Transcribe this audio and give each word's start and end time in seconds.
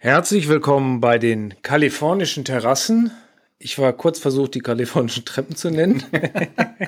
Herzlich 0.00 0.48
willkommen 0.48 1.00
bei 1.00 1.18
den 1.18 1.54
kalifornischen 1.62 2.44
Terrassen. 2.44 3.10
Ich 3.58 3.80
war 3.80 3.92
kurz 3.92 4.20
versucht, 4.20 4.54
die 4.54 4.60
kalifornischen 4.60 5.24
Treppen 5.24 5.56
zu 5.56 5.70
nennen. 5.70 6.04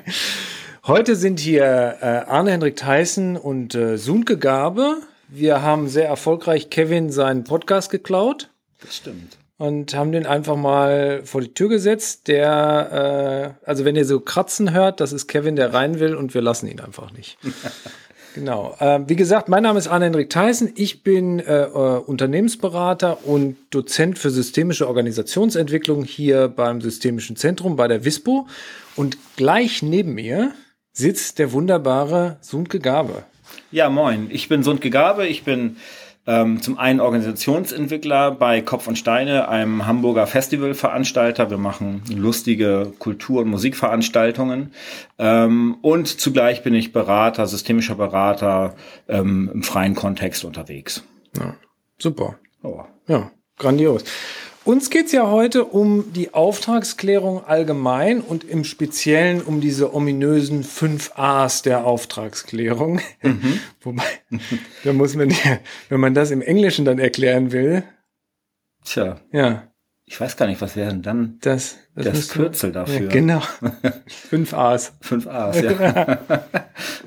Heute 0.87 1.17
sind 1.17 1.41
hier 1.41 1.65
äh, 2.01 2.04
Arne-Hendrik 2.31 2.77
Theissen 2.77 3.37
und 3.37 3.75
äh, 3.75 3.99
Sunke 3.99 4.38
Gabe. 4.38 4.99
Wir 5.27 5.61
haben 5.61 5.88
sehr 5.88 6.07
erfolgreich 6.07 6.70
Kevin 6.70 7.11
seinen 7.11 7.43
Podcast 7.43 7.91
geklaut. 7.91 8.48
Das 8.80 8.98
stimmt. 8.98 9.38
Und 9.58 9.92
haben 9.92 10.12
den 10.12 10.24
einfach 10.24 10.54
mal 10.54 11.22
vor 11.24 11.40
die 11.40 11.52
Tür 11.52 11.68
gesetzt. 11.68 12.29
Der, 12.29 13.56
äh, 13.64 13.66
also 13.68 13.84
wenn 13.84 13.96
ihr 13.96 14.04
so 14.04 14.20
kratzen 14.20 14.72
hört, 14.72 15.00
das 15.00 15.12
ist 15.12 15.27
Kevin, 15.27 15.56
der 15.56 15.74
rein 15.74 15.98
will 15.98 16.14
und 16.14 16.32
wir 16.32 16.42
lassen 16.42 16.68
ihn 16.68 16.79
einfach 16.79 17.11
nicht. 17.11 17.38
Genau. 18.35 18.77
Äh, 18.79 19.01
wie 19.07 19.17
gesagt, 19.17 19.49
mein 19.49 19.62
Name 19.62 19.79
ist 19.79 19.89
Arne-Hendrik 19.89 20.30
Theissen. 20.30 20.73
Ich 20.77 21.03
bin 21.03 21.41
äh, 21.41 21.65
äh, 21.65 21.69
Unternehmensberater 21.69 23.27
und 23.27 23.57
Dozent 23.71 24.19
für 24.19 24.30
systemische 24.30 24.87
Organisationsentwicklung 24.87 26.05
hier 26.05 26.48
beim 26.48 26.80
Systemischen 26.80 27.37
Zentrum 27.37 27.77
bei 27.77 27.88
der 27.88 28.05
WISPO. 28.05 28.47
Und 28.97 29.19
gleich 29.37 29.83
neben 29.83 30.15
mir 30.15 30.52
sitzt 30.93 31.38
der 31.38 31.52
wunderbare 31.52 32.38
Sundke 32.41 32.79
Gabe. 32.79 33.24
Ja, 33.73 33.91
moin. 33.91 34.29
Ich 34.30 34.49
bin 34.49 34.62
Sundke 34.62 34.91
Gabe. 34.91 35.27
Ich 35.27 35.45
bin 35.45 35.77
ähm, 36.27 36.60
zum 36.62 36.79
einen 36.79 37.01
Organisationsentwickler 37.01 38.33
bei 38.33 38.60
Kopf 38.60 38.87
und 38.87 38.97
Steine, 38.97 39.48
einem 39.48 39.87
Hamburger 39.87 40.27
Festivalveranstalter. 40.27 41.51
Wir 41.51 41.59
machen 41.59 42.02
lustige 42.15 42.93
Kultur- 42.98 43.43
und 43.43 43.48
Musikveranstaltungen. 43.48 44.73
Ähm, 45.19 45.77
und 45.83 46.09
zugleich 46.09 46.62
bin 46.62 46.74
ich 46.74 46.93
Berater, 46.93 47.46
systemischer 47.46 47.95
Berater 47.95 48.74
ähm, 49.09 49.51
im 49.52 49.62
freien 49.62 49.95
Kontext 49.95 50.45
unterwegs. 50.45 51.02
Ja, 51.37 51.56
super. 51.98 52.38
Oh. 52.62 52.84
Ja, 53.07 53.30
grandios. 53.59 54.05
Uns 54.71 54.88
geht's 54.88 55.10
ja 55.10 55.29
heute 55.29 55.65
um 55.65 56.13
die 56.13 56.32
Auftragsklärung 56.32 57.45
allgemein 57.45 58.21
und 58.21 58.45
im 58.45 58.63
Speziellen 58.63 59.43
um 59.43 59.60
diese 59.60 59.93
ominösen 59.93 60.63
fünf 60.63 61.10
A's 61.16 61.63
der 61.63 61.85
Auftragsklärung. 61.85 63.01
Mhm. 63.21 63.59
Wobei, 63.80 64.04
da 64.84 64.93
muss 64.93 65.16
man 65.16 65.31
ja, 65.31 65.59
wenn 65.88 65.98
man 65.98 66.15
das 66.15 66.31
im 66.31 66.41
Englischen 66.41 66.84
dann 66.84 67.00
erklären 67.00 67.50
will. 67.50 67.82
Tja. 68.84 69.21
Ja. 69.32 69.69
Ich 70.11 70.21
weiß 70.21 70.37
gar 70.37 70.47
nicht, 70.47 70.61
was 70.61 70.75
wäre 70.75 70.91
denn 70.91 71.03
dann 71.03 71.39
das, 71.41 71.77
das, 71.94 72.05
das 72.05 72.28
Kürzel 72.31 72.72
dafür? 72.72 73.03
Ja, 73.03 73.06
genau. 73.06 73.41
Fünf 74.09 74.53
A's. 74.53 74.93
Fünf 75.00 75.28
A's, 75.28 75.61
ja. 75.61 76.19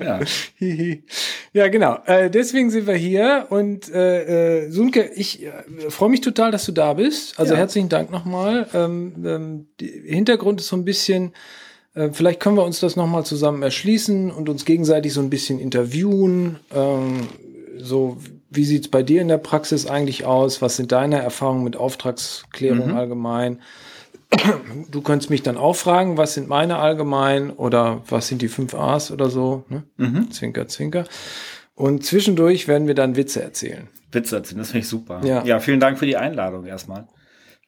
ja. 0.00 0.20
ja, 1.52 1.68
genau. 1.68 1.98
Äh, 2.06 2.30
deswegen 2.30 2.70
sind 2.70 2.86
wir 2.86 2.94
hier. 2.94 3.48
Und 3.50 3.92
äh, 3.92 4.62
äh, 4.62 4.70
Sunke, 4.70 5.10
ich 5.16 5.44
äh, 5.44 5.52
freue 5.90 6.08
mich 6.08 6.22
total, 6.22 6.50
dass 6.50 6.64
du 6.64 6.72
da 6.72 6.94
bist. 6.94 7.38
Also 7.38 7.52
ja. 7.52 7.58
herzlichen 7.58 7.90
Dank 7.90 8.10
nochmal. 8.10 8.68
Ähm, 8.72 9.12
ähm, 9.22 9.66
Hintergrund 9.78 10.62
ist 10.62 10.68
so 10.68 10.76
ein 10.76 10.86
bisschen, 10.86 11.34
äh, 11.92 12.08
vielleicht 12.10 12.40
können 12.40 12.56
wir 12.56 12.64
uns 12.64 12.80
das 12.80 12.96
nochmal 12.96 13.26
zusammen 13.26 13.62
erschließen 13.62 14.30
und 14.30 14.48
uns 14.48 14.64
gegenseitig 14.64 15.12
so 15.12 15.20
ein 15.20 15.28
bisschen 15.28 15.58
interviewen. 15.58 16.58
Ähm, 16.74 17.28
so 17.76 18.16
wie 18.54 18.64
sieht's 18.64 18.88
bei 18.88 19.02
dir 19.02 19.20
in 19.20 19.28
der 19.28 19.38
Praxis 19.38 19.86
eigentlich 19.86 20.24
aus? 20.24 20.62
Was 20.62 20.76
sind 20.76 20.92
deine 20.92 21.20
Erfahrungen 21.22 21.64
mit 21.64 21.76
Auftragsklärung 21.76 22.88
mhm. 22.88 22.96
allgemein? 22.96 23.60
Du 24.90 25.00
könntest 25.00 25.30
mich 25.30 25.42
dann 25.42 25.56
auch 25.56 25.76
fragen, 25.76 26.16
was 26.16 26.34
sind 26.34 26.48
meine 26.48 26.78
allgemein 26.78 27.50
oder 27.50 28.02
was 28.08 28.28
sind 28.28 28.42
die 28.42 28.48
fünf 28.48 28.74
A's 28.74 29.10
oder 29.10 29.30
so? 29.30 29.64
Ne? 29.68 29.84
Mhm. 29.96 30.30
Zwinker, 30.30 30.66
zwinker. 30.66 31.04
Und 31.74 32.04
zwischendurch 32.04 32.68
werden 32.68 32.86
wir 32.86 32.94
dann 32.94 33.16
Witze 33.16 33.42
erzählen. 33.42 33.88
Witze 34.12 34.36
erzählen, 34.36 34.58
das 34.58 34.68
finde 34.68 34.80
ich 34.80 34.88
super. 34.88 35.20
Ja. 35.24 35.44
ja, 35.44 35.60
vielen 35.60 35.80
Dank 35.80 35.98
für 35.98 36.06
die 36.06 36.16
Einladung 36.16 36.66
erstmal. 36.66 37.06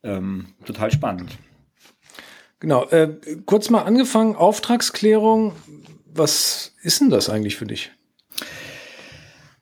Ähm, 0.02 0.46
total 0.64 0.90
spannend. 0.92 1.36
Genau. 2.60 2.88
Äh, 2.88 3.16
kurz 3.44 3.70
mal 3.70 3.82
angefangen, 3.82 4.36
Auftragsklärung. 4.36 5.52
Was 6.06 6.72
ist 6.82 7.00
denn 7.00 7.10
das 7.10 7.28
eigentlich 7.28 7.56
für 7.56 7.66
dich? 7.66 7.92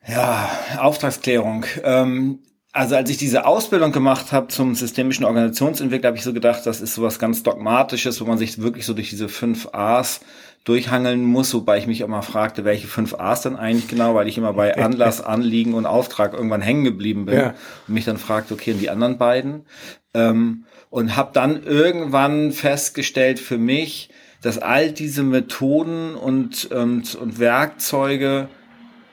Ja, 0.06 0.50
Auftragsklärung. 0.78 1.64
Ähm, 1.82 2.40
also 2.72 2.96
als 2.96 3.08
ich 3.08 3.16
diese 3.16 3.46
Ausbildung 3.46 3.92
gemacht 3.92 4.32
habe 4.32 4.48
zum 4.48 4.74
systemischen 4.74 5.24
Organisationsentwickler, 5.24 6.08
habe 6.08 6.16
ich 6.16 6.24
so 6.24 6.32
gedacht, 6.32 6.66
das 6.66 6.80
ist 6.80 6.94
sowas 6.94 7.18
ganz 7.18 7.42
Dogmatisches, 7.44 8.20
wo 8.20 8.24
man 8.24 8.36
sich 8.36 8.60
wirklich 8.60 8.84
so 8.84 8.94
durch 8.94 9.10
diese 9.10 9.28
fünf 9.28 9.68
A's 9.72 10.20
durchhangeln 10.64 11.24
muss, 11.24 11.54
wobei 11.54 11.78
ich 11.78 11.86
mich 11.86 12.00
immer 12.00 12.22
fragte, 12.22 12.64
welche 12.64 12.88
fünf 12.88 13.14
A's 13.14 13.42
denn 13.42 13.54
eigentlich 13.54 13.86
genau, 13.86 14.14
weil 14.14 14.26
ich 14.26 14.38
immer 14.38 14.54
bei 14.54 14.76
Anlass, 14.82 15.20
Anliegen 15.20 15.74
und 15.74 15.86
Auftrag 15.86 16.32
irgendwann 16.32 16.62
hängen 16.62 16.84
geblieben 16.84 17.26
bin 17.26 17.36
ja. 17.36 17.54
und 17.86 17.94
mich 17.94 18.06
dann 18.06 18.18
fragte, 18.18 18.54
okay, 18.54 18.72
und 18.72 18.80
die 18.80 18.90
anderen 18.90 19.18
beiden? 19.18 19.66
Ähm, 20.12 20.64
und 20.90 21.16
habe 21.16 21.30
dann 21.32 21.62
irgendwann 21.62 22.50
festgestellt 22.52 23.38
für 23.38 23.58
mich, 23.58 24.10
dass 24.42 24.58
all 24.58 24.90
diese 24.90 25.22
Methoden 25.22 26.14
und, 26.14 26.66
und, 26.66 27.14
und 27.14 27.38
Werkzeuge 27.38 28.48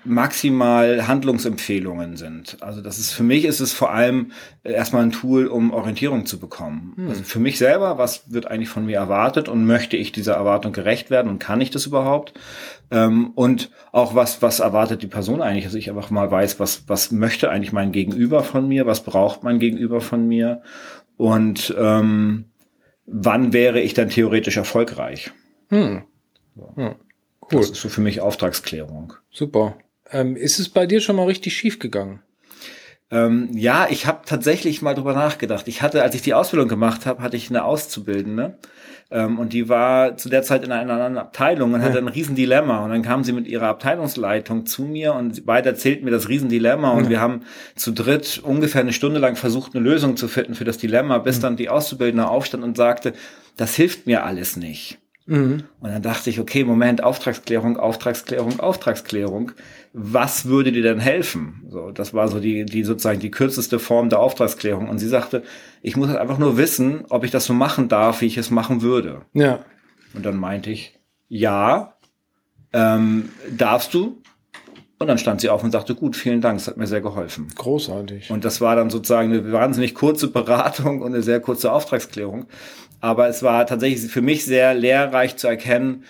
maximal 0.04 1.08
Handlungsempfehlungen 1.08 2.18
sind. 2.18 2.58
Also 2.62 2.82
das 2.82 2.98
ist 2.98 3.12
für 3.12 3.24
mich 3.24 3.46
ist 3.46 3.60
es 3.60 3.74
vor 3.74 3.92
allem 3.92 4.32
erstmal 4.64 5.04
ein 5.04 5.12
Tool, 5.12 5.48
um 5.48 5.72
Orientierung 5.72 6.26
zu 6.26 6.40
bekommen. 6.40 6.94
Hm. 6.96 7.10
Also 7.10 7.24
für 7.24 7.40
mich 7.40 7.58
selber, 7.58 7.98
was 7.98 8.32
wird 8.32 8.48
eigentlich 8.48 8.70
von 8.70 8.86
mir 8.86 8.98
erwartet 8.98 9.48
und 9.48 9.66
möchte 9.66 9.98
ich 9.98 10.12
dieser 10.12 10.34
Erwartung 10.34 10.72
gerecht 10.74 11.10
werden 11.10 11.30
und 11.30 11.40
kann 11.40 11.62
ich 11.62 11.70
das 11.70 11.86
überhaupt? 11.86 12.34
Ähm, 12.90 13.32
und 13.36 13.72
auch 13.92 14.16
was 14.16 14.42
was 14.42 14.60
erwartet 14.60 15.04
die 15.04 15.08
Person 15.08 15.42
eigentlich, 15.42 15.66
dass 15.66 15.76
ich 15.76 15.90
einfach 15.90 16.10
mal 16.10 16.30
weiß, 16.30 16.60
was 16.60 16.84
was 16.88 17.12
möchte 17.12 17.50
eigentlich 17.50 17.74
mein 17.74 17.92
Gegenüber 17.92 18.44
von 18.44 18.68
mir, 18.68 18.86
was 18.86 19.04
braucht 19.04 19.44
mein 19.44 19.60
Gegenüber 19.60 20.02
von 20.02 20.28
mir 20.28 20.62
und 21.18 21.74
ähm, 21.78 22.46
wann 23.06 23.54
wäre 23.54 23.80
ich 23.82 23.94
dann 23.94 24.10
theoretisch 24.10 24.58
erfolgreich? 24.58 25.32
Hm. 25.70 26.04
Hm. 26.76 26.96
Cool. 27.42 27.60
Das 27.60 27.72
ist 27.72 27.82
so 27.82 27.90
für 27.90 28.02
mich 28.02 28.22
Auftragsklärung. 28.22 29.14
Super. 29.30 29.76
Ähm, 30.12 30.36
ist 30.36 30.60
es 30.60 30.70
bei 30.70 30.86
dir 30.86 31.02
schon 31.02 31.16
mal 31.16 31.26
richtig 31.26 31.56
schief 31.56 31.80
gegangen? 31.80 32.22
Ähm, 33.12 33.50
ja, 33.54 33.88
ich 33.90 34.08
habe 34.08 34.22
tatsächlich 34.26 34.82
mal 34.82 34.94
drüber 34.94 35.14
nachgedacht. 35.14 35.68
Ich 35.68 35.82
hatte, 35.82 36.02
als 36.02 36.16
ich 36.16 36.22
die 36.22 36.34
Ausbildung 36.34 36.70
gemacht 36.70 37.06
habe, 37.06 37.22
hatte 37.22 37.36
ich 37.36 37.50
eine 37.50 37.66
Auszubildende. 37.66 38.58
Ähm, 39.12 39.38
und 39.38 39.52
die 39.52 39.68
war 39.68 40.16
zu 40.16 40.30
der 40.30 40.44
Zeit 40.44 40.64
in 40.64 40.72
einer 40.72 40.94
anderen 40.94 41.18
Abteilung 41.18 41.74
und 41.74 41.82
ja. 41.82 41.88
hatte 41.88 41.98
ein 41.98 42.08
Riesendilemma. 42.08 42.86
Und 42.86 42.92
dann 42.92 43.02
kam 43.02 43.26
sie 43.26 43.34
mit 43.34 43.48
ihrer 43.48 43.68
Abteilungsleitung 43.68 44.66
zu 44.66 44.84
mir 44.84 45.14
und 45.14 45.46
beide 45.46 45.68
erzählten 45.68 46.06
mir 46.06 46.12
das 46.12 46.30
Riesendilemma. 46.30 46.92
Und 46.92 47.06
ja. 47.06 47.10
wir 47.10 47.20
haben 47.20 47.42
zu 47.76 47.92
dritt 47.92 48.40
ungefähr 48.42 48.80
eine 48.80 48.94
Stunde 48.94 49.20
lang 49.20 49.36
versucht, 49.36 49.76
eine 49.76 49.84
Lösung 49.84 50.16
zu 50.16 50.30
finden 50.30 50.56
für 50.56 50.64
das 50.64 50.78
Dilemma, 50.78 51.18
bis 51.18 51.38
mhm. 51.38 51.42
dann 51.42 51.58
die 51.58 51.68
Auszubildende 51.68 52.30
aufstand 52.30 52.64
und 52.64 52.78
sagte, 52.78 53.12
das 53.58 53.76
hilft 53.76 54.08
mir 54.08 54.24
alles 54.24 54.56
nicht. 54.56 55.01
Mhm. 55.31 55.64
Und 55.80 55.90
dann 55.90 56.02
dachte 56.02 56.30
ich, 56.30 56.42
okay, 56.42 56.66
Moment, 56.66 57.02
Auftragsklärung, 57.02 57.78
Auftragsklärung, 57.78 58.59
Auftragsklärung. 58.59 59.53
Was 59.94 60.46
würde 60.46 60.74
dir 60.74 60.81
denn 60.81 61.00
helfen? 61.00 61.64
So, 61.69 61.92
das 61.92 62.14
war 62.14 62.28
so 62.28 62.42
die, 62.42 62.66
die 62.66 62.84
sozusagen 62.84 63.22
die 63.22 63.31
kürzeste 63.31 63.80
Form 63.80 64.09
der 64.09 64.20
Auftragsklärung. 64.20 64.90
Und 64.90 65.00
sie 65.00 65.08
sagte, 65.08 65.44
ich 65.81 65.96
muss 65.96 66.09
halt 66.09 66.20
einfach 66.20 66.38
nur 66.38 66.58
wissen, 66.58 67.06
ob 67.09 67.24
ich 67.24 67.31
das 67.31 67.46
so 67.46 67.53
machen 67.53 67.88
darf, 67.88 68.20
wie 68.20 68.25
ich 68.25 68.38
es 68.38 68.52
machen 68.52 68.81
würde. 68.81 69.22
Ja. 69.31 69.64
Und 70.14 70.25
dann 70.25 70.36
meinte 70.36 70.70
ich, 70.70 71.00
ja, 71.30 71.94
ähm, 72.74 73.30
darfst 73.50 73.94
du. 73.94 74.22
Und 75.00 75.08
dann 75.08 75.18
stand 75.18 75.40
sie 75.40 75.50
auf 75.50 75.64
und 75.64 75.72
sagte, 75.72 75.96
gut, 75.96 76.18
vielen 76.18 76.41
Dank, 76.41 76.59
es 76.59 76.68
hat 76.68 76.75
mir 76.75 76.88
sehr 76.88 77.02
geholfen. 77.02 77.47
Großartig. 77.56 78.30
Und 78.31 78.44
das 78.44 78.59
war 78.59 78.75
dann 78.75 78.90
sozusagen 78.90 79.31
eine 79.31 79.52
wahnsinnig 79.53 79.96
kurze 79.96 80.28
Beratung 80.28 81.02
und 81.02 81.14
eine 81.14 81.24
sehr 81.24 81.40
kurze 81.40 81.72
Auftragsklärung. 81.72 82.47
Aber 83.02 83.28
es 83.28 83.44
war 83.44 83.66
tatsächlich 83.66 84.12
für 84.12 84.22
mich 84.22 84.46
sehr 84.46 84.74
lehrreich 84.74 85.36
zu 85.36 85.48
erkennen, 85.48 86.06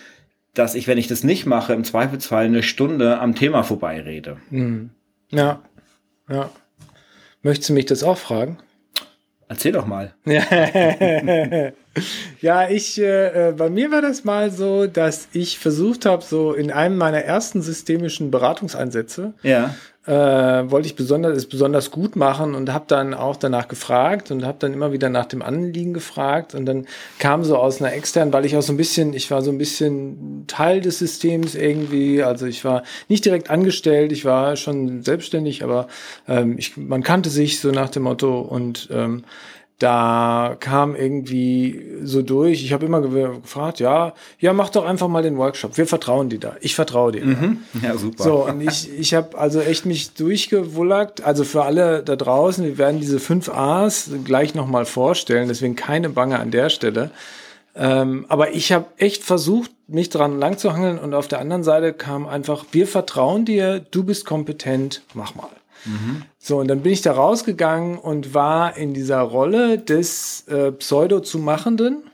dass 0.54 0.74
ich, 0.74 0.86
wenn 0.86 0.98
ich 0.98 1.08
das 1.08 1.24
nicht 1.24 1.46
mache, 1.46 1.72
im 1.72 1.84
Zweifelsfall 1.84 2.44
eine 2.44 2.62
Stunde 2.62 3.18
am 3.18 3.34
Thema 3.34 3.62
vorbeirede. 3.62 4.36
Mhm. 4.50 4.90
Ja, 5.30 5.62
ja. 6.28 6.50
Möchtest 7.42 7.70
du 7.70 7.72
mich 7.72 7.86
das 7.86 8.04
auch 8.04 8.18
fragen? 8.18 8.58
Erzähl 9.48 9.72
doch 9.72 9.86
mal. 9.86 10.14
ja, 12.40 12.68
ich, 12.68 12.98
äh, 12.98 13.50
äh, 13.50 13.52
bei 13.52 13.68
mir 13.68 13.90
war 13.90 14.00
das 14.00 14.24
mal 14.24 14.50
so, 14.50 14.86
dass 14.86 15.28
ich 15.32 15.58
versucht 15.58 16.06
habe, 16.06 16.24
so 16.24 16.52
in 16.52 16.70
einem 16.70 16.96
meiner 16.96 17.22
ersten 17.22 17.60
systemischen 17.60 18.30
Beratungseinsätze, 18.30 19.34
ja. 19.42 19.74
äh, 20.06 20.70
wollte 20.70 20.86
ich 20.86 20.96
besonders, 20.96 21.36
es 21.36 21.46
besonders 21.46 21.90
gut 21.90 22.16
machen 22.16 22.54
und 22.54 22.72
habe 22.72 22.86
dann 22.88 23.12
auch 23.12 23.36
danach 23.36 23.68
gefragt 23.68 24.30
und 24.30 24.44
habe 24.44 24.56
dann 24.58 24.72
immer 24.72 24.92
wieder 24.92 25.10
nach 25.10 25.26
dem 25.26 25.42
Anliegen 25.42 25.92
gefragt 25.92 26.54
und 26.54 26.64
dann 26.64 26.86
kam 27.18 27.44
so 27.44 27.58
aus 27.58 27.82
einer 27.82 27.92
externen, 27.92 28.32
weil 28.32 28.46
ich 28.46 28.56
auch 28.56 28.62
so 28.62 28.72
ein 28.72 28.78
bisschen, 28.78 29.12
ich 29.12 29.30
war 29.30 29.42
so 29.42 29.50
ein 29.50 29.58
bisschen 29.58 30.44
Teil 30.46 30.80
des 30.80 30.98
Systems 30.98 31.54
irgendwie, 31.54 32.22
also 32.22 32.46
ich 32.46 32.64
war 32.64 32.84
nicht 33.08 33.26
direkt 33.26 33.50
angestellt, 33.50 34.12
ich 34.12 34.24
war 34.24 34.56
schon 34.56 35.02
selbstständig, 35.02 35.62
aber 35.62 35.88
ähm, 36.26 36.56
ich, 36.56 36.76
man 36.78 37.02
kannte 37.02 37.28
sich 37.28 37.60
so 37.60 37.70
nach 37.70 37.90
dem 37.90 38.04
Motto 38.04 38.40
und 38.40 38.88
ähm, 38.90 39.24
da 39.82 40.56
kam 40.60 40.94
irgendwie 40.94 41.84
so 42.02 42.22
durch. 42.22 42.62
Ich 42.62 42.72
habe 42.72 42.86
immer 42.86 43.00
gefragt, 43.00 43.80
ja, 43.80 44.14
ja, 44.38 44.52
mach 44.52 44.70
doch 44.70 44.84
einfach 44.84 45.08
mal 45.08 45.22
den 45.22 45.36
Workshop. 45.38 45.76
Wir 45.76 45.86
vertrauen 45.86 46.28
dir 46.28 46.38
da. 46.38 46.56
Ich 46.60 46.74
vertraue 46.74 47.12
dir. 47.12 47.24
Mhm. 47.24 47.58
Ja, 47.82 47.96
super. 47.96 48.22
So, 48.22 48.46
und 48.46 48.60
ich, 48.60 48.88
ich 48.96 49.14
habe 49.14 49.36
also 49.36 49.60
echt 49.60 49.84
mich 49.84 50.14
durchgewullert. 50.14 51.24
Also 51.24 51.44
für 51.44 51.64
alle 51.64 52.02
da 52.02 52.16
draußen, 52.16 52.64
wir 52.64 52.78
werden 52.78 53.00
diese 53.00 53.18
fünf 53.18 53.48
A's 53.48 54.10
gleich 54.24 54.54
nochmal 54.54 54.84
vorstellen, 54.84 55.48
deswegen 55.48 55.74
keine 55.74 56.10
Bange 56.10 56.38
an 56.38 56.50
der 56.50 56.68
Stelle. 56.70 57.10
Ähm, 57.74 58.26
aber 58.28 58.52
ich 58.52 58.70
habe 58.72 58.86
echt 58.98 59.24
versucht, 59.24 59.70
mich 59.88 60.10
dran 60.10 60.38
lang 60.38 60.58
zu 60.58 60.72
hangeln 60.72 60.98
und 60.98 61.14
auf 61.14 61.26
der 61.26 61.40
anderen 61.40 61.64
Seite 61.64 61.92
kam 61.92 62.26
einfach, 62.26 62.66
wir 62.72 62.86
vertrauen 62.86 63.44
dir, 63.44 63.80
du 63.80 64.04
bist 64.04 64.26
kompetent, 64.26 65.02
mach 65.14 65.34
mal. 65.34 65.48
So, 66.38 66.58
und 66.58 66.68
dann 66.68 66.82
bin 66.82 66.92
ich 66.92 67.02
da 67.02 67.12
rausgegangen 67.12 67.98
und 67.98 68.34
war 68.34 68.76
in 68.76 68.94
dieser 68.94 69.20
Rolle 69.20 69.78
des 69.78 70.46
äh, 70.48 70.72
Pseudo-zu-Machenden. 70.72 72.04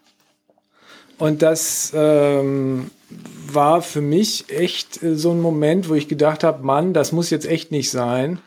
Und 1.19 1.43
das 1.43 1.93
ähm, 1.95 2.91
war 3.53 3.83
für 3.83 4.01
mich 4.01 4.51
echt 4.51 5.03
äh, 5.03 5.17
so 5.17 5.33
ein 5.33 5.41
Moment, 5.41 5.89
wo 5.89 5.95
ich 5.95 6.09
gedacht 6.09 6.45
habe, 6.45 6.65
Mann, 6.65 6.93
das 6.93 7.13
muss 7.13 7.31
jetzt 7.31 7.47
echt 7.47 7.73
nicht 7.73 7.91
sein. 7.91 8.39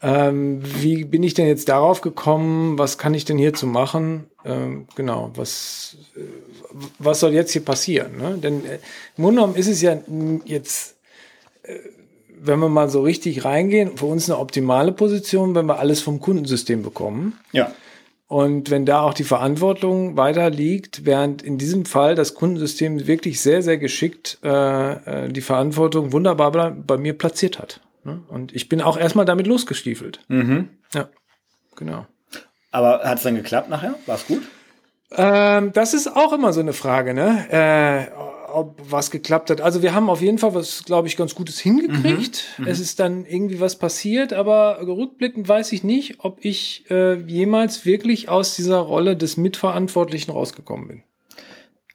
Ähm, 0.00 0.60
wie 0.80 1.04
bin 1.04 1.22
ich 1.22 1.34
denn 1.34 1.48
jetzt 1.48 1.68
darauf 1.68 2.00
gekommen? 2.00 2.78
Was 2.78 2.98
kann 2.98 3.14
ich 3.14 3.24
denn 3.24 3.36
hier 3.36 3.52
zu 3.52 3.66
machen? 3.66 4.26
Ähm, 4.44 4.86
genau, 4.94 5.32
was, 5.34 5.96
äh, 6.16 6.20
was 6.98 7.20
soll 7.20 7.32
jetzt 7.32 7.52
hier 7.52 7.64
passieren? 7.64 8.16
Ne? 8.16 8.38
Denn 8.38 8.64
äh, 8.64 8.78
im 9.16 9.24
Grunde 9.24 9.40
genommen 9.40 9.56
ist 9.56 9.68
es 9.68 9.82
ja 9.82 9.98
jetzt 10.44 10.94
äh, 11.64 11.74
wenn 12.40 12.58
wir 12.58 12.68
mal 12.68 12.88
so 12.88 13.02
richtig 13.02 13.44
reingehen, 13.44 13.96
für 13.96 14.06
uns 14.06 14.28
eine 14.28 14.38
optimale 14.38 14.92
Position, 14.92 15.54
wenn 15.54 15.66
wir 15.66 15.78
alles 15.78 16.00
vom 16.00 16.20
Kundensystem 16.20 16.82
bekommen. 16.82 17.38
Ja. 17.52 17.72
Und 18.26 18.70
wenn 18.70 18.84
da 18.84 19.00
auch 19.00 19.14
die 19.14 19.24
Verantwortung 19.24 20.18
weiter 20.18 20.50
liegt, 20.50 21.06
während 21.06 21.42
in 21.42 21.56
diesem 21.56 21.86
Fall 21.86 22.14
das 22.14 22.34
Kundensystem 22.34 23.06
wirklich 23.06 23.40
sehr, 23.40 23.62
sehr 23.62 23.78
geschickt 23.78 24.38
äh, 24.42 25.24
äh 25.24 25.28
die 25.28 25.40
Verantwortung 25.40 26.12
wunderbar 26.12 26.52
bei, 26.52 26.70
bei 26.70 26.96
mir 26.98 27.16
platziert 27.16 27.58
hat. 27.58 27.80
Ne? 28.04 28.20
Und 28.28 28.54
ich 28.54 28.68
bin 28.68 28.82
auch 28.82 28.98
erstmal 28.98 29.24
damit 29.24 29.46
losgestiefelt. 29.46 30.20
Mhm. 30.28 30.68
Ja, 30.92 31.08
genau. 31.74 32.06
Aber 32.70 33.00
hat 33.02 33.16
es 33.16 33.24
dann 33.24 33.34
geklappt 33.34 33.70
nachher? 33.70 33.94
War 34.04 34.16
es 34.16 34.26
gut? 34.26 34.42
Ähm, 35.12 35.72
das 35.72 35.94
ist 35.94 36.14
auch 36.14 36.34
immer 36.34 36.52
so 36.52 36.60
eine 36.60 36.74
Frage, 36.74 37.14
ne? 37.14 37.46
Äh, 37.50 38.37
ob 38.58 38.80
was 38.90 39.10
geklappt 39.10 39.50
hat. 39.50 39.60
Also 39.60 39.82
wir 39.82 39.94
haben 39.94 40.10
auf 40.10 40.20
jeden 40.20 40.38
Fall 40.38 40.54
was, 40.54 40.84
glaube 40.84 41.08
ich, 41.08 41.16
ganz 41.16 41.34
Gutes 41.34 41.58
hingekriegt. 41.58 42.44
Mhm, 42.58 42.64
mhm, 42.64 42.70
es 42.70 42.80
ist 42.80 43.00
dann 43.00 43.24
irgendwie 43.24 43.60
was 43.60 43.78
passiert, 43.78 44.32
aber 44.32 44.80
rückblickend 44.80 45.48
weiß 45.48 45.72
ich 45.72 45.84
nicht, 45.84 46.16
ob 46.18 46.44
ich 46.44 46.84
äh, 46.90 47.14
jemals 47.14 47.84
wirklich 47.84 48.28
aus 48.28 48.56
dieser 48.56 48.78
Rolle 48.78 49.16
des 49.16 49.36
Mitverantwortlichen 49.36 50.32
rausgekommen 50.32 50.88
bin. 50.88 51.02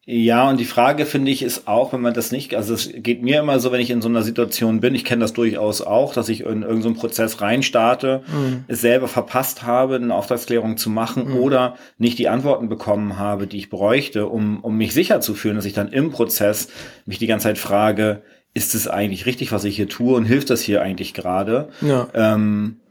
Ja, 0.06 0.50
und 0.50 0.60
die 0.60 0.66
Frage 0.66 1.06
finde 1.06 1.32
ich 1.32 1.44
ist 1.44 1.66
auch, 1.66 1.94
wenn 1.94 2.02
man 2.02 2.14
das 2.14 2.34
nicht, 2.34 2.56
also 2.56 2.74
es 2.74 2.92
geht 2.94 3.22
mir 3.22 3.40
immer 3.40 3.60
so, 3.62 3.72
wenn 3.72 3.80
ich 3.80 3.90
in 3.90 4.02
so 4.02 4.10
einer 4.10 4.22
Situation 4.22 4.82
bin, 4.82 4.96
ich 4.96 5.06
kenne 5.06 5.22
das 5.22 5.32
durchaus 5.32 5.82
auch, 5.82 6.14
dass 6.14 6.28
ich 6.28 6.42
in 6.42 6.64
irgendeinen 6.64 6.82
so 6.82 6.94
Prozess 6.94 7.40
reinstarte, 7.40 8.22
mhm. 8.28 8.66
es 8.68 8.82
selber 8.82 9.08
verpasst 9.08 9.64
habe, 9.64 9.96
eine 9.96 10.14
Auftragsklärung 10.14 10.76
zu 10.76 10.90
machen 10.90 11.30
mhm. 11.30 11.38
oder 11.38 11.78
nicht 11.98 12.20
die 12.20 12.28
Antworten 12.28 12.68
bekommen 12.68 13.18
habe, 13.18 13.48
die 13.48 13.58
ich 13.58 13.70
bräuchte, 13.70 14.28
um, 14.28 14.62
um 14.62 14.76
mich 14.76 14.94
sicher 14.94 15.22
zu 15.22 15.36
fühlen, 15.36 15.56
dass 15.56 15.66
ich 15.66 15.74
dann 15.74 15.88
im 15.88 16.12
Prozess 16.12 16.68
mich 17.06 17.18
die 17.18 17.28
ganze 17.28 17.44
Zeit 17.44 17.58
frage, 17.58 18.24
ist 18.54 18.76
es 18.76 18.90
eigentlich 18.90 19.26
richtig, 19.26 19.54
was 19.54 19.64
ich 19.64 19.78
hier 19.78 19.88
tue 19.88 20.16
und 20.16 20.26
hilft 20.26 20.50
das 20.50 20.62
hier 20.62 20.82
eigentlich 20.82 21.14
gerade? 21.14 21.70
Ja. 21.82 22.10
Ähm, 22.14 22.82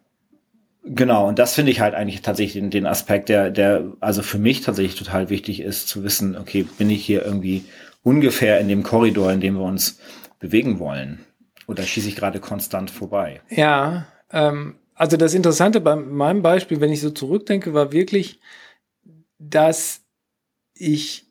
Genau, 0.84 1.29
und 1.29 1.38
das 1.38 1.55
finde 1.55 1.70
ich 1.70 1.81
halt 1.81 1.94
eigentlich 1.94 2.23
tatsächlich 2.23 2.61
den, 2.61 2.70
den 2.70 2.87
Aspekt, 2.87 3.29
der, 3.29 3.50
der 3.50 3.93
also 4.00 4.23
für 4.23 4.38
mich 4.38 4.62
tatsächlich 4.62 4.96
total 4.96 5.31
wichtig 5.31 5.61
ist, 5.61 5.88
zu 5.88 6.02
wissen, 6.02 6.37
okay, 6.37 6.67
bin 6.79 6.90
ich 6.90 7.05
hier 7.05 7.25
irgendwie 7.25 7.64
ungefähr 8.02 8.58
in 8.58 8.69
dem 8.69 8.82
Korridor, 8.82 9.32
in 9.32 9.40
dem 9.40 9.55
wir 9.55 9.64
uns 9.64 10.00
bewegen 10.40 10.81
wollen? 10.81 11.25
Oder 11.69 11.84
schieße 11.84 12.08
ich 12.08 12.17
gerade 12.17 12.40
konstant 12.40 12.90
vorbei? 12.90 13.40
Ja, 13.49 14.06
ähm, 14.32 14.76
also 14.94 15.17
das 15.17 15.34
Interessante 15.34 15.81
bei 15.81 15.94
meinem 15.94 16.43
Beispiel, 16.43 16.81
wenn 16.81 16.93
ich 16.93 17.00
so 17.00 17.11
zurückdenke, 17.11 17.75
war 17.75 17.93
wirklich, 17.93 18.40
dass 19.38 20.02
ich 20.75 21.26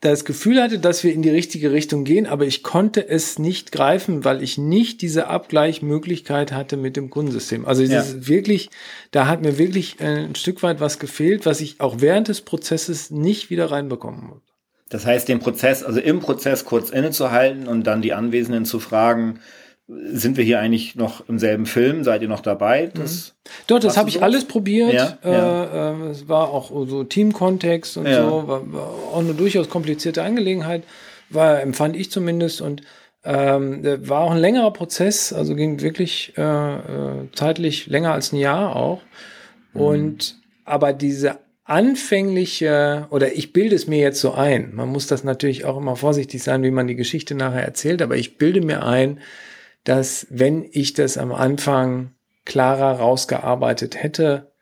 das 0.00 0.24
Gefühl 0.24 0.62
hatte, 0.62 0.78
dass 0.78 1.02
wir 1.02 1.12
in 1.12 1.22
die 1.22 1.30
richtige 1.30 1.72
Richtung 1.72 2.04
gehen, 2.04 2.26
aber 2.26 2.46
ich 2.46 2.62
konnte 2.62 3.08
es 3.08 3.38
nicht 3.38 3.72
greifen, 3.72 4.24
weil 4.24 4.42
ich 4.42 4.56
nicht 4.56 5.02
diese 5.02 5.26
Abgleichmöglichkeit 5.26 6.52
hatte 6.52 6.76
mit 6.76 6.96
dem 6.96 7.10
Kundensystem. 7.10 7.66
Also 7.66 7.82
ja. 7.82 8.04
wirklich, 8.14 8.70
da 9.10 9.26
hat 9.26 9.42
mir 9.42 9.58
wirklich 9.58 10.00
ein 10.00 10.36
Stück 10.36 10.62
weit 10.62 10.80
was 10.80 11.00
gefehlt, 11.00 11.46
was 11.46 11.60
ich 11.60 11.80
auch 11.80 11.96
während 11.98 12.28
des 12.28 12.42
Prozesses 12.42 13.10
nicht 13.10 13.50
wieder 13.50 13.72
reinbekommen 13.72 14.28
habe. 14.28 14.40
Das 14.88 15.04
heißt, 15.04 15.28
den 15.28 15.40
Prozess, 15.40 15.82
also 15.82 16.00
im 16.00 16.20
Prozess 16.20 16.64
kurz 16.64 16.90
innezuhalten 16.90 17.66
und 17.66 17.86
dann 17.86 18.00
die 18.00 18.14
Anwesenden 18.14 18.64
zu 18.64 18.80
fragen, 18.80 19.40
sind 19.88 20.36
wir 20.36 20.44
hier 20.44 20.60
eigentlich 20.60 20.96
noch 20.96 21.26
im 21.28 21.38
selben 21.38 21.64
Film? 21.64 22.04
Seid 22.04 22.20
ihr 22.20 22.28
noch 22.28 22.40
dabei? 22.40 22.90
Das 22.92 23.34
mhm. 23.46 23.50
Dort, 23.66 23.84
das 23.84 23.96
habe 23.96 24.10
ich 24.10 24.22
alles 24.22 24.44
probiert. 24.44 24.92
Ja, 24.92 25.18
äh, 25.24 25.32
ja. 25.32 25.92
Äh, 25.92 26.10
es 26.10 26.28
war 26.28 26.50
auch 26.50 26.70
so 26.86 27.04
Teamkontext 27.04 27.96
und 27.96 28.06
ja. 28.06 28.28
so, 28.28 28.46
war, 28.46 28.72
war, 28.72 28.82
auch 29.12 29.20
eine 29.20 29.32
durchaus 29.32 29.70
komplizierte 29.70 30.22
Angelegenheit, 30.22 30.84
war, 31.30 31.62
empfand 31.62 31.96
ich 31.96 32.10
zumindest. 32.10 32.60
Und 32.60 32.82
ähm, 33.24 33.82
war 34.06 34.20
auch 34.20 34.30
ein 34.30 34.38
längerer 34.38 34.72
Prozess, 34.72 35.32
also 35.32 35.54
ging 35.54 35.80
wirklich 35.80 36.34
äh, 36.36 36.42
äh, 36.42 37.28
zeitlich 37.34 37.86
länger 37.86 38.12
als 38.12 38.32
ein 38.32 38.36
Jahr 38.36 38.76
auch. 38.76 39.00
Mhm. 39.72 39.80
Und 39.80 40.36
aber 40.66 40.92
diese 40.92 41.38
anfängliche, 41.64 43.06
oder 43.10 43.34
ich 43.34 43.54
bilde 43.54 43.74
es 43.74 43.86
mir 43.86 43.98
jetzt 43.98 44.20
so 44.20 44.32
ein, 44.32 44.74
man 44.74 44.88
muss 44.88 45.06
das 45.06 45.24
natürlich 45.24 45.64
auch 45.64 45.78
immer 45.78 45.96
vorsichtig 45.96 46.42
sein, 46.42 46.62
wie 46.62 46.70
man 46.70 46.86
die 46.86 46.94
Geschichte 46.94 47.34
nachher 47.34 47.62
erzählt, 47.62 48.02
aber 48.02 48.16
ich 48.16 48.36
bilde 48.36 48.60
mir 48.60 48.84
ein, 48.84 49.20
dass 49.84 50.26
wenn 50.30 50.66
ich 50.70 50.92
das 50.92 51.16
am 51.18 51.32
Anfang 51.32 52.14
klarer 52.44 52.98
rausgearbeitet 52.98 54.02
hätte, 54.02 54.52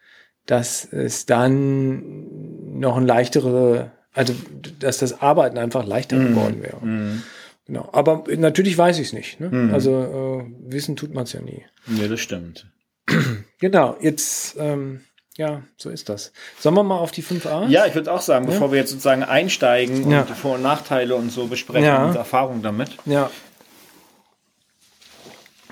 dass 0.47 0.85
es 0.85 1.27
dann 1.27 2.79
noch 2.79 2.97
ein 2.97 3.07
leichtere, 3.07 3.93
also 4.13 4.35
dass 4.79 4.99
das 4.99 5.21
Arbeiten 5.21 5.59
einfach 5.59 5.85
leichter 5.85 6.17
mm, 6.17 6.29
geworden 6.29 6.63
wäre. 6.63 6.85
Mm. 6.85 7.23
Genau. 7.67 7.89
Aber 7.93 8.25
natürlich 8.37 8.79
weiß 8.79 8.99
ich 8.99 9.09
es 9.09 9.13
nicht. 9.13 9.41
Ne? 9.41 9.49
Mm. 9.51 9.75
Also 9.75 9.91
äh, 9.91 10.73
wissen 10.73 10.95
tut 10.95 11.13
man 11.13 11.25
es 11.25 11.33
ja 11.33 11.41
nie. 11.41 11.65
Ja, 11.87 12.07
das 12.09 12.21
stimmt. 12.21 12.67
Genau, 13.59 13.97
jetzt 14.03 14.57
ähm, 14.59 15.01
ja, 15.39 15.63
so 15.77 15.91
ist 15.91 16.09
das. 16.11 16.33
Sollen 16.59 16.75
wir 16.75 16.83
mal 16.83 16.99
auf 16.99 17.11
die 17.11 17.23
5a? 17.23 17.69
Ja, 17.69 17.87
ich 17.87 17.95
würde 17.95 18.13
auch 18.13 18.21
sagen, 18.21 18.47
ja? 18.47 18.53
bevor 18.53 18.71
wir 18.71 18.79
jetzt 18.79 18.91
sozusagen 18.91 19.23
einsteigen 19.23 20.11
ja. 20.11 20.21
und 20.21 20.31
Vor- 20.31 20.55
und 20.55 20.63
Nachteile 20.63 21.15
und 21.15 21.31
so 21.31 21.47
besprechen, 21.47 21.87
ja. 21.87 22.05
unsere 22.05 22.19
Erfahrungen 22.19 22.63
damit. 22.63 22.97
Ja. 23.07 23.31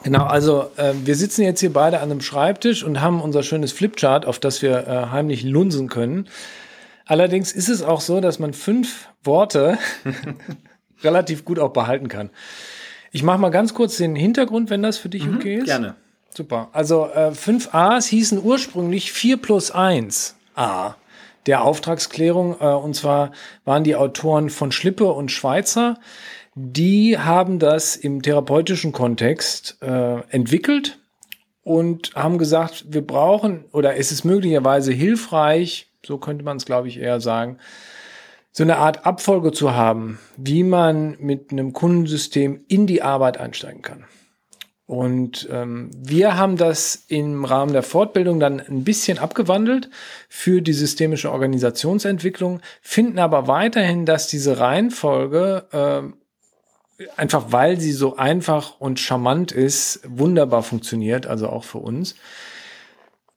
Genau, 0.04 0.24
also 0.24 0.70
äh, 0.76 0.92
wir 1.04 1.16
sitzen 1.16 1.42
jetzt 1.42 1.60
hier 1.60 1.72
beide 1.72 2.00
an 2.00 2.10
einem 2.10 2.20
Schreibtisch 2.20 2.84
und 2.84 3.00
haben 3.00 3.20
unser 3.20 3.42
schönes 3.42 3.72
Flipchart, 3.72 4.26
auf 4.26 4.38
das 4.38 4.60
wir 4.60 4.86
äh, 4.86 5.06
heimlich 5.10 5.42
lunsen 5.42 5.88
können. 5.88 6.28
Allerdings 7.06 7.52
ist 7.52 7.68
es 7.68 7.82
auch 7.82 8.00
so, 8.00 8.20
dass 8.20 8.38
man 8.38 8.52
fünf 8.52 9.08
Worte 9.24 9.78
relativ 11.02 11.44
gut 11.44 11.58
auch 11.58 11.72
behalten 11.72 12.08
kann. 12.08 12.30
Ich 13.12 13.22
mache 13.22 13.38
mal 13.38 13.50
ganz 13.50 13.72
kurz 13.72 13.96
den 13.96 14.14
Hintergrund, 14.14 14.70
wenn 14.70 14.82
das 14.82 14.98
für 14.98 15.08
dich 15.08 15.26
mhm, 15.26 15.36
okay 15.36 15.56
ist. 15.56 15.66
Gerne. 15.66 15.94
Super. 16.28 16.68
Also 16.72 17.06
äh, 17.06 17.32
5 17.32 17.72
A's 17.72 18.06
hießen 18.06 18.42
ursprünglich 18.42 19.12
4 19.12 19.38
plus 19.38 19.70
1 19.70 20.36
A 20.54 20.96
der 21.46 21.62
Auftragsklärung. 21.62 22.56
Äh, 22.60 22.66
und 22.66 22.94
zwar 22.94 23.32
waren 23.64 23.84
die 23.84 23.96
Autoren 23.96 24.50
von 24.50 24.70
Schlippe 24.70 25.06
und 25.06 25.30
Schweizer 25.30 25.98
die 26.54 27.18
haben 27.18 27.58
das 27.58 27.96
im 27.96 28.22
therapeutischen 28.22 28.92
Kontext 28.92 29.78
äh, 29.82 30.20
entwickelt 30.30 30.98
und 31.62 32.14
haben 32.14 32.38
gesagt, 32.38 32.86
wir 32.88 33.04
brauchen 33.04 33.64
oder 33.72 33.96
es 33.96 34.12
ist 34.12 34.24
möglicherweise 34.24 34.92
hilfreich, 34.92 35.90
so 36.04 36.18
könnte 36.18 36.44
man 36.44 36.58
es 36.58 36.66
glaube 36.66 36.88
ich 36.88 36.98
eher 36.98 37.20
sagen, 37.20 37.58
so 38.52 38.62
eine 38.62 38.76
Art 38.76 39.04
Abfolge 39.04 39.50
zu 39.50 39.74
haben, 39.74 40.20
wie 40.36 40.62
man 40.62 41.16
mit 41.18 41.50
einem 41.50 41.72
Kundensystem 41.72 42.64
in 42.68 42.86
die 42.86 43.02
Arbeit 43.02 43.38
einsteigen 43.38 43.82
kann. 43.82 44.04
Und 44.86 45.48
ähm, 45.50 45.90
wir 45.96 46.36
haben 46.36 46.56
das 46.56 47.04
im 47.08 47.44
Rahmen 47.44 47.72
der 47.72 47.82
Fortbildung 47.82 48.38
dann 48.38 48.60
ein 48.60 48.84
bisschen 48.84 49.18
abgewandelt 49.18 49.88
für 50.28 50.60
die 50.60 50.74
systemische 50.74 51.32
Organisationsentwicklung, 51.32 52.60
finden 52.82 53.18
aber 53.18 53.48
weiterhin, 53.48 54.04
dass 54.04 54.28
diese 54.28 54.60
Reihenfolge 54.60 55.64
äh, 55.72 56.23
einfach 57.16 57.46
weil 57.50 57.80
sie 57.80 57.92
so 57.92 58.16
einfach 58.16 58.80
und 58.80 59.00
charmant 59.00 59.52
ist, 59.52 60.00
wunderbar 60.06 60.62
funktioniert, 60.62 61.26
also 61.26 61.48
auch 61.48 61.64
für 61.64 61.78
uns. 61.78 62.14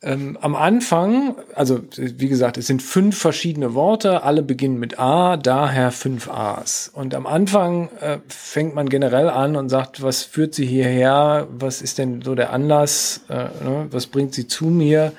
Ähm, 0.03 0.37
am 0.41 0.55
Anfang, 0.55 1.37
also 1.55 1.81
wie 1.95 2.27
gesagt, 2.27 2.57
es 2.57 2.67
sind 2.67 2.83
fünf 2.83 3.17
verschiedene 3.17 3.73
Worte, 3.73 4.21
alle 4.21 4.43
beginnen 4.43 4.79
mit 4.79 4.99
A, 4.99 5.37
daher 5.37 5.91
fünf 5.91 6.29
A's. 6.29 6.91
Und 6.93 7.15
am 7.15 7.25
Anfang 7.25 7.89
äh, 7.99 8.19
fängt 8.27 8.75
man 8.75 8.89
generell 8.89 9.27
an 9.27 9.55
und 9.55 9.69
sagt, 9.69 10.03
was 10.03 10.21
führt 10.21 10.53
sie 10.53 10.67
hierher, 10.67 11.47
was 11.49 11.81
ist 11.81 11.97
denn 11.97 12.21
so 12.21 12.35
der 12.35 12.53
Anlass, 12.53 13.21
äh, 13.27 13.33
ne? 13.33 13.87
was 13.89 14.05
bringt 14.05 14.35
sie 14.35 14.47
zu 14.47 14.65
mir? 14.65 15.13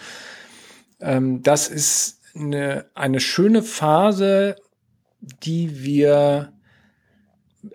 Ähm, 1.01 1.43
das 1.43 1.67
ist 1.67 2.21
eine, 2.37 2.85
eine 2.95 3.19
schöne 3.19 3.65
Phase, 3.65 4.55
die 5.21 5.83
wir 5.83 6.53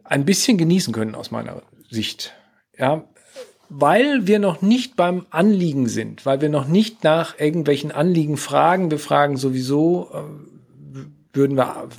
ein 0.04 0.26
bisschen 0.26 0.58
genießen 0.58 0.94
können 0.94 1.16
aus 1.16 1.32
meiner 1.32 1.62
Sicht. 1.90 2.34
Ja, 2.78 3.04
weil 3.70 4.28
wir 4.28 4.40
noch 4.40 4.62
nicht 4.62 4.96
beim 4.96 5.26
Anliegen 5.30 5.88
sind, 5.88 6.26
weil 6.26 6.42
wir 6.42 6.50
noch 6.50 6.68
nicht 6.68 7.04
nach 7.04 7.40
irgendwelchen 7.40 7.92
Anliegen 7.92 8.38
fragen. 8.38 8.92
Wir 8.92 9.00
fragen 9.00 9.38
sowieso, 9.38 10.10
äh, 10.14 10.98
würden 11.34 11.58
wir 11.58 11.90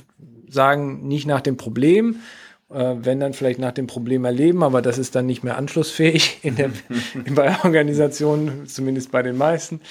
sagen, 0.49 1.07
nicht 1.07 1.27
nach 1.27 1.41
dem 1.41 1.57
Problem, 1.57 2.21
äh, 2.69 2.95
wenn 2.99 3.19
dann 3.19 3.33
vielleicht 3.33 3.59
nach 3.59 3.73
dem 3.73 3.87
Problem 3.87 4.25
erleben, 4.25 4.63
aber 4.63 4.81
das 4.81 4.97
ist 4.97 5.15
dann 5.15 5.25
nicht 5.25 5.43
mehr 5.43 5.57
anschlussfähig 5.57 6.39
in 6.43 6.55
der, 6.55 6.71
bei 7.35 7.57
Organisationen, 7.63 8.67
zumindest 8.67 9.11
bei 9.11 9.21
den 9.21 9.37
meisten. 9.37 9.81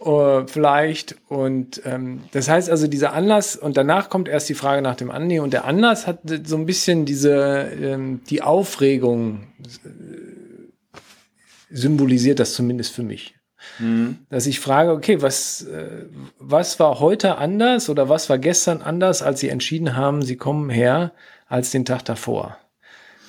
Uh, 0.00 0.46
vielleicht. 0.46 1.16
Und 1.28 1.82
ähm, 1.84 2.22
das 2.30 2.48
heißt 2.48 2.70
also, 2.70 2.86
dieser 2.86 3.14
Anlass, 3.14 3.56
und 3.56 3.76
danach 3.76 4.08
kommt 4.08 4.28
erst 4.28 4.48
die 4.48 4.54
Frage 4.54 4.80
nach 4.80 4.94
dem 4.94 5.10
Annehmen. 5.10 5.42
Und 5.42 5.52
der 5.52 5.64
Anlass 5.64 6.06
hat 6.06 6.20
so 6.44 6.56
ein 6.56 6.66
bisschen 6.66 7.04
diese, 7.04 7.68
ähm, 7.80 8.20
die 8.30 8.42
Aufregung 8.42 9.48
symbolisiert 11.70 12.38
das 12.38 12.54
zumindest 12.54 12.92
für 12.92 13.02
mich. 13.02 13.34
Mhm. 13.80 14.18
Dass 14.30 14.46
ich 14.46 14.60
frage, 14.60 14.92
okay, 14.92 15.20
was, 15.20 15.62
äh, 15.62 16.06
was 16.38 16.78
war 16.78 17.00
heute 17.00 17.38
anders 17.38 17.88
oder 17.88 18.08
was 18.08 18.30
war 18.30 18.38
gestern 18.38 18.82
anders, 18.82 19.22
als 19.22 19.40
Sie 19.40 19.48
entschieden 19.48 19.96
haben, 19.96 20.22
Sie 20.22 20.36
kommen 20.36 20.70
her 20.70 21.12
als 21.48 21.70
den 21.72 21.84
Tag 21.84 22.04
davor? 22.04 22.56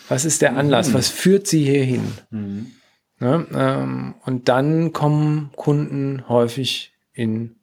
Was 0.08 0.24
ist 0.24 0.42
der 0.42 0.56
Anlass? 0.56 0.90
Mhm. 0.90 0.94
Was 0.94 1.10
führt 1.10 1.48
Sie 1.48 1.64
hierhin? 1.64 2.14
Mhm. 2.30 2.72
Ja, 3.20 3.46
ähm, 3.54 4.16
und 4.26 4.48
dann 4.48 4.94
kommen 4.94 5.52
Kunden 5.56 6.24
häufig 6.30 6.94
in 7.14 7.56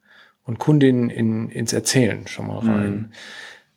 und 0.44 0.58
Kundinnen 0.58 1.10
in, 1.10 1.48
ins 1.48 1.72
Erzählen 1.72 2.26
schon 2.26 2.46
mal 2.46 2.58
rein. 2.58 2.94
Mhm. 2.94 3.12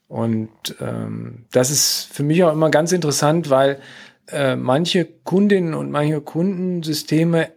Und 0.08 0.76
ähm, 0.80 1.46
das 1.52 1.72
ist 1.72 2.10
für 2.12 2.24
mich 2.24 2.44
auch 2.44 2.52
immer 2.52 2.70
ganz 2.70 2.92
interessant, 2.92 3.50
weil 3.50 3.80
äh, 4.28 4.56
manche 4.56 5.06
Kundinnen 5.06 5.74
und 5.74 5.92
manche 5.92 6.22
Kundensysteme 6.22 7.52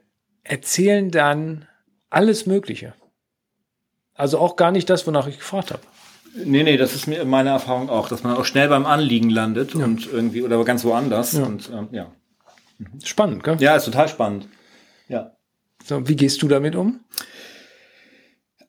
erzählen 0.44 1.10
dann 1.10 1.66
alles 2.10 2.46
Mögliche. 2.46 2.94
Also 4.14 4.38
auch 4.38 4.56
gar 4.56 4.70
nicht 4.70 4.88
das, 4.90 5.06
wonach 5.06 5.26
ich 5.26 5.38
gefragt 5.38 5.70
habe. 5.70 5.82
Nee, 6.34 6.62
nee, 6.62 6.76
das 6.76 6.94
ist 6.94 7.06
mir 7.06 7.24
meine 7.24 7.50
Erfahrung 7.50 7.90
auch, 7.90 8.08
dass 8.08 8.22
man 8.22 8.36
auch 8.36 8.44
schnell 8.44 8.68
beim 8.68 8.86
Anliegen 8.86 9.28
landet 9.28 9.74
ja. 9.74 9.84
und 9.84 10.10
irgendwie 10.10 10.42
oder 10.42 10.62
ganz 10.64 10.84
woanders. 10.84 11.32
Ja. 11.32 11.44
Und, 11.44 11.70
ähm, 11.70 11.88
ja. 11.90 12.10
Spannend, 13.04 13.44
gell? 13.44 13.56
Ja, 13.60 13.76
ist 13.76 13.84
total 13.84 14.08
spannend. 14.08 14.48
Ja. 15.08 15.32
So, 15.84 16.08
wie 16.08 16.16
gehst 16.16 16.42
du 16.42 16.48
damit 16.48 16.76
um? 16.76 17.00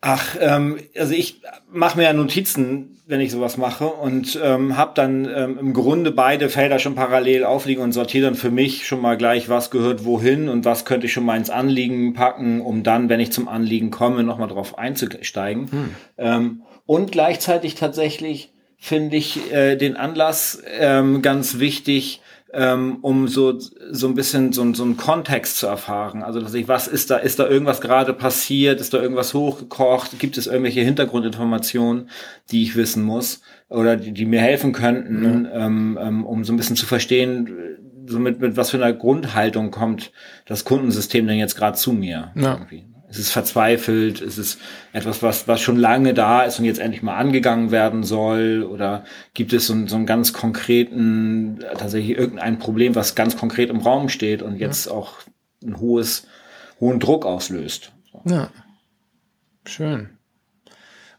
Ach, 0.05 0.35
ähm, 0.41 0.79
also 0.97 1.13
ich 1.13 1.41
mache 1.71 1.97
mir 1.97 2.03
ja 2.03 2.13
Notizen, 2.13 3.01
wenn 3.07 3.21
ich 3.21 3.31
sowas 3.31 3.57
mache 3.57 3.87
und 3.87 4.37
ähm, 4.43 4.75
habe 4.75 4.91
dann 4.95 5.29
ähm, 5.33 5.57
im 5.57 5.73
Grunde 5.73 6.11
beide 6.11 6.49
Felder 6.49 6.79
schon 6.79 6.95
parallel 6.95 7.45
aufliegen 7.45 7.81
und 7.81 7.93
sortiere 7.93 8.25
dann 8.25 8.35
für 8.35 8.51
mich 8.51 8.85
schon 8.85 8.99
mal 8.99 9.15
gleich, 9.15 9.47
was 9.47 9.71
gehört 9.71 10.03
wohin 10.03 10.49
und 10.49 10.65
was 10.65 10.83
könnte 10.83 11.05
ich 11.05 11.13
schon 11.13 11.25
mal 11.25 11.37
ins 11.37 11.49
Anliegen 11.49 12.13
packen, 12.13 12.59
um 12.59 12.83
dann, 12.83 13.07
wenn 13.07 13.21
ich 13.21 13.31
zum 13.31 13.47
Anliegen 13.47 13.91
komme, 13.91 14.23
nochmal 14.23 14.49
drauf 14.49 14.77
einzusteigen. 14.77 15.71
Hm. 15.71 15.95
Ähm, 16.17 16.61
und 16.85 17.11
gleichzeitig 17.13 17.75
tatsächlich 17.75 18.53
finde 18.77 19.15
ich 19.15 19.53
äh, 19.53 19.77
den 19.77 19.95
Anlass 19.95 20.61
ähm, 20.79 21.21
ganz 21.21 21.59
wichtig, 21.59 22.19
ähm, 22.53 22.97
um 23.01 23.27
so 23.27 23.57
so 23.59 24.07
ein 24.07 24.13
bisschen 24.13 24.53
so, 24.53 24.73
so 24.73 24.83
einen 24.83 24.95
Kontext 24.95 25.57
zu 25.57 25.67
erfahren. 25.67 26.21
Also 26.21 26.39
dass 26.39 26.53
ich, 26.53 26.67
was 26.67 26.87
ist 26.87 27.09
da, 27.09 27.17
ist 27.17 27.39
da 27.39 27.47
irgendwas 27.47 27.81
gerade 27.81 28.13
passiert, 28.13 28.79
ist 28.79 28.93
da 28.93 29.01
irgendwas 29.01 29.33
hochgekocht, 29.33 30.19
gibt 30.19 30.37
es 30.37 30.47
irgendwelche 30.47 30.81
Hintergrundinformationen, 30.81 32.09
die 32.51 32.63
ich 32.63 32.75
wissen 32.75 33.03
muss 33.03 33.41
oder 33.69 33.97
die, 33.97 34.13
die 34.13 34.25
mir 34.25 34.41
helfen 34.41 34.71
könnten, 34.71 35.41
mhm. 35.41 35.49
ähm, 35.51 35.99
ähm, 36.01 36.25
um 36.25 36.43
so 36.43 36.53
ein 36.53 36.57
bisschen 36.57 36.75
zu 36.75 36.85
verstehen, 36.85 37.49
so 38.05 38.19
mit, 38.19 38.39
mit 38.39 38.55
was 38.55 38.69
für 38.69 38.77
einer 38.77 38.93
Grundhaltung 38.93 39.71
kommt 39.71 40.11
das 40.45 40.63
Kundensystem 40.63 41.25
denn 41.25 41.39
jetzt 41.39 41.55
gerade 41.55 41.77
zu 41.77 41.91
mir. 41.91 42.31
Ja. 42.35 42.53
Irgendwie. 42.53 42.85
Es 43.13 43.19
ist 43.19 43.31
verzweifelt, 43.31 44.21
es 44.21 44.39
ist 44.39 44.59
etwas, 44.91 45.21
was, 45.21 45.47
was 45.47 45.61
schon 45.61 45.77
lange 45.77 46.15
da 46.15 46.41
ist 46.41 46.57
und 46.57 46.65
jetzt 46.65 46.79
endlich 46.79 47.03
mal 47.03 47.15
angegangen 47.15 47.69
werden 47.69 48.03
soll? 48.03 48.63
Oder 48.63 49.05
gibt 49.35 49.53
es 49.53 49.67
so, 49.67 49.87
so 49.87 49.95
einen 49.95 50.07
ganz 50.07 50.33
konkreten, 50.33 51.59
tatsächlich 51.77 52.17
irgendein 52.17 52.57
Problem, 52.57 52.95
was 52.95 53.13
ganz 53.13 53.37
konkret 53.37 53.69
im 53.69 53.81
Raum 53.81 54.09
steht 54.09 54.41
und 54.41 54.57
jetzt 54.57 54.87
ja. 54.87 54.93
auch 54.93 55.17
ein 55.63 55.79
hohes, 55.79 56.25
hohen 56.79 56.99
Druck 56.99 57.27
auslöst? 57.27 57.91
Ja. 58.25 58.49
Schön. 59.65 60.09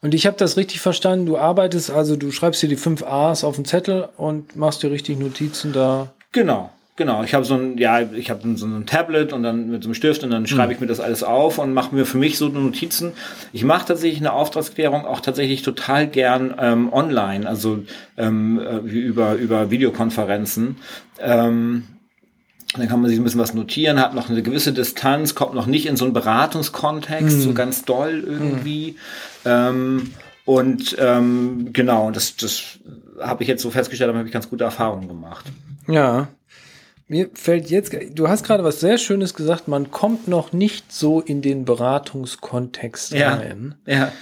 Und 0.01 0.15
ich 0.15 0.27
habe 0.27 0.37
das 0.37 0.57
richtig 0.57 0.81
verstanden. 0.81 1.27
Du 1.27 1.39
arbeitest 1.39 1.93
also, 1.93 2.17
du 2.17 2.33
schreibst 2.33 2.61
dir 2.61 2.69
die 2.69 2.77
fünf 2.77 3.05
A's 3.05 3.45
auf 3.45 3.55
den 3.55 3.65
Zettel 3.65 4.09
und 4.17 4.57
machst 4.57 4.83
dir 4.83 4.91
richtig 4.91 5.17
Notizen 5.19 5.73
da. 5.73 6.13
Genau. 6.33 6.71
Genau, 6.97 7.25
ich 7.25 7.35
habe 7.35 7.45
so 7.45 7.55
ein, 7.55 7.77
ja, 7.77 8.01
ich 8.01 8.31
habe 8.31 8.57
so 8.57 8.67
ein 8.67 8.87
Tablet 8.87 9.33
und 9.33 9.43
dann 9.43 9.69
mit 9.69 9.83
so 9.83 9.89
einem 9.89 9.95
Stift 9.95 10.23
und 10.23 10.31
dann 10.31 10.47
schreibe 10.47 10.73
ich 10.73 10.79
mir 10.79 10.87
das 10.87 11.01
alles 11.01 11.25
auf 11.25 11.59
und 11.59 11.75
mache 11.75 11.93
mir 11.93 12.07
für 12.07 12.19
mich 12.19 12.39
so 12.39 12.49
Notizen. 12.49 13.15
Ich 13.53 13.65
mache 13.65 13.87
tatsächlich 13.87 14.21
eine 14.21 14.33
Auftragsklärung 14.33 15.05
auch 15.05 15.19
tatsächlich 15.19 15.63
total 15.63 16.07
gern 16.07 16.55
ähm, 16.57 16.93
online, 16.93 17.49
also 17.49 17.83
ähm, 18.17 18.61
äh, 18.61 18.77
über 18.77 19.35
über 19.35 19.73
Videokonferenzen. 19.73 20.77
Ähm, 21.19 21.83
dann 22.77 22.89
kann 22.89 23.01
man 23.01 23.11
sich 23.11 23.19
ein 23.19 23.25
bisschen 23.25 23.41
was 23.41 23.55
notieren, 23.55 24.01
hat 24.01 24.15
noch 24.15 24.31
eine 24.31 24.43
gewisse 24.43 24.73
Distanz, 24.73 25.35
kommt 25.35 25.55
noch 25.55 25.67
nicht 25.67 25.87
in 25.87 25.97
so 25.97 26.05
einen 26.05 26.15
Beratungskontext, 26.15 27.39
mhm. 27.39 27.41
so 27.41 27.55
ganz 27.55 27.85
doll 27.85 28.23
irgendwie. 28.25 28.93
Mhm. 29.43 29.51
Ähm, 29.51 30.11
und 30.45 30.97
ähm, 31.01 31.71
genau, 31.73 32.13
das, 32.13 32.37
das 32.37 32.79
habe 33.21 33.43
ich 33.43 33.49
jetzt 33.49 33.63
so 33.63 33.71
festgestellt, 33.71 34.13
da 34.13 34.17
habe 34.17 34.29
ich 34.29 34.33
ganz 34.33 34.49
gute 34.49 34.63
Erfahrungen 34.63 35.09
gemacht. 35.09 35.47
Ja, 35.89 36.29
mir 37.07 37.31
fällt 37.35 37.71
jetzt, 37.71 37.95
du 38.15 38.29
hast 38.29 38.45
gerade 38.45 38.65
was 38.65 38.81
sehr 38.81 38.99
Schönes 38.99 39.35
gesagt, 39.35 39.69
man 39.69 39.91
kommt 39.91 40.29
noch 40.29 40.53
nicht 40.53 40.93
so 40.93 41.21
in 41.21 41.43
den 41.43 41.65
Beratungskontext 41.65 43.13
ja, 43.13 43.35
rein. 43.35 43.75
Ja. 43.87 44.13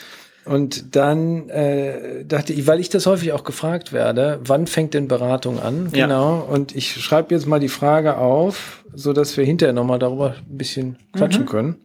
Und 0.44 0.96
dann 0.96 1.48
äh, 1.50 2.24
dachte 2.24 2.52
ich, 2.52 2.66
weil 2.66 2.80
ich 2.80 2.88
das 2.88 3.06
häufig 3.06 3.32
auch 3.32 3.44
gefragt 3.44 3.92
werde, 3.92 4.40
wann 4.42 4.66
fängt 4.66 4.94
denn 4.94 5.06
Beratung 5.06 5.60
an? 5.60 5.90
Ja. 5.94 6.06
Genau. 6.06 6.40
Und 6.40 6.74
ich 6.74 7.00
schreibe 7.00 7.34
jetzt 7.34 7.46
mal 7.46 7.60
die 7.60 7.68
Frage 7.68 8.16
auf, 8.16 8.84
so 8.92 9.12
dass 9.12 9.36
wir 9.36 9.44
hinterher 9.44 9.72
nochmal 9.72 10.00
darüber 10.00 10.34
ein 10.38 10.58
bisschen 10.58 10.96
quatschen 11.12 11.42
mhm. 11.42 11.46
können. 11.46 11.76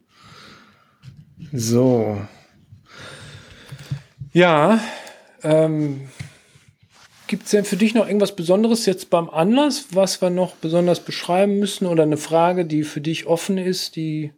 So. 1.53 2.17
Ja, 4.33 4.79
ähm, 5.43 6.09
Gibt 7.27 7.45
es 7.45 7.51
denn 7.51 7.65
für 7.65 7.75
dich 7.75 7.93
noch 7.93 8.07
irgendwas 8.07 8.35
Besonderes 8.35 8.85
jetzt 8.85 9.09
beim 9.09 9.29
Anlass, 9.29 9.87
was 9.91 10.21
wir 10.21 10.29
noch 10.29 10.55
besonders 10.55 11.01
beschreiben 11.01 11.59
müssen 11.59 11.85
oder 11.85 12.03
eine 12.03 12.17
Frage, 12.17 12.65
die 12.65 12.83
für 12.83 13.01
dich 13.01 13.27
offen 13.27 13.57
ist, 13.57 13.95
die 13.95 14.31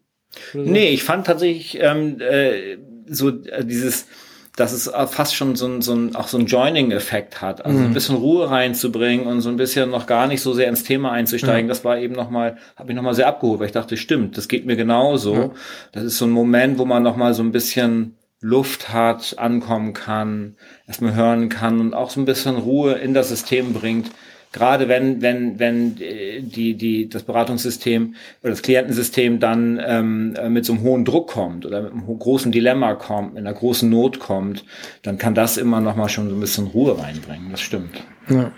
so? 0.53 0.60
Nee, 0.60 0.89
ich 0.89 1.03
fand 1.03 1.27
tatsächlich 1.27 1.79
ähm, 1.81 2.19
äh, 2.19 2.77
so 3.08 3.29
äh, 3.29 3.65
dieses, 3.65 4.08
dass 4.55 4.74
es 4.74 4.91
fast 5.12 5.36
schon 5.36 5.55
so 5.55 5.67
ein, 5.67 5.81
so 5.81 5.93
ein 5.93 6.15
auch 6.15 6.27
so 6.27 6.38
ein 6.38 6.46
Joining-Effekt 6.46 7.41
hat, 7.41 7.65
also 7.65 7.79
mhm. 7.79 7.86
ein 7.86 7.93
bisschen 7.93 8.15
Ruhe 8.15 8.50
reinzubringen 8.50 9.25
und 9.25 9.41
so 9.41 9.50
ein 9.50 9.58
bisschen 9.58 9.89
noch 9.89 10.05
gar 10.05 10.27
nicht 10.27 10.41
so 10.41 10.53
sehr 10.53 10.67
ins 10.67 10.84
Thema 10.84 11.12
einzusteigen. 11.12 11.65
Mhm. 11.65 11.69
Das 11.69 11.86
war 11.86 11.98
eben 11.98 12.13
noch 12.13 12.29
mal, 12.29 12.58
habe 12.75 12.91
ich 12.91 12.96
noch 12.96 13.03
mal 13.03 13.13
sehr 13.15 13.27
abgeholt, 13.27 13.60
weil 13.60 13.67
ich 13.67 13.74
dachte, 13.74 13.98
stimmt, 13.98 14.38
das 14.38 14.48
geht 14.48 14.65
mir 14.65 14.75
genauso. 14.75 15.36
Mhm. 15.36 15.51
Das 15.91 16.03
ist 16.03 16.17
so 16.17 16.25
ein 16.25 16.31
Moment, 16.31 16.77
wo 16.77 16.86
man 16.86 17.03
noch 17.03 17.15
mal 17.15 17.34
so 17.34 17.41
ein 17.41 17.51
bisschen 17.51 18.15
Luft 18.41 18.93
hat, 18.93 19.38
ankommen 19.38 19.93
kann, 19.93 20.55
erstmal 20.88 21.13
hören 21.13 21.50
kann 21.50 21.79
und 21.79 21.93
auch 21.93 22.10
so 22.10 22.22
ein 22.22 22.25
bisschen 22.25 22.55
Ruhe 22.55 22.93
in 22.93 23.13
das 23.13 23.29
System 23.29 23.74
bringt. 23.74 24.12
Gerade 24.51 24.88
wenn, 24.88 25.22
wenn, 25.22 25.60
wenn 25.60 26.01
äh, 26.01 26.41
die, 26.41 26.74
die, 26.74 27.08
das 27.08 27.22
Beratungssystem 27.22 28.15
oder 28.41 28.50
das 28.50 28.63
Klientensystem 28.63 29.39
dann 29.39 29.79
ähm, 29.86 30.36
mit 30.51 30.65
so 30.65 30.74
einem 30.74 30.81
hohen 30.81 31.05
Druck 31.05 31.29
kommt 31.29 31.67
oder 31.67 31.84
mit 31.84 31.91
einem 31.91 32.17
großen 32.17 32.51
Dilemma 32.51 32.96
kommt, 32.96 33.36
mit 33.36 33.46
einer 33.46 33.53
großen 33.53 33.88
Not 33.88 34.19
kommt, 34.19 34.65
dann 35.03 35.19
kann 35.19 35.36
das 35.36 35.58
immer 35.58 35.81
noch 35.81 35.96
mal 35.96 36.10
schon 36.10 36.29
so 36.29 36.36
ein 36.36 36.39
bisschen 36.39 36.65
Ruhe 36.65 36.98
reinbringen. 36.98 37.51
Das 37.51 37.62
stimmt. 37.62 38.03
Ja. 38.27 38.51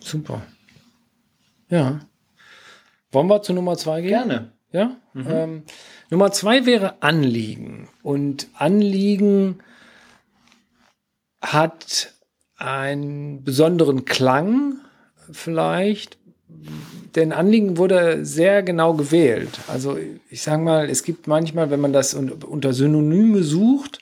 Super. 0.00 0.42
Ja. 1.68 2.00
Wollen 3.12 3.26
wir 3.26 3.42
zu 3.42 3.52
Nummer 3.52 3.76
zwei 3.76 4.00
gehen? 4.00 4.10
Gerne. 4.10 4.52
Ja. 4.72 4.96
Mhm. 5.12 5.26
Ähm, 5.28 5.62
Nummer 6.10 6.32
zwei 6.32 6.66
wäre 6.66 7.02
Anliegen. 7.02 7.88
Und 8.02 8.48
Anliegen 8.54 9.58
hat 11.40 12.14
einen 12.56 13.44
besonderen 13.44 14.04
Klang 14.04 14.80
vielleicht, 15.30 16.18
denn 17.14 17.32
Anliegen 17.32 17.76
wurde 17.76 18.24
sehr 18.24 18.62
genau 18.62 18.94
gewählt. 18.94 19.60
Also 19.68 19.98
ich 20.30 20.42
sage 20.42 20.62
mal, 20.62 20.88
es 20.88 21.02
gibt 21.02 21.26
manchmal, 21.26 21.70
wenn 21.70 21.80
man 21.80 21.92
das 21.92 22.14
unter 22.14 22.72
Synonyme 22.72 23.42
sucht, 23.42 24.00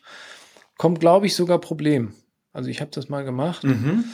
kommt, 0.79 1.01
glaube 1.01 1.27
ich, 1.27 1.35
sogar 1.35 1.59
Problem. 1.59 2.15
Also 2.53 2.71
ich 2.71 2.81
habe 2.81 2.91
das 2.95 3.09
mal 3.09 3.25
gemacht. 3.25 3.65
Mhm. 3.65 4.05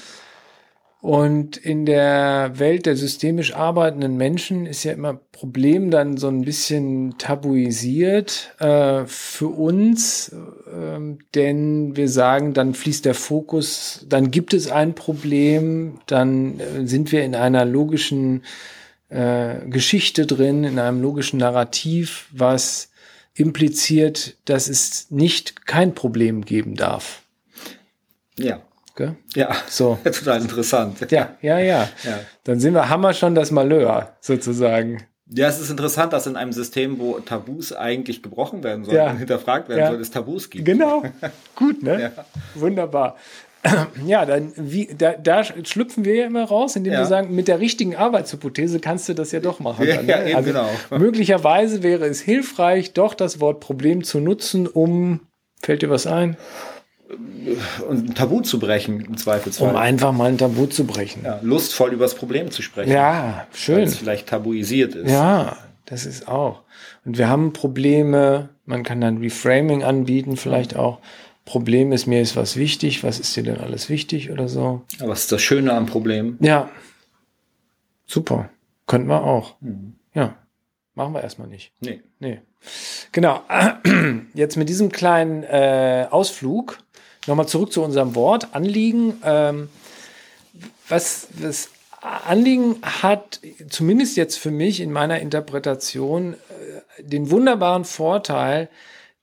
Und 1.03 1.57
in 1.57 1.85
der 1.85 2.53
Welt 2.61 2.87
der 2.87 2.95
systemisch 2.95 3.57
arbeitenden 3.57 4.17
Menschen 4.17 4.67
ist 4.67 4.85
ja 4.85 4.93
immer 4.93 5.15
Problem 5.15 5.91
dann 5.91 6.17
so 6.17 6.29
ein 6.29 6.43
bisschen 6.43 7.19
tabuisiert 7.19 8.55
äh, 8.61 9.05
für 9.07 9.49
uns, 9.49 10.29
äh, 10.29 11.17
denn 11.35 11.97
wir 11.97 12.09
sagen, 12.09 12.55
dann 12.55 12.75
fließt 12.75 13.05
der 13.05 13.15
Fokus, 13.15 14.07
dann 14.09 14.31
gibt 14.31 14.55
es 14.55 14.71
ein 14.71 14.95
Problem, 14.95 15.99
dann 16.07 16.61
äh, 16.61 16.87
sind 16.87 17.11
wir 17.11 17.25
in 17.25 17.35
einer 17.35 17.65
logischen 17.65 18.45
äh, 19.09 19.57
Geschichte 19.69 20.25
drin, 20.25 20.63
in 20.63 20.79
einem 20.79 21.03
logischen 21.03 21.41
Narrativ, 21.41 22.29
was 22.31 22.93
impliziert, 23.35 24.37
dass 24.45 24.69
es 24.69 25.11
nicht 25.11 25.67
kein 25.67 25.97
Problem 25.97 26.45
geben 26.45 26.77
darf. 26.77 27.23
Ja. 28.39 28.63
Gell? 28.97 29.17
Ja, 29.35 29.55
so. 29.69 29.99
total 30.05 30.43
interessant. 30.43 31.11
Ja, 31.11 31.37
ja, 31.41 31.59
ja, 31.59 31.89
ja. 32.05 32.21
Dann 32.45 32.61
sind 32.61 32.75
wir, 32.75 32.89
haben 32.89 33.01
wir 33.01 33.15
schon 33.15 33.35
das 33.35 33.51
Malheur, 33.51 34.17
sozusagen. 34.21 35.03
Ja, 35.35 35.49
es 35.49 35.61
ist 35.61 35.71
interessant, 35.71 36.13
dass 36.13 36.27
in 36.27 36.37
einem 36.37 36.53
System, 36.53 36.99
wo 36.99 37.19
Tabus 37.21 37.73
eigentlich 37.73 38.23
gebrochen 38.23 38.63
werden 38.63 38.85
sollen 38.85 38.97
ja. 38.97 39.11
und 39.11 39.19
hinterfragt 39.19 39.69
werden 39.69 39.81
ja. 39.81 39.91
soll, 39.91 40.01
es 40.01 40.11
Tabus 40.11 40.51
gibt. 40.51 40.67
Genau. 40.67 41.03
Gut, 41.57 41.83
ne? 41.83 42.13
Ja. 42.17 42.25
Wunderbar. 42.55 43.17
Ja, 44.05 44.27
dann 44.27 44.53
wie, 44.57 44.89
da, 44.99 45.13
da 45.13 45.45
schlüpfen 45.45 46.05
wir 46.05 46.17
ja 46.17 46.27
immer 46.27 46.43
raus, 46.43 46.75
indem 46.75 46.95
wir 46.95 47.07
sagen, 47.07 47.33
mit 47.33 47.47
der 47.47 47.61
richtigen 47.61 47.95
Arbeitshypothese 47.95 48.81
kannst 48.81 49.09
du 49.09 49.15
das 49.15 49.31
ja 49.31 49.39
doch 49.39 49.61
machen. 49.61 49.87
Dann, 49.87 50.05
ja, 50.05 50.25
ne? 50.25 50.35
also 50.35 50.49
genau. 50.49 50.69
Möglicherweise 50.99 51.85
wäre 51.85 52.07
es 52.07 52.21
hilfreich, 52.21 52.93
doch 52.93 53.15
das 53.15 53.39
Wort 53.41 53.61
Problem 53.61 54.03
zu 54.03 54.19
nutzen, 54.19 54.67
um, 54.67 55.21
fällt 55.61 55.83
dir 55.83 55.91
was 55.91 56.09
ein? 56.09 56.37
Und 57.89 58.11
ein 58.11 58.15
Tabu 58.15 58.41
zu 58.41 58.59
brechen, 58.59 59.01
im 59.01 59.17
Zweifelsfall. 59.17 59.71
Um 59.71 59.77
einfach 59.77 60.13
mal 60.13 60.31
ein 60.31 60.39
Tabu 60.39 60.67
zu 60.67 60.85
brechen. 60.85 61.25
Ja, 61.25 61.41
lustvoll 61.43 61.93
über 61.93 62.05
das 62.05 62.15
Problem 62.15 62.51
zu 62.51 62.63
sprechen. 62.63 62.91
Ja, 62.91 63.47
schön. 63.53 63.77
Weil 63.77 63.85
es 63.85 63.97
vielleicht 63.97 64.29
tabuisiert 64.29 64.95
ist. 64.95 65.11
Ja, 65.11 65.57
das 65.85 66.07
ist 66.07 66.29
auch. 66.29 66.63
Und 67.05 67.19
wir 67.19 67.29
haben 67.29 67.53
Probleme, 67.53 68.51
man 68.65 68.83
kann 68.83 69.01
dann 69.01 69.19
Reframing 69.19 69.83
anbieten, 69.83 70.37
vielleicht 70.37 70.77
auch. 70.77 71.01
Problem 71.45 71.93
ist, 71.93 72.07
mir 72.07 72.23
ist 72.23 72.37
was 72.37 72.57
wichtig, 72.57 73.03
was 73.03 73.19
ist 73.19 73.37
dir 73.37 73.43
denn 73.43 73.59
alles 73.59 73.89
wichtig 73.89 74.31
oder 74.31 74.49
so. 74.49 74.83
Aber 75.01 75.11
was 75.11 75.23
ist 75.23 75.33
das 75.33 75.43
Schöne 75.43 75.73
am 75.73 75.87
Problem? 75.87 76.39
Ja. 76.41 76.71
Super. 78.07 78.49
Könnten 78.87 79.09
wir 79.09 79.25
auch. 79.25 79.57
Mhm. 79.61 79.95
Ja. 80.15 80.37
Machen 80.95 81.15
wir 81.15 81.23
erstmal 81.23 81.49
nicht. 81.49 81.73
Nee. 81.81 82.01
Nee. 82.21 82.41
Genau. 83.11 83.43
Jetzt 84.35 84.57
mit 84.57 84.69
diesem 84.69 84.93
kleinen 84.93 85.43
äh, 85.43 86.07
Ausflug 86.11 86.79
nochmal 87.27 87.49
zurück 87.49 87.73
zu 87.73 87.83
unserem 87.83 88.15
Wort, 88.15 88.55
Anliegen. 88.55 89.15
Ähm, 89.25 89.69
was 90.89 91.29
das 91.41 91.71
Anliegen 92.01 92.77
hat, 92.83 93.41
zumindest 93.71 94.17
jetzt 94.17 94.39
für 94.39 94.51
mich 94.51 94.81
in 94.81 94.93
meiner 94.93 95.21
Interpretation, 95.21 96.35
äh, 96.35 97.03
den 97.03 97.31
wunderbaren 97.31 97.85
Vorteil, 97.85 98.69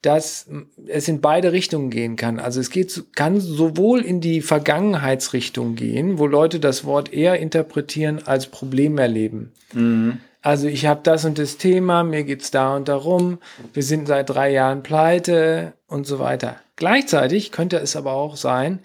dass 0.01 0.47
es 0.87 1.09
in 1.09 1.19
beide 1.19 1.51
Richtungen 1.51 1.89
gehen 1.89 2.15
kann. 2.15 2.39
Also 2.39 2.61
es 2.61 2.69
geht, 2.69 3.03
kann 3.15 3.41
sowohl 3.41 4.01
in 4.01 4.21
die 4.21 4.41
Vergangenheitsrichtung 4.41 5.75
gehen, 5.75 6.19
wo 6.19 6.25
Leute 6.25 6.61
das 6.61 6.85
Wort 6.85 7.11
eher 7.11 7.37
interpretieren 7.39 8.21
als 8.25 8.47
Problem 8.47 8.97
erleben. 8.97 9.51
Mhm. 9.73 10.19
Also 10.41 10.67
ich 10.67 10.85
habe 10.85 11.01
das 11.03 11.25
und 11.25 11.37
das 11.37 11.57
Thema, 11.57 12.03
mir 12.05 12.23
geht's 12.23 12.49
da 12.49 12.77
und 12.77 12.87
darum, 12.87 13.39
wir 13.73 13.83
sind 13.83 14.07
seit 14.07 14.29
drei 14.29 14.51
Jahren 14.51 14.83
pleite 14.83 15.73
und 15.87 16.07
so 16.07 16.17
weiter. 16.19 16.55
Gleichzeitig 16.79 17.51
könnte 17.51 17.77
es 17.77 17.97
aber 17.97 18.13
auch 18.13 18.37
sein, 18.37 18.79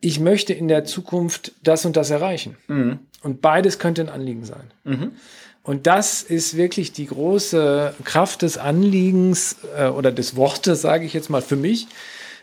ich 0.00 0.20
möchte 0.20 0.54
in 0.54 0.68
der 0.68 0.84
Zukunft 0.84 1.52
das 1.62 1.84
und 1.84 1.96
das 1.96 2.10
erreichen. 2.10 2.56
Mhm. 2.68 3.00
Und 3.22 3.42
beides 3.42 3.78
könnte 3.78 4.02
ein 4.02 4.08
Anliegen 4.08 4.44
sein. 4.44 4.70
Mhm. 4.84 5.12
Und 5.62 5.88
das 5.88 6.22
ist 6.22 6.56
wirklich 6.56 6.92
die 6.92 7.06
große 7.06 7.94
Kraft 8.04 8.42
des 8.42 8.56
Anliegens 8.56 9.56
äh, 9.76 9.88
oder 9.88 10.12
des 10.12 10.36
Wortes, 10.36 10.80
sage 10.80 11.04
ich 11.04 11.12
jetzt 11.12 11.28
mal 11.28 11.42
für 11.42 11.56
mich. 11.56 11.88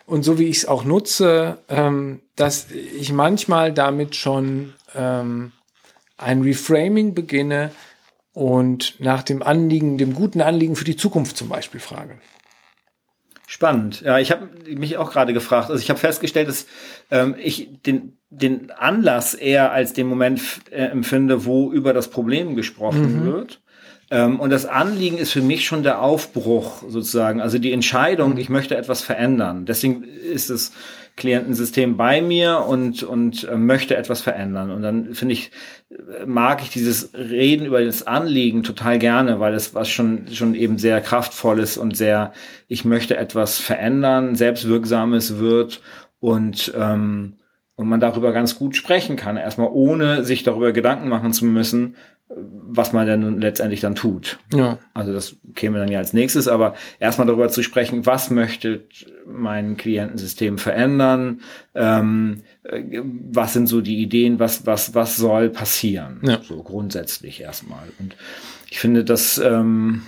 Und 0.05 0.23
so 0.23 0.37
wie 0.39 0.45
ich 0.45 0.57
es 0.57 0.65
auch 0.65 0.83
nutze, 0.83 1.57
ähm, 1.69 2.19
dass 2.35 2.67
ich 2.71 3.11
manchmal 3.13 3.73
damit 3.73 4.15
schon 4.15 4.73
ähm, 4.93 5.53
ein 6.17 6.41
Reframing 6.41 7.13
beginne 7.13 7.71
und 8.33 8.95
nach 8.99 9.23
dem 9.23 9.41
Anliegen, 9.41 9.97
dem 9.97 10.13
guten 10.13 10.41
Anliegen 10.41 10.75
für 10.75 10.85
die 10.85 10.97
Zukunft 10.97 11.37
zum 11.37 11.47
Beispiel 11.47 11.79
frage. 11.79 12.19
Spannend. 13.49 14.01
Ja, 14.01 14.19
ich 14.19 14.31
habe 14.31 14.49
mich 14.75 14.97
auch 14.97 15.09
gerade 15.09 15.31
gefragt. 15.31 15.69
Also 15.69 15.81
ich 15.81 15.89
habe 15.89 15.97
festgestellt, 15.97 16.49
dass 16.49 16.67
ähm, 17.09 17.33
ich 17.41 17.69
den, 17.85 18.17
den 18.29 18.71
Anlass 18.71 19.33
eher 19.33 19.71
als 19.71 19.93
den 19.93 20.07
Moment 20.07 20.41
äh, 20.69 20.87
empfinde, 20.87 21.45
wo 21.45 21.71
über 21.71 21.93
das 21.93 22.09
Problem 22.09 22.57
gesprochen 22.57 23.21
mhm. 23.21 23.25
wird. 23.25 23.61
Ähm, 24.11 24.41
und 24.41 24.49
das 24.49 24.65
Anliegen 24.65 25.17
ist 25.17 25.31
für 25.31 25.41
mich 25.41 25.65
schon 25.65 25.81
der 25.81 26.01
Aufbruch 26.01 26.83
sozusagen, 26.89 27.39
also 27.39 27.57
die 27.57 27.71
Entscheidung, 27.71 28.33
mhm. 28.33 28.37
ich 28.37 28.49
möchte 28.49 28.75
etwas 28.75 29.01
verändern. 29.01 29.65
Deswegen 29.65 30.03
ist 30.03 30.49
es 30.49 30.73
Klientensystem 31.17 31.97
bei 31.97 32.21
mir 32.21 32.63
und, 32.67 33.03
und 33.03 33.43
äh, 33.43 33.57
möchte 33.57 33.97
etwas 33.97 34.21
verändern. 34.21 34.71
Und 34.71 34.83
dann 34.83 35.13
finde 35.13 35.33
ich, 35.33 35.51
mag 36.25 36.61
ich 36.61 36.69
dieses 36.69 37.13
Reden 37.13 37.65
über 37.65 37.83
das 37.83 38.05
Anliegen 38.05 38.63
total 38.63 38.99
gerne, 38.99 39.39
weil 39.39 39.53
es 39.55 39.73
was 39.75 39.89
schon, 39.89 40.27
schon 40.31 40.55
eben 40.55 40.77
sehr 40.77 41.01
kraftvolles 41.01 41.77
und 41.77 41.97
sehr, 41.97 42.31
ich 42.67 42.85
möchte 42.85 43.17
etwas 43.17 43.59
verändern, 43.59 44.35
selbstwirksames 44.35 45.39
wird 45.39 45.81
und, 46.19 46.71
ähm, 46.77 47.33
und 47.75 47.89
man 47.89 47.99
darüber 47.99 48.31
ganz 48.31 48.57
gut 48.57 48.75
sprechen 48.75 49.15
kann. 49.15 49.37
Erstmal 49.37 49.69
ohne 49.71 50.23
sich 50.23 50.43
darüber 50.43 50.71
Gedanken 50.71 51.09
machen 51.09 51.33
zu 51.33 51.45
müssen, 51.45 51.95
was 52.29 52.91
man 52.91 53.07
denn 53.07 53.39
letztendlich 53.39 53.79
dann 53.79 53.95
tut. 53.95 54.39
Ja. 54.53 54.79
Also 54.93 55.13
das 55.13 55.37
käme 55.55 55.79
dann 55.79 55.89
ja 55.89 55.99
als 55.99 56.11
nächstes, 56.11 56.47
aber 56.47 56.75
erstmal 56.99 57.25
darüber 57.27 57.47
zu 57.47 57.63
sprechen, 57.63 58.05
was 58.05 58.29
möchte 58.29 58.85
mein 59.25 59.77
Klientensystem 59.77 60.57
verändern, 60.57 61.41
ähm, 61.73 62.43
äh, 62.63 63.01
was 63.31 63.53
sind 63.53 63.67
so 63.67 63.79
die 63.79 64.01
Ideen, 64.01 64.39
was, 64.39 64.65
was, 64.65 64.93
was 64.93 65.15
soll 65.15 65.49
passieren, 65.49 66.19
ja. 66.23 66.41
so 66.41 66.61
grundsätzlich 66.63 67.41
erstmal. 67.41 67.87
Und 67.97 68.15
ich 68.69 68.79
finde 68.79 69.05
das, 69.05 69.37
ähm, 69.37 70.01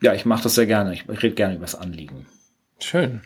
ja, 0.00 0.14
ich 0.14 0.24
mache 0.24 0.44
das 0.44 0.54
sehr 0.54 0.66
gerne. 0.66 0.94
Ich, 0.94 1.06
ich 1.08 1.22
rede 1.22 1.34
gerne 1.34 1.56
über 1.56 1.64
das 1.64 1.74
Anliegen. 1.74 2.26
Schön. 2.80 3.20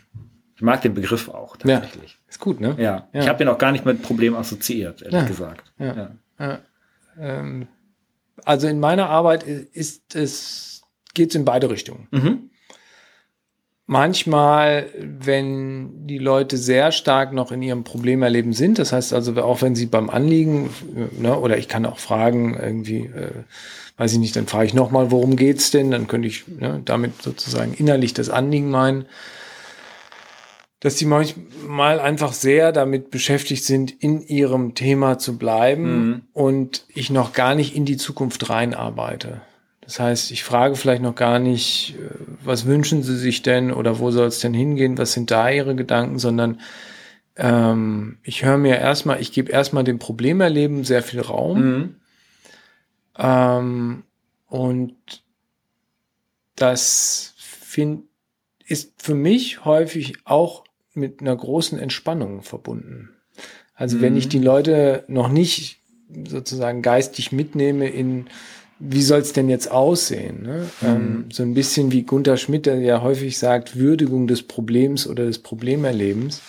Ich 0.55 0.61
mag 0.61 0.81
den 0.81 0.93
Begriff 0.93 1.29
auch 1.29 1.55
tatsächlich. 1.55 2.11
Ja, 2.11 2.29
ist 2.29 2.39
gut, 2.39 2.59
ne? 2.59 2.75
Ja. 2.77 3.07
ja. 3.13 3.21
Ich 3.21 3.29
habe 3.29 3.37
den 3.37 3.47
auch 3.47 3.57
gar 3.57 3.71
nicht 3.71 3.85
mit 3.85 4.01
Problem 4.01 4.35
assoziiert, 4.35 5.01
ehrlich 5.01 5.25
gesagt. 5.25 5.71
Ja. 5.79 6.11
ja. 6.37 6.59
Ähm 7.17 7.67
also 8.45 8.67
in 8.67 8.79
meiner 8.79 9.09
Arbeit 9.09 9.43
ist 9.43 10.15
es, 10.15 10.81
geht 11.13 11.29
es 11.29 11.35
in 11.35 11.45
beide 11.45 11.69
Richtungen. 11.69 12.07
Mhm. 12.11 12.49
Manchmal, 13.87 14.87
wenn 14.97 16.07
die 16.07 16.17
Leute 16.17 16.55
sehr 16.55 16.93
stark 16.93 17.33
noch 17.33 17.51
in 17.51 17.61
ihrem 17.61 17.83
Problemerleben 17.83 18.53
sind, 18.53 18.79
das 18.79 18.93
heißt 18.93 19.13
also, 19.13 19.35
auch 19.43 19.61
wenn 19.61 19.75
sie 19.75 19.85
beim 19.85 20.09
Anliegen, 20.09 20.69
ne, 21.19 21.37
oder 21.37 21.57
ich 21.57 21.67
kann 21.67 21.85
auch 21.85 21.99
fragen, 21.99 22.57
irgendwie, 22.57 23.07
äh, 23.07 23.43
weiß 23.97 24.13
ich 24.13 24.19
nicht, 24.19 24.35
dann 24.35 24.47
frage 24.47 24.67
ich 24.67 24.73
nochmal, 24.73 25.11
worum 25.11 25.35
geht's 25.35 25.71
denn? 25.71 25.91
Dann 25.91 26.07
könnte 26.07 26.29
ich 26.29 26.47
ne, 26.47 26.81
damit 26.85 27.21
sozusagen 27.21 27.73
innerlich 27.73 28.13
das 28.13 28.29
Anliegen 28.29 28.69
meinen 28.69 29.07
dass 30.81 30.95
die 30.95 31.05
manchmal 31.05 31.99
einfach 31.99 32.33
sehr 32.33 32.71
damit 32.71 33.11
beschäftigt 33.11 33.63
sind, 33.63 33.91
in 34.03 34.19
ihrem 34.21 34.73
Thema 34.73 35.19
zu 35.19 35.37
bleiben 35.37 36.07
mhm. 36.07 36.21
und 36.33 36.85
ich 36.89 37.11
noch 37.11 37.33
gar 37.33 37.55
nicht 37.55 37.75
in 37.75 37.85
die 37.85 37.97
Zukunft 37.97 38.49
reinarbeite. 38.49 39.41
Das 39.81 39.99
heißt, 39.99 40.31
ich 40.31 40.43
frage 40.43 40.75
vielleicht 40.75 41.03
noch 41.03 41.15
gar 41.15 41.37
nicht, 41.37 41.95
äh, 41.99 42.15
was 42.43 42.65
wünschen 42.65 43.03
Sie 43.03 43.15
sich 43.15 43.43
denn 43.43 43.71
oder 43.71 43.99
wo 43.99 44.09
soll 44.09 44.27
es 44.27 44.39
denn 44.39 44.55
hingehen, 44.55 44.97
was 44.97 45.13
sind 45.13 45.29
da 45.29 45.51
Ihre 45.51 45.75
Gedanken, 45.75 46.17
sondern 46.17 46.59
ähm, 47.35 48.17
ich 48.23 48.43
höre 48.43 48.57
mir 48.57 48.77
erstmal, 48.77 49.21
ich 49.21 49.31
gebe 49.31 49.51
erstmal 49.51 49.83
dem 49.83 49.99
Problemerleben 49.99 50.83
sehr 50.83 51.03
viel 51.03 51.21
Raum. 51.21 51.61
Mhm. 51.61 51.95
Ähm, 53.19 54.03
und 54.47 54.95
das 56.55 57.35
find, 57.37 58.05
ist 58.65 58.99
für 58.99 59.15
mich 59.15 59.63
häufig 59.63 60.15
auch 60.25 60.63
mit 60.93 61.21
einer 61.21 61.35
großen 61.35 61.79
Entspannung 61.79 62.41
verbunden. 62.41 63.09
Also 63.73 63.97
mhm. 63.97 64.01
wenn 64.01 64.17
ich 64.17 64.25
mhm. 64.25 64.29
die 64.29 64.39
Leute 64.39 65.03
noch 65.07 65.29
nicht 65.29 65.81
sozusagen 66.27 66.81
geistig 66.81 67.31
mitnehme 67.31 67.87
in, 67.89 68.27
wie 68.79 69.01
soll 69.01 69.19
es 69.19 69.33
denn 69.33 69.49
jetzt 69.49 69.71
aussehen? 69.71 70.43
Ne? 70.43 70.69
Mhm. 70.81 70.87
Ähm, 70.87 71.25
so 71.31 71.43
ein 71.43 71.53
bisschen 71.53 71.91
wie 71.91 72.03
Gunther 72.03 72.37
Schmidt, 72.37 72.65
der 72.65 72.79
ja 72.79 73.01
häufig 73.01 73.37
sagt, 73.37 73.77
Würdigung 73.77 74.27
des 74.27 74.43
Problems 74.43 75.07
oder 75.07 75.25
des 75.25 75.39
Problemerlebens. 75.39 76.41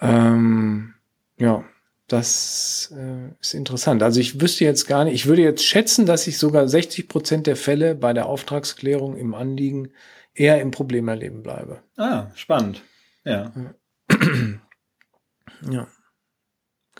Ähm, 0.00 0.94
ja, 1.38 1.64
das 2.08 2.94
äh, 2.96 3.34
ist 3.40 3.54
interessant. 3.54 4.02
Also 4.02 4.18
ich 4.18 4.40
wüsste 4.40 4.64
jetzt 4.64 4.86
gar 4.86 5.04
nicht, 5.04 5.14
ich 5.14 5.26
würde 5.26 5.42
jetzt 5.42 5.64
schätzen, 5.64 6.06
dass 6.06 6.26
ich 6.26 6.38
sogar 6.38 6.66
60 6.66 7.06
Prozent 7.06 7.46
der 7.46 7.56
Fälle 7.56 7.94
bei 7.94 8.12
der 8.12 8.26
Auftragsklärung 8.26 9.16
im 9.16 9.34
Anliegen 9.34 9.90
eher 10.34 10.60
im 10.60 10.70
Problemerleben 10.70 11.42
bleibe. 11.42 11.80
Ah, 11.96 12.28
spannend. 12.34 12.82
Ja. 13.28 13.52
Ja. 15.70 15.86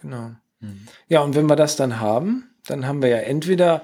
Genau. 0.00 0.30
Mhm. 0.60 0.86
Ja, 1.08 1.22
und 1.22 1.34
wenn 1.34 1.46
wir 1.46 1.56
das 1.56 1.74
dann 1.74 1.98
haben, 1.98 2.50
dann 2.66 2.86
haben 2.86 3.02
wir 3.02 3.08
ja 3.08 3.16
entweder 3.16 3.82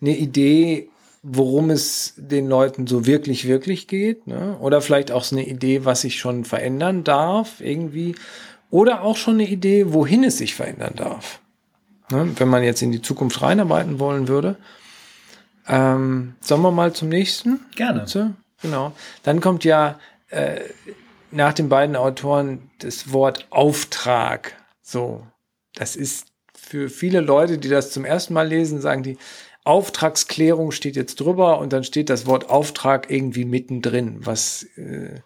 eine 0.00 0.16
Idee, 0.16 0.88
worum 1.22 1.70
es 1.70 2.14
den 2.16 2.48
Leuten 2.48 2.88
so 2.88 3.06
wirklich, 3.06 3.46
wirklich 3.46 3.86
geht, 3.86 4.26
ne? 4.26 4.56
oder 4.58 4.80
vielleicht 4.80 5.12
auch 5.12 5.22
so 5.22 5.36
eine 5.36 5.46
Idee, 5.46 5.84
was 5.84 6.00
sich 6.00 6.18
schon 6.18 6.44
verändern 6.44 7.04
darf, 7.04 7.60
irgendwie, 7.60 8.16
oder 8.70 9.02
auch 9.02 9.16
schon 9.16 9.34
eine 9.34 9.48
Idee, 9.48 9.92
wohin 9.92 10.24
es 10.24 10.38
sich 10.38 10.54
verändern 10.54 10.94
darf. 10.96 11.40
Ne? 12.10 12.32
Wenn 12.36 12.48
man 12.48 12.64
jetzt 12.64 12.82
in 12.82 12.90
die 12.90 13.02
Zukunft 13.02 13.40
reinarbeiten 13.42 13.98
wollen 14.00 14.28
würde. 14.28 14.56
Ähm, 15.68 16.34
sollen 16.40 16.62
wir 16.62 16.72
mal 16.72 16.92
zum 16.92 17.08
nächsten? 17.08 17.60
Gerne. 17.76 18.06
Genau. 18.62 18.92
Dann 19.22 19.40
kommt 19.40 19.64
ja 19.64 20.00
äh, 20.30 20.60
nach 21.32 21.52
den 21.52 21.68
beiden 21.68 21.96
Autoren 21.96 22.70
das 22.78 23.12
Wort 23.12 23.46
Auftrag. 23.50 24.54
So, 24.82 25.26
das 25.74 25.96
ist 25.96 26.26
für 26.54 26.88
viele 26.88 27.20
Leute, 27.20 27.58
die 27.58 27.68
das 27.68 27.90
zum 27.90 28.04
ersten 28.04 28.34
Mal 28.34 28.48
lesen, 28.48 28.80
sagen 28.80 29.02
die, 29.02 29.18
Auftragsklärung 29.64 30.72
steht 30.72 30.96
jetzt 30.96 31.20
drüber 31.20 31.58
und 31.58 31.72
dann 31.72 31.84
steht 31.84 32.10
das 32.10 32.26
Wort 32.26 32.50
Auftrag 32.50 33.10
irgendwie 33.10 33.44
mittendrin. 33.44 34.18
Was, 34.24 34.64
äh, 34.76 35.20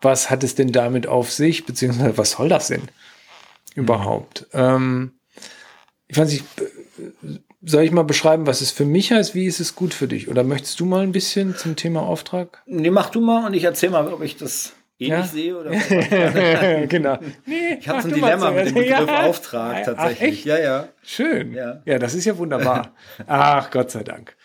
was 0.00 0.30
hat 0.30 0.42
es 0.42 0.54
denn 0.54 0.72
damit 0.72 1.06
auf 1.06 1.30
sich, 1.30 1.66
beziehungsweise 1.66 2.16
was 2.16 2.32
soll 2.32 2.48
das 2.48 2.68
denn 2.68 2.82
überhaupt? 3.74 4.46
Ähm, 4.52 5.12
ich 6.08 6.16
weiß 6.16 6.30
nicht, 6.30 6.44
soll 7.62 7.82
ich 7.82 7.92
mal 7.92 8.04
beschreiben, 8.04 8.46
was 8.46 8.60
es 8.60 8.70
für 8.70 8.84
mich 8.84 9.12
heißt? 9.12 9.34
Wie 9.34 9.46
ist 9.46 9.60
es 9.60 9.74
gut 9.74 9.94
für 9.94 10.08
dich? 10.08 10.28
Oder 10.28 10.44
möchtest 10.44 10.80
du 10.80 10.86
mal 10.86 11.02
ein 11.02 11.12
bisschen 11.12 11.56
zum 11.56 11.76
Thema 11.76 12.02
Auftrag? 12.02 12.62
Nee, 12.66 12.90
mach 12.90 13.10
du 13.10 13.20
mal 13.20 13.46
und 13.46 13.54
ich 13.54 13.64
erzähl 13.64 13.90
mal, 13.90 14.12
ob 14.12 14.22
ich 14.22 14.36
das 14.36 14.74
ähnlich 15.04 15.18
ja? 15.18 15.24
sehe 15.24 15.58
oder 15.58 15.70
genau. 16.86 17.18
Nee, 17.46 17.78
ich 17.78 17.88
habe 17.88 18.02
so 18.02 18.08
ein 18.08 18.14
Dilemma 18.14 18.50
mit 18.50 18.66
dem 18.66 18.74
Begriff 18.74 19.08
ja. 19.08 19.26
Auftrag 19.26 19.84
tatsächlich. 19.84 20.42
Ach, 20.42 20.46
ja, 20.46 20.58
ja. 20.58 20.88
Schön. 21.02 21.52
Ja. 21.52 21.82
ja, 21.84 21.98
das 21.98 22.14
ist 22.14 22.24
ja 22.24 22.36
wunderbar. 22.36 22.94
Ach, 23.26 23.70
Gott 23.70 23.90
sei 23.90 24.02
Dank. 24.02 24.36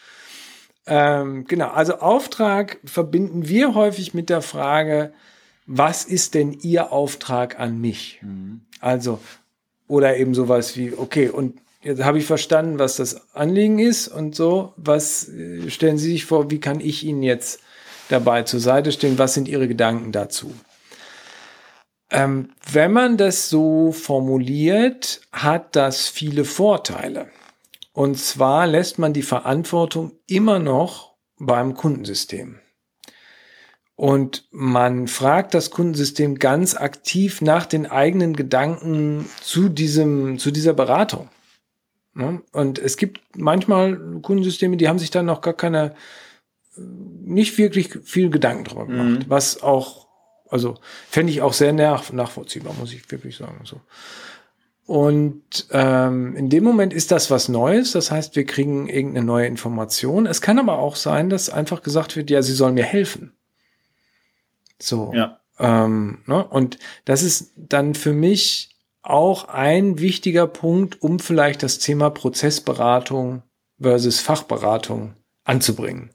Ähm, 0.87 1.45
genau, 1.45 1.69
also 1.69 1.99
Auftrag 1.99 2.79
verbinden 2.83 3.47
wir 3.47 3.75
häufig 3.75 4.13
mit 4.13 4.29
der 4.29 4.41
Frage, 4.41 5.13
was 5.67 6.03
ist 6.03 6.33
denn 6.33 6.53
Ihr 6.53 6.91
Auftrag 6.91 7.59
an 7.59 7.79
mich? 7.79 8.19
Mhm. 8.23 8.61
Also, 8.79 9.19
oder 9.87 10.17
eben 10.17 10.33
sowas 10.33 10.75
wie, 10.75 10.93
okay, 10.93 11.29
und 11.29 11.59
jetzt 11.83 12.03
habe 12.03 12.17
ich 12.17 12.25
verstanden, 12.25 12.79
was 12.79 12.95
das 12.95 13.35
Anliegen 13.35 13.77
ist 13.77 14.07
und 14.07 14.35
so, 14.35 14.73
was 14.77 15.29
äh, 15.29 15.69
stellen 15.69 15.99
Sie 15.99 16.11
sich 16.11 16.25
vor, 16.25 16.49
wie 16.49 16.59
kann 16.59 16.79
ich 16.79 17.05
Ihnen 17.05 17.21
jetzt 17.21 17.61
dabei 18.09 18.43
zur 18.43 18.59
Seite 18.59 18.91
stehen. 18.91 19.17
Was 19.17 19.33
sind 19.33 19.47
Ihre 19.47 19.67
Gedanken 19.67 20.11
dazu? 20.11 20.53
Ähm, 22.11 22.49
wenn 22.71 22.91
man 22.91 23.17
das 23.17 23.49
so 23.49 23.91
formuliert, 23.91 25.21
hat 25.31 25.75
das 25.75 26.07
viele 26.07 26.43
Vorteile. 26.43 27.27
Und 27.93 28.17
zwar 28.17 28.67
lässt 28.67 28.99
man 28.99 29.13
die 29.13 29.21
Verantwortung 29.21 30.13
immer 30.27 30.59
noch 30.59 31.15
beim 31.37 31.75
Kundensystem. 31.75 32.59
Und 33.95 34.47
man 34.51 35.07
fragt 35.07 35.53
das 35.53 35.71
Kundensystem 35.71 36.39
ganz 36.39 36.75
aktiv 36.75 37.41
nach 37.41 37.65
den 37.65 37.85
eigenen 37.85 38.35
Gedanken 38.35 39.29
zu 39.41 39.67
diesem, 39.67 40.39
zu 40.39 40.51
dieser 40.51 40.73
Beratung. 40.73 41.29
Und 42.53 42.79
es 42.79 42.97
gibt 42.97 43.19
manchmal 43.35 43.97
Kundensysteme, 44.21 44.77
die 44.77 44.87
haben 44.87 44.99
sich 44.99 45.11
dann 45.11 45.25
noch 45.25 45.41
gar 45.41 45.53
keine 45.53 45.95
nicht 47.23 47.57
wirklich 47.57 47.89
viel 48.03 48.29
Gedanken 48.29 48.63
drüber 48.63 48.85
gemacht. 48.87 49.25
Mhm. 49.25 49.25
Was 49.29 49.61
auch, 49.61 50.07
also 50.49 50.77
fände 51.09 51.31
ich 51.31 51.41
auch 51.41 51.53
sehr 51.53 51.73
nach, 51.73 52.11
nachvollziehbar, 52.11 52.73
muss 52.79 52.93
ich 52.93 53.09
wirklich 53.11 53.37
sagen. 53.37 53.61
So. 53.63 53.81
Und 54.85 55.67
ähm, 55.69 56.35
in 56.35 56.49
dem 56.49 56.63
Moment 56.63 56.93
ist 56.93 57.11
das 57.11 57.29
was 57.29 57.47
Neues, 57.47 57.91
das 57.91 58.09
heißt, 58.09 58.35
wir 58.35 58.45
kriegen 58.45 58.89
irgendeine 58.89 59.25
neue 59.25 59.45
Information. 59.45 60.25
Es 60.25 60.41
kann 60.41 60.57
aber 60.57 60.79
auch 60.79 60.95
sein, 60.95 61.29
dass 61.29 61.49
einfach 61.49 61.83
gesagt 61.83 62.15
wird, 62.15 62.31
ja, 62.31 62.41
sie 62.41 62.53
sollen 62.53 62.73
mir 62.73 62.85
helfen. 62.85 63.33
So. 64.79 65.11
Ja. 65.13 65.39
Ähm, 65.59 66.23
ne? 66.25 66.43
Und 66.43 66.79
das 67.05 67.21
ist 67.21 67.53
dann 67.55 67.93
für 67.93 68.13
mich 68.13 68.75
auch 69.03 69.47
ein 69.47 69.99
wichtiger 69.99 70.47
Punkt, 70.47 71.01
um 71.01 71.19
vielleicht 71.19 71.61
das 71.61 71.77
Thema 71.77 72.09
Prozessberatung 72.09 73.43
versus 73.79 74.19
Fachberatung 74.19 75.13
anzubringen. 75.43 76.11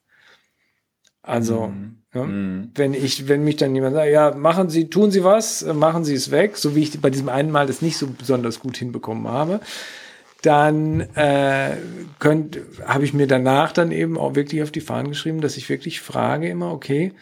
Also, 1.24 1.68
mhm. 1.68 1.96
Ja, 2.14 2.24
mhm. 2.24 2.70
wenn 2.76 2.94
ich, 2.94 3.26
wenn 3.26 3.42
mich 3.42 3.56
dann 3.56 3.74
jemand 3.74 3.96
sagt, 3.96 4.10
ja, 4.10 4.30
machen 4.30 4.70
Sie, 4.70 4.88
tun 4.88 5.10
Sie 5.10 5.24
was, 5.24 5.62
äh, 5.62 5.74
machen 5.74 6.04
Sie 6.04 6.14
es 6.14 6.30
weg, 6.30 6.56
so 6.56 6.76
wie 6.76 6.82
ich 6.82 7.00
bei 7.00 7.10
diesem 7.10 7.28
einen 7.28 7.50
Mal 7.50 7.66
das 7.66 7.82
nicht 7.82 7.96
so 7.96 8.06
besonders 8.06 8.60
gut 8.60 8.76
hinbekommen 8.76 9.26
habe, 9.26 9.60
dann 10.42 11.00
äh, 11.16 11.76
könnt, 12.20 12.60
habe 12.84 13.04
ich 13.04 13.14
mir 13.14 13.26
danach 13.26 13.72
dann 13.72 13.90
eben 13.90 14.16
auch 14.16 14.36
wirklich 14.36 14.62
auf 14.62 14.70
die 14.70 14.80
Fahnen 14.80 15.08
geschrieben, 15.08 15.40
dass 15.40 15.56
ich 15.56 15.68
wirklich 15.68 16.00
frage 16.00 16.48
immer, 16.48 16.72
okay, 16.72 17.12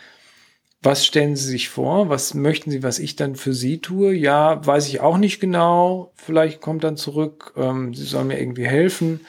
was 0.83 1.07
stellen 1.07 1.37
Sie 1.37 1.49
sich 1.49 1.69
vor? 1.69 2.09
Was 2.09 2.35
möchten 2.35 2.71
Sie, 2.71 2.83
was 2.83 2.99
ich 2.99 3.15
dann 3.15 3.37
für 3.37 3.55
Sie 3.55 3.81
tue? 3.81 4.13
Ja, 4.13 4.67
weiß 4.67 4.89
ich 4.89 5.01
auch 5.01 5.17
nicht 5.17 5.41
genau. 5.41 6.13
Vielleicht 6.17 6.61
kommt 6.61 6.83
dann 6.83 6.97
zurück, 6.97 7.55
ähm, 7.57 7.95
Sie 7.95 8.05
sollen 8.05 8.27
mir 8.27 8.41
irgendwie 8.41 8.67
helfen. 8.67 9.21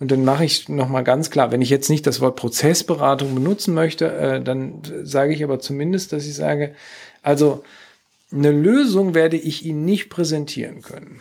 Und 0.00 0.10
dann 0.10 0.24
mache 0.24 0.46
ich 0.46 0.68
nochmal 0.68 1.04
ganz 1.04 1.30
klar, 1.30 1.52
wenn 1.52 1.60
ich 1.60 1.68
jetzt 1.68 1.90
nicht 1.90 2.06
das 2.06 2.20
Wort 2.20 2.36
Prozessberatung 2.36 3.34
benutzen 3.34 3.74
möchte, 3.74 4.10
äh, 4.10 4.42
dann 4.42 4.80
sage 5.02 5.34
ich 5.34 5.44
aber 5.44 5.60
zumindest, 5.60 6.12
dass 6.12 6.26
ich 6.26 6.34
sage, 6.34 6.74
also 7.22 7.62
eine 8.32 8.50
Lösung 8.50 9.14
werde 9.14 9.36
ich 9.36 9.64
Ihnen 9.64 9.84
nicht 9.84 10.08
präsentieren 10.08 10.80
können. 10.80 11.20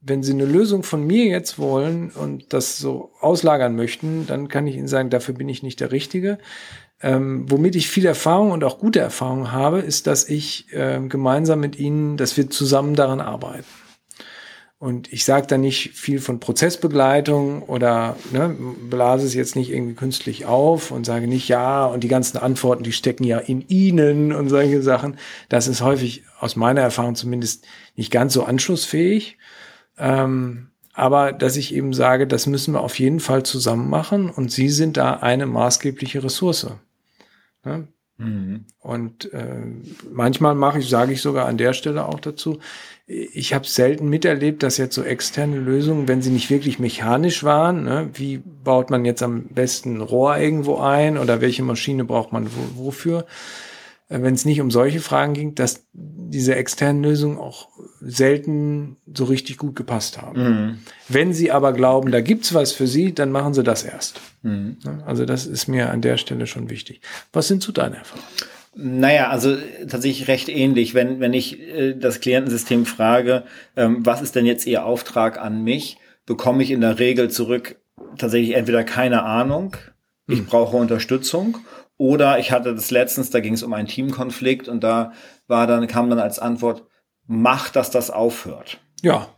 Wenn 0.00 0.22
Sie 0.22 0.32
eine 0.32 0.46
Lösung 0.46 0.82
von 0.82 1.06
mir 1.06 1.26
jetzt 1.26 1.58
wollen 1.58 2.10
und 2.10 2.52
das 2.54 2.78
so 2.78 3.10
auslagern 3.20 3.76
möchten, 3.76 4.26
dann 4.26 4.48
kann 4.48 4.66
ich 4.66 4.76
Ihnen 4.76 4.88
sagen, 4.88 5.10
dafür 5.10 5.34
bin 5.34 5.48
ich 5.48 5.62
nicht 5.62 5.80
der 5.80 5.92
Richtige. 5.92 6.38
Ähm, 7.02 7.50
womit 7.50 7.76
ich 7.76 7.88
viel 7.88 8.06
Erfahrung 8.06 8.52
und 8.52 8.64
auch 8.64 8.78
gute 8.78 9.00
Erfahrung 9.00 9.52
habe, 9.52 9.80
ist, 9.80 10.06
dass 10.06 10.26
ich 10.28 10.72
äh, 10.72 11.00
gemeinsam 11.08 11.60
mit 11.60 11.78
Ihnen, 11.78 12.16
dass 12.16 12.38
wir 12.38 12.48
zusammen 12.48 12.94
daran 12.94 13.20
arbeiten. 13.20 13.64
Und 14.84 15.10
ich 15.14 15.24
sage 15.24 15.46
da 15.46 15.56
nicht 15.56 15.92
viel 15.94 16.20
von 16.20 16.40
Prozessbegleitung 16.40 17.62
oder 17.62 18.18
ne, 18.32 18.54
blase 18.90 19.24
es 19.24 19.32
jetzt 19.32 19.56
nicht 19.56 19.70
irgendwie 19.70 19.94
künstlich 19.94 20.44
auf 20.44 20.90
und 20.90 21.06
sage 21.06 21.26
nicht 21.26 21.48
ja 21.48 21.86
und 21.86 22.04
die 22.04 22.08
ganzen 22.08 22.36
Antworten, 22.36 22.82
die 22.82 22.92
stecken 22.92 23.24
ja 23.24 23.38
in 23.38 23.66
Ihnen 23.68 24.34
und 24.34 24.50
solche 24.50 24.82
Sachen. 24.82 25.16
Das 25.48 25.68
ist 25.68 25.80
häufig 25.80 26.24
aus 26.38 26.54
meiner 26.54 26.82
Erfahrung 26.82 27.14
zumindest 27.14 27.66
nicht 27.96 28.10
ganz 28.10 28.34
so 28.34 28.44
anschlussfähig. 28.44 29.38
Ähm, 29.96 30.68
aber 30.92 31.32
dass 31.32 31.56
ich 31.56 31.74
eben 31.74 31.94
sage, 31.94 32.26
das 32.26 32.46
müssen 32.46 32.74
wir 32.74 32.82
auf 32.82 32.98
jeden 32.98 33.20
Fall 33.20 33.42
zusammen 33.42 33.88
machen 33.88 34.28
und 34.28 34.52
Sie 34.52 34.68
sind 34.68 34.98
da 34.98 35.14
eine 35.14 35.46
maßgebliche 35.46 36.22
Ressource. 36.22 36.66
Ne? 37.64 37.88
Mhm. 38.18 38.66
Und 38.80 39.32
äh, 39.32 39.62
manchmal 40.12 40.54
mache 40.54 40.78
ich, 40.78 40.88
sage 40.88 41.12
ich 41.12 41.22
sogar 41.22 41.46
an 41.46 41.56
der 41.56 41.72
Stelle 41.72 42.06
auch 42.06 42.20
dazu, 42.20 42.60
ich 43.06 43.52
habe 43.52 43.66
selten 43.66 44.08
miterlebt, 44.08 44.62
dass 44.62 44.78
jetzt 44.78 44.94
so 44.94 45.02
externe 45.02 45.58
Lösungen, 45.58 46.08
wenn 46.08 46.22
sie 46.22 46.30
nicht 46.30 46.48
wirklich 46.48 46.78
mechanisch 46.78 47.44
waren, 47.44 47.84
ne, 47.84 48.08
wie 48.14 48.38
baut 48.38 48.90
man 48.90 49.04
jetzt 49.04 49.22
am 49.22 49.44
besten 49.48 50.00
Rohr 50.00 50.38
irgendwo 50.38 50.78
ein 50.78 51.18
oder 51.18 51.40
welche 51.42 51.62
Maschine 51.62 52.04
braucht 52.04 52.32
man 52.32 52.46
wo, 52.46 52.86
wofür, 52.86 53.26
äh, 54.08 54.22
wenn 54.22 54.32
es 54.32 54.46
nicht 54.46 54.62
um 54.62 54.70
solche 54.70 55.00
Fragen 55.00 55.34
ging, 55.34 55.54
dass 55.54 55.84
diese 55.92 56.54
externen 56.54 57.02
Lösungen 57.02 57.36
auch 57.36 57.68
selten 58.00 58.96
so 59.12 59.24
richtig 59.24 59.58
gut 59.58 59.76
gepasst 59.76 60.20
haben. 60.22 60.42
Mhm. 60.42 60.78
Wenn 61.08 61.34
sie 61.34 61.50
aber 61.50 61.74
glauben, 61.74 62.10
da 62.10 62.22
gibt's 62.22 62.54
was 62.54 62.72
für 62.72 62.86
sie, 62.86 63.14
dann 63.14 63.30
machen 63.30 63.52
sie 63.52 63.62
das 63.62 63.82
erst. 63.82 64.22
Mhm. 64.40 64.78
Also 65.04 65.26
das 65.26 65.44
ist 65.46 65.68
mir 65.68 65.90
an 65.90 66.00
der 66.00 66.16
Stelle 66.16 66.46
schon 66.46 66.70
wichtig. 66.70 67.02
Was 67.34 67.48
sind 67.48 67.62
so 67.62 67.70
deine 67.70 67.96
Erfahrungen? 67.96 68.26
Naja, 68.76 69.28
also 69.28 69.56
tatsächlich 69.88 70.28
recht 70.28 70.48
ähnlich. 70.48 70.94
Wenn, 70.94 71.20
wenn 71.20 71.32
ich 71.32 71.60
äh, 71.60 71.94
das 71.94 72.20
Klientensystem 72.20 72.86
frage, 72.86 73.44
ähm, 73.76 74.04
was 74.04 74.22
ist 74.22 74.34
denn 74.34 74.46
jetzt 74.46 74.66
Ihr 74.66 74.84
Auftrag 74.84 75.40
an 75.40 75.62
mich, 75.62 75.98
bekomme 76.26 76.62
ich 76.62 76.70
in 76.70 76.80
der 76.80 76.98
Regel 76.98 77.30
zurück 77.30 77.76
tatsächlich 78.18 78.54
entweder 78.54 78.84
keine 78.84 79.22
Ahnung, 79.22 79.76
ich 80.26 80.38
hm. 80.38 80.46
brauche 80.46 80.76
Unterstützung, 80.76 81.58
oder 81.96 82.38
ich 82.38 82.50
hatte 82.50 82.74
das 82.74 82.90
letztens, 82.90 83.30
da 83.30 83.40
ging 83.40 83.54
es 83.54 83.62
um 83.62 83.72
einen 83.72 83.88
Teamkonflikt 83.88 84.68
und 84.68 84.82
da 84.82 85.12
war 85.46 85.66
dann, 85.66 85.86
kam 85.86 86.10
dann 86.10 86.18
als 86.18 86.38
Antwort, 86.38 86.84
mach, 87.26 87.70
dass 87.70 87.90
das 87.90 88.10
aufhört. 88.10 88.80
Ja. 89.02 89.28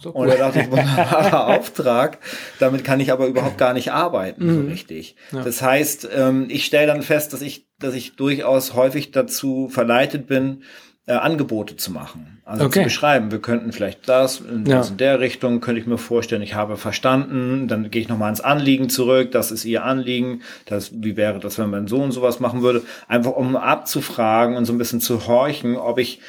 So. 0.00 0.10
Und 0.10 0.28
da 0.28 0.36
dachte 0.36 0.60
ich, 0.60 0.66
wunderbarer 0.70 1.46
Auftrag. 1.46 2.18
Damit 2.58 2.84
kann 2.84 3.00
ich 3.00 3.12
aber 3.12 3.26
überhaupt 3.26 3.58
gar 3.58 3.74
nicht 3.74 3.92
arbeiten, 3.92 4.46
mhm. 4.46 4.62
so 4.62 4.70
richtig. 4.70 5.14
Ja. 5.30 5.42
Das 5.42 5.62
heißt, 5.62 6.08
ähm, 6.14 6.46
ich 6.48 6.64
stelle 6.64 6.86
dann 6.86 7.02
fest, 7.02 7.32
dass 7.32 7.42
ich, 7.42 7.68
dass 7.80 7.94
ich 7.94 8.16
durchaus 8.16 8.74
häufig 8.74 9.10
dazu 9.10 9.68
verleitet 9.68 10.26
bin, 10.26 10.62
äh, 11.06 11.14
Angebote 11.14 11.76
zu 11.76 11.90
machen. 11.90 12.40
Also 12.44 12.66
okay. 12.66 12.80
zu 12.80 12.84
beschreiben, 12.84 13.30
wir 13.30 13.40
könnten 13.40 13.72
vielleicht 13.72 14.08
das 14.08 14.40
in, 14.40 14.66
ja. 14.66 14.82
in 14.82 14.96
der 14.96 15.18
Richtung, 15.18 15.60
könnte 15.60 15.80
ich 15.80 15.86
mir 15.86 15.98
vorstellen, 15.98 16.42
ich 16.42 16.54
habe 16.54 16.76
verstanden, 16.76 17.68
dann 17.68 17.90
gehe 17.90 18.02
ich 18.02 18.08
nochmal 18.08 18.30
ins 18.30 18.40
Anliegen 18.40 18.88
zurück, 18.88 19.32
das 19.32 19.50
ist 19.50 19.64
Ihr 19.64 19.84
Anliegen, 19.84 20.42
das, 20.66 20.92
wie 21.02 21.16
wäre 21.16 21.40
das, 21.40 21.58
wenn 21.58 21.70
mein 21.70 21.88
Sohn 21.88 22.12
sowas 22.12 22.38
machen 22.38 22.62
würde, 22.62 22.82
einfach 23.08 23.32
um 23.32 23.56
abzufragen 23.56 24.56
und 24.56 24.66
so 24.66 24.72
ein 24.72 24.78
bisschen 24.78 25.00
zu 25.00 25.26
horchen, 25.26 25.76
ob 25.76 25.98
ich 25.98 26.20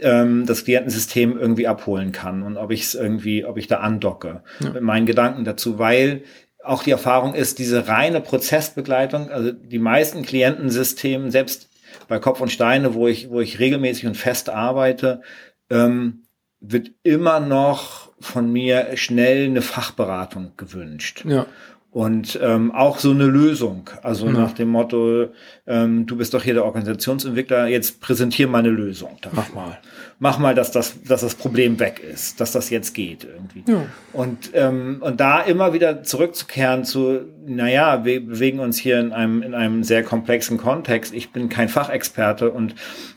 ähm, 0.00 0.46
das 0.46 0.64
Klientensystem 0.64 1.38
irgendwie 1.38 1.66
abholen 1.66 2.12
kann 2.12 2.42
und 2.42 2.56
ob 2.56 2.70
ich 2.70 2.82
es 2.82 2.94
irgendwie, 2.94 3.44
ob 3.44 3.56
ich 3.56 3.66
da 3.66 3.78
andocke 3.78 4.42
ja. 4.60 4.70
mit 4.70 4.82
meinen 4.82 5.06
Gedanken 5.06 5.44
dazu, 5.44 5.78
weil 5.78 6.22
auch 6.68 6.82
die 6.82 6.90
Erfahrung 6.90 7.34
ist, 7.34 7.58
diese 7.58 7.88
reine 7.88 8.20
Prozessbegleitung, 8.20 9.30
also 9.30 9.52
die 9.52 9.78
meisten 9.78 10.22
Klientensystemen, 10.22 11.30
selbst 11.30 11.68
bei 12.08 12.18
Kopf 12.18 12.40
und 12.40 12.52
Steine, 12.52 12.94
wo 12.94 13.08
ich, 13.08 13.30
wo 13.30 13.40
ich 13.40 13.58
regelmäßig 13.58 14.06
und 14.06 14.16
fest 14.16 14.50
arbeite, 14.50 15.22
ähm, 15.70 16.24
wird 16.60 16.90
immer 17.02 17.40
noch 17.40 18.12
von 18.20 18.52
mir 18.52 18.96
schnell 18.96 19.46
eine 19.46 19.62
Fachberatung 19.62 20.52
gewünscht. 20.56 21.24
Ja 21.26 21.46
und 21.90 22.38
ähm, 22.42 22.70
auch 22.70 22.98
so 22.98 23.12
eine 23.12 23.24
Lösung. 23.24 23.88
Also 24.02 24.26
ja. 24.26 24.32
nach 24.32 24.52
dem 24.52 24.68
Motto, 24.68 25.28
ähm, 25.66 26.04
du 26.04 26.16
bist 26.16 26.34
doch 26.34 26.42
hier 26.42 26.52
der 26.52 26.66
Organisationsentwickler, 26.66 27.66
jetzt 27.66 28.02
präsentier 28.02 28.46
mal 28.46 28.58
eine 28.58 28.68
Lösung. 28.68 29.16
Dafür. 29.22 29.38
Mach 29.38 29.54
mal. 29.54 29.78
Mach 30.18 30.38
mal, 30.38 30.54
dass 30.54 30.70
das, 30.70 31.02
dass 31.02 31.22
das 31.22 31.34
Problem 31.34 31.80
weg 31.80 32.00
ist, 32.00 32.40
dass 32.40 32.52
das 32.52 32.68
jetzt 32.68 32.92
geht 32.92 33.24
irgendwie. 33.24 33.64
Ja. 33.66 33.86
Und, 34.12 34.50
ähm, 34.52 34.98
und 35.00 35.18
da 35.18 35.40
immer 35.40 35.72
wieder 35.72 36.02
zurückzukehren 36.02 36.84
zu, 36.84 37.20
naja, 37.46 38.04
wir 38.04 38.24
bewegen 38.24 38.60
uns 38.60 38.76
hier 38.76 39.00
in 39.00 39.12
einem, 39.12 39.42
in 39.42 39.54
einem 39.54 39.82
sehr 39.82 40.02
komplexen 40.02 40.58
Kontext. 40.58 41.14
Ich 41.14 41.32
bin 41.32 41.48
kein 41.48 41.70
Fachexperte 41.70 42.50
und 42.50 42.74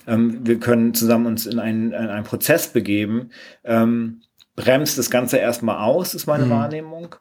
ähm, 0.07 0.39
wir 0.43 0.60
können 0.60 0.93
zusammen 0.93 1.25
uns 1.25 1.45
in 1.45 1.60
einen, 1.60 1.91
in 1.91 2.07
einen 2.07 2.23
Prozess 2.23 2.69
begeben. 2.69 3.31
Ähm, 3.65 4.21
bremst 4.55 4.97
das 4.97 5.10
Ganze 5.10 5.38
erstmal 5.38 5.77
aus, 5.77 6.13
ist 6.13 6.27
meine 6.27 6.45
mhm. 6.45 6.51
Wahrnehmung. 6.51 7.15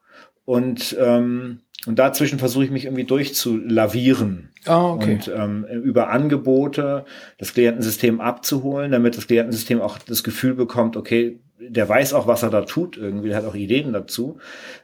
Und, 0.50 0.96
ähm, 0.98 1.60
und 1.86 2.00
dazwischen 2.00 2.40
versuche 2.40 2.64
ich 2.64 2.72
mich 2.72 2.86
irgendwie 2.86 3.04
durchzulavieren. 3.04 4.48
Ah, 4.66 4.94
okay. 4.94 5.12
Und 5.12 5.30
ähm, 5.32 5.64
über 5.84 6.10
Angebote 6.10 7.04
das 7.38 7.54
Klientensystem 7.54 8.20
abzuholen, 8.20 8.90
damit 8.90 9.16
das 9.16 9.28
Klientensystem 9.28 9.80
auch 9.80 9.98
das 9.98 10.24
Gefühl 10.24 10.54
bekommt, 10.54 10.96
okay, 10.96 11.38
der 11.60 11.88
weiß 11.88 12.14
auch, 12.14 12.26
was 12.26 12.42
er 12.42 12.50
da 12.50 12.62
tut 12.62 12.96
irgendwie, 12.96 13.28
der 13.28 13.36
hat 13.36 13.44
auch 13.44 13.54
Ideen 13.54 13.92
dazu. 13.92 14.38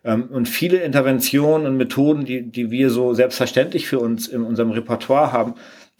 Ähm, 0.05 0.29
und 0.31 0.49
viele 0.49 0.77
Interventionen 0.77 1.67
und 1.67 1.77
Methoden, 1.79 2.25
die, 2.25 2.43
die 2.43 2.71
wir 2.71 2.91
so 2.91 3.13
selbstverständlich 3.13 3.89
für 3.89 3.99
uns 3.99 4.29
in 4.29 4.43
unserem 4.43 4.71
Repertoire 4.71 5.33
haben, 5.33 5.55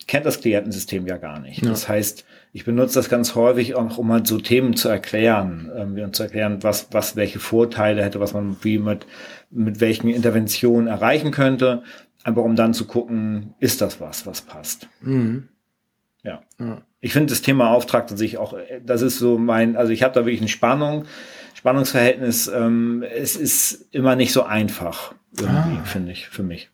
kennt 0.07 0.27
das 0.27 0.41
Klientensystem 0.41 1.07
ja 1.07 1.17
gar 1.17 1.41
nicht. 1.41 1.63
Ja. 1.63 1.71
Das 1.71 1.89
heißt, 1.89 2.25
ich 2.53 2.65
benutze 2.65 2.95
das 2.95 3.09
ganz 3.09 3.35
häufig 3.35 3.75
auch, 3.75 3.99
um 3.99 4.13
halt 4.13 4.27
so 4.27 4.39
Themen 4.39 4.77
zu 4.77 4.89
erklären, 4.89 5.71
ähm, 5.77 6.13
zu 6.13 6.23
erklären, 6.23 6.63
was, 6.63 6.89
was 6.91 7.17
welche 7.17 7.39
Vorteile 7.39 8.03
hätte, 8.03 8.21
was 8.21 8.33
man 8.33 8.57
wie 8.63 8.79
mit, 8.79 9.07
mit 9.51 9.81
welchen 9.81 10.09
Interventionen 10.09 10.89
erreichen 10.89 11.31
könnte, 11.31 11.83
einfach 12.25 12.43
um 12.43 12.57
dann 12.57 12.75
zu 12.75 12.87
gucken, 12.87 13.55
ist 13.61 13.81
das 13.81 14.01
was, 14.01 14.27
was 14.27 14.43
passt. 14.43 14.89
Mhm. 15.01 15.49
Ja. 16.23 16.43
ja. 16.59 16.83
Ich 17.01 17.13
finde 17.13 17.31
das 17.31 17.43
Thema 17.43 17.71
Auftrag 17.71 18.09
tatsächlich 18.09 18.39
auch, 18.39 18.55
das 18.85 19.03
ist 19.03 19.19
so 19.19 19.39
mein, 19.39 19.77
also 19.77 19.93
ich 19.93 20.03
habe 20.03 20.13
da 20.13 20.27
wirklich 20.27 20.41
eine 20.41 20.49
Spannung, 20.49 21.05
Spannungsverhältnis. 21.55 22.49
Ähm, 22.49 23.03
es 23.03 23.37
ist 23.37 23.89
immer 23.93 24.17
nicht 24.17 24.33
so 24.33 24.43
einfach, 24.43 25.15
irgendwie, 25.39 25.79
ah. 25.79 25.85
finde 25.85 26.13
ich, 26.13 26.29
für 26.29 26.43
mich. 26.43 26.69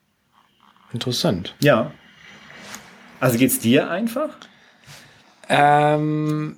Interessant. 0.92 1.54
Ja. 1.60 1.92
Also 3.20 3.38
geht's 3.38 3.58
dir 3.58 3.90
einfach? 3.90 4.30
Ähm, 5.48 6.56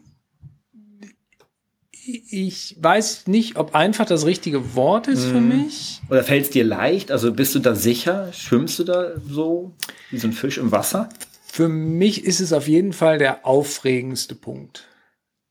ich 2.07 2.77
weiß 2.81 3.27
nicht, 3.27 3.57
ob 3.57 3.75
einfach 3.75 4.07
das 4.07 4.27
richtige 4.27 4.75
Wort 4.75 5.09
ist 5.09 5.25
für 5.25 5.41
mhm. 5.41 5.65
mich. 5.65 6.01
Oder 6.11 6.23
fällt 6.23 6.45
es 6.45 6.51
dir 6.51 6.65
leicht? 6.65 7.11
Also 7.11 7.33
bist 7.33 7.55
du 7.55 7.59
da 7.59 7.75
sicher? 7.75 8.33
Schwimmst 8.33 8.79
du 8.79 8.85
da 8.85 9.13
so 9.27 9.75
wie 10.11 10.19
so 10.19 10.29
ein 10.29 10.33
Fisch 10.33 10.59
im 10.59 10.73
Wasser? 10.73 11.09
Für 11.47 11.69
mich 11.69 12.25
ist 12.25 12.41
es 12.41 12.53
auf 12.53 12.69
jeden 12.69 12.93
Fall 12.93 13.19
der 13.19 13.47
aufregendste 13.47 14.35
Punkt, 14.35 14.87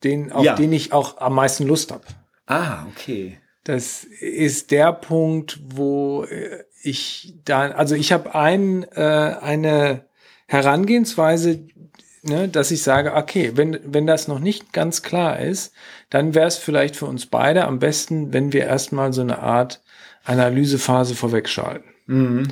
den, 0.04 0.32
auf 0.32 0.46
ja. 0.46 0.56
den 0.56 0.74
ich 0.74 0.92
auch 0.92 1.20
am 1.20 1.36
meisten 1.36 1.66
Lust 1.66 1.92
habe. 1.92 2.04
Ah, 2.46 2.86
okay. 2.88 3.40
Das 3.64 4.04
ist 4.04 4.72
der 4.72 4.92
Punkt, 4.92 5.60
wo 5.64 6.26
äh, 6.26 6.64
ich 6.82 7.36
dann, 7.46 7.72
also 7.72 7.96
ich 7.96 8.12
habe 8.12 8.36
ein, 8.36 8.84
äh, 8.92 9.38
eine 9.42 10.06
Herangehensweise, 10.48 11.66
ne, 12.22 12.50
dass 12.50 12.72
ich 12.72 12.84
sage, 12.84 13.14
okay, 13.14 13.54
wenn, 13.56 13.80
wenn 13.86 14.06
das 14.06 14.28
noch 14.28 14.40
nicht 14.40 14.74
ganz 14.74 15.02
klar 15.02 15.40
ist, 15.40 15.74
dann 16.14 16.36
wäre 16.36 16.46
es 16.46 16.58
vielleicht 16.58 16.96
für 16.96 17.08
uns 17.08 17.26
beide 17.26 17.66
am 17.66 17.80
besten, 17.80 18.34
wenn 18.34 18.54
wir 18.54 18.68
erstmal 18.68 19.12
so 19.14 19.22
eine 19.22 19.40
Art 19.40 19.82
Analysephase 20.26 21.16
vorwegschalten. 21.16 21.90
Mhm. 22.06 22.50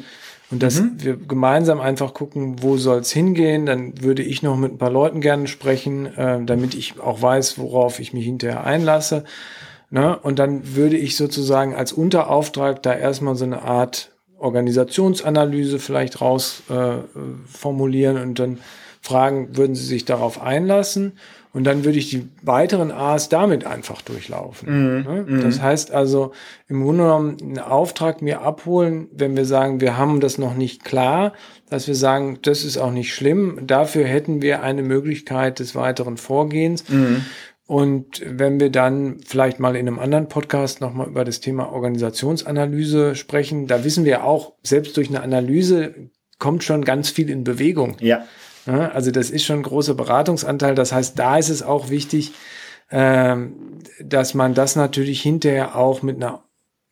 Und 0.49 0.63
dass 0.63 0.81
mhm. 0.81 0.93
wir 0.97 1.15
gemeinsam 1.15 1.79
einfach 1.79 2.15
gucken, 2.15 2.63
wo 2.63 2.77
soll 2.77 3.01
es 3.01 3.11
hingehen. 3.11 3.67
Dann 3.67 4.01
würde 4.01 4.23
ich 4.23 4.41
noch 4.41 4.57
mit 4.57 4.73
ein 4.73 4.77
paar 4.79 4.89
Leuten 4.89 5.21
gerne 5.21 5.47
sprechen, 5.47 6.07
äh, 6.07 6.43
damit 6.43 6.73
ich 6.73 6.99
auch 6.99 7.21
weiß, 7.21 7.59
worauf 7.59 7.99
ich 7.99 8.13
mich 8.13 8.25
hinterher 8.25 8.63
einlasse. 8.63 9.25
Ne? 9.91 10.17
Und 10.17 10.39
dann 10.39 10.75
würde 10.75 10.97
ich 10.97 11.15
sozusagen 11.15 11.75
als 11.75 11.93
Unterauftrag 11.93 12.81
da 12.81 12.95
erstmal 12.95 13.35
so 13.35 13.45
eine 13.45 13.61
Art 13.61 14.11
Organisationsanalyse 14.39 15.77
vielleicht 15.77 16.19
raus 16.19 16.63
äh, 16.71 16.95
formulieren 17.45 18.17
und 18.17 18.39
dann 18.39 18.57
fragen, 19.01 19.55
würden 19.55 19.75
Sie 19.75 19.85
sich 19.85 20.05
darauf 20.05 20.41
einlassen? 20.41 21.13
Und 21.53 21.65
dann 21.65 21.83
würde 21.83 21.97
ich 21.97 22.09
die 22.09 22.29
weiteren 22.41 22.91
A's 22.91 23.27
damit 23.27 23.65
einfach 23.65 24.01
durchlaufen. 24.01 24.69
Mhm. 24.69 25.03
Ne? 25.03 25.25
Mhm. 25.27 25.41
Das 25.41 25.61
heißt 25.61 25.91
also, 25.91 26.31
im 26.69 26.83
Grunde 26.83 27.03
genommen 27.03 27.37
einen 27.41 27.59
Auftrag 27.59 28.21
mir 28.21 28.41
abholen, 28.41 29.09
wenn 29.11 29.35
wir 29.35 29.45
sagen, 29.45 29.81
wir 29.81 29.97
haben 29.97 30.21
das 30.21 30.37
noch 30.37 30.55
nicht 30.55 30.85
klar, 30.85 31.33
dass 31.69 31.87
wir 31.87 31.95
sagen, 31.95 32.39
das 32.41 32.63
ist 32.63 32.77
auch 32.77 32.91
nicht 32.91 33.13
schlimm. 33.13 33.59
Dafür 33.67 34.05
hätten 34.05 34.41
wir 34.41 34.63
eine 34.63 34.81
Möglichkeit 34.81 35.59
des 35.59 35.75
weiteren 35.75 36.15
Vorgehens. 36.15 36.87
Mhm. 36.87 37.25
Und 37.67 38.21
wenn 38.25 38.59
wir 38.59 38.69
dann 38.69 39.19
vielleicht 39.25 39.59
mal 39.59 39.75
in 39.75 39.87
einem 39.87 39.99
anderen 39.99 40.27
Podcast 40.27 40.81
nochmal 40.81 41.07
über 41.07 41.23
das 41.23 41.39
Thema 41.39 41.71
Organisationsanalyse 41.71 43.15
sprechen, 43.15 43.67
da 43.67 43.83
wissen 43.85 44.03
wir 44.03 44.23
auch, 44.25 44.53
selbst 44.63 44.97
durch 44.97 45.09
eine 45.09 45.21
Analyse 45.21 45.95
kommt 46.37 46.63
schon 46.63 46.83
ganz 46.83 47.09
viel 47.09 47.29
in 47.29 47.43
Bewegung. 47.43 47.95
Ja. 48.01 48.25
Also 48.65 49.11
das 49.11 49.29
ist 49.29 49.45
schon 49.45 49.59
ein 49.59 49.63
großer 49.63 49.93
Beratungsanteil. 49.93 50.75
Das 50.75 50.91
heißt, 50.91 51.17
da 51.17 51.37
ist 51.37 51.49
es 51.49 51.63
auch 51.63 51.89
wichtig, 51.89 52.33
ähm, 52.91 53.53
dass 53.99 54.33
man 54.33 54.53
das 54.53 54.75
natürlich 54.75 55.21
hinterher 55.21 55.75
auch 55.75 56.01
mit 56.01 56.17
einer, 56.17 56.43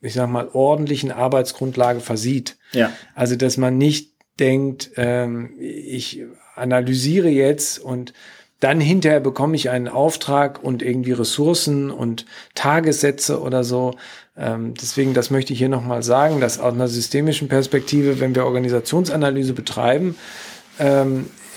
ich 0.02 0.14
sag 0.14 0.30
mal, 0.30 0.50
ordentlichen 0.54 1.12
Arbeitsgrundlage 1.12 2.00
versieht. 2.00 2.58
Ja. 2.72 2.92
Also 3.16 3.36
dass 3.36 3.58
man 3.58 3.78
nicht 3.78 4.14
denkt, 4.40 4.92
ähm, 4.96 5.54
ich 5.60 6.24
analysiere 6.56 7.30
jetzt 7.30 7.80
und 7.80 8.14
dann 8.60 8.82
hinterher 8.82 9.22
bekomme 9.22 9.56
ich 9.56 9.70
einen 9.70 9.88
Auftrag 9.88 10.62
und 10.62 10.82
irgendwie 10.82 11.14
Ressourcen 11.14 11.92
und 11.92 12.26
Tagessätze 12.56 13.42
oder 13.42 13.64
so. 13.64 13.96
Ähm, 14.38 14.74
deswegen, 14.74 15.14
das 15.14 15.30
möchte 15.30 15.54
ich 15.54 15.60
hier 15.60 15.70
nochmal 15.70 16.04
sagen, 16.04 16.42
dass 16.42 16.60
aus 16.60 16.74
einer 16.74 16.90
systemischen 16.90 17.48
Perspektive, 17.48 18.20
wenn 18.20 18.36
wir 18.36 18.46
Organisationsanalyse 18.46 19.54
betreiben, 19.54 20.16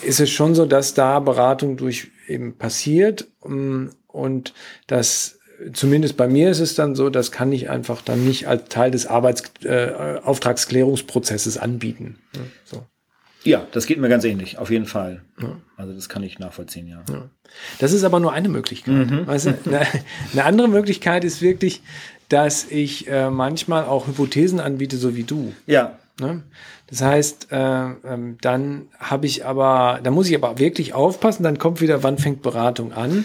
ist 0.04 0.20
es 0.20 0.30
schon 0.30 0.54
so, 0.54 0.66
dass 0.66 0.94
da 0.94 1.18
Beratung 1.20 1.76
durch 1.76 2.08
eben 2.28 2.56
passiert 2.56 3.28
ähm, 3.44 3.90
und 4.06 4.54
das 4.86 5.38
zumindest 5.72 6.16
bei 6.16 6.28
mir 6.28 6.50
ist 6.50 6.60
es 6.60 6.74
dann 6.74 6.94
so, 6.94 7.08
das 7.10 7.30
kann 7.30 7.52
ich 7.52 7.68
einfach 7.70 8.02
dann 8.02 8.24
nicht 8.24 8.48
als 8.48 8.68
Teil 8.68 8.90
des 8.90 9.06
Arbeitsauftragsklärungsprozesses 9.06 11.56
äh, 11.56 11.60
anbieten. 11.60 12.18
So. 12.64 12.84
Ja, 13.44 13.66
das 13.72 13.86
geht 13.86 13.98
mir 13.98 14.08
ganz 14.08 14.24
ähnlich, 14.24 14.58
auf 14.58 14.70
jeden 14.70 14.86
Fall. 14.86 15.22
Ja. 15.40 15.56
Also 15.76 15.92
das 15.92 16.08
kann 16.08 16.22
ich 16.22 16.38
nachvollziehen, 16.38 16.86
ja. 16.86 17.02
ja. 17.10 17.28
Das 17.78 17.92
ist 17.92 18.04
aber 18.04 18.20
nur 18.20 18.32
eine 18.32 18.48
Möglichkeit. 18.48 19.10
Mhm. 19.10 19.26
Weißt 19.26 19.46
du, 19.46 19.58
eine, 19.66 19.80
eine, 20.32 20.44
andere 20.44 20.68
Möglichkeit 20.68 21.24
ist 21.24 21.42
wirklich, 21.42 21.82
dass 22.28 22.70
ich 22.70 23.08
äh, 23.08 23.30
manchmal 23.30 23.84
auch 23.84 24.06
Hypothesen 24.06 24.60
anbiete, 24.60 24.96
so 24.96 25.16
wie 25.16 25.24
du. 25.24 25.52
Ja. 25.66 25.98
Ne? 26.20 26.42
Das 26.88 27.02
heißt, 27.02 27.48
äh, 27.52 27.56
ähm, 27.56 28.36
dann 28.40 28.88
habe 28.98 29.26
ich 29.26 29.44
aber, 29.46 30.00
da 30.02 30.10
muss 30.10 30.28
ich 30.28 30.34
aber 30.36 30.58
wirklich 30.58 30.94
aufpassen, 30.94 31.42
dann 31.42 31.58
kommt 31.58 31.80
wieder, 31.80 32.02
wann 32.02 32.18
fängt 32.18 32.42
Beratung 32.42 32.92
an. 32.92 33.24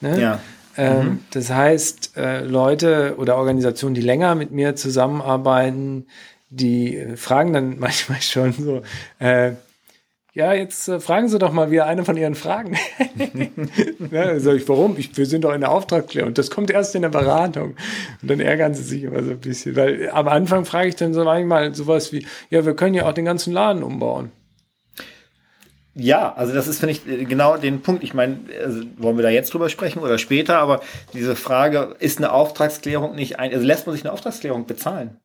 Ne? 0.00 0.20
Ja. 0.20 0.40
Ähm, 0.76 1.06
mhm. 1.06 1.18
Das 1.30 1.50
heißt, 1.50 2.16
äh, 2.16 2.40
Leute 2.44 3.14
oder 3.18 3.36
Organisationen, 3.36 3.94
die 3.94 4.00
länger 4.00 4.34
mit 4.34 4.50
mir 4.50 4.74
zusammenarbeiten, 4.74 6.06
die 6.50 6.96
äh, 6.96 7.16
fragen 7.16 7.52
dann 7.52 7.78
manchmal 7.78 8.20
schon 8.22 8.52
so, 8.52 8.82
äh, 9.18 9.52
ja, 10.34 10.52
jetzt 10.52 10.88
äh, 10.88 10.98
fragen 10.98 11.28
Sie 11.28 11.38
doch 11.38 11.52
mal 11.52 11.70
wieder 11.70 11.86
eine 11.86 12.04
von 12.04 12.16
Ihren 12.16 12.34
Fragen. 12.34 12.76
ja, 14.10 14.40
sag 14.40 14.56
ich, 14.56 14.68
warum? 14.68 14.96
Ich, 14.98 15.16
wir 15.16 15.26
sind 15.26 15.44
doch 15.44 15.54
in 15.54 15.60
der 15.60 15.70
Auftragsklärung. 15.70 16.28
Und 16.28 16.38
das 16.38 16.50
kommt 16.50 16.72
erst 16.72 16.96
in 16.96 17.02
der 17.02 17.08
Beratung. 17.08 17.76
Und 18.20 18.30
dann 18.30 18.40
ärgern 18.40 18.74
sie 18.74 18.82
sich 18.82 19.04
immer 19.04 19.22
so 19.22 19.30
ein 19.30 19.38
bisschen. 19.38 19.76
Weil 19.76 20.10
am 20.10 20.26
Anfang 20.26 20.64
frage 20.64 20.88
ich 20.88 20.96
dann 20.96 21.14
so 21.14 21.22
manchmal 21.22 21.72
sowas 21.76 22.12
wie, 22.12 22.26
ja, 22.50 22.66
wir 22.66 22.74
können 22.74 22.94
ja 22.94 23.06
auch 23.06 23.12
den 23.12 23.24
ganzen 23.24 23.52
Laden 23.52 23.84
umbauen. 23.84 24.32
Ja, 25.94 26.34
also 26.34 26.52
das 26.52 26.66
ist, 26.66 26.80
finde 26.80 26.94
ich, 26.94 27.28
genau 27.28 27.56
den 27.56 27.82
Punkt. 27.82 28.02
Ich 28.02 28.12
meine, 28.12 28.40
also 28.60 28.82
wollen 28.96 29.16
wir 29.16 29.22
da 29.22 29.30
jetzt 29.30 29.54
drüber 29.54 29.68
sprechen 29.68 30.00
oder 30.00 30.18
später, 30.18 30.58
aber 30.58 30.80
diese 31.12 31.36
Frage, 31.36 31.94
ist 32.00 32.18
eine 32.18 32.32
Auftragsklärung 32.32 33.14
nicht 33.14 33.38
ein, 33.38 33.52
also 33.52 33.64
lässt 33.64 33.86
man 33.86 33.94
sich 33.94 34.04
eine 34.04 34.12
Auftragsklärung 34.12 34.66
bezahlen? 34.66 35.20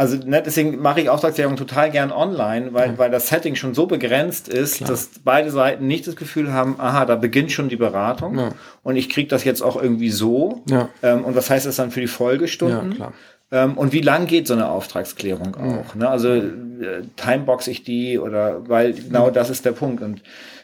Also 0.00 0.16
ne, 0.16 0.42
deswegen 0.42 0.80
mache 0.80 1.02
ich 1.02 1.10
Auftragsklärung 1.10 1.56
total 1.56 1.90
gern 1.90 2.10
online, 2.10 2.72
weil, 2.72 2.92
ja. 2.92 2.98
weil 2.98 3.10
das 3.10 3.28
Setting 3.28 3.54
schon 3.54 3.74
so 3.74 3.84
begrenzt 3.84 4.48
ist, 4.48 4.78
Klar. 4.78 4.88
dass 4.88 5.10
beide 5.22 5.50
Seiten 5.50 5.86
nicht 5.86 6.06
das 6.06 6.16
Gefühl 6.16 6.54
haben, 6.54 6.76
aha, 6.78 7.04
da 7.04 7.16
beginnt 7.16 7.52
schon 7.52 7.68
die 7.68 7.76
Beratung 7.76 8.38
ja. 8.38 8.48
und 8.82 8.96
ich 8.96 9.10
kriege 9.10 9.28
das 9.28 9.44
jetzt 9.44 9.60
auch 9.60 9.76
irgendwie 9.76 10.08
so. 10.08 10.62
Ja. 10.70 10.88
Ähm, 11.02 11.22
und 11.22 11.36
was 11.36 11.50
heißt 11.50 11.66
das 11.66 11.76
dann 11.76 11.90
für 11.90 12.00
die 12.00 12.06
Folgestunden? 12.06 13.04
Ähm, 13.52 13.76
und 13.76 13.92
wie 13.92 14.00
lang 14.00 14.24
geht 14.24 14.46
so 14.46 14.54
eine 14.54 14.70
Auftragsklärung 14.70 15.54
auch? 15.56 15.94
Ne? 15.94 16.08
Also 16.08 16.30
äh, 16.30 17.02
timebox 17.16 17.66
ich 17.66 17.84
die 17.84 18.18
oder 18.18 18.66
weil 18.70 18.94
genau 18.94 19.28
das 19.28 19.50
ist 19.50 19.66
der 19.66 19.72
Punkt. 19.72 20.02
Und, 20.02 20.22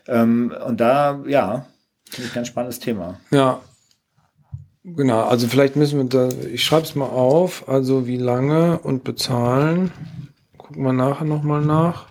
ähm, 0.08 0.54
und 0.66 0.80
da, 0.80 1.20
ja, 1.26 1.66
finde 2.08 2.28
ich 2.28 2.34
ganz 2.34 2.48
spannendes 2.48 2.80
Thema. 2.80 3.20
Ja, 3.30 3.60
Genau, 4.94 5.22
also 5.22 5.48
vielleicht 5.48 5.74
müssen 5.74 5.98
wir 5.98 6.04
da, 6.04 6.28
ich 6.52 6.64
schreibe 6.64 6.84
es 6.84 6.94
mal 6.94 7.06
auf, 7.06 7.68
also 7.68 8.06
wie 8.06 8.18
lange 8.18 8.78
und 8.78 9.02
bezahlen. 9.02 9.90
Gucken 10.56 10.84
wir 10.84 10.92
nachher 10.92 11.24
nochmal 11.24 11.60
nach. 11.62 12.06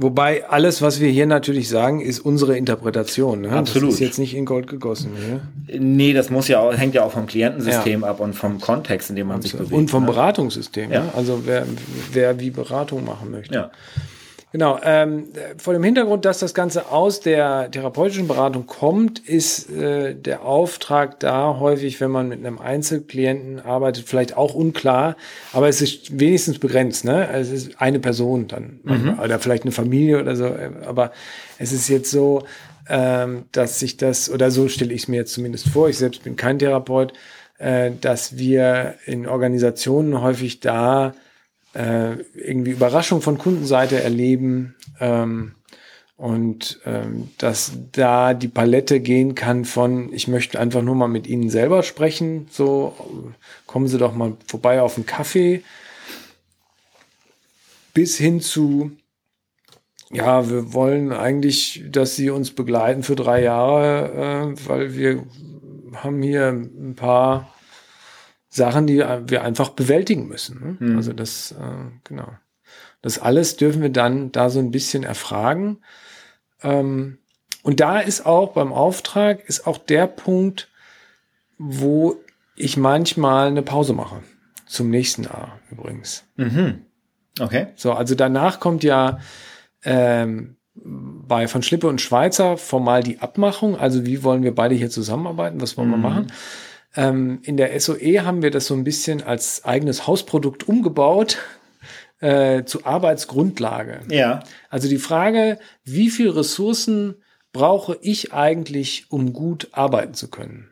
Wobei 0.00 0.46
alles, 0.46 0.82
was 0.82 1.00
wir 1.00 1.08
hier 1.08 1.26
natürlich 1.26 1.68
sagen, 1.68 2.00
ist 2.00 2.20
unsere 2.20 2.56
Interpretation. 2.58 3.40
Ne? 3.40 3.50
Absolut. 3.50 3.88
Das 3.88 3.94
ist 3.94 4.00
jetzt 4.00 4.18
nicht 4.18 4.36
in 4.36 4.44
Gold 4.44 4.68
gegossen. 4.68 5.12
Ne? 5.14 5.78
Nee, 5.80 6.12
das 6.12 6.30
muss 6.30 6.46
ja 6.46 6.60
auch, 6.60 6.76
hängt 6.76 6.94
ja 6.94 7.04
auch 7.04 7.10
vom 7.10 7.26
Klientensystem 7.26 8.02
ja. 8.02 8.06
ab 8.06 8.20
und 8.20 8.34
vom 8.34 8.60
Kontext, 8.60 9.10
in 9.10 9.16
dem 9.16 9.28
man 9.28 9.38
Absolut. 9.38 9.50
sich 9.50 9.68
bewegt. 9.70 9.72
Und 9.76 9.90
vom 9.90 10.04
ne? 10.04 10.10
Beratungssystem. 10.10 10.92
Ja. 10.92 11.04
Ne? 11.04 11.12
Also 11.16 11.42
wer, 11.46 11.66
wer 12.12 12.38
wie 12.38 12.50
Beratung 12.50 13.04
machen 13.04 13.30
möchte. 13.30 13.54
Ja. 13.54 13.70
Genau, 14.50 14.78
ähm, 14.82 15.24
vor 15.58 15.74
dem 15.74 15.82
Hintergrund, 15.82 16.24
dass 16.24 16.38
das 16.38 16.54
Ganze 16.54 16.90
aus 16.90 17.20
der 17.20 17.70
therapeutischen 17.70 18.28
Beratung 18.28 18.66
kommt, 18.66 19.18
ist 19.18 19.70
äh, 19.70 20.14
der 20.14 20.42
Auftrag 20.42 21.20
da 21.20 21.58
häufig, 21.60 22.00
wenn 22.00 22.10
man 22.10 22.30
mit 22.30 22.38
einem 22.38 22.58
Einzelklienten 22.58 23.60
arbeitet, 23.60 24.08
vielleicht 24.08 24.38
auch 24.38 24.54
unklar, 24.54 25.16
aber 25.52 25.68
es 25.68 25.82
ist 25.82 26.18
wenigstens 26.18 26.58
begrenzt. 26.58 27.04
Ne? 27.04 27.28
Es 27.30 27.50
ist 27.50 27.78
eine 27.78 28.00
Person 28.00 28.48
dann 28.48 28.80
mhm. 28.84 29.18
oder 29.22 29.38
vielleicht 29.38 29.64
eine 29.64 29.72
Familie 29.72 30.18
oder 30.18 30.34
so, 30.34 30.50
aber 30.86 31.12
es 31.58 31.72
ist 31.72 31.88
jetzt 31.88 32.10
so, 32.10 32.44
ähm, 32.88 33.44
dass 33.52 33.78
sich 33.78 33.98
das, 33.98 34.30
oder 34.30 34.50
so 34.50 34.68
stelle 34.68 34.94
ich 34.94 35.02
es 35.02 35.08
mir 35.08 35.16
jetzt 35.16 35.34
zumindest 35.34 35.68
vor, 35.68 35.90
ich 35.90 35.98
selbst 35.98 36.24
bin 36.24 36.36
kein 36.36 36.58
Therapeut, 36.58 37.12
äh, 37.58 37.90
dass 38.00 38.38
wir 38.38 38.94
in 39.04 39.26
Organisationen 39.26 40.22
häufig 40.22 40.60
da 40.60 41.12
äh, 41.78 42.16
irgendwie 42.34 42.72
Überraschung 42.72 43.22
von 43.22 43.38
Kundenseite 43.38 44.02
erleben 44.02 44.74
ähm, 44.98 45.52
und 46.16 46.80
ähm, 46.84 47.30
dass 47.38 47.72
da 47.92 48.34
die 48.34 48.48
Palette 48.48 48.98
gehen 48.98 49.36
kann 49.36 49.64
von, 49.64 50.12
ich 50.12 50.26
möchte 50.26 50.58
einfach 50.58 50.82
nur 50.82 50.96
mal 50.96 51.06
mit 51.06 51.28
Ihnen 51.28 51.50
selber 51.50 51.84
sprechen, 51.84 52.48
so 52.50 52.96
kommen 53.66 53.86
Sie 53.86 53.98
doch 53.98 54.12
mal 54.12 54.36
vorbei 54.44 54.82
auf 54.82 54.96
einen 54.96 55.06
Kaffee, 55.06 55.62
bis 57.94 58.18
hin 58.18 58.40
zu, 58.40 58.90
ja, 60.10 60.50
wir 60.50 60.72
wollen 60.72 61.12
eigentlich, 61.12 61.84
dass 61.88 62.16
Sie 62.16 62.30
uns 62.30 62.50
begleiten 62.50 63.04
für 63.04 63.14
drei 63.14 63.40
Jahre, 63.44 64.56
äh, 64.56 64.68
weil 64.68 64.96
wir 64.96 65.24
haben 65.94 66.22
hier 66.22 66.48
ein 66.48 66.96
paar 66.96 67.54
Sachen, 68.48 68.86
die 68.86 68.98
wir 68.98 69.42
einfach 69.42 69.70
bewältigen 69.70 70.26
müssen. 70.26 70.60
Ne? 70.80 70.88
Mhm. 70.88 70.96
Also 70.96 71.12
das, 71.12 71.52
äh, 71.52 71.90
genau. 72.04 72.28
Das 73.02 73.18
alles 73.18 73.56
dürfen 73.56 73.82
wir 73.82 73.90
dann 73.90 74.32
da 74.32 74.50
so 74.50 74.58
ein 74.58 74.70
bisschen 74.70 75.04
erfragen. 75.04 75.78
Ähm, 76.62 77.18
und 77.62 77.80
da 77.80 78.00
ist 78.00 78.24
auch 78.24 78.52
beim 78.52 78.72
Auftrag 78.72 79.44
ist 79.48 79.66
auch 79.66 79.78
der 79.78 80.06
Punkt, 80.06 80.68
wo 81.58 82.16
ich 82.56 82.76
manchmal 82.76 83.48
eine 83.48 83.62
Pause 83.62 83.92
mache. 83.92 84.22
Zum 84.66 84.90
nächsten 84.90 85.24
Jahr 85.24 85.60
übrigens. 85.70 86.24
Mhm. 86.36 86.82
Okay. 87.40 87.68
So, 87.76 87.92
also 87.92 88.14
danach 88.14 88.60
kommt 88.60 88.84
ja 88.84 89.18
ähm, 89.84 90.56
bei 90.74 91.48
von 91.48 91.62
Schlippe 91.62 91.88
und 91.88 92.00
Schweizer 92.00 92.56
formal 92.56 93.02
die 93.02 93.20
Abmachung. 93.20 93.76
Also 93.76 94.06
wie 94.06 94.22
wollen 94.24 94.42
wir 94.42 94.54
beide 94.54 94.74
hier 94.74 94.90
zusammenarbeiten? 94.90 95.60
Was 95.60 95.76
wollen 95.76 95.88
mhm. 95.88 95.92
wir 95.92 95.98
machen? 95.98 96.32
Ähm, 96.98 97.38
in 97.44 97.56
der 97.56 97.78
SOE 97.78 98.24
haben 98.24 98.42
wir 98.42 98.50
das 98.50 98.66
so 98.66 98.74
ein 98.74 98.82
bisschen 98.82 99.22
als 99.22 99.64
eigenes 99.64 100.08
Hausprodukt 100.08 100.66
umgebaut 100.66 101.38
äh, 102.18 102.64
zu 102.64 102.84
Arbeitsgrundlage. 102.84 104.00
Ja. 104.10 104.42
Also 104.68 104.88
die 104.88 104.98
Frage, 104.98 105.60
wie 105.84 106.10
viel 106.10 106.28
Ressourcen 106.28 107.14
brauche 107.52 107.96
ich 108.02 108.32
eigentlich, 108.32 109.06
um 109.10 109.32
gut 109.32 109.68
arbeiten 109.70 110.14
zu 110.14 110.28
können? 110.28 110.70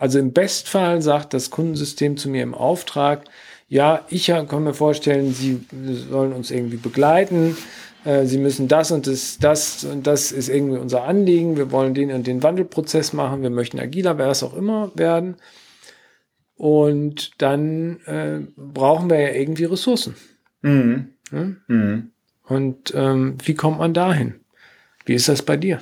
Also 0.00 0.18
im 0.18 0.32
Bestfall 0.32 1.00
sagt 1.00 1.32
das 1.32 1.50
Kundensystem 1.50 2.16
zu 2.16 2.28
mir 2.28 2.42
im 2.42 2.54
Auftrag, 2.54 3.26
ja, 3.68 4.04
ich 4.08 4.26
kann 4.26 4.64
mir 4.64 4.74
vorstellen, 4.74 5.32
Sie 5.32 5.60
sollen 6.10 6.32
uns 6.32 6.50
irgendwie 6.50 6.78
begleiten. 6.78 7.56
Äh, 8.04 8.24
Sie 8.26 8.38
müssen 8.38 8.66
das 8.66 8.90
und 8.90 9.06
das, 9.06 9.38
das 9.38 9.84
und 9.84 10.08
das 10.08 10.32
ist 10.32 10.48
irgendwie 10.48 10.78
unser 10.78 11.04
Anliegen. 11.04 11.56
Wir 11.56 11.70
wollen 11.70 11.94
den 11.94 12.10
und 12.10 12.26
den 12.26 12.42
Wandelprozess 12.42 13.12
machen. 13.12 13.42
Wir 13.42 13.50
möchten 13.50 13.78
agiler, 13.78 14.18
wer 14.18 14.26
es 14.26 14.42
auch 14.42 14.56
immer 14.56 14.90
werden. 14.96 15.36
Und 16.60 17.40
dann 17.40 18.00
äh, 18.04 18.40
brauchen 18.54 19.08
wir 19.08 19.18
ja 19.18 19.30
irgendwie 19.30 19.64
Ressourcen. 19.64 20.14
Mhm. 20.60 21.08
Ja? 21.32 21.52
Mhm. 21.68 22.10
Und 22.44 22.92
ähm, 22.94 23.38
wie 23.42 23.54
kommt 23.54 23.78
man 23.78 23.94
dahin? 23.94 24.34
Wie 25.06 25.14
ist 25.14 25.30
das 25.30 25.40
bei 25.40 25.56
dir? 25.56 25.80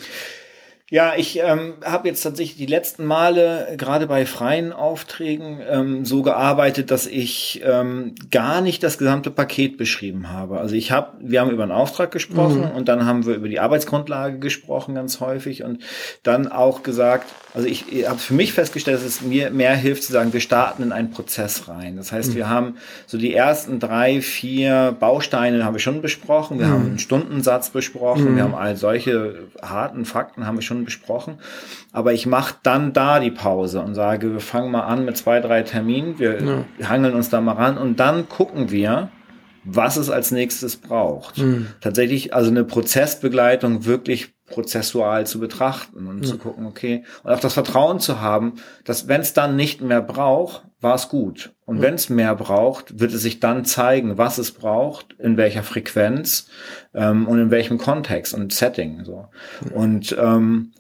Ja, 0.91 1.13
ich 1.15 1.39
ähm, 1.39 1.75
habe 1.85 2.09
jetzt 2.09 2.23
tatsächlich 2.23 2.57
die 2.57 2.65
letzten 2.65 3.05
Male 3.05 3.75
gerade 3.77 4.07
bei 4.07 4.25
freien 4.25 4.73
Aufträgen 4.73 5.61
ähm, 5.69 6.07
so 6.07 6.23
gearbeitet, 6.23 6.91
dass 6.91 7.07
ich 7.07 7.61
ähm, 7.63 8.15
gar 8.31 8.63
nicht 8.63 8.83
das 8.83 8.97
gesamte 8.97 9.31
Paket 9.31 9.77
beschrieben 9.77 10.31
habe. 10.33 10.59
Also 10.59 10.75
ich 10.75 10.91
habe, 10.91 11.13
wir 11.21 11.43
haben 11.43 11.51
über 11.51 11.65
einen 11.65 11.73
Auftrag 11.73 12.11
gesprochen 12.11 12.71
mhm. 12.71 12.71
und 12.71 12.89
dann 12.89 13.05
haben 13.05 13.27
wir 13.27 13.35
über 13.35 13.51
die 13.51 13.61
Arbeitsgrundlage 13.61 14.39
gesprochen 14.39 14.95
ganz 14.95 15.21
häufig 15.21 15.63
und 15.63 15.83
dann 16.23 16.49
auch 16.49 16.83
gesagt, 16.83 17.27
also 17.53 17.69
ich, 17.69 17.93
ich 17.93 18.09
habe 18.09 18.19
für 18.19 18.33
mich 18.33 18.55
festgestellt, 18.55 18.97
dass 18.97 19.05
es 19.05 19.21
mir 19.21 19.51
mehr 19.51 19.77
hilft 19.77 20.05
zu 20.05 20.13
sagen, 20.13 20.33
wir 20.33 20.41
starten 20.41 20.83
in 20.83 20.93
einen 20.93 21.11
Prozess 21.11 21.69
rein. 21.69 21.99
Das 21.99 22.13
heißt, 22.13 22.31
mhm. 22.31 22.37
wir 22.37 22.49
haben 22.49 22.77
so 23.07 23.19
die 23.19 23.35
ersten 23.35 23.79
drei, 23.79 24.23
vier 24.23 24.97
Bausteine 24.99 25.63
haben 25.67 25.75
wir 25.75 25.81
schon 25.81 26.01
besprochen, 26.01 26.59
wir 26.59 26.67
mhm. 26.67 26.73
haben 26.73 26.87
einen 26.87 26.99
Stundensatz 26.99 27.69
besprochen, 27.69 28.25
wir 28.37 28.45
mhm. 28.45 28.53
haben 28.53 28.55
all 28.55 28.77
solche 28.77 29.49
harten 29.61 30.07
Fakten 30.07 30.47
haben 30.47 30.57
wir 30.57 30.63
schon 30.63 30.78
besprochen. 30.85 31.39
Aber 31.93 32.13
ich 32.13 32.27
mache 32.27 32.57
dann 32.63 32.93
da 32.93 33.21
die 33.21 33.31
Pause 33.31 33.81
und 33.81 33.95
sage, 33.95 34.33
wir 34.33 34.41
fangen 34.41 34.71
mal 34.71 34.83
an 34.83 35.05
mit 35.05 35.17
zwei, 35.17 35.41
drei 35.41 35.63
Terminen, 35.63 36.19
wir 36.19 36.43
ja. 36.79 36.89
hangeln 36.89 37.15
uns 37.15 37.31
da 37.31 37.41
mal 37.41 37.53
ran 37.53 37.79
und 37.79 38.01
dann 38.01 38.29
gucken 38.29 38.71
wir, 38.71 39.11
was 39.65 39.97
es 39.97 40.11
als 40.11 40.31
nächstes 40.31 40.77
braucht. 40.77 41.39
Mhm. 41.39 41.69
Tatsächlich 41.81 42.35
also 42.35 42.51
eine 42.51 42.65
Prozessbegleitung 42.65 43.85
wirklich 43.85 44.35
prozessual 44.47 45.27
zu 45.27 45.41
betrachten 45.41 46.07
und 46.07 46.21
mhm. 46.21 46.25
zu 46.25 46.39
gucken, 46.39 46.67
okay, 46.67 47.05
und 47.23 47.33
auch 47.33 47.41
das 47.41 47.55
Vertrauen 47.55 48.01
zu 48.01 48.21
haben, 48.21 48.55
dass 48.85 49.09
wenn 49.09 49.21
es 49.21 49.35
dann 49.35 49.57
nicht 49.57 49.83
mehr 49.83 50.01
braucht, 50.01 50.63
war 50.81 50.95
es 50.95 51.09
gut. 51.09 51.53
Und 51.69 51.77
mhm. 51.77 51.83
wenn 51.83 51.95
es 51.95 52.09
mehr 52.09 52.35
braucht, 52.35 52.99
wird 52.99 53.13
es 53.13 53.21
sich 53.21 53.41
dann 53.41 53.67
zeigen, 53.67 54.17
was 54.17 54.39
es 54.39 54.53
braucht, 54.53 55.15
in 55.19 55.37
welcher 55.37 55.63
Frequenz 55.63 56.49
ähm, 56.95 57.29
und 57.29 57.39
in 57.39 57.51
welchem 57.51 57.77
Kontext 57.77 58.33
und 58.33 58.55
Setting. 58.55 59.05
So. 59.05 59.27
Und 59.75 60.17
ähm, 60.19 60.73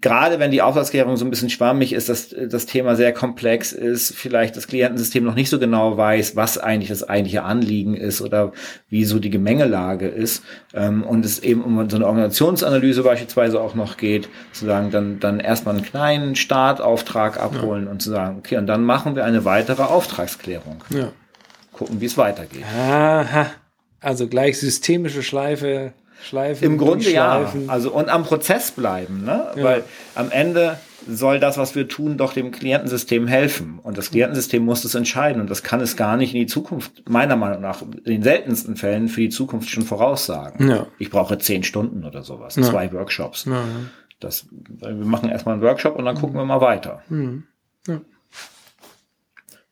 gerade 0.00 0.38
wenn 0.38 0.50
die 0.50 0.62
Auftragsklärung 0.62 1.16
so 1.16 1.24
ein 1.24 1.30
bisschen 1.30 1.50
schwammig 1.50 1.92
ist, 1.92 2.08
dass 2.08 2.28
das 2.28 2.66
Thema 2.66 2.96
sehr 2.96 3.12
komplex 3.12 3.72
ist, 3.72 4.14
vielleicht 4.14 4.56
das 4.56 4.66
Klientensystem 4.66 5.24
noch 5.24 5.34
nicht 5.34 5.50
so 5.50 5.58
genau 5.58 5.96
weiß, 5.96 6.36
was 6.36 6.58
eigentlich 6.58 6.88
das 6.88 7.06
eigentliche 7.06 7.42
Anliegen 7.42 7.94
ist 7.94 8.22
oder 8.22 8.52
wie 8.88 9.04
so 9.04 9.18
die 9.18 9.30
Gemengelage 9.30 10.08
ist 10.08 10.42
ähm, 10.74 11.02
und 11.02 11.24
es 11.24 11.38
eben 11.40 11.62
um 11.62 11.88
so 11.90 11.96
eine 11.96 12.06
Organisationsanalyse 12.06 13.02
beispielsweise 13.02 13.60
auch 13.60 13.74
noch 13.74 13.96
geht, 13.96 14.28
zu 14.52 14.66
sagen, 14.66 14.90
dann, 14.90 15.20
dann 15.20 15.40
erstmal 15.40 15.74
einen 15.74 15.84
kleinen 15.84 16.36
Startauftrag 16.36 17.38
abholen 17.40 17.84
ja. 17.86 17.90
und 17.90 18.00
zu 18.00 18.10
sagen, 18.10 18.38
okay, 18.38 18.56
und 18.56 18.66
dann 18.66 18.84
machen 18.84 19.16
wir 19.16 19.24
eine 19.24 19.44
weitere 19.44 19.82
Auftragsklärung. 19.82 20.82
Ja. 20.90 21.12
Gucken, 21.72 22.00
wie 22.00 22.06
es 22.06 22.16
weitergeht. 22.16 22.64
Aha. 22.74 23.50
Also 24.00 24.28
gleich 24.28 24.58
systemische 24.58 25.22
Schleife 25.22 25.92
Schleifen. 26.22 26.64
Im 26.64 26.78
Grunde 26.78 27.10
ja. 27.10 27.52
Also 27.68 27.92
und 27.92 28.08
am 28.08 28.24
Prozess 28.24 28.70
bleiben, 28.70 29.24
ne? 29.24 29.52
Ja. 29.56 29.64
Weil 29.64 29.84
am 30.14 30.30
Ende 30.30 30.78
soll 31.08 31.38
das, 31.38 31.56
was 31.56 31.74
wir 31.74 31.88
tun, 31.88 32.16
doch 32.16 32.32
dem 32.32 32.50
Klientensystem 32.50 33.26
helfen. 33.26 33.78
Und 33.82 33.96
das 33.96 34.10
Klientensystem 34.10 34.64
muss 34.64 34.84
es 34.84 34.94
entscheiden. 34.94 35.40
Und 35.40 35.50
das 35.50 35.62
kann 35.62 35.80
es 35.80 35.96
gar 35.96 36.16
nicht 36.16 36.34
in 36.34 36.40
die 36.40 36.46
Zukunft, 36.46 37.08
meiner 37.08 37.36
Meinung 37.36 37.60
nach, 37.60 37.82
in 37.82 38.04
den 38.04 38.22
seltensten 38.22 38.76
Fällen 38.76 39.08
für 39.08 39.20
die 39.20 39.28
Zukunft 39.28 39.68
schon 39.68 39.84
voraussagen. 39.84 40.68
Ja. 40.68 40.86
Ich 40.98 41.10
brauche 41.10 41.38
zehn 41.38 41.62
Stunden 41.62 42.04
oder 42.04 42.22
sowas, 42.22 42.56
ja. 42.56 42.62
zwei 42.62 42.92
Workshops. 42.92 43.44
Ja. 43.44 43.64
Das, 44.18 44.46
wir 44.50 44.94
machen 44.94 45.28
erstmal 45.28 45.54
einen 45.54 45.62
Workshop 45.62 45.96
und 45.96 46.06
dann 46.06 46.16
gucken 46.16 46.36
wir 46.36 46.44
mal 46.44 46.60
weiter. 46.60 47.02
Mhm. 47.08 47.44
Ja. 47.86 48.00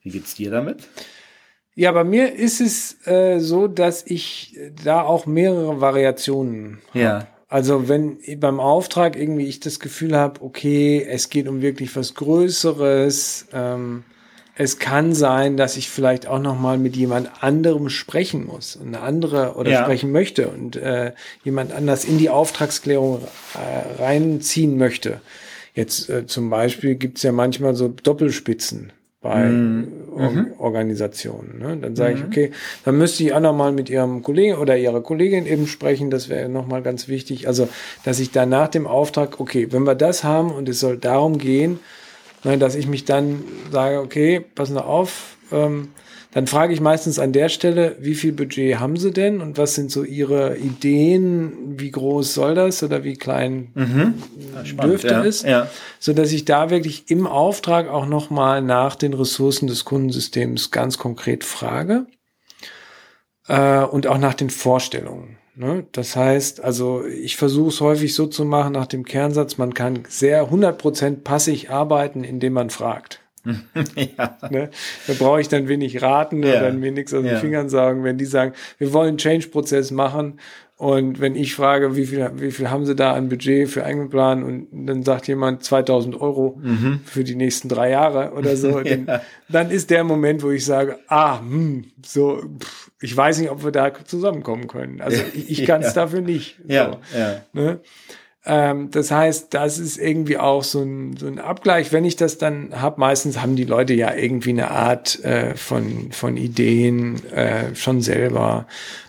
Wie 0.01 0.09
geht's 0.11 0.35
dir 0.35 0.51
damit? 0.51 0.87
Ja, 1.75 1.91
bei 1.91 2.05
mir 2.05 2.33
ist 2.33 2.61
es 2.61 3.05
äh, 3.05 3.39
so, 3.39 3.67
dass 3.67 4.03
ich 4.07 4.57
da 4.83 5.01
auch 5.01 5.25
mehrere 5.25 5.81
Variationen 5.81 6.79
habe. 6.89 6.99
Ja. 6.99 7.27
Also 7.47 7.87
wenn 7.87 8.17
beim 8.39 8.59
Auftrag 8.59 9.15
irgendwie 9.15 9.45
ich 9.45 9.59
das 9.59 9.79
Gefühl 9.79 10.15
habe, 10.15 10.41
okay, 10.41 11.05
es 11.07 11.29
geht 11.29 11.47
um 11.47 11.61
wirklich 11.61 11.95
was 11.95 12.15
Größeres, 12.15 13.47
ähm, 13.53 14.03
es 14.57 14.79
kann 14.79 15.13
sein, 15.13 15.57
dass 15.57 15.75
ich 15.75 15.89
vielleicht 15.89 16.27
auch 16.27 16.39
noch 16.39 16.57
mal 16.57 16.77
mit 16.77 16.95
jemand 16.95 17.43
anderem 17.43 17.89
sprechen 17.89 18.45
muss 18.45 18.79
eine 18.81 19.01
andere 19.01 19.55
oder 19.55 19.69
ja. 19.69 19.83
sprechen 19.83 20.11
möchte 20.11 20.47
und 20.47 20.77
äh, 20.77 21.11
jemand 21.43 21.73
anders 21.73 22.05
in 22.05 22.17
die 22.17 22.29
Auftragsklärung 22.29 23.21
äh, 23.21 24.01
reinziehen 24.01 24.77
möchte. 24.77 25.19
Jetzt 25.73 26.09
äh, 26.09 26.25
zum 26.25 26.49
Beispiel 26.49 26.95
gibt's 26.95 27.23
ja 27.23 27.33
manchmal 27.33 27.75
so 27.75 27.89
Doppelspitzen 27.89 28.93
bei 29.25 29.45
mhm. 29.45 29.87
Mhm. 30.15 30.53
Organisationen. 30.59 31.57
Ne? 31.57 31.77
Dann 31.81 31.95
sage 31.95 32.13
mhm. 32.13 32.19
ich, 32.19 32.25
okay, 32.27 32.51
dann 32.85 32.95
müsste 32.95 33.23
ich 33.23 33.33
auch 33.33 33.39
noch 33.39 33.55
mal 33.55 33.71
mit 33.71 33.89
ihrem 33.89 34.21
Kollegen 34.21 34.57
oder 34.57 34.77
ihrer 34.77 35.01
Kollegin 35.01 35.47
eben 35.47 35.65
sprechen. 35.65 36.11
Das 36.11 36.29
wäre 36.29 36.47
noch 36.47 36.67
mal 36.67 36.83
ganz 36.83 37.07
wichtig. 37.07 37.47
Also, 37.47 37.67
dass 38.03 38.19
ich 38.19 38.29
dann 38.29 38.49
nach 38.49 38.67
dem 38.67 38.85
Auftrag, 38.85 39.39
okay, 39.39 39.67
wenn 39.71 39.83
wir 39.83 39.95
das 39.95 40.23
haben 40.23 40.51
und 40.51 40.69
es 40.69 40.79
soll 40.79 40.97
darum 40.97 41.39
gehen, 41.39 41.79
ne, 42.43 42.59
dass 42.59 42.75
ich 42.75 42.87
mich 42.87 43.05
dann 43.05 43.43
sage, 43.71 43.99
okay, 43.99 44.45
pass 44.53 44.69
mal 44.69 44.81
auf, 44.81 45.37
ähm, 45.51 45.89
dann 46.35 46.47
frage 46.47 46.73
ich 46.73 46.81
meistens 46.81 47.17
an 47.17 47.31
der 47.31 47.47
Stelle, 47.47 47.95
wie 48.01 48.13
viel 48.13 48.33
Budget 48.33 48.77
haben 48.77 48.97
Sie 48.97 49.11
denn 49.11 49.39
und 49.39 49.57
was 49.57 49.73
sind 49.73 49.89
so 49.89 50.03
Ihre 50.03 50.57
Ideen, 50.57 51.79
wie 51.79 51.91
groß 51.91 52.33
soll 52.33 52.55
das 52.55 52.83
oder 52.83 53.05
wie 53.05 53.13
klein 53.13 53.69
mhm. 53.73 54.15
dürfte 54.83 55.07
ja. 55.07 55.23
es, 55.23 55.43
ja. 55.43 55.69
so 55.97 56.11
dass 56.11 56.33
ich 56.33 56.43
da 56.43 56.69
wirklich 56.69 57.09
im 57.09 57.25
Auftrag 57.25 57.87
auch 57.87 58.05
noch 58.05 58.31
mal 58.31 58.61
nach 58.61 58.95
den 58.95 59.13
Ressourcen 59.13 59.67
des 59.67 59.85
Kundensystems 59.85 60.71
ganz 60.71 60.97
konkret 60.97 61.45
frage 61.45 62.05
äh, 63.47 63.85
und 63.85 64.05
auch 64.05 64.17
nach 64.17 64.33
den 64.33 64.49
Vorstellungen. 64.49 65.37
Ne? 65.55 65.87
Das 65.93 66.17
heißt, 66.17 66.61
also 66.61 67.05
ich 67.05 67.37
versuche 67.37 67.69
es 67.69 67.79
häufig 67.79 68.13
so 68.13 68.27
zu 68.27 68.43
machen 68.43 68.73
nach 68.73 68.87
dem 68.87 69.05
Kernsatz, 69.05 69.57
man 69.57 69.73
kann 69.73 70.03
sehr 70.09 70.51
100% 70.51 71.21
passig 71.23 71.69
arbeiten, 71.69 72.25
indem 72.25 72.51
man 72.51 72.71
fragt. 72.71 73.21
ja. 74.17 74.37
ne? 74.49 74.69
Da 75.07 75.13
brauche 75.17 75.41
ich 75.41 75.47
dann 75.47 75.67
wenig 75.67 76.01
raten 76.01 76.43
ja. 76.43 76.59
oder 76.59 76.71
mir 76.73 76.91
nichts 76.91 77.13
aus 77.13 77.21
den 77.21 77.33
ja. 77.33 77.39
Fingern 77.39 77.69
sagen, 77.69 78.03
wenn 78.03 78.17
die 78.17 78.25
sagen, 78.25 78.53
wir 78.77 78.93
wollen 78.93 79.09
einen 79.09 79.17
Change-Prozess 79.17 79.91
machen 79.91 80.39
und 80.77 81.21
wenn 81.21 81.35
ich 81.35 81.55
frage, 81.55 81.95
wie 81.95 82.05
viel, 82.05 82.29
wie 82.35 82.51
viel 82.51 82.69
haben 82.69 82.85
sie 82.85 82.95
da 82.95 83.13
an 83.13 83.29
Budget 83.29 83.69
für 83.69 83.85
Eigenplan 83.85 84.43
und 84.43 84.87
dann 84.87 85.03
sagt 85.03 85.25
jemand 85.29 85.63
2000 85.63 86.19
Euro 86.19 86.59
mhm. 86.61 86.99
für 87.05 87.23
die 87.23 87.35
nächsten 87.35 87.69
drei 87.69 87.91
Jahre 87.91 88.33
oder 88.33 88.57
so, 88.57 88.79
dann, 88.83 89.21
dann, 89.47 89.71
ist 89.71 89.89
der 89.89 90.03
Moment, 90.03 90.43
wo 90.43 90.51
ich 90.51 90.65
sage, 90.65 90.99
ah, 91.07 91.39
hm, 91.39 91.85
so, 92.05 92.43
pff, 92.59 92.91
ich 92.99 93.15
weiß 93.15 93.39
nicht, 93.39 93.51
ob 93.51 93.63
wir 93.63 93.71
da 93.71 93.93
zusammenkommen 94.03 94.67
können. 94.67 94.99
Also 94.99 95.23
ich, 95.33 95.59
ich 95.59 95.65
kann 95.65 95.81
es 95.81 95.93
dafür 95.93 96.19
nicht. 96.19 96.59
Ja, 96.67 96.91
so, 96.91 97.17
ja. 97.17 97.41
Ne? 97.53 97.79
Ähm, 98.45 98.91
das 98.91 99.09
heißt, 99.09 99.53
das 99.53 99.79
ist 99.79 99.97
irgendwie 99.97 100.37
auch 100.37 100.63
so 100.63 100.81
ein, 100.81 101.17
so 101.17 101.25
ein 101.25 101.39
Abgleich. 101.39 101.91
Wenn 101.91 102.05
ich 102.05 102.15
das 102.15 102.37
dann 102.37 102.79
habe, 102.79 102.99
meistens 102.99 103.41
haben 103.41 103.55
die 103.55 103.63
Leute 103.63 103.93
ja 103.93 104.13
irgendwie 104.13 104.51
eine 104.51 104.71
Art 104.71 105.23
äh, 105.23 105.55
von, 105.55 106.11
von 106.11 106.37
Ideen 106.37 107.25
äh, 107.31 107.73
schon 107.75 108.01
selber. 108.01 108.67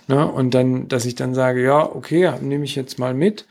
Ne? 0.09 0.26
Und 0.26 0.55
dann, 0.55 0.89
dass 0.89 1.05
ich 1.05 1.16
dann 1.16 1.34
sage, 1.34 1.62
ja, 1.62 1.84
okay, 1.84 2.32
nehme 2.41 2.64
ich 2.64 2.76
jetzt 2.76 2.99
mal 2.99 3.12
mit. 3.12 3.47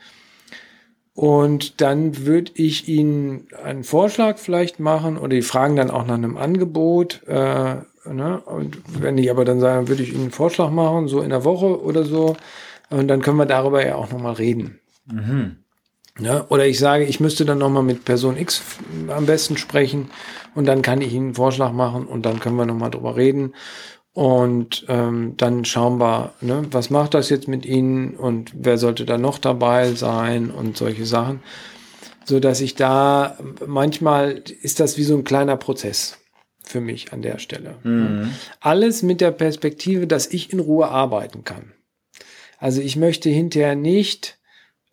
Und 1.14 1.80
dann 1.80 2.26
würde 2.26 2.52
ich 2.56 2.88
ihnen 2.88 3.46
einen 3.62 3.84
Vorschlag 3.84 4.38
vielleicht 4.38 4.80
machen 4.80 5.16
oder 5.16 5.30
die 5.30 5.42
fragen 5.42 5.76
dann 5.76 5.90
auch 5.90 6.04
nach 6.04 6.14
einem 6.14 6.36
Angebot. 6.36 7.22
Äh, 7.26 7.76
ne? 8.12 8.42
Und 8.44 8.78
wenn 9.00 9.16
ich 9.18 9.30
aber 9.30 9.44
dann 9.44 9.60
sage, 9.60 9.88
würde 9.88 10.02
ich 10.02 10.12
ihnen 10.12 10.22
einen 10.22 10.30
Vorschlag 10.32 10.70
machen, 10.70 11.06
so 11.06 11.22
in 11.22 11.30
der 11.30 11.44
Woche 11.44 11.80
oder 11.80 12.04
so. 12.04 12.36
Und 12.90 13.08
dann 13.08 13.22
können 13.22 13.38
wir 13.38 13.46
darüber 13.46 13.86
ja 13.86 13.94
auch 13.94 14.10
nochmal 14.10 14.34
reden. 14.34 14.80
Mhm. 15.06 15.56
Ja, 16.18 16.46
oder 16.48 16.66
ich 16.66 16.78
sage, 16.78 17.04
ich 17.04 17.20
müsste 17.20 17.44
dann 17.44 17.58
nochmal 17.58 17.82
mit 17.82 18.04
Person 18.04 18.38
X 18.38 18.62
am 19.08 19.26
besten 19.26 19.58
sprechen 19.58 20.10
und 20.54 20.64
dann 20.64 20.80
kann 20.80 21.02
ich 21.02 21.12
Ihnen 21.12 21.26
einen 21.26 21.34
Vorschlag 21.34 21.72
machen 21.72 22.06
und 22.06 22.24
dann 22.24 22.40
können 22.40 22.56
wir 22.56 22.64
nochmal 22.64 22.90
drüber 22.90 23.16
reden. 23.16 23.54
Und 24.14 24.86
ähm, 24.88 25.34
dann 25.36 25.66
schauen 25.66 25.98
wir, 25.98 26.32
ne, 26.40 26.64
was 26.70 26.88
macht 26.88 27.12
das 27.12 27.28
jetzt 27.28 27.48
mit 27.48 27.66
Ihnen 27.66 28.16
und 28.16 28.50
wer 28.54 28.78
sollte 28.78 29.04
da 29.04 29.18
noch 29.18 29.38
dabei 29.38 29.92
sein 29.92 30.50
und 30.50 30.78
solche 30.78 31.04
Sachen. 31.04 31.40
So 32.24 32.40
dass 32.40 32.62
ich 32.62 32.74
da, 32.74 33.36
manchmal 33.66 34.42
ist 34.62 34.80
das 34.80 34.96
wie 34.96 35.04
so 35.04 35.14
ein 35.14 35.24
kleiner 35.24 35.58
Prozess 35.58 36.16
für 36.64 36.80
mich 36.80 37.12
an 37.12 37.20
der 37.20 37.38
Stelle. 37.38 37.76
Mhm. 37.82 38.30
Alles 38.60 39.02
mit 39.02 39.20
der 39.20 39.32
Perspektive, 39.32 40.06
dass 40.06 40.26
ich 40.26 40.50
in 40.50 40.60
Ruhe 40.60 40.88
arbeiten 40.88 41.44
kann. 41.44 41.72
Also 42.58 42.80
ich 42.80 42.96
möchte 42.96 43.28
hinterher 43.28 43.76
nicht 43.76 44.35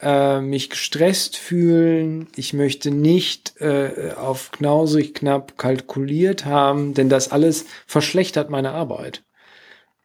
äh, 0.01 0.41
mich 0.41 0.69
gestresst 0.69 1.37
fühlen. 1.37 2.27
Ich 2.35 2.53
möchte 2.53 2.91
nicht 2.91 3.59
äh, 3.61 4.11
auf 4.15 4.51
knausrig 4.51 5.13
knapp 5.13 5.57
kalkuliert 5.57 6.45
haben, 6.45 6.93
denn 6.93 7.09
das 7.09 7.31
alles 7.31 7.65
verschlechtert 7.87 8.49
meine 8.49 8.71
Arbeit. 8.71 9.23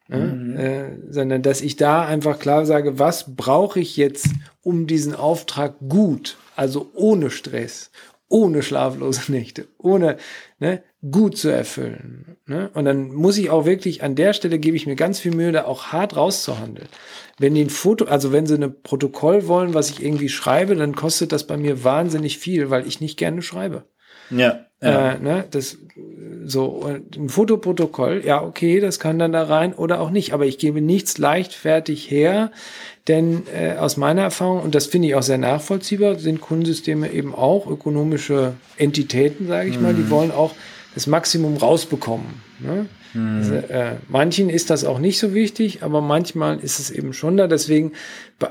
Mhm. 0.09 0.57
Äh, 0.57 1.13
sondern 1.13 1.43
dass 1.43 1.61
ich 1.61 1.77
da 1.77 2.05
einfach 2.05 2.39
klar 2.39 2.65
sage, 2.65 2.99
was 2.99 3.37
brauche 3.37 3.81
ich 3.81 3.97
jetzt, 3.97 4.29
um 4.63 4.87
diesen 4.87 5.15
Auftrag 5.15 5.75
gut, 5.87 6.39
also 6.57 6.91
ohne 6.95 7.31
Stress, 7.31 7.91
ohne 8.29 8.63
schlaflose 8.63 9.23
Nächte, 9.33 9.69
ohne 9.79 10.17
ne, 10.61 10.83
gut 11.11 11.37
zu 11.37 11.49
erfüllen. 11.49 12.37
Ne? 12.47 12.71
Und 12.75 12.87
dann 12.87 13.13
muss 13.13 13.39
ich 13.39 13.51
auch 13.51 13.67
wirklich 13.67 14.03
an 14.03 14.15
der 14.15 14.33
Stelle 14.33 14.59
gebe 14.59 14.77
ich 14.77 14.87
mir 14.87 14.97
ganz 14.97 15.21
viel 15.21 15.35
Mühe, 15.35 15.53
da 15.53 15.65
auch 15.65 15.89
hart 15.89 16.17
rauszuhandeln. 16.17 16.89
Wenn 17.39 17.55
die 17.55 17.63
ein 17.63 17.71
Foto, 17.71 18.07
also 18.07 18.33
wenn 18.33 18.47
sie 18.47 18.55
ein 18.55 18.83
Protokoll 18.83 19.47
wollen, 19.47 19.75
was 19.75 19.91
ich 19.91 20.03
irgendwie 20.03 20.29
schreibe, 20.29 20.75
dann 20.75 20.95
kostet 20.95 21.33
das 21.33 21.47
bei 21.47 21.57
mir 21.57 21.85
wahnsinnig 21.85 22.39
viel, 22.39 22.71
weil 22.71 22.87
ich 22.87 23.01
nicht 23.01 23.17
gerne 23.17 23.43
schreibe. 23.43 23.85
Ja. 24.31 24.61
ja. 24.83 25.13
Äh, 25.13 25.19
ne, 25.19 25.45
das 25.51 25.79
so 26.45 26.85
ein 26.85 27.29
Fotoprotokoll, 27.29 28.23
ja 28.25 28.43
okay, 28.43 28.81
das 28.81 28.99
kann 28.99 29.19
dann 29.19 29.33
da 29.33 29.45
rein 29.45 29.75
oder 29.75 30.01
auch 30.01 30.11
nicht, 30.11 30.33
aber 30.33 30.47
ich 30.47 30.59
gebe 30.59 30.81
nichts 30.81 31.19
leichtfertig 31.19 32.11
her, 32.11 32.51
denn 33.07 33.43
äh, 33.55 33.77
aus 33.77 33.97
meiner 33.97 34.23
Erfahrung 34.23 34.63
und 34.63 34.75
das 34.75 34.87
finde 34.87 35.09
ich 35.09 35.15
auch 35.15 35.23
sehr 35.23 35.39
nachvollziehbar, 35.39 36.19
sind 36.19 36.41
Kundensysteme 36.41 37.13
eben 37.13 37.35
auch 37.35 37.67
ökonomische 37.67 38.55
Entitäten, 38.77 39.47
sage 39.47 39.69
ich 39.69 39.77
mhm. 39.77 39.83
mal, 39.83 39.95
die 39.95 40.03
mhm. 40.03 40.11
wollen 40.11 40.31
auch 40.31 40.55
das 40.95 41.07
Maximum 41.07 41.57
rausbekommen. 41.57 42.48
Ne? 42.59 42.87
Mhm. 43.15 43.37
Also, 43.39 43.55
äh, 43.55 43.97
manchen 44.09 44.51
ist 44.51 44.71
das 44.71 44.85
auch 44.85 44.99
nicht 44.99 45.19
so 45.19 45.35
wichtig, 45.35 45.83
aber 45.83 46.01
manchmal 46.01 46.59
ist 46.59 46.79
es 46.79 46.91
eben 46.91 47.13
schon 47.13 47.37
da. 47.37 47.47
Deswegen 47.47 47.93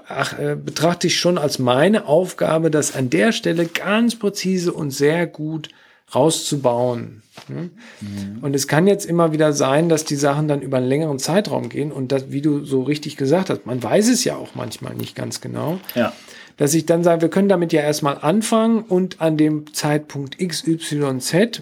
ach, 0.08 0.38
äh, 0.39 0.55
betrachte 0.55 1.08
ich 1.08 1.20
schon 1.20 1.38
als 1.38 1.60
meine 1.60 2.05
Aufgabe, 2.05 2.72
das 2.72 2.95
an 2.95 3.10
der 3.10 3.32
Stelle 3.32 3.66
ganz 3.66 4.16
präzise 4.16 4.74
und 4.74 4.91
sehr 4.91 5.28
gut 5.28 5.70
rauszubauen. 6.14 7.22
Ne? 7.49 7.70
Mhm. 8.01 8.39
Und 8.41 8.55
es 8.55 8.68
kann 8.68 8.88
jetzt 8.88 9.05
immer 9.05 9.34
wieder 9.34 9.53
sein, 9.53 9.89
dass 9.89 10.05
die 10.05 10.16
Sachen 10.16 10.47
dann 10.47 10.62
über 10.62 10.78
einen 10.78 10.88
längeren 10.88 11.20
Zeitraum 11.20 11.70
gehen 11.70 11.91
und 11.91 12.12
das, 12.12 12.32
wie 12.32 12.41
du 12.41 12.64
so 12.64 12.84
richtig 12.84 13.18
gesagt 13.18 13.49
hast, 13.49 13.66
man 13.66 13.84
weiß 13.84 14.08
es 14.10 14.24
ja 14.24 14.36
auch 14.36 14.55
manchmal 14.55 14.95
nicht 14.95 15.16
ganz 15.16 15.41
genau. 15.41 15.80
Ja. 15.95 16.14
Dass 16.58 16.74
ich 16.74 16.86
dann 16.86 17.03
sage, 17.03 17.22
wir 17.22 17.30
können 17.30 17.49
damit 17.49 17.72
ja 17.72 17.82
erstmal 17.82 18.18
anfangen 18.18 18.82
und 18.82 19.22
an 19.22 19.38
dem 19.38 19.74
Zeitpunkt 19.74 20.39
XYZ 20.39 21.62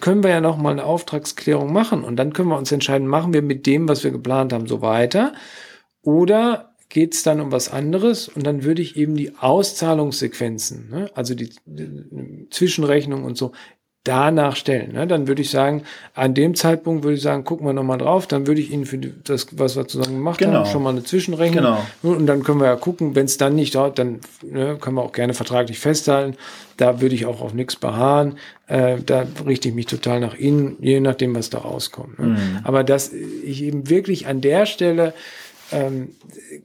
können 0.00 0.22
wir 0.22 0.30
ja 0.30 0.40
noch 0.40 0.56
mal 0.56 0.72
eine 0.72 0.84
Auftragsklärung 0.84 1.72
machen 1.72 2.04
und 2.04 2.16
dann 2.16 2.32
können 2.32 2.48
wir 2.48 2.56
uns 2.56 2.72
entscheiden, 2.72 3.06
machen 3.06 3.34
wir 3.34 3.42
mit 3.42 3.66
dem, 3.66 3.86
was 3.88 4.02
wir 4.02 4.10
geplant 4.10 4.52
haben, 4.52 4.66
so 4.66 4.80
weiter 4.80 5.34
oder 6.02 6.74
geht 6.88 7.14
es 7.14 7.22
dann 7.22 7.40
um 7.40 7.52
was 7.52 7.70
anderes 7.70 8.28
und 8.28 8.46
dann 8.46 8.64
würde 8.64 8.80
ich 8.80 8.96
eben 8.96 9.14
die 9.14 9.36
Auszahlungssequenzen, 9.36 10.88
ne, 10.90 11.10
also 11.14 11.34
die, 11.34 11.50
die 11.66 12.48
Zwischenrechnung 12.50 13.24
und 13.24 13.36
so, 13.36 13.52
danach 14.04 14.54
stellen. 14.54 14.92
Ne? 14.92 15.06
Dann 15.06 15.26
würde 15.26 15.40
ich 15.40 15.50
sagen, 15.50 15.82
an 16.14 16.34
dem 16.34 16.54
Zeitpunkt 16.54 17.04
würde 17.04 17.16
ich 17.16 17.22
sagen, 17.22 17.44
gucken 17.44 17.66
wir 17.66 17.72
nochmal 17.72 17.96
drauf, 17.96 18.26
dann 18.26 18.46
würde 18.46 18.60
ich 18.60 18.70
Ihnen 18.70 18.84
für 18.84 18.98
das, 18.98 19.46
was 19.52 19.76
wir 19.76 19.88
zusammen 19.88 20.16
gemacht 20.16 20.38
genau. 20.38 20.58
haben, 20.58 20.66
schon 20.66 20.82
mal 20.82 20.90
eine 20.90 21.02
Zwischenrechnung. 21.02 21.64
Genau. 21.64 21.80
Und 22.02 22.26
dann 22.26 22.42
können 22.42 22.60
wir 22.60 22.66
ja 22.66 22.76
gucken, 22.76 23.14
wenn 23.14 23.24
es 23.24 23.38
dann 23.38 23.54
nicht 23.54 23.74
dauert, 23.74 23.98
dann 23.98 24.20
ne, 24.42 24.76
können 24.78 24.96
wir 24.96 25.02
auch 25.02 25.12
gerne 25.12 25.32
vertraglich 25.32 25.78
festhalten. 25.78 26.36
Da 26.76 27.00
würde 27.00 27.14
ich 27.14 27.24
auch 27.24 27.40
auf 27.40 27.54
nichts 27.54 27.76
beharren. 27.76 28.36
Äh, 28.66 28.98
da 29.04 29.26
richte 29.46 29.68
ich 29.68 29.74
mich 29.74 29.86
total 29.86 30.20
nach 30.20 30.36
Ihnen, 30.36 30.76
je 30.80 31.00
nachdem, 31.00 31.34
was 31.34 31.48
da 31.48 31.58
rauskommt. 31.58 32.18
Ne? 32.18 32.26
Mhm. 32.26 32.58
Aber 32.62 32.84
dass 32.84 33.12
ich 33.12 33.62
eben 33.62 33.88
wirklich 33.88 34.26
an 34.26 34.42
der 34.42 34.66
Stelle 34.66 35.14
ähm, 35.72 36.10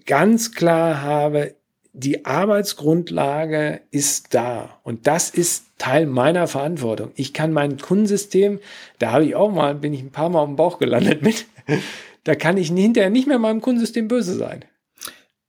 ganz 0.06 0.52
klar 0.52 1.02
habe, 1.02 1.54
die 1.94 2.26
Arbeitsgrundlage 2.26 3.82
ist 3.92 4.34
da 4.34 4.80
und 4.84 5.08
das 5.08 5.30
ist 5.30 5.66
Teil 5.78 6.06
meiner 6.06 6.48
Verantwortung. 6.48 7.12
Ich 7.16 7.34
kann 7.34 7.52
mein 7.52 7.78
Kundensystem, 7.78 8.60
da 9.00 9.12
habe 9.12 9.26
ich 9.26 9.36
auch 9.36 9.52
mal, 9.52 9.76
bin 9.76 9.94
ich 9.94 10.02
ein 10.02 10.12
paar 10.12 10.30
Mal 10.30 10.40
auf 10.40 10.48
dem 10.48 10.56
Bauch 10.56 10.78
gelandet 10.78 11.22
mit, 11.22 11.46
da 12.24 12.36
kann 12.36 12.58
ich 12.58 12.70
hinterher 12.70 13.10
nicht 13.10 13.28
mehr 13.28 13.40
meinem 13.40 13.62
Kundensystem 13.62 14.08
böse 14.08 14.36
sein. 14.36 14.66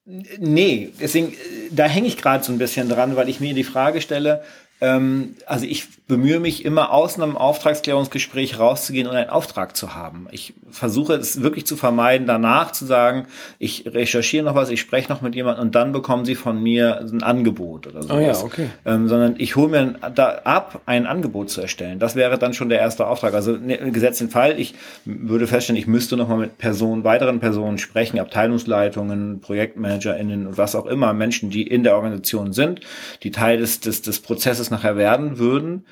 Nee, 0.04 0.92
deswegen, 1.00 1.34
da 1.70 1.84
hänge 1.84 2.08
ich 2.08 2.16
gerade 2.16 2.42
so 2.42 2.52
ein 2.52 2.58
bisschen 2.58 2.88
dran, 2.88 3.16
weil 3.16 3.28
ich 3.28 3.40
mir 3.40 3.54
die 3.54 3.64
Frage 3.64 4.00
stelle, 4.00 4.42
ähm, 4.80 5.36
also 5.46 5.66
ich 5.66 5.86
bemühe 6.10 6.40
mich 6.40 6.64
immer 6.64 6.90
aus 6.90 7.18
einem 7.18 7.36
Auftragsklärungsgespräch 7.36 8.58
rauszugehen 8.58 9.06
und 9.06 9.14
einen 9.14 9.30
Auftrag 9.30 9.76
zu 9.76 9.94
haben. 9.94 10.26
Ich 10.32 10.54
versuche 10.68 11.14
es 11.14 11.40
wirklich 11.40 11.66
zu 11.66 11.76
vermeiden, 11.76 12.26
danach 12.26 12.72
zu 12.72 12.84
sagen, 12.84 13.26
ich 13.60 13.84
recherchiere 13.86 14.44
noch 14.44 14.56
was, 14.56 14.70
ich 14.70 14.80
spreche 14.80 15.08
noch 15.08 15.20
mit 15.20 15.36
jemandem 15.36 15.66
und 15.66 15.74
dann 15.76 15.92
bekommen 15.92 16.24
sie 16.24 16.34
von 16.34 16.60
mir 16.60 16.98
ein 17.00 17.22
Angebot 17.22 17.86
oder 17.86 18.02
so. 18.02 18.12
Oh 18.12 18.18
ja, 18.18 18.36
okay. 18.42 18.70
Ähm, 18.84 19.08
sondern 19.08 19.36
ich 19.38 19.54
hole 19.54 19.68
mir 19.68 19.94
da 20.12 20.40
ab, 20.42 20.80
ein 20.84 21.06
Angebot 21.06 21.48
zu 21.48 21.60
erstellen. 21.60 22.00
Das 22.00 22.16
wäre 22.16 22.38
dann 22.38 22.54
schon 22.54 22.68
der 22.68 22.80
erste 22.80 23.06
Auftrag. 23.06 23.34
Also 23.34 23.52
ne, 23.52 23.78
gesetzt 23.92 24.20
den 24.20 24.30
Fall, 24.30 24.58
ich 24.58 24.74
würde 25.04 25.46
feststellen, 25.46 25.78
ich 25.78 25.86
müsste 25.86 26.16
noch 26.16 26.26
mal 26.26 26.38
mit 26.38 26.58
Personen, 26.58 27.04
weiteren 27.04 27.38
Personen 27.38 27.78
sprechen, 27.78 28.18
Abteilungsleitungen, 28.18 29.40
ProjektmanagerInnen 29.40 30.48
und 30.48 30.58
was 30.58 30.74
auch 30.74 30.86
immer, 30.86 31.12
Menschen, 31.12 31.50
die 31.50 31.62
in 31.62 31.84
der 31.84 31.94
Organisation 31.94 32.52
sind, 32.52 32.80
die 33.22 33.30
Teil 33.30 33.58
des, 33.58 33.78
des, 33.78 34.02
des 34.02 34.18
Prozesses 34.18 34.72
nachher 34.72 34.96
werden 34.96 35.38
würden, 35.38 35.84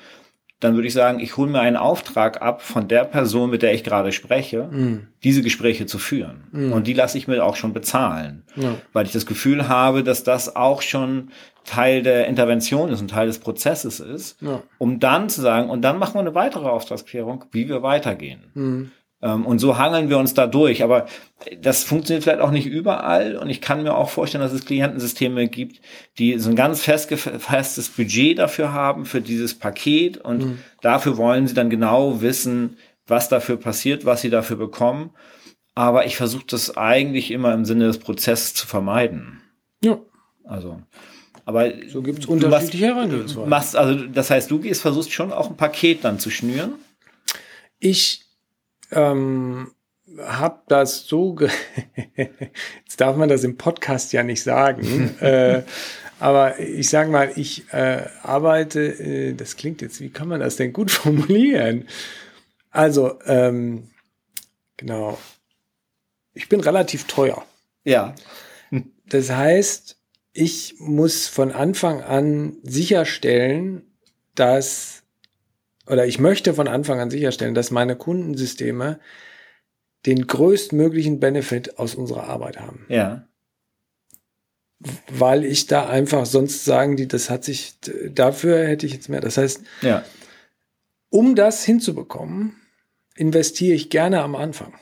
dann 0.59 0.75
würde 0.75 0.87
ich 0.87 0.93
sagen, 0.93 1.19
ich 1.19 1.37
hole 1.37 1.49
mir 1.49 1.61
einen 1.61 1.77
Auftrag 1.77 2.41
ab 2.41 2.61
von 2.61 2.87
der 2.87 3.05
Person, 3.05 3.49
mit 3.49 3.61
der 3.61 3.73
ich 3.73 3.83
gerade 3.83 4.11
spreche, 4.11 4.63
mm. 4.63 5.07
diese 5.23 5.41
Gespräche 5.41 5.85
zu 5.85 5.99
führen. 5.99 6.43
Mm. 6.51 6.73
Und 6.73 6.85
die 6.85 6.93
lasse 6.93 7.17
ich 7.17 7.27
mir 7.27 7.45
auch 7.45 7.55
schon 7.55 7.71
bezahlen, 7.71 8.43
ja. 8.55 8.75
weil 8.91 9.05
ich 9.05 9.13
das 9.13 9.25
Gefühl 9.25 9.69
habe, 9.69 10.03
dass 10.03 10.23
das 10.23 10.57
auch 10.57 10.81
schon 10.81 11.29
Teil 11.63 12.01
der 12.01 12.27
Intervention 12.27 12.89
ist 12.89 12.99
und 12.99 13.09
Teil 13.09 13.27
des 13.27 13.39
Prozesses 13.39 14.01
ist, 14.01 14.41
ja. 14.41 14.61
um 14.79 14.99
dann 14.99 15.29
zu 15.29 15.39
sagen, 15.39 15.69
und 15.69 15.81
dann 15.81 15.97
machen 15.97 16.15
wir 16.15 16.21
eine 16.21 16.35
weitere 16.35 16.67
Auftragsklärung, 16.67 17.45
wie 17.51 17.69
wir 17.69 17.81
weitergehen. 17.81 18.41
Mm. 18.53 18.83
Ähm, 19.21 19.45
und 19.45 19.59
so 19.59 19.77
hangeln 19.77 20.09
wir 20.09 20.17
uns 20.17 20.33
da 20.33 20.47
durch. 20.47 20.83
Aber 20.83 21.07
das 21.61 21.83
funktioniert 21.83 22.23
vielleicht 22.23 22.41
auch 22.41 22.51
nicht 22.51 22.67
überall. 22.67 23.35
Und 23.35 23.49
ich 23.49 23.61
kann 23.61 23.83
mir 23.83 23.95
auch 23.95 24.09
vorstellen, 24.09 24.43
dass 24.43 24.53
es 24.53 24.65
Klientensysteme 24.65 25.47
gibt, 25.47 25.81
die 26.17 26.39
so 26.39 26.49
ein 26.49 26.55
ganz 26.55 26.81
festgefasstes 26.81 27.89
Budget 27.89 28.39
dafür 28.39 28.73
haben, 28.73 29.05
für 29.05 29.21
dieses 29.21 29.57
Paket. 29.57 30.17
Und 30.17 30.45
mhm. 30.45 30.59
dafür 30.81 31.17
wollen 31.17 31.47
sie 31.47 31.53
dann 31.53 31.69
genau 31.69 32.21
wissen, 32.21 32.77
was 33.07 33.29
dafür 33.29 33.57
passiert, 33.57 34.05
was 34.05 34.21
sie 34.21 34.29
dafür 34.29 34.57
bekommen. 34.57 35.11
Aber 35.75 36.05
ich 36.05 36.17
versuche 36.17 36.45
das 36.47 36.77
eigentlich 36.77 37.31
immer 37.31 37.53
im 37.53 37.65
Sinne 37.65 37.87
des 37.87 37.99
Prozesses 37.99 38.53
zu 38.53 38.67
vermeiden. 38.67 39.41
Ja. 39.83 39.99
Also. 40.43 40.81
Aber 41.45 41.71
so 41.87 42.01
gibt 42.01 42.19
es 42.19 42.25
unterschiedliche 42.25 42.87
Herangehensweisen. 42.87 43.49
Machst, 43.49 43.75
also 43.75 43.95
das 44.05 44.29
heißt, 44.29 44.51
du 44.51 44.59
gehst, 44.59 44.81
versuchst 44.81 45.11
schon 45.11 45.31
auch 45.31 45.49
ein 45.49 45.57
Paket 45.57 46.03
dann 46.03 46.19
zu 46.19 46.29
schnüren? 46.29 46.73
Ich 47.79 48.28
ähm, 48.91 49.71
habe 50.17 50.61
das 50.67 51.05
so, 51.05 51.37
jetzt 52.15 52.99
darf 52.99 53.15
man 53.15 53.29
das 53.29 53.43
im 53.43 53.57
Podcast 53.57 54.13
ja 54.13 54.23
nicht 54.23 54.43
sagen, 54.43 55.17
äh, 55.21 55.63
aber 56.19 56.59
ich 56.59 56.89
sage 56.89 57.09
mal, 57.09 57.31
ich 57.35 57.71
äh, 57.71 58.05
arbeite, 58.23 58.81
äh, 58.81 59.33
das 59.33 59.55
klingt 59.55 59.81
jetzt, 59.81 60.01
wie 60.01 60.09
kann 60.09 60.27
man 60.27 60.39
das 60.39 60.57
denn 60.57 60.73
gut 60.73 60.91
formulieren? 60.91 61.87
Also, 62.71 63.19
ähm, 63.25 63.89
genau, 64.77 65.17
ich 66.33 66.49
bin 66.49 66.59
relativ 66.59 67.05
teuer. 67.05 67.45
Ja. 67.83 68.13
Das 69.07 69.31
heißt, 69.31 69.97
ich 70.33 70.75
muss 70.79 71.27
von 71.27 71.51
Anfang 71.51 72.01
an 72.01 72.57
sicherstellen, 72.63 73.81
dass 74.35 74.98
oder 75.89 76.05
ich 76.05 76.19
möchte 76.19 76.53
von 76.53 76.67
Anfang 76.67 76.99
an 76.99 77.09
sicherstellen, 77.09 77.55
dass 77.55 77.71
meine 77.71 77.95
Kundensysteme 77.95 78.99
den 80.05 80.27
größtmöglichen 80.27 81.19
Benefit 81.19 81.77
aus 81.77 81.95
unserer 81.95 82.25
Arbeit 82.25 82.59
haben. 82.59 82.85
Ja. 82.89 83.27
Weil 85.09 85.43
ich 85.43 85.67
da 85.67 85.89
einfach 85.89 86.25
sonst 86.25 86.63
sagen 86.63 86.95
die, 86.95 87.07
das 87.07 87.29
hat 87.29 87.43
sich, 87.43 87.73
dafür 88.09 88.65
hätte 88.65 88.85
ich 88.85 88.93
jetzt 88.93 89.09
mehr. 89.09 89.19
Das 89.19 89.37
heißt, 89.37 89.61
ja. 89.81 90.05
um 91.09 91.35
das 91.35 91.65
hinzubekommen, 91.65 92.55
investiere 93.15 93.75
ich 93.75 93.89
gerne 93.89 94.21
am 94.21 94.35
Anfang. 94.35 94.73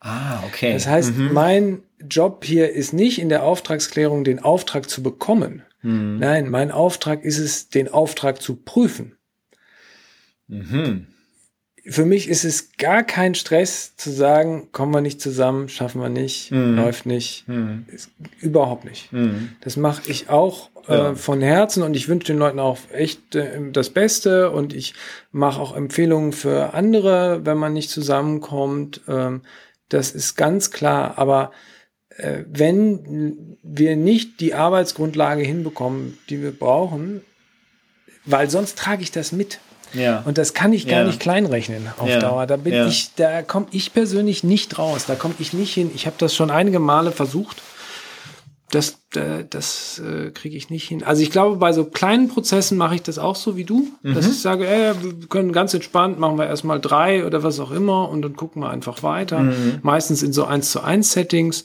Ah, 0.00 0.42
okay. 0.46 0.72
Das 0.72 0.86
heißt, 0.86 1.16
mhm. 1.16 1.32
mein 1.32 1.82
Job 2.08 2.44
hier 2.44 2.72
ist 2.72 2.92
nicht 2.92 3.18
in 3.18 3.28
der 3.28 3.42
Auftragsklärung 3.42 4.24
den 4.24 4.38
Auftrag 4.38 4.88
zu 4.88 5.02
bekommen. 5.02 5.62
Mhm. 5.82 6.18
Nein, 6.18 6.48
mein 6.48 6.70
Auftrag 6.70 7.24
ist 7.24 7.38
es, 7.38 7.68
den 7.68 7.88
Auftrag 7.88 8.40
zu 8.40 8.56
prüfen. 8.56 9.15
Mhm. 10.48 11.06
Für 11.88 12.04
mich 12.04 12.28
ist 12.28 12.44
es 12.44 12.76
gar 12.78 13.04
kein 13.04 13.36
Stress 13.36 13.94
zu 13.96 14.10
sagen, 14.10 14.70
kommen 14.72 14.92
wir 14.92 15.00
nicht 15.00 15.20
zusammen, 15.20 15.68
schaffen 15.68 16.00
wir 16.00 16.08
nicht, 16.08 16.50
mhm. 16.50 16.74
läuft 16.74 17.06
nicht. 17.06 17.46
Mhm. 17.46 17.86
überhaupt 18.40 18.84
nicht. 18.84 19.12
Mhm. 19.12 19.50
Das 19.60 19.76
mache 19.76 20.02
ich 20.10 20.28
auch 20.28 20.70
äh, 20.88 20.94
ja. 20.94 21.14
von 21.14 21.40
Herzen 21.40 21.84
und 21.84 21.94
ich 21.94 22.08
wünsche 22.08 22.32
den 22.32 22.38
Leuten 22.38 22.58
auch 22.58 22.78
echt 22.92 23.36
äh, 23.36 23.70
das 23.70 23.90
Beste 23.90 24.50
und 24.50 24.74
ich 24.74 24.94
mache 25.30 25.60
auch 25.60 25.76
Empfehlungen 25.76 26.32
für 26.32 26.74
andere, 26.74 27.46
wenn 27.46 27.58
man 27.58 27.72
nicht 27.72 27.90
zusammenkommt. 27.90 29.02
Ähm, 29.06 29.42
das 29.88 30.10
ist 30.10 30.34
ganz 30.34 30.72
klar. 30.72 31.18
Aber 31.18 31.52
äh, 32.16 32.44
wenn 32.48 33.58
wir 33.62 33.96
nicht 33.96 34.40
die 34.40 34.54
Arbeitsgrundlage 34.54 35.42
hinbekommen, 35.42 36.18
die 36.30 36.42
wir 36.42 36.52
brauchen, 36.52 37.20
weil 38.24 38.50
sonst 38.50 38.76
trage 38.76 39.02
ich 39.02 39.12
das 39.12 39.32
mit. 39.32 39.60
Ja. 39.92 40.22
Und 40.24 40.38
das 40.38 40.54
kann 40.54 40.72
ich 40.72 40.86
gar 40.86 41.00
ja. 41.00 41.06
nicht 41.06 41.20
kleinrechnen 41.20 41.88
auf 41.98 42.08
ja. 42.08 42.20
Dauer. 42.20 42.46
Da 42.46 42.56
bin 42.56 42.74
ja. 42.74 42.86
ich, 42.86 43.10
da 43.16 43.42
komme 43.42 43.66
ich 43.70 43.92
persönlich 43.92 44.44
nicht 44.44 44.78
raus. 44.78 45.04
Da 45.06 45.14
komme 45.14 45.34
ich 45.38 45.52
nicht 45.52 45.74
hin. 45.74 45.90
Ich 45.94 46.06
habe 46.06 46.16
das 46.18 46.34
schon 46.34 46.50
einige 46.50 46.78
Male 46.78 47.12
versucht. 47.12 47.62
Das, 48.70 48.98
äh, 49.14 49.44
das 49.48 50.00
äh, 50.00 50.30
kriege 50.32 50.56
ich 50.56 50.70
nicht 50.70 50.88
hin. 50.88 51.04
Also 51.04 51.22
ich 51.22 51.30
glaube, 51.30 51.56
bei 51.56 51.72
so 51.72 51.84
kleinen 51.84 52.28
Prozessen 52.28 52.76
mache 52.76 52.96
ich 52.96 53.02
das 53.02 53.16
auch 53.16 53.36
so 53.36 53.56
wie 53.56 53.64
du, 53.64 53.92
mhm. 54.02 54.14
dass 54.14 54.26
ich 54.26 54.40
sage, 54.40 54.66
ey, 54.66 54.92
wir 55.00 55.28
können 55.28 55.52
ganz 55.52 55.72
entspannt, 55.72 56.18
machen 56.18 56.36
wir 56.36 56.46
erstmal 56.46 56.80
drei 56.80 57.24
oder 57.24 57.44
was 57.44 57.60
auch 57.60 57.70
immer 57.70 58.08
und 58.08 58.22
dann 58.22 58.34
gucken 58.34 58.62
wir 58.62 58.70
einfach 58.70 59.04
weiter. 59.04 59.38
Mhm. 59.38 59.78
Meistens 59.82 60.24
in 60.24 60.32
so 60.32 60.44
eins 60.44 60.72
zu 60.72 60.80
eins 60.80 61.12
Settings. 61.12 61.64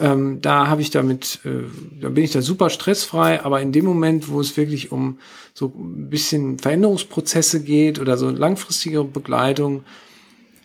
Ähm, 0.00 0.40
da 0.40 0.68
habe 0.68 0.80
ich 0.80 0.90
damit, 0.90 1.40
äh, 1.44 1.64
da 2.00 2.10
bin 2.10 2.22
ich 2.22 2.30
da 2.30 2.40
super 2.40 2.70
stressfrei, 2.70 3.42
aber 3.42 3.60
in 3.60 3.72
dem 3.72 3.84
Moment, 3.84 4.28
wo 4.28 4.40
es 4.40 4.56
wirklich 4.56 4.92
um 4.92 5.18
so 5.54 5.72
ein 5.76 6.08
bisschen 6.08 6.58
Veränderungsprozesse 6.58 7.62
geht 7.62 7.98
oder 7.98 8.16
so 8.16 8.30
langfristige 8.30 9.02
Begleitung, 9.02 9.82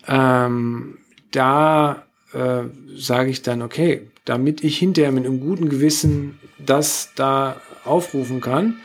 ähm, 0.06 0.98
da 1.32 2.04
äh, 2.32 2.62
sage 2.96 3.30
ich 3.30 3.42
dann, 3.42 3.62
okay, 3.62 4.02
damit 4.24 4.62
ich 4.62 4.78
hinterher 4.78 5.12
mit 5.12 5.26
einem 5.26 5.40
guten 5.40 5.68
Gewissen 5.68 6.38
das 6.64 7.10
da 7.16 7.60
aufrufen 7.84 8.40
kann, 8.40 8.76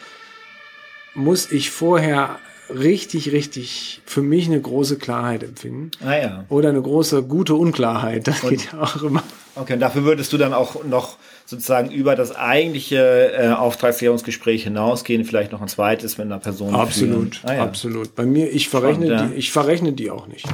muss 1.13 1.51
ich 1.51 1.69
vorher 1.69 2.39
richtig, 2.69 3.31
richtig 3.31 4.01
für 4.05 4.21
mich 4.21 4.47
eine 4.47 4.61
große 4.61 4.97
Klarheit 4.97 5.43
empfinden. 5.43 5.91
Ah 6.03 6.15
ja. 6.15 6.45
Oder 6.49 6.69
eine 6.69 6.81
große, 6.81 7.23
gute 7.23 7.55
Unklarheit. 7.55 8.27
Das 8.27 8.43
und, 8.43 8.49
geht 8.49 8.71
ja 8.71 8.81
auch 8.81 9.01
immer. 9.01 9.23
Okay, 9.59 9.73
und 9.73 9.79
dafür 9.79 10.03
würdest 10.05 10.31
du 10.31 10.37
dann 10.37 10.53
auch 10.53 10.83
noch 10.83 11.17
sozusagen 11.45 11.91
über 11.91 12.15
das 12.15 12.35
eigentliche 12.35 13.33
äh, 13.33 13.49
Auftragsklärungsgespräch 13.49 14.63
hinausgehen, 14.63 15.25
vielleicht 15.25 15.51
noch 15.51 15.61
ein 15.61 15.67
zweites 15.67 16.17
mit 16.17 16.27
einer 16.27 16.39
Person. 16.39 16.75
Absolut, 16.75 17.41
ah, 17.43 17.55
ja. 17.55 17.63
absolut. 17.63 18.15
Bei 18.15 18.25
mir, 18.25 18.51
ich 18.51 18.69
verrechne, 18.69 19.07
Spannend, 19.07 19.33
die, 19.33 19.37
ich 19.37 19.51
verrechne 19.51 19.93
die 19.93 20.11
auch 20.11 20.27
nicht. 20.27 20.45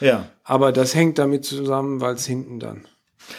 Ja. 0.00 0.28
Aber 0.44 0.72
das 0.72 0.94
hängt 0.94 1.18
damit 1.18 1.44
zusammen, 1.44 2.00
weil 2.00 2.14
es 2.14 2.26
hinten 2.26 2.60
dann. 2.60 2.84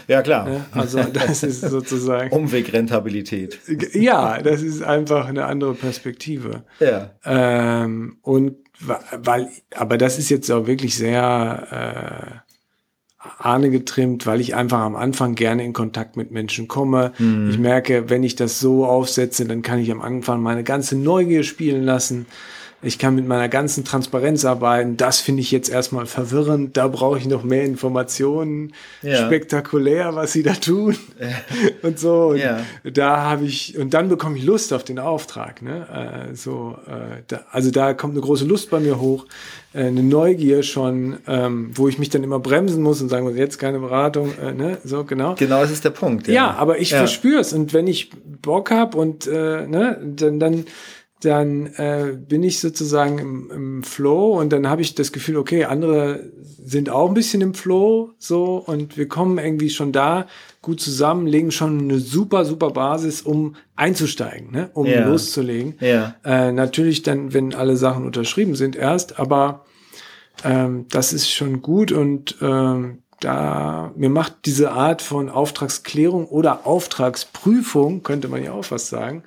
Ja, 0.07 0.21
klar. 0.21 0.49
Ja, 0.49 0.65
also 0.71 1.03
das 1.03 1.43
ist 1.43 1.61
sozusagen. 1.69 2.32
Umwegrentabilität. 2.32 3.59
Ja, 3.93 4.41
das 4.41 4.61
ist 4.61 4.84
einfach 4.84 5.28
eine 5.28 5.45
andere 5.45 5.73
Perspektive. 5.73 6.63
Ja. 6.80 7.11
Ähm, 7.23 8.17
und 8.21 8.57
weil, 8.80 9.49
aber 9.73 9.97
das 9.97 10.19
ist 10.19 10.30
jetzt 10.30 10.51
auch 10.51 10.67
wirklich 10.67 10.97
sehr 10.97 12.41
äh, 12.45 12.55
Ahne 13.38 13.69
getrimmt, 13.69 14.26
weil 14.26 14.41
ich 14.41 14.55
einfach 14.55 14.80
am 14.80 14.95
Anfang 14.95 15.36
gerne 15.36 15.63
in 15.63 15.73
Kontakt 15.73 16.17
mit 16.17 16.32
Menschen 16.32 16.67
komme. 16.67 17.13
Mhm. 17.17 17.49
Ich 17.49 17.57
merke, 17.57 18.09
wenn 18.09 18.23
ich 18.23 18.36
das 18.36 18.59
so 18.59 18.86
aufsetze, 18.86 19.45
dann 19.45 19.61
kann 19.61 19.80
ich 19.80 19.91
am 19.91 20.01
Anfang 20.01 20.41
meine 20.41 20.63
ganze 20.63 20.97
Neugier 20.97 21.43
spielen 21.43 21.84
lassen. 21.84 22.26
Ich 22.86 22.99
kann 22.99 23.15
mit 23.15 23.27
meiner 23.27 23.49
ganzen 23.49 23.83
Transparenz 23.83 24.45
arbeiten. 24.45 24.95
Das 24.95 25.19
finde 25.19 25.41
ich 25.41 25.49
jetzt 25.49 25.69
erstmal 25.69 26.05
verwirrend. 26.05 26.77
Da 26.77 26.88
brauche 26.88 27.17
ich 27.17 27.25
noch 27.25 27.43
mehr 27.43 27.63
Informationen. 27.63 28.73
Ja. 29.01 29.25
Spektakulär, 29.25 30.13
was 30.13 30.33
sie 30.33 30.43
da 30.43 30.53
tun. 30.53 30.95
Und 31.81 31.97
so. 31.97 32.27
Und 32.27 32.38
ja. 32.38 32.59
da 32.83 33.21
habe 33.21 33.45
ich, 33.45 33.77
und 33.77 33.93
dann 33.93 34.09
bekomme 34.09 34.38
ich 34.38 34.43
Lust 34.43 34.71
auf 34.71 34.83
den 34.83 34.99
Auftrag. 34.99 35.61
Ne? 35.61 36.29
Äh, 36.31 36.36
so, 36.36 36.77
äh, 36.88 37.23
da, 37.27 37.45
also 37.51 37.71
da 37.71 37.93
kommt 37.93 38.13
eine 38.13 38.21
große 38.21 38.45
Lust 38.45 38.69
bei 38.69 38.79
mir 38.79 38.99
hoch. 38.99 39.25
Äh, 39.73 39.86
eine 39.86 40.03
Neugier 40.03 40.63
schon, 40.63 41.17
ähm, 41.27 41.71
wo 41.73 41.88
ich 41.88 41.97
mich 41.97 42.09
dann 42.09 42.23
immer 42.23 42.39
bremsen 42.39 42.81
muss 42.81 43.01
und 43.01 43.09
sagen 43.09 43.25
muss, 43.25 43.36
jetzt 43.36 43.57
keine 43.57 43.79
Beratung. 43.79 44.33
Äh, 44.38 44.53
ne? 44.53 44.77
So, 44.83 45.03
genau. 45.03 45.36
Genau, 45.36 45.61
das 45.61 45.71
ist 45.71 45.83
der 45.83 45.89
Punkt. 45.89 46.27
Ja, 46.27 46.33
ja 46.33 46.51
aber 46.51 46.79
ich 46.79 46.91
ja. 46.91 46.99
verspüre 46.99 47.41
es. 47.41 47.51
Und 47.51 47.73
wenn 47.73 47.88
ich 47.88 48.11
Bock 48.41 48.71
habe 48.71 48.97
und 48.97 49.27
äh, 49.27 49.65
ne, 49.67 49.99
dann, 50.01 50.39
dann 50.39 50.65
dann 51.22 51.68
äh, 51.78 52.18
bin 52.18 52.43
ich 52.43 52.59
sozusagen 52.59 53.20
im, 53.20 53.51
im 53.51 53.84
Flow 53.84 54.39
und 54.39 54.51
dann 54.51 54.68
habe 54.68 54.82
ich 54.82 54.95
das 54.95 55.11
Gefühl, 55.11 55.38
okay, 55.38 55.63
andere 55.63 56.32
sind 56.63 56.89
auch 56.89 57.07
ein 57.07 57.13
bisschen 57.13 57.41
im 57.41 57.53
Flow 57.53 58.11
so 58.18 58.57
und 58.57 58.97
wir 58.97 59.07
kommen 59.07 59.38
irgendwie 59.38 59.70
schon 59.70 59.91
da 59.91 60.28
gut 60.61 60.82
zusammen, 60.82 61.28
legen 61.28 61.51
schon 61.51 61.80
eine 61.80 61.99
super, 61.99 62.43
super 62.43 62.72
Basis, 62.72 63.22
um 63.22 63.55
einzusteigen, 63.76 64.51
ne? 64.51 64.70
um 64.74 64.88
ja. 64.88 65.07
loszulegen. 65.07 65.76
Ja. 65.80 66.16
Äh, 66.26 66.51
natürlich 66.51 67.03
dann, 67.03 67.34
wenn 67.34 67.53
alle 67.53 67.78
Sachen 67.78 68.05
unterschrieben 68.05 68.55
sind 68.55 68.76
erst, 68.76 69.20
aber 69.20 69.66
ähm, 70.43 70.88
das 70.89 71.13
ist 71.13 71.32
schon 71.32 71.61
gut 71.61 71.91
und 71.91 72.38
ähm, 72.41 73.03
da 73.20 73.93
mir 73.95 74.09
macht 74.09 74.45
diese 74.45 74.72
Art 74.72 75.01
von 75.01 75.30
Auftragsklärung 75.30 76.28
oder 76.28 76.68
Auftragsprüfung, 76.68 78.03
könnte 78.03 78.28
man 78.28 78.43
ja 78.43 78.51
auch 78.51 78.70
was 78.70 78.89
sagen, 78.89 79.24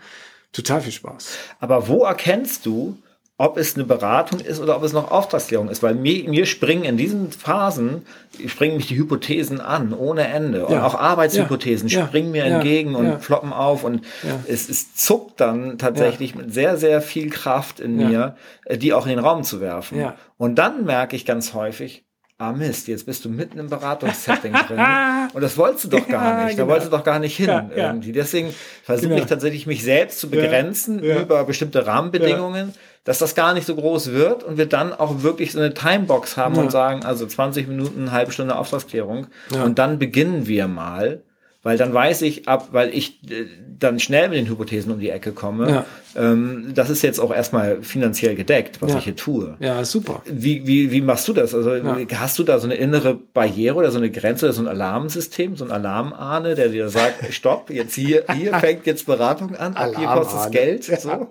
total 0.58 0.80
viel 0.80 0.92
Spaß. 0.92 1.30
Aber 1.60 1.88
wo 1.88 2.04
erkennst 2.04 2.66
du, 2.66 2.96
ob 3.40 3.56
es 3.56 3.76
eine 3.76 3.84
Beratung 3.84 4.40
ist 4.40 4.60
oder 4.60 4.76
ob 4.76 4.82
es 4.82 4.92
noch 4.92 5.12
Auftragsklärung 5.12 5.68
ist, 5.68 5.80
weil 5.80 5.94
mir, 5.94 6.28
mir 6.28 6.44
springen 6.44 6.82
in 6.82 6.96
diesen 6.96 7.30
Phasen, 7.30 8.02
springen 8.46 8.76
mich 8.76 8.88
die 8.88 8.96
Hypothesen 8.96 9.60
an, 9.60 9.94
ohne 9.94 10.26
Ende. 10.26 10.66
Und 10.66 10.78
auch 10.78 10.96
Arbeitshypothesen 10.96 11.88
ja. 11.88 12.04
springen 12.04 12.32
mir 12.32 12.44
ja. 12.44 12.56
entgegen 12.56 12.96
und 12.96 13.06
ja. 13.06 13.18
floppen 13.20 13.52
auf 13.52 13.84
und 13.84 14.04
es, 14.48 14.68
es 14.68 14.96
zuckt 14.96 15.40
dann 15.40 15.78
tatsächlich 15.78 16.34
mit 16.34 16.52
sehr, 16.52 16.76
sehr 16.76 17.00
viel 17.00 17.30
Kraft 17.30 17.78
in 17.78 17.94
mir, 17.94 18.34
äh, 18.64 18.76
die 18.76 18.92
auch 18.92 19.06
in 19.06 19.10
den 19.10 19.20
Raum 19.20 19.44
zu 19.44 19.60
werfen. 19.60 20.12
Und 20.36 20.56
dann 20.56 20.84
merke 20.84 21.14
ich 21.14 21.24
ganz 21.24 21.54
häufig, 21.54 22.07
ah 22.38 22.52
Mist, 22.52 22.86
jetzt 22.86 23.04
bist 23.04 23.24
du 23.24 23.28
mitten 23.28 23.58
im 23.58 23.68
Beratungssetting 23.68 24.52
drin. 24.52 24.78
Und 25.34 25.42
das 25.42 25.56
wolltest 25.56 25.84
du 25.84 25.88
doch 25.88 26.08
gar 26.08 26.44
nicht. 26.44 26.56
Genau. 26.56 26.66
Da 26.66 26.72
wolltest 26.72 26.92
du 26.92 26.96
doch 26.96 27.04
gar 27.04 27.18
nicht 27.18 27.36
hin 27.36 27.48
ja, 27.48 27.68
irgendwie. 27.74 28.12
Deswegen 28.12 28.54
versuche 28.84 29.08
genau. 29.08 29.22
ich 29.22 29.26
tatsächlich, 29.26 29.66
mich 29.66 29.82
selbst 29.82 30.20
zu 30.20 30.30
begrenzen 30.30 31.02
ja, 31.02 31.16
ja. 31.16 31.22
über 31.22 31.44
bestimmte 31.44 31.86
Rahmenbedingungen, 31.86 32.74
dass 33.02 33.18
das 33.18 33.34
gar 33.34 33.54
nicht 33.54 33.66
so 33.66 33.74
groß 33.74 34.12
wird 34.12 34.44
und 34.44 34.56
wir 34.56 34.66
dann 34.66 34.92
auch 34.92 35.22
wirklich 35.22 35.52
so 35.52 35.58
eine 35.58 35.74
Timebox 35.74 36.36
haben 36.36 36.56
und 36.56 36.70
sagen, 36.70 37.04
also 37.04 37.26
20 37.26 37.66
Minuten, 37.66 38.02
eine 38.02 38.12
halbe 38.12 38.32
Stunde 38.32 38.56
Auftragsklärung. 38.56 39.26
Und 39.64 39.78
dann 39.78 39.98
beginnen 39.98 40.46
wir 40.46 40.68
mal 40.68 41.22
weil 41.62 41.76
dann 41.76 41.92
weiß 41.92 42.22
ich 42.22 42.48
ab, 42.48 42.68
weil 42.72 42.94
ich 42.94 43.22
äh, 43.30 43.46
dann 43.78 43.98
schnell 43.98 44.28
mit 44.28 44.38
den 44.38 44.48
Hypothesen 44.48 44.92
um 44.92 45.00
die 45.00 45.10
Ecke 45.10 45.32
komme, 45.32 45.70
ja. 45.70 45.86
ähm, 46.16 46.72
das 46.74 46.88
ist 46.88 47.02
jetzt 47.02 47.18
auch 47.18 47.34
erstmal 47.34 47.82
finanziell 47.82 48.36
gedeckt, 48.36 48.80
was 48.80 48.92
ja. 48.92 48.98
ich 48.98 49.04
hier 49.04 49.16
tue. 49.16 49.56
Ja, 49.58 49.84
super. 49.84 50.22
Wie, 50.24 50.66
wie, 50.66 50.92
wie 50.92 51.00
machst 51.00 51.26
du 51.26 51.32
das? 51.32 51.54
Also 51.54 51.74
ja. 51.74 51.96
hast 52.14 52.38
du 52.38 52.44
da 52.44 52.58
so 52.58 52.66
eine 52.66 52.76
innere 52.76 53.14
Barriere 53.14 53.74
oder 53.74 53.90
so 53.90 53.98
eine 53.98 54.10
Grenze 54.10 54.46
oder 54.46 54.52
so 54.52 54.62
ein 54.62 54.68
Alarmsystem, 54.68 55.56
so 55.56 55.64
ein 55.64 55.72
Alarmahne, 55.72 56.54
der 56.54 56.68
dir 56.68 56.88
sagt, 56.88 57.24
stopp, 57.34 57.70
jetzt 57.70 57.94
hier, 57.94 58.24
hier 58.34 58.54
fängt 58.54 58.86
jetzt 58.86 59.06
Beratung 59.06 59.56
an, 59.56 59.74
ab 59.74 59.94
hier 59.96 60.08
kostet 60.08 60.40
es 60.40 60.50
Geld. 60.50 60.84
So? 60.84 61.28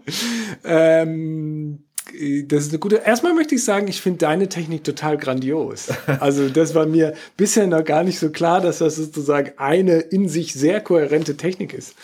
ähm 0.66 1.87
das 2.48 2.64
ist 2.66 2.70
eine 2.70 2.80
gute. 2.80 2.98
Erstmal 2.98 3.34
möchte 3.34 3.56
ich 3.56 3.64
sagen, 3.64 3.88
ich 3.88 4.02
finde 4.02 4.20
deine 4.20 4.50
Technik 4.50 4.84
total 4.84 5.18
grandios. 5.18 5.88
Also 6.20 6.50
das 6.50 6.74
war 6.74 6.86
mir 6.86 7.14
bisher 7.36 7.68
noch 7.68 7.84
gar 7.84 8.04
nicht 8.04 8.20
so 8.20 8.30
klar, 8.30 8.62
dass 8.62 8.80
das 8.80 8.96
sozusagen 8.96 9.52
eine 9.58 10.00
in 10.00 10.30
sich 10.30 10.54
sehr 10.54 10.82
kohärente 10.82 11.38
Technik 11.38 11.74
ist. 11.74 11.96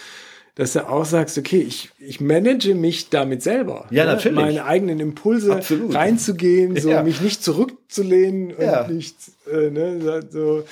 Dass 0.56 0.74
du 0.74 0.88
auch 0.88 1.06
sagst, 1.06 1.38
okay, 1.38 1.62
ich, 1.62 1.90
ich 1.98 2.22
manage 2.22 2.76
mich 2.76 3.10
damit 3.10 3.42
selber. 3.42 3.88
Ja, 3.90 4.06
ne? 4.06 4.14
natürlich. 4.14 4.38
Meine 4.38 4.66
eigenen 4.66 5.00
Impulse 5.00 5.56
Absolut. 5.56 5.96
reinzugehen, 5.96 6.80
so 6.80 6.92
ja. 6.92 7.02
mich 7.02 7.22
nicht 7.22 7.44
zurückzulehnen 7.44 8.54
und 8.54 8.64
ja. 8.64 8.88
nicht 8.88 9.16
äh, 9.52 9.72
ne, 9.72 10.22
so 10.30 10.64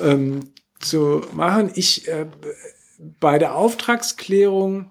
ähm, 0.00 0.40
zu 0.80 1.22
machen. 1.32 1.70
Ich 1.74 2.08
äh, 2.08 2.26
bei 3.20 3.38
der 3.38 3.54
Auftragsklärung 3.56 4.90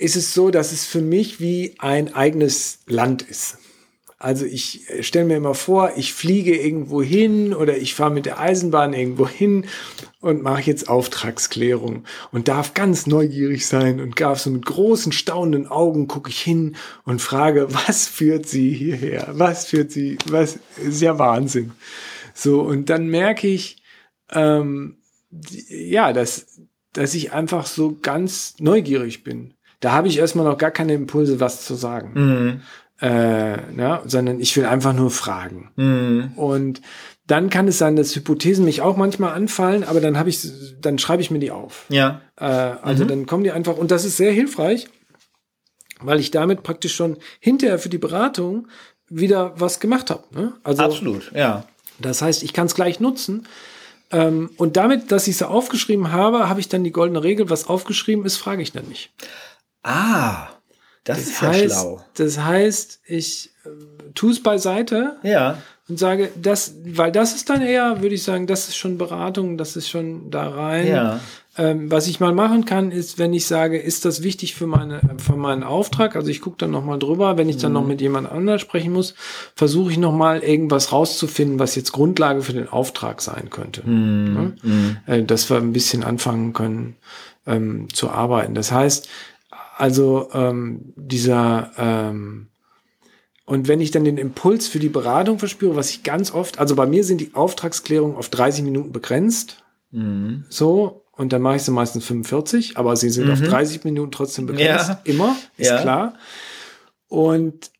ist 0.00 0.16
es 0.16 0.32
so, 0.32 0.50
dass 0.50 0.72
es 0.72 0.86
für 0.86 1.02
mich 1.02 1.40
wie 1.40 1.74
ein 1.78 2.14
eigenes 2.14 2.78
Land 2.86 3.22
ist. 3.22 3.58
Also 4.18 4.46
ich 4.46 4.88
äh, 4.90 5.02
stelle 5.02 5.26
mir 5.26 5.36
immer 5.36 5.54
vor, 5.54 5.92
ich 5.96 6.14
fliege 6.14 6.56
irgendwo 6.56 7.02
hin 7.02 7.54
oder 7.54 7.76
ich 7.76 7.94
fahre 7.94 8.10
mit 8.10 8.26
der 8.26 8.38
Eisenbahn 8.40 8.94
irgendwo 8.94 9.28
hin 9.28 9.66
und 10.20 10.42
mache 10.42 10.62
jetzt 10.62 10.88
Auftragsklärung 10.88 12.04
und 12.32 12.48
darf 12.48 12.72
ganz 12.72 13.06
neugierig 13.06 13.66
sein 13.66 14.00
und 14.00 14.18
darf 14.20 14.40
so 14.40 14.50
mit 14.50 14.64
großen 14.64 15.12
staunenden 15.12 15.66
Augen 15.66 16.08
gucke 16.08 16.30
ich 16.30 16.40
hin 16.40 16.76
und 17.04 17.20
frage, 17.20 17.68
was 17.86 18.08
führt 18.08 18.46
sie 18.46 18.72
hierher? 18.72 19.28
Was 19.32 19.66
führt 19.66 19.92
sie? 19.92 20.16
Was 20.28 20.58
ist 20.82 21.02
ja 21.02 21.18
Wahnsinn. 21.18 21.72
So 22.32 22.62
und 22.62 22.88
dann 22.88 23.08
merke 23.08 23.48
ich, 23.48 23.82
ähm, 24.30 24.96
ja, 25.68 26.14
dass 26.14 26.46
dass 26.92 27.14
ich 27.14 27.32
einfach 27.32 27.66
so 27.66 27.98
ganz 28.00 28.56
neugierig 28.58 29.22
bin 29.22 29.54
da 29.80 29.92
habe 29.92 30.08
ich 30.08 30.18
erstmal 30.18 30.44
noch 30.44 30.58
gar 30.58 30.70
keine 30.70 30.94
Impulse, 30.94 31.40
was 31.40 31.64
zu 31.64 31.74
sagen. 31.74 32.12
Mhm. 32.14 32.60
Äh, 33.00 33.56
ne? 33.72 34.00
Sondern 34.04 34.40
ich 34.40 34.56
will 34.56 34.66
einfach 34.66 34.92
nur 34.92 35.10
fragen. 35.10 35.70
Mhm. 35.76 36.32
Und 36.36 36.82
dann 37.26 37.48
kann 37.48 37.68
es 37.68 37.78
sein, 37.78 37.96
dass 37.96 38.14
Hypothesen 38.14 38.64
mich 38.64 38.82
auch 38.82 38.96
manchmal 38.96 39.32
anfallen, 39.32 39.84
aber 39.84 40.00
dann 40.00 40.18
habe 40.18 40.28
ich, 40.28 40.48
dann 40.80 40.98
schreibe 40.98 41.22
ich 41.22 41.30
mir 41.30 41.38
die 41.38 41.50
auf. 41.50 41.86
Ja. 41.88 42.20
Äh, 42.36 42.44
also 42.44 43.04
mhm. 43.04 43.08
dann 43.08 43.26
kommen 43.26 43.44
die 43.44 43.52
einfach, 43.52 43.76
und 43.76 43.90
das 43.90 44.04
ist 44.04 44.16
sehr 44.16 44.32
hilfreich, 44.32 44.88
weil 46.00 46.18
ich 46.18 46.30
damit 46.30 46.62
praktisch 46.62 46.94
schon 46.94 47.18
hinterher 47.38 47.78
für 47.78 47.88
die 47.88 47.98
Beratung 47.98 48.68
wieder 49.08 49.54
was 49.56 49.80
gemacht 49.80 50.10
habe. 50.10 50.24
Ne? 50.34 50.54
Also, 50.62 50.82
Absolut, 50.82 51.32
ja. 51.34 51.64
Das 51.98 52.22
heißt, 52.22 52.42
ich 52.42 52.52
kann 52.52 52.66
es 52.66 52.74
gleich 52.74 53.00
nutzen. 53.00 53.46
Ähm, 54.10 54.50
und 54.56 54.76
damit, 54.76 55.12
dass 55.12 55.28
ich 55.28 55.36
es 55.36 55.42
aufgeschrieben 55.42 56.12
habe, 56.12 56.48
habe 56.48 56.60
ich 56.60 56.68
dann 56.68 56.84
die 56.84 56.92
goldene 56.92 57.22
Regel, 57.22 57.48
was 57.48 57.68
aufgeschrieben 57.68 58.24
ist, 58.24 58.38
frage 58.38 58.62
ich 58.62 58.72
dann 58.72 58.86
nicht. 58.86 59.12
Ah, 59.82 60.48
das, 61.04 61.18
das 61.18 61.26
ist 61.26 61.42
heißt, 61.42 61.62
ja 61.62 61.68
schlau. 61.68 62.04
Das 62.14 62.38
heißt, 62.38 63.00
ich 63.06 63.50
äh, 63.64 63.68
tue 64.14 64.32
es 64.32 64.42
beiseite. 64.42 65.16
Ja. 65.22 65.58
Und 65.88 65.98
sage, 65.98 66.30
das, 66.40 66.74
weil 66.84 67.10
das 67.10 67.34
ist 67.34 67.50
dann 67.50 67.62
eher, 67.62 68.00
würde 68.00 68.14
ich 68.14 68.22
sagen, 68.22 68.46
das 68.46 68.68
ist 68.68 68.76
schon 68.76 68.96
Beratung, 68.96 69.58
das 69.58 69.74
ist 69.74 69.88
schon 69.88 70.30
da 70.30 70.48
rein. 70.48 70.86
Ja. 70.86 71.20
Ähm, 71.58 71.90
was 71.90 72.06
ich 72.06 72.20
mal 72.20 72.32
machen 72.32 72.64
kann, 72.64 72.92
ist, 72.92 73.18
wenn 73.18 73.34
ich 73.34 73.44
sage, 73.44 73.76
ist 73.76 74.04
das 74.04 74.22
wichtig 74.22 74.54
für 74.54 74.68
meine, 74.68 75.00
für 75.18 75.34
meinen 75.34 75.64
Auftrag? 75.64 76.14
Also 76.14 76.28
ich 76.28 76.40
gucke 76.40 76.58
dann 76.58 76.70
nochmal 76.70 77.00
drüber, 77.00 77.36
wenn 77.36 77.48
ich 77.48 77.56
dann 77.56 77.72
mhm. 77.72 77.78
noch 77.78 77.86
mit 77.86 78.00
jemand 78.00 78.30
anders 78.30 78.60
sprechen 78.60 78.92
muss, 78.92 79.14
versuche 79.56 79.90
ich 79.90 79.98
nochmal 79.98 80.44
irgendwas 80.44 80.92
rauszufinden, 80.92 81.58
was 81.58 81.74
jetzt 81.74 81.90
Grundlage 81.90 82.42
für 82.42 82.52
den 82.52 82.68
Auftrag 82.68 83.20
sein 83.20 83.50
könnte. 83.50 83.82
Mhm. 83.84 84.56
Ja? 84.62 84.68
Mhm. 84.70 84.96
Äh, 85.06 85.22
dass 85.24 85.50
wir 85.50 85.56
ein 85.56 85.72
bisschen 85.72 86.04
anfangen 86.04 86.52
können 86.52 86.96
ähm, 87.46 87.88
zu 87.92 88.10
arbeiten. 88.10 88.54
Das 88.54 88.70
heißt, 88.70 89.08
also 89.80 90.28
ähm, 90.32 90.92
dieser 90.96 91.72
ähm, 91.78 92.48
und 93.46 93.66
wenn 93.66 93.80
ich 93.80 93.90
dann 93.90 94.04
den 94.04 94.18
Impuls 94.18 94.68
für 94.68 94.78
die 94.78 94.88
Beratung 94.88 95.40
verspüre, 95.40 95.74
was 95.74 95.90
ich 95.90 96.04
ganz 96.04 96.32
oft, 96.32 96.60
also 96.60 96.76
bei 96.76 96.86
mir 96.86 97.02
sind 97.02 97.20
die 97.20 97.34
Auftragsklärungen 97.34 98.16
auf 98.16 98.28
30 98.28 98.62
Minuten 98.62 98.92
begrenzt. 98.92 99.64
Mhm. 99.90 100.44
So, 100.48 101.04
und 101.16 101.32
dann 101.32 101.42
mache 101.42 101.56
ich 101.56 101.62
sie 101.62 101.72
meistens 101.72 102.04
45, 102.04 102.76
aber 102.76 102.94
sie 102.94 103.10
sind 103.10 103.26
mhm. 103.26 103.32
auf 103.32 103.40
30 103.40 103.82
Minuten 103.82 104.12
trotzdem 104.12 104.46
begrenzt. 104.46 104.88
Ja. 104.88 105.00
Immer, 105.02 105.36
ist 105.56 105.70
ja. 105.70 105.80
klar. 105.80 106.14
Und 107.08 107.72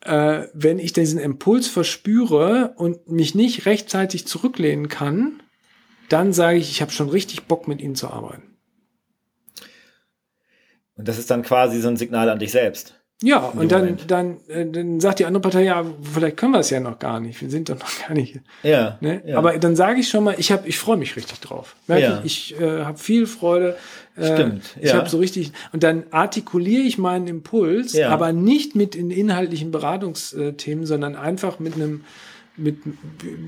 äh, 0.00 0.44
wenn 0.54 0.78
ich 0.78 0.94
diesen 0.94 1.18
Impuls 1.18 1.68
verspüre 1.68 2.72
und 2.76 3.10
mich 3.10 3.34
nicht 3.34 3.66
rechtzeitig 3.66 4.26
zurücklehnen 4.26 4.88
kann, 4.88 5.42
dann 6.08 6.32
sage 6.32 6.56
ich, 6.56 6.70
ich 6.70 6.80
habe 6.80 6.90
schon 6.90 7.10
richtig 7.10 7.44
Bock, 7.44 7.68
mit 7.68 7.82
ihnen 7.82 7.96
zu 7.96 8.08
arbeiten. 8.08 8.57
Und 10.98 11.08
das 11.08 11.18
ist 11.18 11.30
dann 11.30 11.42
quasi 11.42 11.80
so 11.80 11.88
ein 11.88 11.96
Signal 11.96 12.28
an 12.28 12.38
dich 12.38 12.52
selbst. 12.52 12.94
Ja, 13.20 13.38
und 13.38 13.72
dann, 13.72 13.96
dann, 14.06 14.36
äh, 14.46 14.64
dann 14.64 15.00
sagt 15.00 15.18
die 15.18 15.24
andere 15.24 15.40
Partei, 15.40 15.64
ja, 15.64 15.84
vielleicht 16.12 16.36
können 16.36 16.52
wir 16.52 16.60
es 16.60 16.70
ja 16.70 16.78
noch 16.78 17.00
gar 17.00 17.18
nicht. 17.18 17.40
Wir 17.40 17.50
sind 17.50 17.68
doch 17.68 17.76
noch 17.76 18.06
gar 18.06 18.14
nicht. 18.14 18.38
Ja. 18.62 18.96
Ne? 19.00 19.22
ja. 19.26 19.36
Aber 19.36 19.58
dann 19.58 19.74
sage 19.74 19.98
ich 19.98 20.08
schon 20.08 20.22
mal, 20.22 20.36
ich 20.38 20.52
habe, 20.52 20.68
ich 20.68 20.78
freue 20.78 20.96
mich 20.96 21.16
richtig 21.16 21.40
drauf. 21.40 21.74
Merke 21.88 22.04
ja. 22.04 22.20
ich, 22.22 22.52
ich 22.52 22.60
äh, 22.60 22.84
habe 22.84 22.96
viel 22.96 23.26
Freude. 23.26 23.76
Äh, 24.14 24.34
Stimmt. 24.34 24.76
Ja. 24.76 24.82
Ich 24.82 24.94
habe 24.94 25.08
so 25.08 25.18
richtig 25.18 25.50
und 25.72 25.82
dann 25.82 26.04
artikuliere 26.12 26.82
ich 26.82 26.96
meinen 26.96 27.26
Impuls, 27.26 27.92
ja. 27.92 28.10
aber 28.10 28.32
nicht 28.32 28.76
mit 28.76 28.94
in 28.94 29.10
inhaltlichen 29.10 29.72
Beratungsthemen, 29.72 30.86
sondern 30.86 31.16
einfach 31.16 31.58
mit 31.58 31.74
einem 31.74 32.04
mit 32.58 32.78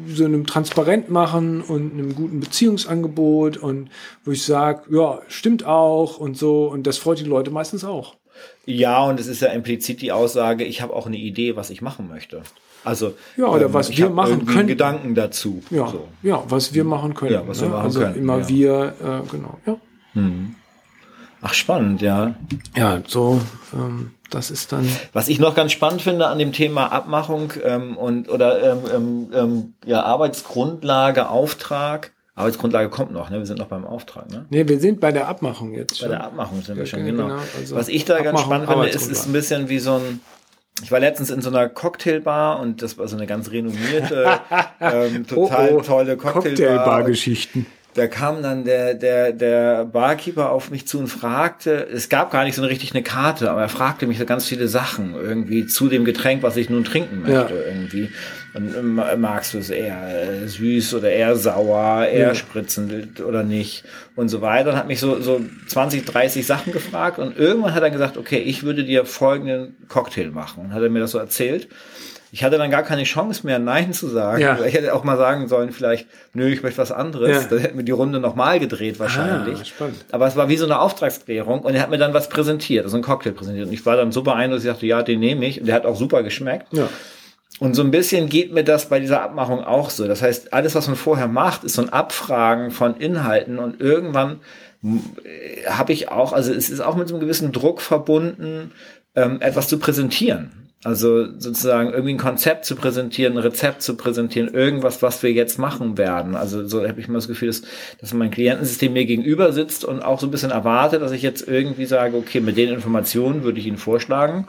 so 0.08 0.24
einem 0.24 0.46
Transparent 0.46 1.10
machen 1.10 1.60
und 1.60 1.92
einem 1.92 2.14
guten 2.14 2.40
Beziehungsangebot 2.40 3.56
und 3.56 3.90
wo 4.24 4.30
ich 4.30 4.44
sage, 4.44 4.94
ja, 4.94 5.20
stimmt 5.28 5.64
auch 5.64 6.18
und 6.18 6.36
so 6.36 6.68
und 6.68 6.86
das 6.86 6.98
freut 6.98 7.20
die 7.20 7.24
Leute 7.24 7.50
meistens 7.50 7.84
auch. 7.84 8.16
Ja, 8.64 9.04
und 9.04 9.20
es 9.20 9.26
ist 9.26 9.42
ja 9.42 9.48
implizit 9.48 10.00
die 10.00 10.12
Aussage, 10.12 10.64
ich 10.64 10.80
habe 10.80 10.94
auch 10.94 11.06
eine 11.06 11.18
Idee, 11.18 11.56
was 11.56 11.70
ich 11.70 11.82
machen 11.82 12.08
möchte. 12.08 12.42
Also 12.84 13.14
ja, 13.36 13.46
oder 13.46 13.66
ähm, 13.66 13.74
was 13.74 13.96
wir 13.96 14.08
machen 14.08 14.46
können. 14.46 14.68
Gedanken 14.68 15.14
dazu. 15.14 15.62
Ja, 15.70 15.88
so. 15.88 16.08
ja, 16.22 16.42
was 16.48 16.72
wir 16.72 16.84
machen 16.84 17.14
können. 17.14 17.34
Ja, 17.34 17.46
was 17.46 17.60
wir 17.60 17.68
ne? 17.68 17.74
machen 17.74 17.86
also 17.86 18.00
können. 18.00 18.14
immer 18.16 18.38
ja. 18.38 18.48
wir, 18.48 18.94
äh, 19.00 19.30
genau. 19.30 19.58
Ja. 19.66 19.76
Hm. 20.14 20.54
Ach 21.42 21.54
spannend, 21.54 22.02
ja. 22.02 22.34
Ja, 22.76 23.00
so. 23.06 23.40
Ähm, 23.72 24.12
das 24.30 24.50
ist 24.50 24.72
dann. 24.72 24.88
Was 25.12 25.28
ich 25.28 25.38
noch 25.38 25.54
ganz 25.54 25.72
spannend 25.72 26.02
finde 26.02 26.26
an 26.26 26.38
dem 26.38 26.52
Thema 26.52 26.92
Abmachung 26.92 27.52
ähm, 27.64 27.96
und 27.96 28.28
oder 28.28 28.62
ähm, 28.62 28.78
ähm, 28.94 29.30
ähm, 29.34 29.74
ja, 29.84 30.02
Arbeitsgrundlage, 30.02 31.28
Auftrag, 31.28 32.12
Arbeitsgrundlage 32.34 32.90
kommt 32.90 33.12
noch, 33.12 33.30
ne? 33.30 33.38
Wir 33.38 33.46
sind 33.46 33.58
noch 33.58 33.66
beim 33.66 33.84
Auftrag, 33.84 34.30
ne? 34.30 34.46
Nee, 34.50 34.68
wir 34.68 34.78
sind 34.78 35.00
bei 35.00 35.12
der 35.12 35.28
Abmachung 35.28 35.72
jetzt 35.72 35.98
schon. 35.98 36.10
Bei 36.10 36.16
der 36.16 36.24
Abmachung 36.24 36.62
sind 36.62 36.76
wir 36.76 36.86
schon, 36.86 37.04
genau. 37.04 37.24
genau. 37.24 37.40
Also 37.58 37.74
Was 37.74 37.88
ich 37.88 38.04
da 38.04 38.16
Abmachung, 38.16 38.34
ganz 38.34 38.46
spannend 38.46 38.68
finde, 38.68 38.88
ist, 38.88 39.10
ist 39.10 39.26
ein 39.26 39.32
bisschen 39.32 39.68
wie 39.68 39.78
so 39.78 39.94
ein, 39.94 40.20
ich 40.82 40.92
war 40.92 41.00
letztens 41.00 41.30
in 41.30 41.40
so 41.42 41.50
einer 41.50 41.68
Cocktailbar 41.68 42.60
und 42.60 42.82
das 42.82 42.98
war 42.98 43.08
so 43.08 43.16
eine 43.16 43.26
ganz 43.26 43.50
renommierte, 43.50 44.40
ähm, 44.80 45.26
total 45.26 45.70
oh, 45.72 45.78
oh. 45.78 45.80
tolle 45.80 46.16
Cocktailbar. 46.16 46.32
Cocktailbar-Geschichten 46.32 47.66
da 47.94 48.06
kam 48.06 48.42
dann 48.42 48.64
der, 48.64 48.94
der, 48.94 49.32
der 49.32 49.84
Barkeeper 49.84 50.50
auf 50.50 50.70
mich 50.70 50.86
zu 50.86 50.98
und 50.98 51.08
fragte, 51.08 51.88
es 51.92 52.08
gab 52.08 52.30
gar 52.30 52.44
nicht 52.44 52.54
so 52.54 52.62
richtig 52.62 52.92
eine 52.92 53.02
Karte, 53.02 53.50
aber 53.50 53.62
er 53.62 53.68
fragte 53.68 54.06
mich 54.06 54.18
so 54.18 54.24
ganz 54.24 54.46
viele 54.46 54.68
Sachen 54.68 55.14
irgendwie 55.14 55.66
zu 55.66 55.88
dem 55.88 56.04
Getränk, 56.04 56.42
was 56.42 56.56
ich 56.56 56.70
nun 56.70 56.84
trinken 56.84 57.22
möchte 57.22 57.54
ja. 57.54 57.66
irgendwie. 57.66 58.10
Und 58.54 58.76
ähm, 58.76 59.00
magst 59.20 59.54
du 59.54 59.58
es 59.58 59.70
eher 59.70 60.42
äh, 60.42 60.46
süß 60.46 60.94
oder 60.94 61.10
eher 61.10 61.36
sauer, 61.36 62.06
eher 62.06 62.28
ja. 62.28 62.34
spritzend 62.34 63.20
oder 63.20 63.42
nicht 63.42 63.84
und 64.16 64.28
so 64.28 64.40
weiter. 64.40 64.70
Und 64.70 64.76
hat 64.76 64.88
mich 64.88 65.00
so, 65.00 65.20
so 65.20 65.40
20, 65.68 66.04
30 66.04 66.46
Sachen 66.46 66.72
gefragt 66.72 67.18
und 67.18 67.36
irgendwann 67.36 67.74
hat 67.74 67.82
er 67.82 67.90
gesagt, 67.90 68.16
okay, 68.16 68.38
ich 68.38 68.62
würde 68.62 68.84
dir 68.84 69.04
folgenden 69.04 69.76
Cocktail 69.88 70.30
machen. 70.30 70.64
Und 70.64 70.74
hat 70.74 70.82
er 70.82 70.90
mir 70.90 71.00
das 71.00 71.12
so 71.12 71.18
erzählt. 71.18 71.68
Ich 72.32 72.44
hatte 72.44 72.58
dann 72.58 72.70
gar 72.70 72.82
keine 72.82 73.02
Chance 73.02 73.44
mehr, 73.44 73.58
Nein 73.58 73.92
zu 73.92 74.08
sagen. 74.08 74.40
Ja. 74.40 74.58
Ich 74.64 74.74
hätte 74.74 74.94
auch 74.94 75.04
mal 75.04 75.16
sagen 75.16 75.48
sollen, 75.48 75.72
vielleicht, 75.72 76.06
nö, 76.32 76.48
ich 76.48 76.62
möchte 76.62 76.78
was 76.78 76.92
anderes. 76.92 77.44
Ja. 77.44 77.48
Dann 77.48 77.58
hätten 77.58 77.76
wir 77.76 77.84
die 77.84 77.92
Runde 77.92 78.20
nochmal 78.20 78.60
gedreht 78.60 79.00
wahrscheinlich. 79.00 79.60
Ah, 79.60 79.64
spannend. 79.64 80.04
Aber 80.12 80.26
es 80.26 80.36
war 80.36 80.48
wie 80.48 80.56
so 80.56 80.64
eine 80.64 80.78
Auftragsklärung 80.78 81.60
und 81.60 81.74
er 81.74 81.82
hat 81.82 81.90
mir 81.90 81.98
dann 81.98 82.14
was 82.14 82.28
präsentiert, 82.28 82.84
also 82.84 82.96
ein 82.96 83.02
Cocktail 83.02 83.32
präsentiert. 83.32 83.66
Und 83.66 83.72
ich 83.72 83.84
war 83.84 83.96
dann 83.96 84.12
super 84.12 84.32
beeindruckt, 84.32 84.64
ich 84.64 84.70
dachte, 84.70 84.86
ja, 84.86 85.02
den 85.02 85.20
nehme 85.20 85.44
ich. 85.46 85.60
Und 85.60 85.66
der 85.66 85.74
hat 85.74 85.86
auch 85.86 85.96
super 85.96 86.22
geschmeckt. 86.22 86.72
Ja. 86.72 86.88
Und 87.58 87.74
so 87.74 87.82
ein 87.82 87.90
bisschen 87.90 88.28
geht 88.28 88.52
mir 88.52 88.64
das 88.64 88.88
bei 88.88 89.00
dieser 89.00 89.22
Abmachung 89.22 89.64
auch 89.64 89.90
so. 89.90 90.06
Das 90.06 90.22
heißt, 90.22 90.52
alles, 90.54 90.74
was 90.74 90.86
man 90.86 90.96
vorher 90.96 91.28
macht, 91.28 91.64
ist 91.64 91.74
so 91.74 91.82
ein 91.82 91.90
Abfragen 91.90 92.70
von 92.70 92.96
Inhalten 92.96 93.58
und 93.58 93.80
irgendwann 93.80 94.40
äh, 94.82 95.66
habe 95.68 95.92
ich 95.92 96.08
auch, 96.08 96.32
also 96.32 96.52
es 96.52 96.70
ist 96.70 96.80
auch 96.80 96.96
mit 96.96 97.08
so 97.08 97.14
einem 97.14 97.20
gewissen 97.20 97.52
Druck 97.52 97.82
verbunden, 97.82 98.72
ähm, 99.14 99.40
etwas 99.40 99.68
zu 99.68 99.78
präsentieren. 99.78 100.69
Also 100.82 101.26
sozusagen 101.38 101.90
irgendwie 101.90 102.14
ein 102.14 102.18
Konzept 102.18 102.64
zu 102.64 102.74
präsentieren, 102.74 103.34
ein 103.34 103.42
Rezept 103.42 103.82
zu 103.82 103.96
präsentieren, 103.96 104.48
irgendwas, 104.48 105.02
was 105.02 105.22
wir 105.22 105.30
jetzt 105.30 105.58
machen 105.58 105.98
werden. 105.98 106.34
Also 106.34 106.66
so 106.66 106.86
habe 106.88 106.98
ich 106.98 107.06
immer 107.06 107.18
das 107.18 107.28
Gefühl, 107.28 107.48
dass, 107.48 107.62
dass 108.00 108.14
mein 108.14 108.30
Klientensystem 108.30 108.94
mir 108.94 109.04
gegenüber 109.04 109.52
sitzt 109.52 109.84
und 109.84 110.00
auch 110.00 110.18
so 110.18 110.26
ein 110.26 110.30
bisschen 110.30 110.50
erwartet, 110.50 111.02
dass 111.02 111.12
ich 111.12 111.20
jetzt 111.20 111.46
irgendwie 111.46 111.84
sage, 111.84 112.16
okay, 112.16 112.40
mit 112.40 112.56
den 112.56 112.70
Informationen 112.70 113.42
würde 113.42 113.60
ich 113.60 113.66
Ihnen 113.66 113.76
vorschlagen, 113.76 114.46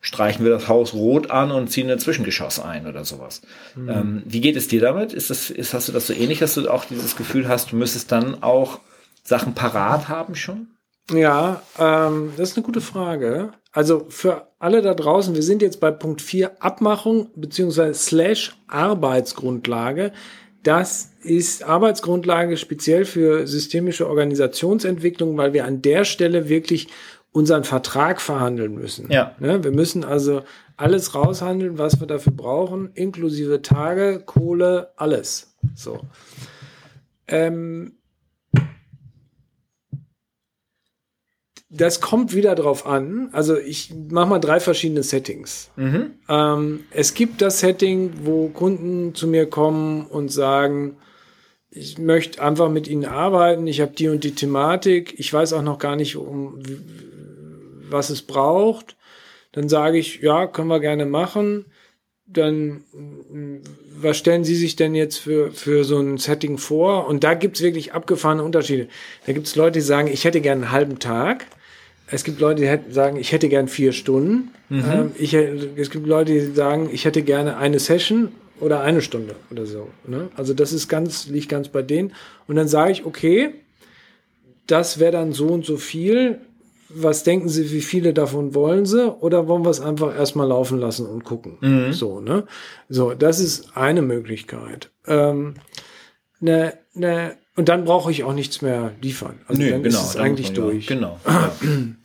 streichen 0.00 0.44
wir 0.44 0.52
das 0.52 0.68
Haus 0.68 0.92
rot 0.92 1.30
an 1.30 1.50
und 1.50 1.68
ziehen 1.68 1.90
ein 1.90 1.98
Zwischengeschoss 1.98 2.60
ein 2.60 2.86
oder 2.86 3.06
sowas. 3.06 3.40
Mhm. 3.74 3.88
Ähm, 3.88 4.22
wie 4.26 4.42
geht 4.42 4.56
es 4.56 4.68
dir 4.68 4.82
damit? 4.82 5.14
Ist 5.14 5.30
das, 5.30 5.48
ist, 5.48 5.72
hast 5.72 5.88
du 5.88 5.92
das 5.92 6.06
so 6.06 6.12
ähnlich, 6.12 6.40
dass 6.40 6.54
du 6.54 6.68
auch 6.68 6.84
dieses 6.84 7.16
Gefühl 7.16 7.48
hast, 7.48 7.72
du 7.72 7.76
müsstest 7.76 8.12
dann 8.12 8.42
auch 8.42 8.80
Sachen 9.24 9.54
parat 9.54 10.10
haben 10.10 10.34
schon? 10.34 10.68
Ja, 11.10 11.62
ähm, 11.78 12.32
das 12.36 12.50
ist 12.50 12.58
eine 12.58 12.66
gute 12.66 12.82
Frage. 12.82 13.52
Also 13.72 14.06
für 14.08 14.48
alle 14.58 14.82
da 14.82 14.94
draußen, 14.94 15.34
wir 15.34 15.42
sind 15.42 15.62
jetzt 15.62 15.80
bei 15.80 15.90
Punkt 15.90 16.22
4 16.22 16.62
Abmachung 16.62 17.30
beziehungsweise 17.36 17.94
slash 17.94 18.56
Arbeitsgrundlage. 18.66 20.12
Das 20.62 21.12
ist 21.22 21.62
Arbeitsgrundlage 21.62 22.56
speziell 22.56 23.04
für 23.04 23.46
systemische 23.46 24.08
Organisationsentwicklung, 24.08 25.36
weil 25.36 25.52
wir 25.52 25.64
an 25.64 25.82
der 25.82 26.04
Stelle 26.04 26.48
wirklich 26.48 26.88
unseren 27.30 27.64
Vertrag 27.64 28.20
verhandeln 28.20 28.74
müssen. 28.74 29.10
Ja. 29.10 29.34
Ne? 29.38 29.62
Wir 29.62 29.70
müssen 29.70 30.02
also 30.02 30.42
alles 30.76 31.14
raushandeln, 31.14 31.78
was 31.78 32.00
wir 32.00 32.06
dafür 32.06 32.32
brauchen, 32.32 32.90
inklusive 32.94 33.62
Tage, 33.62 34.22
Kohle, 34.24 34.92
alles. 34.96 35.54
So. 35.74 36.00
Ähm, 37.26 37.97
das 41.70 42.00
kommt 42.00 42.34
wieder 42.34 42.54
drauf 42.54 42.86
an. 42.86 43.28
Also 43.32 43.58
ich 43.58 43.92
mache 44.10 44.28
mal 44.28 44.38
drei 44.38 44.58
verschiedene 44.58 45.02
Settings. 45.02 45.70
Mhm. 45.76 46.12
Ähm, 46.28 46.84
es 46.90 47.14
gibt 47.14 47.42
das 47.42 47.60
Setting, 47.60 48.12
wo 48.22 48.48
Kunden 48.48 49.14
zu 49.14 49.26
mir 49.26 49.46
kommen 49.46 50.06
und 50.06 50.32
sagen, 50.32 50.96
ich 51.70 51.98
möchte 51.98 52.42
einfach 52.42 52.70
mit 52.70 52.88
ihnen 52.88 53.04
arbeiten, 53.04 53.66
ich 53.66 53.82
habe 53.82 53.92
die 53.92 54.08
und 54.08 54.24
die 54.24 54.34
Thematik, 54.34 55.14
ich 55.18 55.30
weiß 55.30 55.52
auch 55.52 55.62
noch 55.62 55.78
gar 55.78 55.96
nicht, 55.96 56.16
um 56.16 56.62
was 57.90 58.08
es 58.08 58.22
braucht. 58.22 58.96
Dann 59.52 59.68
sage 59.68 59.98
ich, 59.98 60.20
ja, 60.20 60.46
können 60.46 60.68
wir 60.68 60.80
gerne 60.80 61.04
machen. 61.04 61.66
Dann, 62.26 62.84
was 63.96 64.18
stellen 64.18 64.44
Sie 64.44 64.54
sich 64.54 64.76
denn 64.76 64.94
jetzt 64.94 65.18
für, 65.18 65.50
für 65.50 65.84
so 65.84 65.98
ein 65.98 66.18
Setting 66.18 66.58
vor? 66.58 67.06
Und 67.06 67.24
da 67.24 67.34
gibt's 67.34 67.62
wirklich 67.62 67.94
abgefahrene 67.94 68.42
Unterschiede. 68.42 68.88
Da 69.26 69.32
gibt's 69.32 69.56
Leute, 69.56 69.78
die 69.78 69.84
sagen, 69.84 70.08
ich 70.08 70.24
hätte 70.24 70.40
gerne 70.40 70.64
einen 70.64 70.72
halben 70.72 70.98
Tag. 70.98 71.46
Es 72.10 72.24
gibt 72.24 72.40
Leute, 72.40 72.62
die 72.62 72.92
sagen, 72.92 73.16
ich 73.16 73.32
hätte 73.32 73.48
gern 73.48 73.68
vier 73.68 73.92
Stunden. 73.92 74.50
Mhm. 74.68 74.84
Ähm, 74.90 75.10
ich, 75.16 75.34
es 75.34 75.90
gibt 75.90 76.06
Leute, 76.06 76.32
die 76.32 76.52
sagen, 76.52 76.88
ich 76.92 77.04
hätte 77.04 77.22
gerne 77.22 77.56
eine 77.56 77.78
Session 77.78 78.30
oder 78.60 78.80
eine 78.80 79.02
Stunde 79.02 79.36
oder 79.50 79.66
so. 79.66 79.88
Ne? 80.06 80.30
Also 80.36 80.54
das 80.54 80.72
ist 80.72 80.88
ganz, 80.88 81.28
liegt 81.28 81.48
ganz 81.48 81.68
bei 81.68 81.82
denen. 81.82 82.12
Und 82.46 82.56
dann 82.56 82.68
sage 82.68 82.92
ich, 82.92 83.04
okay, 83.04 83.54
das 84.66 84.98
wäre 84.98 85.12
dann 85.12 85.32
so 85.32 85.48
und 85.48 85.64
so 85.64 85.76
viel. 85.76 86.40
Was 86.90 87.22
denken 87.22 87.50
Sie, 87.50 87.70
wie 87.70 87.82
viele 87.82 88.14
davon 88.14 88.54
wollen 88.54 88.86
Sie? 88.86 89.12
Oder 89.12 89.46
wollen 89.46 89.64
wir 89.64 89.70
es 89.70 89.80
einfach 89.80 90.16
erstmal 90.16 90.48
laufen 90.48 90.78
lassen 90.78 91.06
und 91.06 91.22
gucken? 91.22 91.58
Mhm. 91.60 91.92
So, 91.92 92.20
ne? 92.20 92.44
So, 92.88 93.12
das 93.12 93.40
ist 93.40 93.76
eine 93.76 94.00
Möglichkeit. 94.00 94.90
Ähm, 95.06 95.54
ne, 96.40 96.78
ne, 96.94 97.36
und 97.58 97.68
dann 97.68 97.84
brauche 97.84 98.12
ich 98.12 98.22
auch 98.22 98.34
nichts 98.34 98.62
mehr 98.62 98.92
liefern. 99.02 99.40
Also 99.48 99.60
Nö, 99.60 99.70
dann 99.70 99.82
genau, 99.82 99.98
ist 99.98 100.10
es 100.10 100.16
eigentlich 100.16 100.52
durch. 100.52 100.86
Genau. 100.86 101.18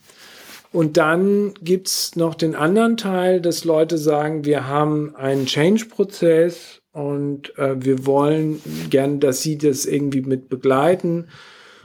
Und 0.72 0.96
dann 0.96 1.54
gibt's 1.62 2.16
noch 2.16 2.34
den 2.34 2.56
anderen 2.56 2.96
Teil, 2.96 3.40
dass 3.40 3.64
Leute 3.64 3.96
sagen, 3.96 4.44
wir 4.44 4.66
haben 4.66 5.14
einen 5.14 5.46
Change-Prozess 5.46 6.80
und 6.90 7.56
äh, 7.56 7.76
wir 7.78 8.06
wollen 8.06 8.60
gern, 8.90 9.20
dass 9.20 9.40
sie 9.40 9.56
das 9.56 9.86
irgendwie 9.86 10.22
mit 10.22 10.48
begleiten. 10.48 11.28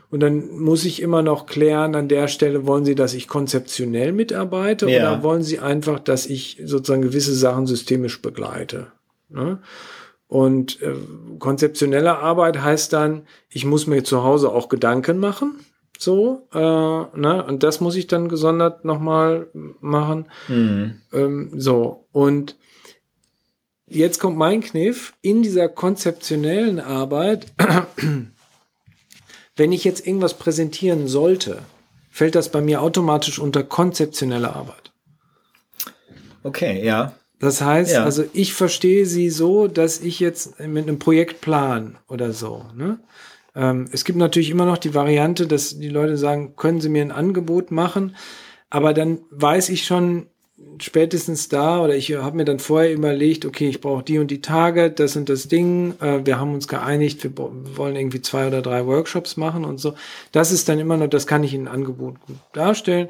Und 0.10 0.22
dann 0.22 0.50
muss 0.58 0.86
ich 0.86 1.04
immer 1.04 1.22
noch 1.22 1.46
klären, 1.46 1.94
an 1.94 2.08
der 2.08 2.28
Stelle 2.28 2.66
wollen 2.66 2.86
Sie, 2.86 2.96
dass 2.96 3.14
ich 3.14 3.28
konzeptionell 3.28 4.12
mitarbeite 4.12 4.90
ja. 4.90 5.14
oder 5.14 5.22
wollen 5.22 5.44
Sie 5.44 5.60
einfach, 5.60 6.00
dass 6.00 6.26
ich 6.26 6.60
sozusagen 6.66 7.04
gewisse 7.04 7.36
Sachen 7.36 7.68
systemisch 7.68 8.20
begleite? 8.24 8.88
Ne? 9.30 9.60
Und 10.30 10.82
äh, 10.82 10.96
konzeptionelle 11.40 12.20
Arbeit 12.20 12.62
heißt 12.62 12.94
dann, 12.94 13.24
ich 13.50 13.66
muss 13.66 13.88
mir 13.88 14.04
zu 14.04 14.24
Hause 14.24 14.52
auch 14.52 14.70
Gedanken 14.70 15.18
machen 15.18 15.60
so, 16.02 16.48
äh, 16.54 16.58
ne? 16.58 17.44
Und 17.46 17.62
das 17.64 17.82
muss 17.82 17.98
ich 17.98 18.08
dann 18.08 18.30
gesondert 18.30 18.86
nochmal 18.86 19.48
machen. 19.82 20.28
Mhm. 20.48 21.02
Ähm, 21.12 21.52
so, 21.58 22.08
und 22.14 22.56
jetzt 23.86 24.20
kommt 24.20 24.38
mein 24.38 24.62
Kniff 24.62 25.14
in 25.22 25.44
dieser 25.44 25.68
konzeptionellen 25.68 26.80
Arbeit. 26.80 27.48
wenn 29.58 29.74
ich 29.74 29.84
jetzt 29.84 30.08
irgendwas 30.08 30.36
präsentieren 30.36 31.10
sollte, 31.10 31.64
fällt 32.10 32.36
das 32.36 32.48
bei 32.48 32.62
mir 32.62 32.82
automatisch 32.82 33.38
unter 33.38 33.64
konzeptionelle 33.64 34.56
Arbeit. 34.56 34.94
Okay, 36.44 36.82
ja. 36.82 37.14
Das 37.40 37.62
heißt, 37.62 37.94
ja. 37.94 38.04
also 38.04 38.26
ich 38.34 38.54
verstehe 38.54 39.06
sie 39.06 39.30
so, 39.30 39.68
dass 39.68 40.02
ich 40.02 40.20
jetzt 40.20 40.60
mit 40.60 40.88
einem 40.88 41.00
Projektplan 41.00 41.98
oder 42.08 42.34
so, 42.34 42.66
ne? 42.76 43.00
Ähm, 43.56 43.90
es 43.92 44.06
gibt 44.06 44.18
natürlich 44.18 44.52
immer 44.52 44.66
noch 44.66 44.78
die 44.78 44.94
Variante, 44.94 45.48
dass 45.48 45.80
die 45.80 45.90
Leute 45.90 46.18
sagen, 46.18 46.56
können 46.56 46.82
Sie 46.82 46.90
mir 46.90 47.02
ein 47.02 47.12
Angebot 47.12 47.72
machen? 47.72 48.16
Aber 48.70 48.94
dann 48.94 49.20
weiß 49.32 49.70
ich 49.70 49.86
schon 49.86 50.28
spätestens 50.80 51.50
da 51.50 51.82
oder 51.82 51.96
ich 51.96 52.14
habe 52.14 52.38
mir 52.38 52.46
dann 52.46 52.60
vorher 52.60 52.94
überlegt, 52.94 53.46
okay, 53.46 53.70
ich 53.70 53.82
brauche 53.82 54.04
die 54.04 54.20
und 54.20 54.30
die 54.30 54.42
Tage, 54.42 54.92
das 54.92 55.16
und 55.16 55.30
das 55.30 55.48
Ding. 55.48 55.96
Äh, 56.00 56.26
wir 56.26 56.40
haben 56.40 56.54
uns 56.54 56.68
geeinigt, 56.68 57.24
wir 57.24 57.32
wollen 57.38 57.96
irgendwie 57.96 58.22
zwei 58.22 58.48
oder 58.48 58.62
drei 58.62 58.86
Workshops 58.86 59.38
machen 59.38 59.66
und 59.66 59.80
so. 59.80 59.96
Das 60.32 60.52
ist 60.52 60.70
dann 60.70 60.80
immer 60.80 60.98
noch, 60.98 61.08
das 61.08 61.28
kann 61.28 61.44
ich 61.44 61.54
in 61.54 61.68
ein 61.68 61.74
Angebot 61.74 62.20
gut 62.22 62.38
darstellen. 62.54 63.10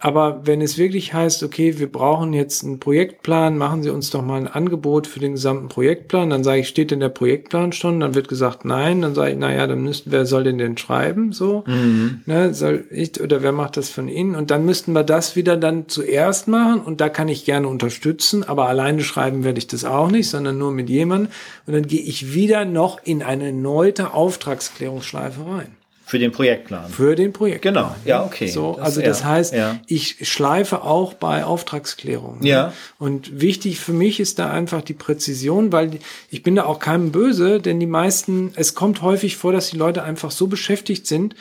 Aber 0.00 0.46
wenn 0.46 0.60
es 0.60 0.78
wirklich 0.78 1.12
heißt, 1.12 1.42
okay, 1.42 1.78
wir 1.78 1.90
brauchen 1.90 2.32
jetzt 2.32 2.62
einen 2.62 2.78
Projektplan, 2.78 3.58
machen 3.58 3.82
Sie 3.82 3.90
uns 3.90 4.10
doch 4.10 4.22
mal 4.22 4.36
ein 4.36 4.46
Angebot 4.46 5.08
für 5.08 5.18
den 5.18 5.32
gesamten 5.32 5.68
Projektplan, 5.68 6.30
dann 6.30 6.44
sage 6.44 6.60
ich, 6.60 6.68
steht 6.68 6.92
denn 6.92 7.00
der 7.00 7.08
Projektplan 7.08 7.72
schon? 7.72 7.98
Dann 7.98 8.14
wird 8.14 8.28
gesagt, 8.28 8.64
nein. 8.64 9.02
Dann 9.02 9.14
sage 9.14 9.32
ich, 9.32 9.38
naja, 9.38 9.66
dann 9.66 9.82
müssten, 9.82 10.12
wer 10.12 10.24
soll 10.24 10.44
denn 10.44 10.58
denn 10.58 10.78
schreiben? 10.78 11.32
So, 11.32 11.64
mhm. 11.66 12.20
ne, 12.26 12.54
soll 12.54 12.84
ich 12.90 13.20
oder 13.20 13.42
wer 13.42 13.52
macht 13.52 13.76
das 13.76 13.90
von 13.90 14.08
Ihnen? 14.08 14.36
Und 14.36 14.52
dann 14.52 14.64
müssten 14.64 14.92
wir 14.92 15.02
das 15.02 15.34
wieder 15.34 15.56
dann 15.56 15.88
zuerst 15.88 16.46
machen 16.46 16.80
und 16.80 17.00
da 17.00 17.08
kann 17.08 17.28
ich 17.28 17.44
gerne 17.44 17.66
unterstützen, 17.66 18.44
aber 18.44 18.68
alleine 18.68 19.02
schreiben 19.02 19.42
werde 19.42 19.58
ich 19.58 19.66
das 19.66 19.84
auch 19.84 20.10
nicht, 20.10 20.28
sondern 20.28 20.58
nur 20.58 20.70
mit 20.70 20.88
jemandem. 20.88 21.32
Und 21.66 21.74
dann 21.74 21.86
gehe 21.86 22.02
ich 22.02 22.34
wieder 22.34 22.64
noch 22.64 23.02
in 23.02 23.22
eine 23.22 23.46
erneute 23.46 24.14
Auftragsklärungsschleife 24.14 25.40
rein. 25.44 25.77
Für 26.08 26.18
den 26.18 26.32
Projektplan. 26.32 26.88
Für 26.90 27.14
den 27.14 27.34
Projektplan. 27.34 27.74
Genau, 27.74 27.94
ja, 28.06 28.24
okay. 28.24 28.48
So, 28.48 28.76
das, 28.76 28.84
also 28.86 29.02
das 29.02 29.20
ja, 29.20 29.26
heißt, 29.26 29.54
ja. 29.54 29.78
ich 29.86 30.26
schleife 30.26 30.82
auch 30.82 31.12
bei 31.12 31.44
Auftragsklärung. 31.44 32.42
Ja. 32.42 32.72
Und 32.98 33.42
wichtig 33.42 33.78
für 33.78 33.92
mich 33.92 34.18
ist 34.18 34.38
da 34.38 34.50
einfach 34.50 34.80
die 34.80 34.94
Präzision, 34.94 35.70
weil 35.70 35.98
ich 36.30 36.42
bin 36.42 36.56
da 36.56 36.64
auch 36.64 36.78
keinem 36.78 37.12
böse, 37.12 37.60
denn 37.60 37.78
die 37.78 37.86
meisten, 37.86 38.52
es 38.56 38.74
kommt 38.74 39.02
häufig 39.02 39.36
vor, 39.36 39.52
dass 39.52 39.68
die 39.68 39.76
Leute 39.76 40.02
einfach 40.02 40.30
so 40.30 40.46
beschäftigt 40.46 41.06
sind, 41.06 41.34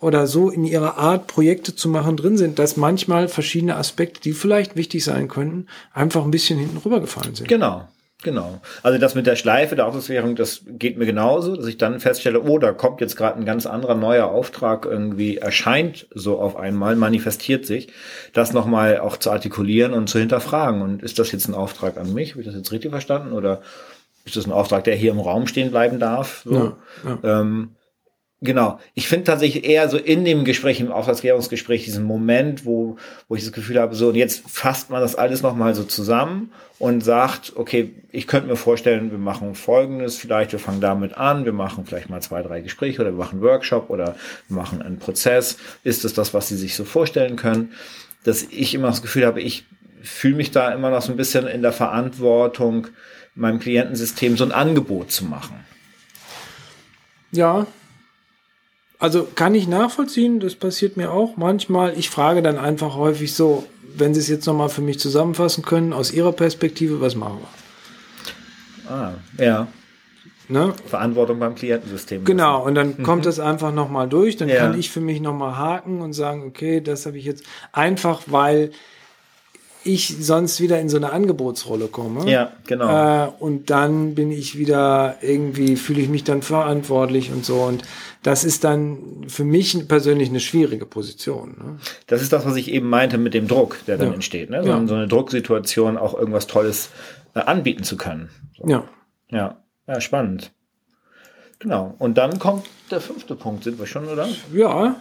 oder 0.00 0.26
so 0.26 0.50
in 0.50 0.64
ihrer 0.64 0.98
Art, 0.98 1.28
Projekte 1.28 1.74
zu 1.74 1.88
machen, 1.88 2.18
drin 2.18 2.36
sind, 2.36 2.58
dass 2.58 2.76
manchmal 2.76 3.28
verschiedene 3.28 3.76
Aspekte, 3.76 4.20
die 4.20 4.32
vielleicht 4.32 4.76
wichtig 4.76 5.02
sein 5.02 5.28
könnten, 5.28 5.66
einfach 5.94 6.24
ein 6.24 6.30
bisschen 6.30 6.58
hinten 6.58 6.76
rübergefallen 6.76 7.34
sind. 7.34 7.48
Genau. 7.48 7.88
Genau. 8.24 8.60
Also 8.82 8.98
das 8.98 9.14
mit 9.14 9.26
der 9.26 9.36
Schleife 9.36 9.76
der 9.76 9.86
Auftragswährung, 9.86 10.34
das 10.34 10.62
geht 10.66 10.98
mir 10.98 11.06
genauso, 11.06 11.54
dass 11.54 11.66
ich 11.66 11.78
dann 11.78 12.00
feststelle, 12.00 12.42
oh, 12.42 12.58
da 12.58 12.72
kommt 12.72 13.00
jetzt 13.00 13.16
gerade 13.16 13.38
ein 13.38 13.44
ganz 13.44 13.66
anderer 13.66 13.94
neuer 13.94 14.26
Auftrag 14.26 14.86
irgendwie 14.86 15.36
erscheint 15.36 16.08
so 16.12 16.40
auf 16.40 16.56
einmal, 16.56 16.96
manifestiert 16.96 17.66
sich, 17.66 17.88
das 18.32 18.52
nochmal 18.52 18.98
auch 18.98 19.18
zu 19.18 19.30
artikulieren 19.30 19.92
und 19.92 20.08
zu 20.08 20.18
hinterfragen. 20.18 20.82
Und 20.82 21.02
ist 21.02 21.18
das 21.18 21.30
jetzt 21.30 21.46
ein 21.48 21.54
Auftrag 21.54 21.98
an 21.98 22.12
mich? 22.12 22.30
Habe 22.30 22.40
ich 22.40 22.46
das 22.46 22.56
jetzt 22.56 22.72
richtig 22.72 22.90
verstanden? 22.90 23.32
Oder 23.32 23.60
ist 24.24 24.36
das 24.36 24.46
ein 24.46 24.52
Auftrag, 24.52 24.84
der 24.84 24.96
hier 24.96 25.12
im 25.12 25.20
Raum 25.20 25.46
stehen 25.46 25.70
bleiben 25.70 26.00
darf? 26.00 26.42
So. 26.44 26.76
Ja, 27.04 27.18
ja. 27.22 27.40
Ähm, 27.40 27.70
Genau. 28.44 28.78
Ich 28.92 29.08
finde 29.08 29.24
tatsächlich 29.24 29.64
eher 29.64 29.88
so 29.88 29.96
in 29.96 30.26
dem 30.26 30.44
Gespräch, 30.44 30.78
im 30.78 30.92
Auftragsklärungsgespräch, 30.92 31.84
diesen 31.84 32.04
Moment, 32.04 32.66
wo, 32.66 32.98
wo 33.26 33.36
ich 33.36 33.42
das 33.42 33.52
Gefühl 33.52 33.80
habe, 33.80 33.94
so, 33.94 34.08
und 34.08 34.16
jetzt 34.16 34.42
fasst 34.46 34.90
man 34.90 35.00
das 35.00 35.14
alles 35.14 35.40
nochmal 35.40 35.74
so 35.74 35.82
zusammen 35.82 36.52
und 36.78 37.00
sagt, 37.00 37.54
okay, 37.56 37.94
ich 38.12 38.26
könnte 38.26 38.46
mir 38.46 38.56
vorstellen, 38.56 39.10
wir 39.10 39.16
machen 39.16 39.54
Folgendes 39.54 40.18
vielleicht, 40.18 40.52
wir 40.52 40.58
fangen 40.58 40.82
damit 40.82 41.16
an, 41.16 41.46
wir 41.46 41.54
machen 41.54 41.86
vielleicht 41.86 42.10
mal 42.10 42.20
zwei, 42.20 42.42
drei 42.42 42.60
Gespräche 42.60 43.00
oder 43.00 43.12
wir 43.12 43.16
machen 43.16 43.36
einen 43.36 43.48
Workshop 43.48 43.88
oder 43.88 44.14
wir 44.48 44.56
machen 44.58 44.82
einen 44.82 44.98
Prozess. 44.98 45.56
Ist 45.82 46.04
es 46.04 46.12
das, 46.12 46.34
was 46.34 46.46
Sie 46.48 46.58
sich 46.58 46.76
so 46.76 46.84
vorstellen 46.84 47.36
können? 47.36 47.72
Dass 48.24 48.42
ich 48.42 48.74
immer 48.74 48.88
das 48.88 49.00
Gefühl 49.00 49.24
habe, 49.24 49.40
ich 49.40 49.64
fühle 50.02 50.36
mich 50.36 50.50
da 50.50 50.70
immer 50.70 50.90
noch 50.90 51.00
so 51.00 51.12
ein 51.12 51.16
bisschen 51.16 51.46
in 51.46 51.62
der 51.62 51.72
Verantwortung, 51.72 52.88
meinem 53.34 53.58
Klientensystem 53.58 54.36
so 54.36 54.44
ein 54.44 54.52
Angebot 54.52 55.10
zu 55.10 55.24
machen. 55.24 55.64
Ja, 57.32 57.66
also 59.04 59.28
kann 59.34 59.54
ich 59.54 59.68
nachvollziehen, 59.68 60.40
das 60.40 60.54
passiert 60.54 60.96
mir 60.96 61.10
auch 61.10 61.36
manchmal. 61.36 61.92
Ich 61.98 62.08
frage 62.08 62.40
dann 62.40 62.56
einfach 62.56 62.96
häufig 62.96 63.34
so, 63.34 63.66
wenn 63.94 64.14
Sie 64.14 64.20
es 64.20 64.28
jetzt 64.28 64.46
nochmal 64.46 64.70
für 64.70 64.80
mich 64.80 64.98
zusammenfassen 64.98 65.62
können, 65.62 65.92
aus 65.92 66.10
Ihrer 66.10 66.32
Perspektive, 66.32 67.02
was 67.02 67.14
machen 67.14 67.40
wir? 67.40 68.90
Ah, 68.90 69.12
ja. 69.36 69.68
Ne? 70.48 70.72
Verantwortung 70.86 71.38
beim 71.38 71.54
Klientensystem. 71.54 72.24
Genau, 72.24 72.64
und 72.64 72.76
dann 72.76 72.94
mhm. 72.96 73.02
kommt 73.02 73.26
das 73.26 73.40
einfach 73.40 73.74
nochmal 73.74 74.08
durch. 74.08 74.38
Dann 74.38 74.48
ja. 74.48 74.56
kann 74.56 74.78
ich 74.80 74.90
für 74.90 75.02
mich 75.02 75.20
nochmal 75.20 75.58
haken 75.58 76.00
und 76.00 76.14
sagen, 76.14 76.42
okay, 76.42 76.80
das 76.80 77.04
habe 77.04 77.18
ich 77.18 77.26
jetzt 77.26 77.44
einfach, 77.72 78.22
weil 78.24 78.70
ich 79.84 80.16
sonst 80.20 80.60
wieder 80.60 80.80
in 80.80 80.88
so 80.88 80.96
eine 80.96 81.12
Angebotsrolle 81.12 81.88
komme. 81.88 82.30
Ja, 82.30 82.52
genau. 82.66 83.26
Äh, 83.26 83.28
und 83.38 83.70
dann 83.70 84.14
bin 84.14 84.30
ich 84.30 84.58
wieder 84.58 85.16
irgendwie, 85.20 85.76
fühle 85.76 86.00
ich 86.00 86.08
mich 86.08 86.24
dann 86.24 86.42
verantwortlich 86.42 87.30
und 87.30 87.44
so. 87.44 87.62
Und 87.62 87.82
das 88.22 88.44
ist 88.44 88.64
dann 88.64 89.26
für 89.28 89.44
mich 89.44 89.86
persönlich 89.86 90.30
eine 90.30 90.40
schwierige 90.40 90.86
Position. 90.86 91.56
Ne? 91.58 91.78
Das 92.06 92.22
ist 92.22 92.32
das, 92.32 92.46
was 92.46 92.56
ich 92.56 92.70
eben 92.70 92.88
meinte 92.88 93.18
mit 93.18 93.34
dem 93.34 93.46
Druck, 93.46 93.78
der 93.86 93.98
dann 93.98 94.08
ja. 94.08 94.14
entsteht. 94.14 94.50
Ne? 94.50 94.62
So, 94.62 94.68
ja. 94.70 94.86
so, 94.86 94.94
eine 94.94 95.08
Drucksituation 95.08 95.98
auch 95.98 96.14
irgendwas 96.14 96.46
Tolles 96.46 96.90
äh, 97.34 97.40
anbieten 97.40 97.84
zu 97.84 97.96
können. 97.96 98.30
So. 98.56 98.68
Ja. 98.68 98.84
Ja. 99.30 99.58
Ja, 99.86 100.00
spannend. 100.00 100.52
Genau. 101.58 101.94
Und 101.98 102.16
dann 102.16 102.38
kommt 102.38 102.66
der 102.90 103.00
fünfte 103.00 103.36
Punkt, 103.36 103.64
sind 103.64 103.78
wir 103.78 103.86
schon, 103.86 104.06
oder? 104.08 104.28
Ja. 104.52 104.96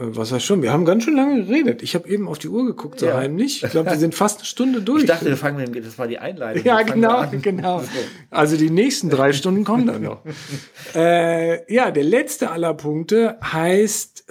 Äh, 0.00 0.16
was 0.16 0.32
heißt 0.32 0.44
schon? 0.44 0.62
Wir 0.62 0.72
haben 0.72 0.84
ganz 0.84 1.04
schön 1.04 1.16
lange 1.16 1.44
geredet. 1.44 1.82
Ich 1.82 1.94
habe 1.94 2.08
eben 2.08 2.28
auf 2.28 2.38
die 2.38 2.48
Uhr 2.48 2.66
geguckt, 2.66 3.00
so 3.00 3.06
ja. 3.06 3.16
heimlich. 3.16 3.62
Ich 3.62 3.70
glaube, 3.70 3.90
wir 3.90 3.98
sind 3.98 4.14
fast 4.14 4.38
eine 4.38 4.46
Stunde 4.46 4.82
durch. 4.82 5.02
Ich 5.02 5.08
dachte, 5.08 5.26
wir 5.26 5.36
fangen 5.36 5.70
mit, 5.70 5.86
das 5.86 5.98
war 5.98 6.08
die 6.08 6.18
Einleitung. 6.18 6.64
Ja, 6.64 6.82
genau, 6.82 7.24
genau. 7.30 7.82
Also 8.30 8.56
die 8.56 8.70
nächsten 8.70 9.10
drei 9.10 9.32
Stunden 9.32 9.64
kommen 9.64 9.86
dann 9.86 10.02
noch. 10.02 10.22
äh, 10.94 11.72
ja, 11.72 11.90
der 11.90 12.04
letzte 12.04 12.50
aller 12.50 12.74
Punkte 12.74 13.38
heißt 13.42 14.26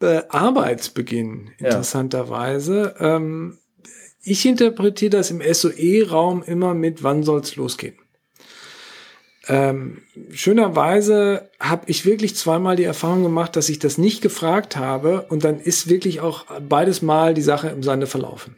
äh, 0.00 0.22
Arbeitsbeginn, 0.28 1.50
interessanterweise. 1.58 2.94
Ja. 2.98 3.16
Ähm, 3.16 3.58
ich 4.26 4.46
interpretiere 4.46 5.10
das 5.10 5.30
im 5.30 5.42
SOE-Raum 5.42 6.42
immer 6.44 6.74
mit, 6.74 7.02
wann 7.02 7.22
soll's 7.24 7.56
losgehen? 7.56 7.96
Ähm, 9.48 10.02
schönerweise 10.32 11.50
habe 11.60 11.84
ich 11.86 12.06
wirklich 12.06 12.34
zweimal 12.36 12.76
die 12.76 12.84
Erfahrung 12.84 13.22
gemacht, 13.22 13.56
dass 13.56 13.68
ich 13.68 13.78
das 13.78 13.98
nicht 13.98 14.22
gefragt 14.22 14.76
habe 14.76 15.26
und 15.28 15.44
dann 15.44 15.58
ist 15.58 15.88
wirklich 15.88 16.20
auch 16.20 16.46
beides 16.66 17.02
Mal 17.02 17.34
die 17.34 17.42
Sache 17.42 17.68
im 17.68 17.82
Sande 17.82 18.06
verlaufen. 18.06 18.56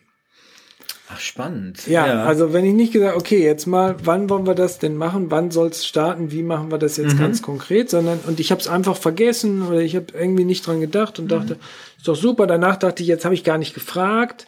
Ach, 1.08 1.20
spannend. 1.20 1.86
Ja, 1.86 2.06
ja, 2.06 2.24
also 2.24 2.52
wenn 2.52 2.64
ich 2.64 2.74
nicht 2.74 2.92
gesagt, 2.92 3.16
okay, 3.16 3.42
jetzt 3.42 3.66
mal, 3.66 3.94
wann 4.02 4.28
wollen 4.28 4.46
wir 4.46 4.56
das 4.56 4.80
denn 4.80 4.96
machen? 4.96 5.30
Wann 5.30 5.52
soll 5.52 5.68
es 5.68 5.86
starten? 5.86 6.32
Wie 6.32 6.42
machen 6.42 6.70
wir 6.72 6.78
das 6.78 6.96
jetzt 6.96 7.14
mhm. 7.14 7.20
ganz 7.20 7.42
konkret? 7.42 7.90
Sondern, 7.90 8.18
und 8.26 8.40
ich 8.40 8.50
habe 8.50 8.60
es 8.60 8.66
einfach 8.66 8.96
vergessen 8.96 9.62
oder 9.62 9.80
ich 9.80 9.94
habe 9.94 10.06
irgendwie 10.12 10.44
nicht 10.44 10.66
dran 10.66 10.80
gedacht 10.80 11.20
und 11.20 11.26
mhm. 11.26 11.28
dachte, 11.28 11.58
ist 11.96 12.08
doch 12.08 12.16
super. 12.16 12.48
Danach 12.48 12.76
dachte 12.76 13.04
ich, 13.04 13.08
jetzt 13.08 13.24
habe 13.24 13.36
ich 13.36 13.44
gar 13.44 13.58
nicht 13.58 13.72
gefragt. 13.72 14.46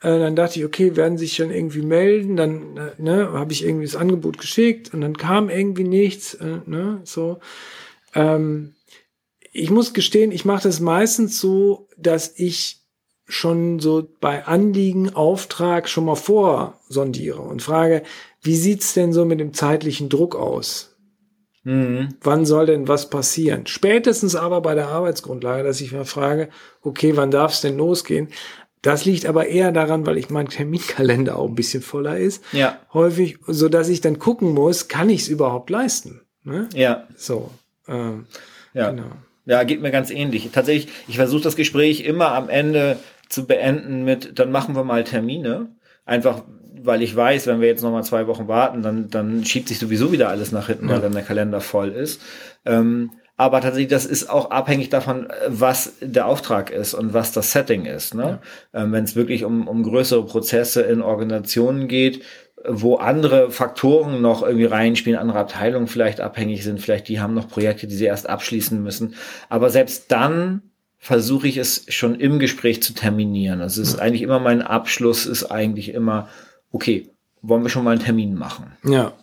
Äh, 0.00 0.18
dann 0.18 0.36
dachte 0.36 0.58
ich, 0.58 0.64
okay, 0.64 0.96
werden 0.96 1.18
sich 1.18 1.34
schon 1.34 1.50
irgendwie 1.50 1.82
melden. 1.82 2.36
Dann 2.36 2.76
äh, 2.76 2.90
ne, 2.98 3.32
habe 3.32 3.52
ich 3.52 3.64
irgendwie 3.64 3.86
das 3.86 3.96
Angebot 3.96 4.38
geschickt 4.38 4.92
und 4.94 5.00
dann 5.00 5.16
kam 5.16 5.50
irgendwie 5.50 5.84
nichts. 5.84 6.34
Äh, 6.34 6.60
ne, 6.66 7.00
so. 7.04 7.38
Ähm, 8.14 8.74
ich 9.52 9.70
muss 9.70 9.92
gestehen, 9.92 10.32
ich 10.32 10.44
mache 10.44 10.62
das 10.62 10.80
meistens 10.80 11.40
so, 11.40 11.88
dass 11.96 12.32
ich 12.36 12.80
schon 13.26 13.78
so 13.78 14.08
bei 14.20 14.44
Anliegen, 14.46 15.14
Auftrag 15.14 15.88
schon 15.88 16.04
mal 16.04 16.16
vorsondiere 16.16 17.40
und 17.40 17.62
frage, 17.62 18.02
wie 18.42 18.56
sieht's 18.56 18.94
denn 18.94 19.12
so 19.12 19.24
mit 19.24 19.40
dem 19.40 19.54
zeitlichen 19.54 20.08
Druck 20.08 20.34
aus? 20.34 20.96
Mhm. 21.62 22.14
Wann 22.22 22.46
soll 22.46 22.66
denn 22.66 22.88
was 22.88 23.10
passieren? 23.10 23.66
Spätestens 23.66 24.34
aber 24.34 24.62
bei 24.62 24.74
der 24.74 24.88
Arbeitsgrundlage, 24.88 25.62
dass 25.62 25.80
ich 25.80 25.92
mir 25.92 26.06
frage, 26.06 26.48
okay, 26.82 27.16
wann 27.16 27.30
darf 27.30 27.52
es 27.52 27.60
denn 27.60 27.76
losgehen? 27.76 28.28
Das 28.82 29.04
liegt 29.04 29.26
aber 29.26 29.46
eher 29.48 29.72
daran, 29.72 30.06
weil 30.06 30.16
ich 30.16 30.30
mein 30.30 30.48
Terminkalender 30.48 31.36
auch 31.36 31.48
ein 31.48 31.54
bisschen 31.54 31.82
voller 31.82 32.16
ist. 32.16 32.42
Ja. 32.52 32.78
Häufig, 32.94 33.38
so 33.46 33.68
dass 33.68 33.88
ich 33.88 34.00
dann 34.00 34.18
gucken 34.18 34.54
muss, 34.54 34.88
kann 34.88 35.10
ich 35.10 35.22
es 35.22 35.28
überhaupt 35.28 35.68
leisten? 35.68 36.22
Ne? 36.44 36.68
Ja. 36.74 37.06
So. 37.14 37.50
Ähm, 37.86 38.26
ja. 38.72 38.90
Genau. 38.90 39.10
Ja, 39.44 39.64
geht 39.64 39.82
mir 39.82 39.90
ganz 39.90 40.10
ähnlich. 40.10 40.48
Tatsächlich, 40.52 40.92
ich 41.08 41.16
versuche 41.16 41.42
das 41.42 41.56
Gespräch 41.56 42.04
immer 42.04 42.32
am 42.32 42.48
Ende 42.48 42.98
zu 43.28 43.46
beenden 43.46 44.04
mit, 44.04 44.38
dann 44.38 44.50
machen 44.50 44.74
wir 44.74 44.84
mal 44.84 45.04
Termine. 45.04 45.68
Einfach, 46.06 46.42
weil 46.82 47.02
ich 47.02 47.14
weiß, 47.14 47.46
wenn 47.46 47.60
wir 47.60 47.68
jetzt 47.68 47.82
noch 47.82 47.92
mal 47.92 48.02
zwei 48.02 48.26
Wochen 48.26 48.48
warten, 48.48 48.82
dann, 48.82 49.10
dann 49.10 49.44
schiebt 49.44 49.68
sich 49.68 49.78
sowieso 49.78 50.12
wieder 50.12 50.28
alles 50.28 50.52
nach 50.52 50.68
hinten, 50.68 50.88
ja. 50.88 50.94
weil 50.94 51.02
dann 51.02 51.12
der 51.12 51.22
Kalender 51.22 51.60
voll 51.60 51.90
ist. 51.90 52.20
Ähm, 52.64 53.10
aber 53.40 53.62
tatsächlich, 53.62 53.88
das 53.88 54.04
ist 54.04 54.28
auch 54.28 54.50
abhängig 54.50 54.90
davon, 54.90 55.26
was 55.48 55.94
der 56.02 56.26
Auftrag 56.26 56.70
ist 56.70 56.92
und 56.92 57.14
was 57.14 57.32
das 57.32 57.52
Setting 57.52 57.86
ist. 57.86 58.14
Ne? 58.14 58.38
Ja. 58.74 58.82
Ähm, 58.82 58.92
Wenn 58.92 59.04
es 59.04 59.16
wirklich 59.16 59.46
um, 59.46 59.66
um 59.66 59.82
größere 59.82 60.26
Prozesse 60.26 60.82
in 60.82 61.00
Organisationen 61.00 61.88
geht, 61.88 62.22
wo 62.68 62.96
andere 62.96 63.50
Faktoren 63.50 64.20
noch 64.20 64.42
irgendwie 64.42 64.66
reinspielen, 64.66 65.18
andere 65.18 65.38
Abteilungen 65.38 65.86
vielleicht 65.86 66.20
abhängig 66.20 66.62
sind, 66.64 66.82
vielleicht 66.82 67.08
die 67.08 67.18
haben 67.18 67.32
noch 67.32 67.48
Projekte, 67.48 67.86
die 67.86 67.94
sie 67.94 68.04
erst 68.04 68.28
abschließen 68.28 68.82
müssen. 68.82 69.14
Aber 69.48 69.70
selbst 69.70 70.12
dann 70.12 70.60
versuche 70.98 71.48
ich 71.48 71.56
es 71.56 71.86
schon 71.88 72.16
im 72.16 72.40
Gespräch 72.40 72.82
zu 72.82 72.92
terminieren. 72.92 73.62
Also 73.62 73.80
es 73.80 73.88
ist 73.88 74.00
eigentlich 74.00 74.20
immer 74.20 74.38
mein 74.38 74.60
Abschluss, 74.60 75.24
ist 75.24 75.44
eigentlich 75.44 75.94
immer, 75.94 76.28
okay, 76.72 77.08
wollen 77.40 77.62
wir 77.62 77.70
schon 77.70 77.84
mal 77.84 77.92
einen 77.92 78.04
Termin 78.04 78.34
machen? 78.34 78.76
Ja. 78.84 79.14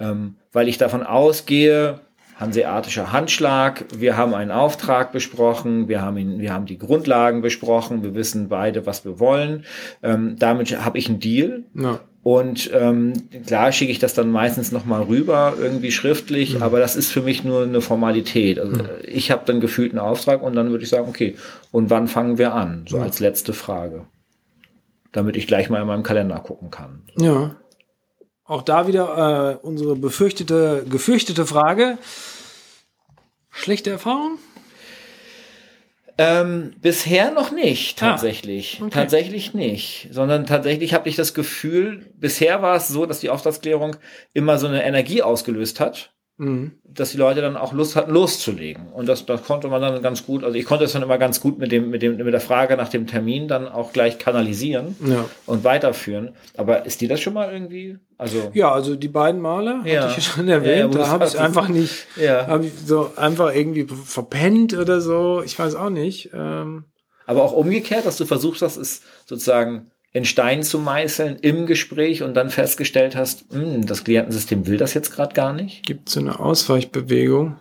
Ähm, 0.00 0.34
weil 0.50 0.66
ich 0.66 0.78
davon 0.78 1.04
ausgehe, 1.04 2.00
hanseatischer 2.36 3.12
Handschlag. 3.12 3.84
Wir 3.96 4.16
haben 4.16 4.34
einen 4.34 4.50
Auftrag 4.50 5.12
besprochen, 5.12 5.88
wir 5.88 6.02
haben, 6.02 6.16
ihn, 6.16 6.40
wir 6.40 6.52
haben 6.52 6.66
die 6.66 6.78
Grundlagen 6.78 7.42
besprochen, 7.42 8.02
wir 8.02 8.14
wissen 8.14 8.48
beide, 8.48 8.86
was 8.86 9.04
wir 9.04 9.20
wollen. 9.20 9.64
Ähm, 10.02 10.36
damit 10.38 10.84
habe 10.84 10.98
ich 10.98 11.08
einen 11.08 11.20
Deal. 11.20 11.64
Ja. 11.74 12.00
Und 12.22 12.70
ähm, 12.72 13.14
klar 13.46 13.72
schicke 13.72 13.90
ich 13.90 13.98
das 13.98 14.14
dann 14.14 14.30
meistens 14.30 14.70
nochmal 14.70 15.02
rüber, 15.02 15.54
irgendwie 15.60 15.90
schriftlich, 15.90 16.54
mhm. 16.54 16.62
aber 16.62 16.78
das 16.78 16.94
ist 16.94 17.10
für 17.10 17.22
mich 17.22 17.42
nur 17.42 17.64
eine 17.64 17.80
Formalität. 17.80 18.60
Also 18.60 18.76
mhm. 18.76 18.88
ich 19.02 19.32
habe 19.32 19.42
dann 19.44 19.60
gefühlt 19.60 19.90
einen 19.90 19.98
Auftrag 19.98 20.42
und 20.42 20.54
dann 20.54 20.70
würde 20.70 20.84
ich 20.84 20.90
sagen, 20.90 21.08
okay, 21.08 21.34
und 21.72 21.90
wann 21.90 22.06
fangen 22.06 22.38
wir 22.38 22.54
an? 22.54 22.84
So 22.88 22.98
ja. 22.98 23.02
als 23.02 23.18
letzte 23.18 23.52
Frage. 23.52 24.06
Damit 25.10 25.36
ich 25.36 25.46
gleich 25.48 25.68
mal 25.68 25.80
in 25.80 25.86
meinem 25.88 26.04
Kalender 26.04 26.36
gucken 26.36 26.70
kann. 26.70 27.02
Ja. 27.18 27.56
Auch 28.52 28.60
da 28.60 28.86
wieder 28.86 29.60
äh, 29.62 29.66
unsere 29.66 29.96
befürchtete, 29.96 30.84
gefürchtete 30.86 31.46
Frage. 31.46 31.96
Schlechte 33.50 33.88
Erfahrung? 33.88 34.38
Ähm, 36.18 36.74
bisher 36.82 37.30
noch 37.30 37.50
nicht, 37.50 38.02
ah, 38.02 38.10
tatsächlich. 38.10 38.76
Ah, 38.78 38.84
okay. 38.84 38.90
Tatsächlich 38.92 39.54
nicht. 39.54 40.08
Sondern 40.10 40.44
tatsächlich 40.44 40.92
habe 40.92 41.08
ich 41.08 41.16
das 41.16 41.32
Gefühl, 41.32 42.04
bisher 42.20 42.60
war 42.60 42.76
es 42.76 42.88
so, 42.88 43.06
dass 43.06 43.20
die 43.20 43.30
Auftragsklärung 43.30 43.96
immer 44.34 44.58
so 44.58 44.66
eine 44.66 44.84
Energie 44.84 45.22
ausgelöst 45.22 45.80
hat. 45.80 46.11
Mhm. 46.36 46.72
dass 46.84 47.12
die 47.12 47.16
Leute 47.16 47.40
dann 47.40 47.56
auch 47.56 47.72
Lust 47.72 47.96
hatten, 47.96 48.12
loszulegen. 48.12 48.88
Und 48.88 49.08
das, 49.08 49.26
das 49.26 49.44
konnte 49.44 49.68
man 49.68 49.80
dann 49.80 50.02
ganz 50.02 50.26
gut, 50.26 50.44
also 50.44 50.56
ich 50.56 50.64
konnte 50.64 50.84
es 50.84 50.92
dann 50.92 51.02
immer 51.02 51.18
ganz 51.18 51.40
gut 51.40 51.58
mit 51.58 51.72
dem, 51.72 51.90
mit 51.90 52.02
dem, 52.02 52.16
mit 52.16 52.32
der 52.32 52.40
Frage 52.40 52.76
nach 52.76 52.88
dem 52.88 53.06
Termin 53.06 53.48
dann 53.48 53.68
auch 53.68 53.92
gleich 53.92 54.18
kanalisieren 54.18 54.96
ja. 55.06 55.24
und 55.46 55.64
weiterführen. 55.64 56.34
Aber 56.56 56.86
ist 56.86 57.00
dir 57.00 57.08
das 57.08 57.20
schon 57.20 57.34
mal 57.34 57.52
irgendwie? 57.52 57.98
Also 58.18 58.50
ja, 58.54 58.72
also 58.72 58.96
die 58.96 59.08
beiden 59.08 59.40
Male 59.40 59.80
ja. 59.84 60.02
hatte 60.02 60.18
ich 60.18 60.26
schon 60.26 60.48
erwähnt. 60.48 60.94
Ja, 60.94 61.00
da 61.00 61.08
habe 61.08 61.26
ich 61.26 61.38
einfach 61.38 61.68
nicht, 61.68 62.06
ja. 62.16 62.46
habe 62.46 62.66
ich 62.66 62.72
so 62.84 63.12
einfach 63.16 63.54
irgendwie 63.54 63.86
verpennt 63.86 64.74
oder 64.74 65.00
so. 65.00 65.42
Ich 65.44 65.58
weiß 65.58 65.74
auch 65.74 65.90
nicht. 65.90 66.30
Ähm, 66.32 66.84
aber 67.26 67.42
auch 67.42 67.52
umgekehrt, 67.52 68.04
dass 68.04 68.16
du 68.16 68.24
versuchst, 68.24 68.62
das 68.62 68.76
ist 68.76 69.04
sozusagen 69.26 69.90
in 70.12 70.24
Stein 70.24 70.62
zu 70.62 70.78
meißeln 70.78 71.36
im 71.36 71.66
Gespräch 71.66 72.22
und 72.22 72.34
dann 72.34 72.50
festgestellt 72.50 73.16
hast, 73.16 73.46
hm, 73.50 73.86
das 73.86 74.04
Klientensystem 74.04 74.66
will 74.66 74.76
das 74.76 74.94
jetzt 74.94 75.10
gerade 75.10 75.34
gar 75.34 75.52
nicht? 75.52 75.84
Gibt 75.84 76.08
es 76.08 76.14
so 76.14 76.20
eine 76.20 76.38
Ausweichbewegung? 76.38 77.56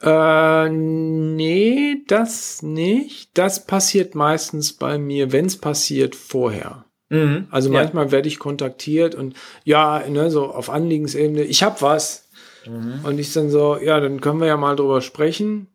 Äh, 0.00 0.68
nee, 0.68 2.02
das 2.08 2.62
nicht. 2.62 3.30
Das 3.38 3.66
passiert 3.66 4.16
meistens 4.16 4.72
bei 4.72 4.98
mir, 4.98 5.30
wenn 5.30 5.46
es 5.46 5.56
passiert, 5.56 6.16
vorher. 6.16 6.84
Mhm, 7.08 7.46
also 7.50 7.70
manchmal 7.70 8.06
ja. 8.06 8.10
werde 8.10 8.26
ich 8.26 8.38
kontaktiert 8.38 9.14
und 9.14 9.36
ja, 9.64 10.02
ne, 10.08 10.30
so 10.30 10.46
auf 10.46 10.70
Anliegensebene, 10.70 11.44
ich 11.44 11.62
habe 11.62 11.80
was. 11.80 12.28
Mhm. 12.66 13.04
Und 13.04 13.18
ich 13.18 13.32
dann 13.32 13.50
so, 13.50 13.76
ja, 13.76 14.00
dann 14.00 14.20
können 14.20 14.40
wir 14.40 14.46
ja 14.46 14.56
mal 14.56 14.74
drüber 14.74 15.00
sprechen. 15.00 15.68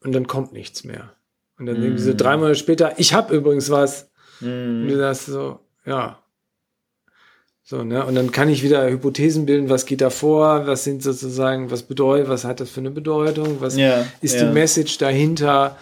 Und 0.00 0.12
dann 0.12 0.26
kommt 0.26 0.52
nichts 0.52 0.84
mehr. 0.84 1.12
Und 1.58 1.66
dann 1.66 1.80
mm. 1.80 1.82
irgendwie 1.82 2.02
so 2.02 2.14
drei 2.14 2.36
Monate 2.36 2.54
später, 2.54 2.94
ich 2.98 3.14
habe 3.14 3.34
übrigens 3.34 3.70
was. 3.70 4.10
Mm. 4.40 4.82
Und 4.82 4.88
du 4.88 4.96
sagst 4.96 5.26
so, 5.26 5.60
ja. 5.84 6.18
So, 7.64 7.84
ne? 7.84 8.06
Und 8.06 8.14
dann 8.14 8.32
kann 8.32 8.48
ich 8.48 8.62
wieder 8.62 8.88
Hypothesen 8.88 9.44
bilden, 9.44 9.68
was 9.68 9.84
geht 9.84 10.00
da 10.00 10.08
vor, 10.08 10.66
was 10.66 10.84
sind 10.84 11.02
sozusagen, 11.02 11.70
was 11.70 11.82
bedeutet, 11.82 12.28
was 12.28 12.44
hat 12.44 12.60
das 12.60 12.70
für 12.70 12.80
eine 12.80 12.90
Bedeutung, 12.90 13.60
was 13.60 13.76
ja, 13.76 14.06
ist 14.22 14.36
ja. 14.36 14.46
die 14.46 14.54
Message 14.54 14.96
dahinter. 14.96 15.76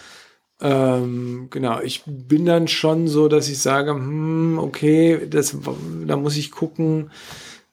Ähm, 0.60 1.48
genau, 1.50 1.80
ich 1.82 2.02
bin 2.06 2.46
dann 2.46 2.66
schon 2.66 3.08
so, 3.08 3.28
dass 3.28 3.48
ich 3.48 3.58
sage, 3.58 3.92
hm, 3.92 4.58
okay, 4.58 5.28
das, 5.28 5.56
da 6.06 6.16
muss 6.16 6.36
ich 6.36 6.50
gucken, 6.50 7.10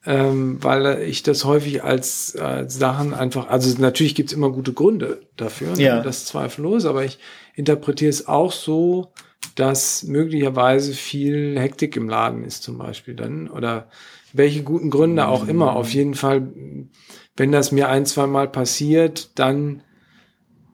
ähm, 0.05 0.61
weil 0.61 1.01
ich 1.01 1.23
das 1.23 1.45
häufig 1.45 1.83
als, 1.83 2.35
als 2.35 2.77
Sachen 2.77 3.13
einfach, 3.13 3.47
also 3.49 3.79
natürlich 3.79 4.15
gibt's 4.15 4.33
immer 4.33 4.49
gute 4.49 4.73
Gründe 4.73 5.21
dafür, 5.37 5.75
ne? 5.75 5.81
ja. 5.81 6.01
das 6.01 6.25
zweifellos, 6.25 6.85
aber 6.85 7.05
ich 7.05 7.19
interpretiere 7.55 8.09
es 8.09 8.27
auch 8.27 8.51
so, 8.51 9.13
dass 9.55 10.03
möglicherweise 10.03 10.93
viel 10.93 11.59
Hektik 11.59 11.95
im 11.95 12.09
Laden 12.09 12.43
ist 12.43 12.63
zum 12.63 12.77
Beispiel 12.77 13.13
dann 13.13 13.49
oder 13.49 13.87
welche 14.33 14.63
guten 14.63 14.89
Gründe 14.89 15.27
auch 15.27 15.47
immer. 15.47 15.75
Auf 15.75 15.93
jeden 15.93 16.15
Fall, 16.15 16.47
wenn 17.37 17.51
das 17.51 17.71
mir 17.71 17.89
ein, 17.89 18.05
zwei 18.05 18.25
Mal 18.25 18.47
passiert, 18.47 19.37
dann 19.37 19.83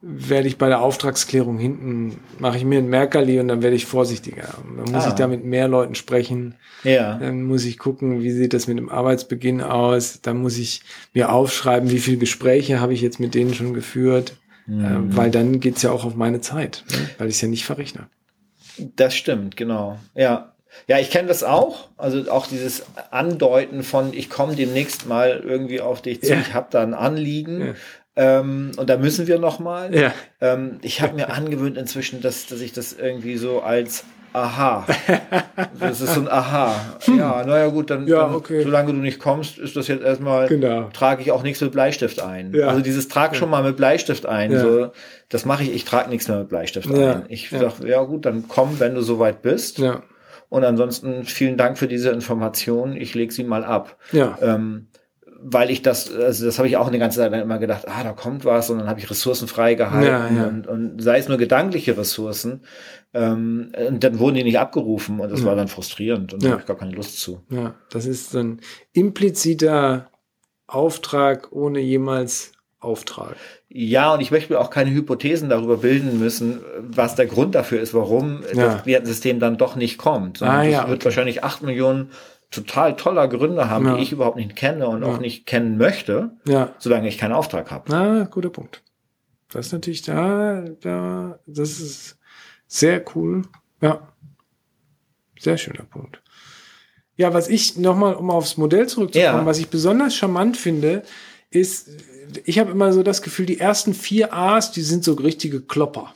werde 0.02 0.48
ich 0.48 0.58
bei 0.58 0.70
der 0.70 0.82
Auftragsklärung 0.82 1.58
hinten, 1.58 2.20
mache 2.38 2.58
ich 2.58 2.64
mir 2.64 2.80
ein 2.80 2.90
Merkerli 2.90 3.40
und 3.40 3.50
dann 3.50 3.62
werde 3.62 3.76
ich 3.76 3.86
vorsichtiger. 3.86 4.48
Dann 4.78 4.92
muss 4.92 5.06
ah. 5.06 5.10
ich 5.10 5.14
da 5.16 5.28
mit 5.28 5.44
mehr 5.44 5.68
Leuten 5.68 5.96
sprechen. 5.96 6.56
Ja. 6.84 7.18
Dann 7.18 7.44
muss 7.44 7.66
ich 7.66 7.78
gucken, 7.78 8.22
wie 8.22 8.32
sieht 8.32 8.54
das 8.54 8.68
mit 8.68 8.78
dem 8.78 8.90
Arbeitsbeginn 8.90 9.62
aus. 9.62 10.22
Dann 10.22 10.38
muss 10.38 10.58
ich 10.58 10.82
mir 11.14 11.32
aufschreiben, 11.32 11.92
wie 11.92 12.00
viele 12.00 12.18
Gespräche 12.18 12.80
habe 12.80 12.94
ich 12.94 13.02
jetzt 13.02 13.20
mit 13.20 13.36
denen 13.36 13.54
schon 13.54 13.74
geführt. 13.74 14.34
Mhm. 14.68 14.86
Äh, 14.86 15.18
weil 15.18 15.32
dann 15.32 15.60
geht's 15.60 15.82
ja 15.82 15.92
auch 15.92 16.06
auf 16.06 16.16
meine 16.16 16.40
Zeit, 16.42 16.86
ne? 16.92 17.10
weil 17.18 17.28
ich 17.28 17.36
es 17.36 17.42
ja 17.42 17.48
nicht 17.48 17.66
verrechne. 17.66 18.08
Das 18.96 19.16
stimmt, 19.16 19.58
genau. 19.58 19.98
Ja. 20.16 20.54
Ja, 20.88 21.00
ich 21.00 21.10
kenne 21.10 21.28
das 21.28 21.44
auch. 21.44 21.90
Also 21.98 22.32
auch 22.32 22.48
dieses 22.48 22.86
Andeuten 23.12 23.84
von, 23.84 24.14
ich 24.14 24.30
komme 24.30 24.56
demnächst 24.56 25.08
mal 25.08 25.44
irgendwie 25.44 25.82
auf 25.82 26.02
dich 26.02 26.22
zu, 26.22 26.34
ja. 26.34 26.40
ich 26.40 26.54
habe 26.54 26.68
da 26.72 26.82
ein 26.84 26.94
Anliegen. 26.94 27.76
Ja. 28.20 28.40
Ähm, 28.40 28.72
und 28.78 28.90
da 28.90 28.98
müssen 28.98 29.28
wir 29.28 29.40
noch 29.40 29.60
mal. 29.60 29.96
Ja. 29.96 30.14
Ähm, 30.42 30.80
ich 30.82 31.02
habe 31.02 31.16
mir 31.16 31.32
angewöhnt 31.32 31.78
inzwischen, 31.78 32.22
dass, 32.22 32.48
dass 32.48 32.62
ich 32.62 32.74
das 32.74 32.94
irgendwie 32.94 33.38
so 33.38 33.62
als 33.62 34.04
Aha. 34.34 34.86
Das 35.80 36.02
ist 36.02 36.14
so 36.14 36.22
ein 36.22 36.28
Aha. 36.28 36.76
Ja, 37.08 37.44
naja 37.46 37.68
gut, 37.68 37.90
dann, 37.90 38.08
ja, 38.08 38.22
dann 38.22 38.36
okay. 38.36 38.64
solange 38.64 38.94
du 38.94 39.00
nicht 39.00 39.20
kommst, 39.20 39.58
ist 39.58 39.76
das 39.76 39.88
jetzt 39.88 40.04
erstmal, 40.04 40.48
genau. 40.48 40.90
trage 40.94 41.22
ich 41.22 41.32
auch 41.32 41.44
nichts 41.44 41.62
mit 41.62 41.72
Bleistift 41.72 42.22
ein. 42.22 42.54
Ja. 42.54 42.68
Also 42.68 42.82
dieses 42.82 43.08
trag 43.08 43.36
schon 43.36 43.50
mal 43.50 43.64
mit 43.64 43.78
Bleistift 43.78 44.26
ein. 44.26 44.52
Ja. 44.52 44.60
So, 44.60 44.92
das 45.30 45.46
mache 45.46 45.64
ich, 45.64 45.74
ich 45.74 45.86
trage 45.86 46.10
nichts 46.10 46.28
mehr 46.28 46.40
mit 46.40 46.50
Bleistift 46.50 46.92
ein. 46.92 47.26
Ich 47.30 47.52
ja. 47.52 47.60
sag, 47.60 47.84
ja 47.86 48.04
gut, 48.04 48.26
dann 48.26 48.48
komm, 48.48 48.80
wenn 48.80 48.96
du 48.96 49.02
soweit 49.02 49.42
bist. 49.42 49.80
Ja. 49.80 50.04
Und 50.50 50.64
ansonsten 50.64 51.26
vielen 51.26 51.58
Dank 51.58 51.78
für 51.78 51.88
diese 51.88 52.10
Information. 52.10 52.96
Ich 52.96 53.14
lege 53.16 53.32
sie 53.32 53.44
mal 53.44 53.64
ab. 53.64 53.98
Ja. 54.12 54.38
Ähm, 54.42 54.88
weil 55.42 55.70
ich 55.70 55.82
das, 55.82 56.14
also 56.14 56.46
das 56.46 56.58
habe 56.58 56.68
ich 56.68 56.78
auch 56.78 56.88
eine 56.88 57.00
ganze 57.00 57.20
Zeit 57.20 57.32
lang 57.32 57.42
immer 57.42 57.60
gedacht, 57.60 57.88
ah, 57.88 58.04
da 58.04 58.14
kommt 58.14 58.46
was 58.46 58.70
und 58.70 58.80
dann 58.80 58.88
habe 58.90 59.00
ich 59.00 59.10
Ressourcen 59.10 59.48
freigehalten 59.48 60.36
ja, 60.36 60.44
ja. 60.44 60.48
Und, 60.48 60.68
und 60.68 61.02
sei 61.02 61.18
es 61.18 61.28
nur 61.28 61.38
gedankliche 61.38 61.98
Ressourcen. 61.98 62.62
Ähm, 63.14 63.72
und 63.88 64.04
dann 64.04 64.20
wurden 64.20 64.36
die 64.36 64.44
nicht 64.44 64.60
abgerufen 64.60 65.20
und 65.20 65.32
das 65.32 65.42
ja. 65.42 65.48
war 65.48 65.56
dann 65.56 65.68
frustrierend 65.68 66.34
und 66.34 66.44
da 66.44 66.52
habe 66.52 66.62
ich 66.62 66.68
gar 66.68 66.78
keine 66.78 66.92
Lust 66.92 67.20
zu. 67.20 67.42
Ja, 67.50 67.76
das 67.90 68.06
ist 68.06 68.36
ein 68.36 68.62
impliziter 68.94 70.12
Auftrag 70.68 71.52
ohne 71.52 71.80
jemals 71.80 72.52
Auftrag. 72.80 73.36
Ja, 73.68 74.14
und 74.14 74.22
ich 74.22 74.32
möchte 74.32 74.54
mir 74.54 74.60
auch 74.60 74.70
keine 74.70 74.92
Hypothesen 74.92 75.50
darüber 75.50 75.78
bilden 75.78 76.20
müssen, 76.20 76.62
was 76.80 77.16
der 77.16 77.26
Grund 77.26 77.56
dafür 77.56 77.82
ist, 77.82 77.94
warum 77.94 78.42
ja. 78.54 78.76
das 78.76 78.86
Wertensystem 78.86 79.40
dann 79.40 79.58
doch 79.58 79.76
nicht 79.76 79.98
kommt. 79.98 80.42
ah, 80.42 80.64
ja, 80.64 80.88
wird 80.88 81.00
okay. 81.00 81.06
wahrscheinlich 81.06 81.44
acht 81.44 81.62
Millionen 81.62 82.12
total 82.52 82.96
toller 82.96 83.28
Gründe 83.28 83.70
haben, 83.70 83.86
ja. 83.86 83.96
die 83.96 84.04
ich 84.04 84.12
überhaupt 84.12 84.38
nicht 84.38 84.56
kenne 84.56 84.88
und 84.88 85.04
ja. 85.04 85.08
auch 85.08 85.20
nicht 85.20 85.46
kennen 85.46 85.78
möchte, 85.78 86.32
ja. 86.48 86.74
solange 86.80 87.08
ich 87.08 87.18
keinen 87.18 87.34
Auftrag 87.34 87.72
habe. 87.72 87.94
Ah, 87.94 88.24
guter 88.26 88.50
Punkt. 88.50 88.84
Das 89.50 89.68
ist 89.68 89.72
natürlich 89.72 90.02
da, 90.02 90.64
da, 90.82 91.40
das 91.46 91.80
ist 91.80 92.18
sehr 92.68 93.04
cool. 93.16 93.44
Ja. 93.82 94.08
Sehr 95.40 95.58
schöner 95.58 95.84
Punkt. 95.84 96.22
Ja, 97.16 97.34
was 97.34 97.48
ich 97.50 97.78
nochmal, 97.78 98.16
um 98.16 98.30
aufs 98.30 98.58
Modell 98.58 98.88
zurückzukommen, 98.88 99.46
was 99.46 99.60
ich 99.60 99.70
besonders 99.70 100.16
charmant 100.16 100.58
finde, 100.58 101.04
ist, 101.50 101.90
ich 102.46 102.60
habe 102.60 102.72
immer 102.72 102.94
so 102.94 103.04
das 103.04 103.22
Gefühl, 103.22 103.46
die 103.46 103.60
ersten 103.60 103.94
vier 103.94 104.34
A's, 104.34 104.72
die 104.72 104.82
sind 104.82 105.04
so 105.04 105.14
richtige 105.14 105.62
Klopper. 105.62 106.14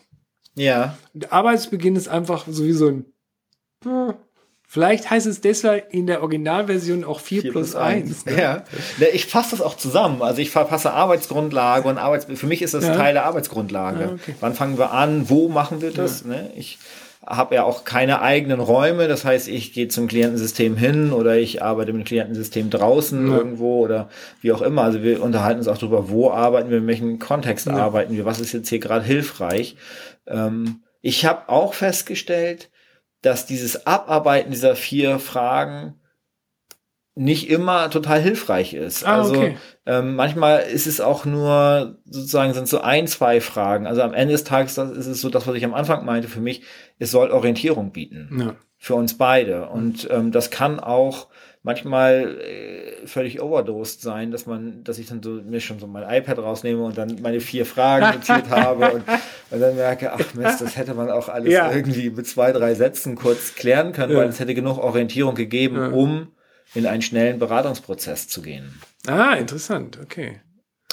Ja. 0.55 0.97
Der 1.13 1.33
Arbeitsbeginn 1.33 1.95
ist 1.95 2.07
einfach 2.07 2.45
sowieso 2.47 2.87
ein 2.87 3.05
Vielleicht 4.73 5.11
heißt 5.11 5.27
es 5.27 5.39
deshalb 5.39 5.93
in 5.93 6.07
der 6.07 6.23
Originalversion 6.23 7.03
auch 7.03 7.19
4, 7.19 7.43
4 7.43 7.51
plus 7.51 7.75
1. 7.75 8.25
Ne? 8.25 8.41
Ja, 8.41 8.63
ich 9.13 9.27
fasse 9.27 9.51
das 9.51 9.61
auch 9.61 9.77
zusammen. 9.77 10.23
Also 10.23 10.41
ich 10.41 10.49
verpasse 10.49 10.91
Arbeitsgrundlage 10.93 11.87
und 11.87 11.99
Arbeits 11.99 12.25
für 12.25 12.47
mich 12.47 12.63
ist 12.63 12.73
das 12.73 12.83
ja. 12.83 12.95
Teil 12.95 13.13
der 13.13 13.25
Arbeitsgrundlage. 13.25 14.05
Ah, 14.05 14.13
okay. 14.15 14.33
Wann 14.39 14.55
fangen 14.55 14.79
wir 14.79 14.91
an? 14.91 15.29
Wo 15.29 15.47
machen 15.47 15.83
wir 15.83 15.91
das? 15.91 16.23
Ja. 16.23 16.29
Ne? 16.29 16.49
Ich 16.55 16.79
habe 17.23 17.53
ja 17.53 17.65
auch 17.65 17.83
keine 17.83 18.23
eigenen 18.23 18.59
Räume. 18.59 19.07
Das 19.07 19.25
heißt, 19.25 19.47
ich 19.47 19.73
gehe 19.73 19.89
zum 19.89 20.07
Klientensystem 20.07 20.75
hin 20.75 21.13
oder 21.13 21.37
ich 21.37 21.61
arbeite 21.61 21.93
mit 21.93 22.01
dem 22.01 22.07
Klientensystem 22.07 22.71
draußen 22.71 23.29
ja. 23.29 23.37
irgendwo 23.37 23.77
oder 23.77 24.09
wie 24.41 24.53
auch 24.53 24.63
immer. 24.63 24.81
Also 24.81 25.03
wir 25.03 25.21
unterhalten 25.21 25.59
uns 25.59 25.67
auch 25.67 25.77
darüber, 25.77 26.09
wo 26.09 26.31
arbeiten 26.31 26.71
wir, 26.71 26.79
in 26.79 26.87
welchem 26.87 27.19
Kontext 27.19 27.67
arbeiten 27.69 28.15
wir, 28.15 28.25
was 28.25 28.39
ist 28.39 28.53
jetzt 28.53 28.69
hier 28.69 28.79
gerade 28.79 29.05
hilfreich. 29.05 29.75
Ähm, 30.25 30.81
ich 31.03 31.27
habe 31.27 31.47
auch 31.49 31.75
festgestellt, 31.75 32.71
dass 33.23 33.45
dieses 33.45 33.87
Abarbeiten 33.87 34.51
dieser 34.51 34.75
vier 34.75 35.17
Fragen 35.17 35.99
nicht 37.15 37.49
immer 37.49 37.89
total 37.89 38.21
hilfreich 38.21 38.73
ist. 38.73 39.05
Ah, 39.05 39.19
also 39.19 39.35
okay. 39.35 39.57
ähm, 39.85 40.15
manchmal 40.15 40.61
ist 40.61 40.87
es 40.87 40.99
auch 40.99 41.25
nur 41.25 41.99
sozusagen 42.05 42.53
sind 42.53 42.67
so 42.67 42.81
ein, 42.81 43.07
zwei 43.07 43.39
Fragen. 43.39 43.85
Also 43.85 44.01
am 44.01 44.13
Ende 44.13 44.31
des 44.33 44.43
Tages 44.43 44.75
das 44.75 44.91
ist 44.91 45.05
es 45.05 45.21
so 45.21 45.29
das, 45.29 45.45
was 45.45 45.55
ich 45.55 45.63
am 45.63 45.75
Anfang 45.75 46.05
meinte 46.05 46.27
für 46.27 46.41
mich, 46.41 46.63
es 46.97 47.11
soll 47.11 47.31
Orientierung 47.31 47.91
bieten 47.91 48.29
ja. 48.39 48.55
Für 48.83 48.95
uns 48.95 49.17
beide. 49.17 49.69
Und 49.69 50.09
ähm, 50.11 50.33
das 50.33 50.49
kann 50.49 50.81
auch 50.81 51.27
manchmal 51.61 52.37
äh, 52.41 53.07
völlig 53.07 53.41
overdosed 53.41 54.01
sein, 54.01 54.29
dass 54.29 54.45
man, 54.45 54.83
dass 54.83 54.97
ich 54.97 55.07
dann 55.07 55.23
so 55.23 55.29
mir 55.29 55.61
schon 55.61 55.79
so 55.79 55.87
mein 55.87 56.03
iPad 56.03 56.39
rausnehme 56.39 56.83
und 56.83 56.97
dann 56.97 57.21
meine 57.21 57.39
vier 57.39 57.65
Fragen 57.65 58.17
notiert 58.17 58.49
habe 58.49 58.91
und, 58.91 59.03
und, 59.51 59.59
dann 59.61 59.77
merke, 59.77 60.11
ach 60.11 60.33
Mist, 60.33 60.59
das 60.59 60.75
hätte 60.75 60.95
man 60.95 61.09
auch 61.09 61.29
alles 61.29 61.53
ja. 61.53 61.71
irgendwie 61.71 62.09
mit 62.09 62.27
zwei, 62.27 62.51
drei 62.51 62.73
Sätzen 62.73 63.15
kurz 63.15 63.55
klären 63.55 63.93
können, 63.93 64.11
ja. 64.11 64.17
weil 64.17 64.27
es 64.27 64.41
hätte 64.41 64.53
genug 64.53 64.79
Orientierung 64.79 65.35
gegeben, 65.35 65.77
ja. 65.77 65.87
um 65.87 66.33
in 66.75 66.85
einen 66.85 67.01
schnellen 67.01 67.39
Beratungsprozess 67.39 68.27
zu 68.27 68.41
gehen. 68.41 68.81
Ah, 69.07 69.35
interessant, 69.35 69.97
okay. 70.03 70.41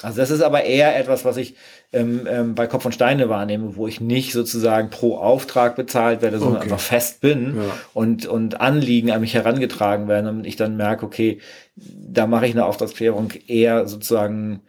Also 0.01 0.17
das 0.17 0.31
ist 0.31 0.41
aber 0.41 0.63
eher 0.63 0.97
etwas, 0.97 1.25
was 1.25 1.37
ich 1.37 1.55
ähm, 1.93 2.27
ähm, 2.27 2.55
bei 2.55 2.67
Kopf 2.67 2.85
und 2.85 2.93
Steine 2.93 3.29
wahrnehme, 3.29 3.75
wo 3.75 3.87
ich 3.87 4.01
nicht 4.01 4.33
sozusagen 4.33 4.89
pro 4.89 5.17
Auftrag 5.17 5.75
bezahlt 5.75 6.21
werde, 6.21 6.39
sondern 6.39 6.57
okay. 6.57 6.71
einfach 6.71 6.79
fest 6.79 7.21
bin 7.21 7.57
ja. 7.57 7.63
und, 7.93 8.25
und 8.25 8.59
Anliegen 8.61 9.11
an 9.11 9.21
mich 9.21 9.33
herangetragen 9.33 10.07
werden 10.07 10.27
und 10.27 10.47
ich 10.47 10.55
dann 10.55 10.75
merke, 10.75 11.05
okay, 11.05 11.39
da 11.75 12.25
mache 12.27 12.47
ich 12.47 12.53
eine 12.53 12.65
Auftragsklärung 12.65 13.31
eher 13.47 13.87
sozusagen 13.87 14.61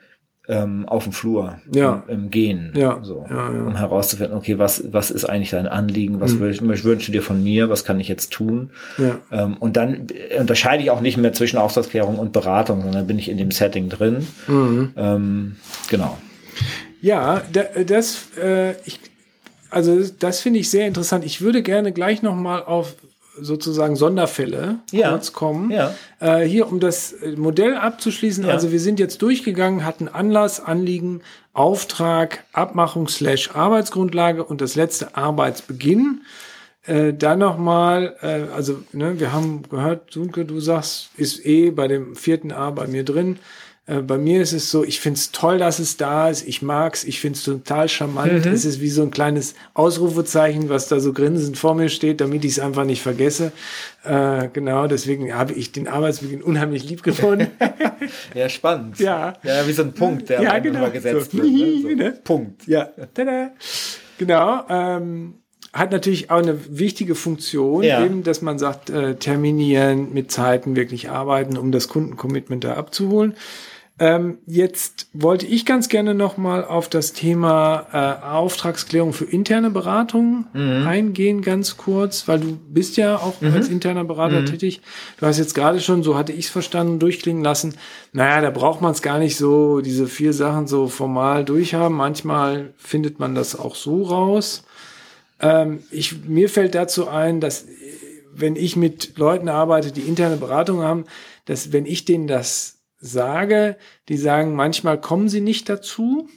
ähm, 0.49 0.88
auf 0.88 1.05
dem 1.05 1.12
Flur 1.12 1.59
Ja. 1.72 2.03
im, 2.09 2.24
im 2.24 2.30
Gehen, 2.30 2.72
Ja. 2.74 2.99
so, 3.03 3.24
Ja, 3.30 3.53
ja. 3.53 3.62
um 3.62 3.76
herauszufinden, 3.76 4.36
okay, 4.36 4.59
was 4.59 4.82
was 4.93 5.11
ist 5.12 5.24
eigentlich 5.24 5.51
dein 5.51 5.68
Anliegen, 5.68 6.20
was 6.20 6.32
Mhm. 6.34 6.43
wünsch- 6.43 6.84
wünschst 6.84 7.09
du 7.09 7.12
dir 7.12 7.22
von 7.22 7.43
mir, 7.43 7.68
was 7.70 7.84
kann 7.84 8.01
ich 8.01 8.09
jetzt 8.09 8.32
tun? 8.32 8.70
Ja. 8.99 9.18
Ähm, 9.30 9.57
und 9.59 9.76
dann 9.76 10.09
unterscheide 10.38 10.82
ich 10.82 10.90
auch 10.90 11.01
nicht 11.01 11.16
mehr 11.16 11.32
zwischen 11.32 11.59
Auftragsklärung 11.59 12.18
und 12.18 12.32
Beratung, 12.32 12.82
sondern 12.82 13.07
bin 13.07 13.18
ich 13.20 13.28
in 13.28 13.36
dem 13.38 13.53
Setting 13.53 13.88
drin. 13.88 14.26
Mhm. 14.49 14.90
Ähm, 14.97 15.57
genau. 15.88 16.18
Ja, 17.01 17.43
da, 17.53 17.62
das, 17.86 18.26
äh, 18.43 18.72
ich, 18.84 18.99
also 19.70 20.01
das 20.18 20.40
finde 20.40 20.59
ich 20.59 20.70
sehr 20.70 20.86
interessant. 20.88 21.24
Ich 21.24 21.40
würde 21.40 21.62
gerne 21.62 21.93
gleich 21.93 22.22
noch 22.22 22.34
mal 22.34 22.62
auf 22.62 22.95
sozusagen 23.41 23.97
Sonderfälle 23.97 24.78
Ja. 24.91 25.11
kurz 25.11 25.33
kommen. 25.33 25.70
Ja. 25.70 25.95
Äh, 26.20 26.45
hier, 26.45 26.66
um 26.68 26.80
das 26.80 27.12
äh, 27.12 27.33
Modell 27.37 27.74
abzuschließen, 27.76 28.45
Ja. 28.47 28.53
also 28.53 28.72
wir 28.72 28.80
sind 28.80 28.99
jetzt 28.99 29.22
durchgegangen, 29.22 29.85
hatten 29.85 30.09
Anlass, 30.09 30.61
Anliegen, 30.61 31.22
Auftrag, 31.55 32.45
Abmachung 32.53 33.09
slash 33.09 33.51
Arbeitsgrundlage 33.55 34.45
und 34.45 34.61
das 34.61 34.74
letzte 34.74 35.16
Arbeitsbeginn. 35.16 36.22
Äh, 36.85 37.14
dann 37.14 37.39
nochmal, 37.39 38.16
äh, 38.22 38.53
also 38.55 38.83
ne, 38.93 39.20
wir 39.20 39.33
haben 39.33 39.62
gehört, 39.70 40.12
Sunke, 40.12 40.45
du 40.45 40.59
sagst, 40.61 41.11
ist 41.16 41.45
eh 41.47 41.70
bei 41.70 41.87
dem 41.87 42.16
vierten 42.16 42.51
A 42.51 42.70
bei 42.70 42.87
mir 42.89 43.05
drin. 43.05 43.39
Äh, 43.87 44.01
bei 44.01 44.16
mir 44.16 44.41
ist 44.41 44.53
es 44.53 44.70
so, 44.70 44.85
ich 44.85 45.01
find's 45.01 45.33
toll, 45.33 45.59
dass 45.59 45.80
es 45.80 45.97
da 45.97 46.28
ist. 46.28 46.47
Ich 46.47 46.62
mag's, 46.62 47.03
ich 47.03 47.18
find's 47.20 47.43
total 47.43 47.89
charmant. 47.89 48.47
Es 48.47 48.64
ist 48.64 48.80
wie 48.80 48.91
so 48.91 49.03
ein 49.03 49.11
kleines 49.11 49.55
Ausrufezeichen, 49.74 50.68
was 50.68 50.87
da 50.87 51.01
so 51.01 51.12
grinsend 51.12 51.59
vor 51.59 51.74
mir 51.74 51.89
steht, 51.89 52.20
damit 52.20 52.45
ich 52.45 52.53
es 52.53 52.59
einfach 52.61 52.85
nicht 52.85 53.03
vergesse. 53.03 53.51
Äh, 54.05 54.49
genau, 54.53 54.87
deswegen 54.87 55.35
habe 55.35 55.53
ich 55.55 55.72
den 55.72 55.89
Arbeitsbeginn 55.89 56.43
unheimlich 56.43 56.89
lieb 56.89 57.03
gewonnen. 57.03 57.49
Ja, 58.35 58.49
spannend. 58.49 58.99
Ja. 58.99 59.35
Ja, 59.45 59.66
wie 59.68 59.72
so 59.72 59.83
ein 59.83 59.93
Punkt, 59.93 60.28
der 60.28 60.43
Ja, 60.43 60.59
genau. 60.59 60.91
gesetzt 60.91 61.30
So. 61.30 61.39
wird. 61.39 61.47
Ne? 61.53 61.83
So. 61.83 61.89
Ne? 61.89 62.18
Punkt. 62.24 62.66
Ja, 62.66 62.89
tada. 63.14 63.53
Genau. 64.18 64.62
Ähm, 64.68 65.35
hat 65.72 65.93
natürlich 65.93 66.28
auch 66.30 66.39
eine 66.39 66.59
wichtige 66.68 67.14
Funktion, 67.14 67.85
Ja. 67.85 68.05
eben, 68.05 68.24
dass 68.24 68.43
man 68.43 68.59
sagt, 68.59 68.91
äh, 68.91 69.14
terminieren, 69.14 70.12
mit 70.12 70.33
Zeiten 70.33 70.74
wirklich 70.74 71.11
arbeiten, 71.11 71.57
um 71.57 71.70
das 71.70 71.87
Kundencommitment 71.89 72.64
da 72.64 72.74
abzuholen. 72.74 73.35
Ähm, 74.03 74.38
jetzt 74.48 75.07
wollte 75.12 75.46
ich 75.46 75.64
ganz 75.64 75.88
gerne 75.88 76.12
noch 76.12 76.36
mal 76.36 76.64
auf 76.64 76.88
das 76.88 77.12
Thema 77.12 77.86
äh, 77.92 78.26
Auftragsklärung 78.26 79.12
für 79.12 79.26
interne 79.26 79.70
Beratung 79.70 80.46
eingehen, 80.84 81.40
ganz 81.40 81.76
kurz, 81.76 82.26
weil 82.26 82.40
du 82.40 82.57
bist 82.57 82.96
ja 82.96 83.14
auch 83.14 83.40
als 83.40 83.68
interner 83.68 84.03
Berater 84.03 84.44
tätig. 84.44 84.80
Du 85.20 85.26
hast 85.26 85.38
jetzt 85.38 85.55
gerade 85.55 85.78
schon, 85.78 86.03
so 86.03 86.16
hatte 86.16 86.32
ich 86.32 86.46
es 86.46 86.50
verstanden, 86.50 86.98
durchklingen 86.98 87.44
lassen. 87.44 87.76
Naja, 88.12 88.40
da 88.40 88.50
braucht 88.50 88.80
man 88.80 88.90
es 88.90 89.03
gar 89.03 89.20
nicht 89.20 89.36
so, 89.36 89.80
diese 89.82 90.09
vier 90.09 90.32
Sachen 90.32 90.66
so 90.66 90.88
formal 90.88 91.44
durchhaben. 91.44 91.96
Manchmal 91.96 92.74
findet 92.78 93.20
man 93.20 93.36
das 93.36 93.57
auch 93.57 93.76
so 93.76 94.03
raus. 94.03 94.64
Ähm, 95.38 95.84
ich, 95.92 96.24
mir 96.24 96.48
fällt 96.48 96.74
dazu 96.74 97.07
ein, 97.07 97.40
dass 97.40 97.66
äh, 97.66 97.68
wenn 98.34 98.57
ich 98.57 98.74
mit 98.74 99.16
Leuten 99.16 99.48
arbeite, 99.48 99.92
die 99.92 100.00
interne 100.00 100.38
Beratung 100.38 100.80
haben, 100.82 101.05
dass 101.44 101.72
wenn 101.72 101.86
ich 101.86 102.05
denen 102.05 102.26
das 102.26 102.82
sage, 103.03 103.76
die 104.09 104.16
sagen, 104.16 104.55
manchmal 104.55 104.98
kommen 105.00 105.28
sie 105.28 105.40
nicht 105.42 105.68
dazu, 105.68 106.28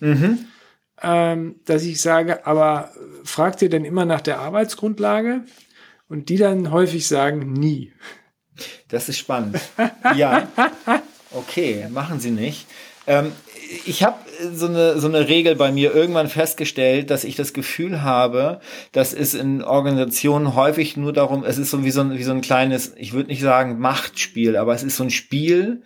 ähm, 1.01 1.61
dass 1.65 1.83
ich 1.83 2.01
sage, 2.01 2.45
aber 2.45 2.91
fragt 3.23 3.61
ihr 3.61 3.69
denn 3.69 3.85
immer 3.85 4.03
nach 4.03 4.21
der 4.21 4.39
Arbeitsgrundlage? 4.39 5.43
Und 6.07 6.29
die 6.29 6.37
dann 6.37 6.71
häufig 6.71 7.07
sagen, 7.07 7.53
nie. 7.53 7.93
Das 8.89 9.09
ist 9.09 9.17
spannend. 9.17 9.59
ja. 10.15 10.47
Okay, 11.31 11.87
machen 11.89 12.19
Sie 12.19 12.31
nicht. 12.31 12.67
Ähm, 13.07 13.31
ich 13.85 14.03
habe 14.03 14.17
so 14.53 14.67
eine, 14.67 14.99
so 14.99 15.07
eine 15.07 15.27
Regel 15.27 15.55
bei 15.55 15.71
mir 15.71 15.93
irgendwann 15.93 16.27
festgestellt, 16.27 17.09
dass 17.09 17.23
ich 17.23 17.35
das 17.35 17.53
Gefühl 17.53 18.01
habe, 18.03 18.59
dass 18.91 19.13
es 19.13 19.33
in 19.33 19.63
Organisationen 19.63 20.55
häufig 20.55 20.97
nur 20.97 21.13
darum, 21.13 21.43
es 21.43 21.57
ist 21.57 21.71
so 21.71 21.83
wie 21.83 21.91
so 21.91 22.01
ein, 22.01 22.17
wie 22.17 22.23
so 22.23 22.31
ein 22.31 22.41
kleines, 22.41 22.93
ich 22.95 23.13
würde 23.13 23.29
nicht 23.29 23.41
sagen 23.41 23.79
Machtspiel, 23.79 24.55
aber 24.55 24.73
es 24.73 24.83
ist 24.83 24.97
so 24.97 25.03
ein 25.03 25.11
Spiel, 25.11 25.81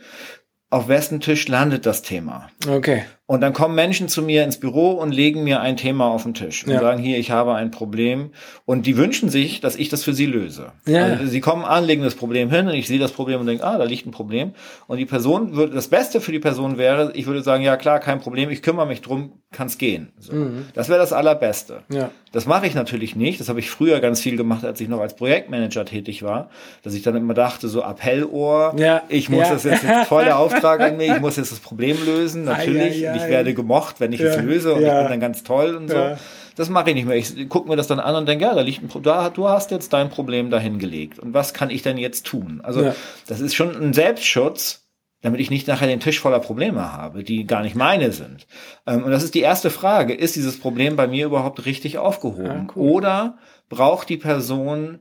auf 0.71 0.87
wessen 0.87 1.19
Tisch 1.19 1.47
landet 1.47 1.85
das 1.85 2.03
Thema. 2.03 2.47
Okay. 2.67 3.03
Und 3.25 3.41
dann 3.41 3.53
kommen 3.53 3.75
Menschen 3.75 4.07
zu 4.07 4.23
mir 4.23 4.43
ins 4.43 4.59
Büro 4.59 4.91
und 4.91 5.11
legen 5.11 5.43
mir 5.43 5.61
ein 5.61 5.77
Thema 5.77 6.07
auf 6.07 6.23
den 6.23 6.33
Tisch 6.33 6.65
und 6.65 6.71
Ja. 6.73 6.79
sagen, 6.79 6.99
hier, 6.99 7.19
ich 7.19 7.29
habe 7.29 7.53
ein 7.53 7.69
Problem. 7.69 8.31
Und 8.65 8.87
die 8.87 8.97
wünschen 8.97 9.29
sich, 9.29 9.61
dass 9.61 9.75
ich 9.75 9.89
das 9.89 10.03
für 10.03 10.13
sie 10.15 10.25
löse. 10.25 10.71
Ja. 10.87 11.03
Also 11.05 11.27
sie 11.27 11.39
kommen 11.39 11.63
an, 11.63 11.85
legen 11.85 12.01
das 12.03 12.15
Problem 12.15 12.49
hin 12.49 12.67
und 12.67 12.73
ich 12.73 12.87
sehe 12.87 12.97
das 12.97 13.11
Problem 13.11 13.39
und 13.39 13.45
denke, 13.45 13.63
ah, 13.63 13.77
da 13.77 13.83
liegt 13.83 14.07
ein 14.07 14.11
Problem. 14.11 14.53
Und 14.87 14.97
die 14.97 15.05
Person 15.05 15.55
würde, 15.55 15.75
das 15.75 15.87
Beste 15.89 16.21
für 16.21 16.31
die 16.31 16.39
Person 16.39 16.77
wäre, 16.79 17.11
ich 17.13 17.27
würde 17.27 17.43
sagen, 17.43 17.63
ja 17.63 17.77
klar, 17.77 17.99
kein 17.99 18.19
Problem, 18.19 18.49
ich 18.49 18.63
kümmere 18.63 18.87
mich 18.87 19.01
drum, 19.01 19.33
kann's 19.51 19.77
gehen. 19.77 20.11
So. 20.19 20.33
Das 20.73 20.89
wäre 20.89 20.99
das 20.99 21.13
Allerbeste. 21.13 21.83
Mhm. 21.89 21.95
Ja. 21.95 22.11
Das 22.31 22.45
mache 22.45 22.67
ich 22.67 22.75
natürlich 22.75 23.15
nicht. 23.15 23.39
Das 23.39 23.49
habe 23.49 23.59
ich 23.59 23.69
früher 23.71 23.99
ganz 23.99 24.21
viel 24.21 24.37
gemacht, 24.37 24.63
als 24.63 24.79
ich 24.81 24.87
noch 24.87 24.99
als 24.99 25.15
Projektmanager 25.15 25.83
tätig 25.85 26.21
war, 26.21 26.49
dass 26.83 26.93
ich 26.93 27.01
dann 27.01 27.15
immer 27.15 27.33
dachte, 27.33 27.67
so 27.67 27.81
Appellohr, 27.83 28.75
Ja. 28.77 29.01
ich 29.09 29.29
muss 29.29 29.47
Ja. 29.47 29.53
das 29.53 29.63
jetzt 29.63 29.85
voll 30.07 30.25
der 30.25 30.37
Auftrag 30.37 30.79
an 30.81 30.97
mich, 30.97 31.09
ich 31.11 31.19
muss 31.21 31.37
jetzt 31.37 31.51
das 31.51 31.59
Problem 31.59 31.97
lösen. 32.05 32.43
Natürlich, 32.43 33.07
Ei, 33.07 33.09
ei, 33.09 33.13
ei. 33.13 33.17
ich 33.17 33.27
werde 33.29 33.53
gemocht, 33.53 33.99
wenn 33.99 34.13
ich 34.13 34.19
Ja. 34.19 34.27
es 34.27 34.37
löse 34.41 34.73
und 34.73 34.81
ich 34.81 34.87
bin 34.87 35.07
dann 35.09 35.19
ganz 35.19 35.43
toll 35.43 35.75
und 35.75 35.89
so. 35.89 36.15
Das 36.55 36.69
mache 36.69 36.89
ich 36.89 36.95
nicht 36.95 37.07
mehr. 37.07 37.15
Ich 37.15 37.47
gucke 37.47 37.69
mir 37.69 37.77
das 37.77 37.87
dann 37.87 38.01
an 38.01 38.15
und 38.15 38.27
denke, 38.27 38.43
ja, 38.43 38.53
da 38.53 38.61
liegt 38.61 38.83
ein 38.83 38.89
Pro 38.89 38.99
da, 38.99 39.29
du 39.29 39.47
hast 39.47 39.71
jetzt 39.71 39.93
dein 39.93 40.09
Problem 40.09 40.49
dahin 40.49 40.77
gelegt. 40.77 41.17
Und 41.17 41.33
was 41.33 41.53
kann 41.53 41.69
ich 41.69 41.83
denn 41.83 41.97
jetzt 41.97 42.25
tun? 42.25 42.59
Also, 42.63 42.91
das 43.27 43.39
ist 43.39 43.55
schon 43.55 43.73
ein 43.81 43.93
Selbstschutz, 43.93 44.83
damit 45.21 45.41
ich 45.41 45.49
nicht 45.51 45.67
nachher 45.67 45.87
den 45.87 45.99
Tisch 45.99 46.19
voller 46.19 46.39
Probleme 46.39 46.93
habe, 46.93 47.23
die 47.23 47.45
gar 47.45 47.61
nicht 47.61 47.75
meine 47.75 48.11
sind. 48.11 48.47
Ähm, 48.87 49.03
und 49.03 49.11
das 49.11 49.23
ist 49.23 49.35
die 49.35 49.41
erste 49.41 49.69
Frage. 49.69 50.13
Ist 50.13 50.35
dieses 50.35 50.59
Problem 50.59 50.95
bei 50.95 51.07
mir 51.07 51.25
überhaupt 51.25 51.65
richtig 51.65 51.97
aufgehoben? 51.97 52.67
Ah, 52.69 52.73
cool. 52.75 52.89
Oder 52.91 53.37
braucht 53.69 54.09
die 54.09 54.17
Person 54.17 54.99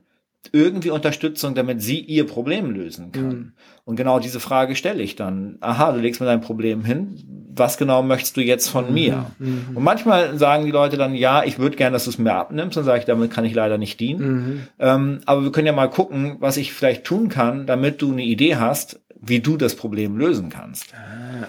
irgendwie 0.53 0.89
Unterstützung, 0.89 1.53
damit 1.53 1.81
sie 1.81 1.99
ihr 1.99 2.25
Problem 2.25 2.71
lösen 2.71 3.11
kann? 3.11 3.27
Mhm. 3.27 3.51
Und 3.85 3.95
genau 3.95 4.19
diese 4.19 4.39
Frage 4.39 4.75
stelle 4.75 5.01
ich 5.03 5.15
dann. 5.15 5.57
Aha, 5.61 5.91
du 5.91 5.99
legst 5.99 6.21
mir 6.21 6.27
dein 6.27 6.41
Problem 6.41 6.85
hin. 6.85 7.23
Was 7.55 7.77
genau 7.77 8.03
möchtest 8.03 8.37
du 8.37 8.41
jetzt 8.41 8.67
Mhm. 8.67 8.71
von 8.71 8.93
mir? 8.93 9.25
Und 9.39 9.83
manchmal 9.83 10.37
sagen 10.37 10.65
die 10.65 10.71
Leute 10.71 10.95
dann, 10.95 11.13
ja, 11.15 11.43
ich 11.43 11.59
würde 11.59 11.75
gerne, 11.75 11.93
dass 11.93 12.05
du 12.05 12.09
es 12.11 12.17
mir 12.17 12.33
abnimmst. 12.33 12.77
Dann 12.77 12.83
sage 12.85 12.99
ich, 12.99 13.05
damit 13.05 13.31
kann 13.31 13.43
ich 13.45 13.53
leider 13.53 13.77
nicht 13.77 13.99
dienen. 13.99 14.21
Mhm. 14.21 14.61
Ähm, 14.79 15.19
aber 15.25 15.43
wir 15.43 15.51
können 15.51 15.67
ja 15.67 15.73
mal 15.73 15.89
gucken, 15.89 16.37
was 16.39 16.55
ich 16.57 16.71
vielleicht 16.71 17.03
tun 17.03 17.27
kann, 17.29 17.65
damit 17.65 18.01
du 18.01 18.11
eine 18.11 18.23
Idee 18.23 18.55
hast, 18.57 19.01
wie 19.21 19.41
du 19.41 19.57
das 19.57 19.75
Problem 19.75 20.17
lösen 20.17 20.49
kannst. 20.49 20.85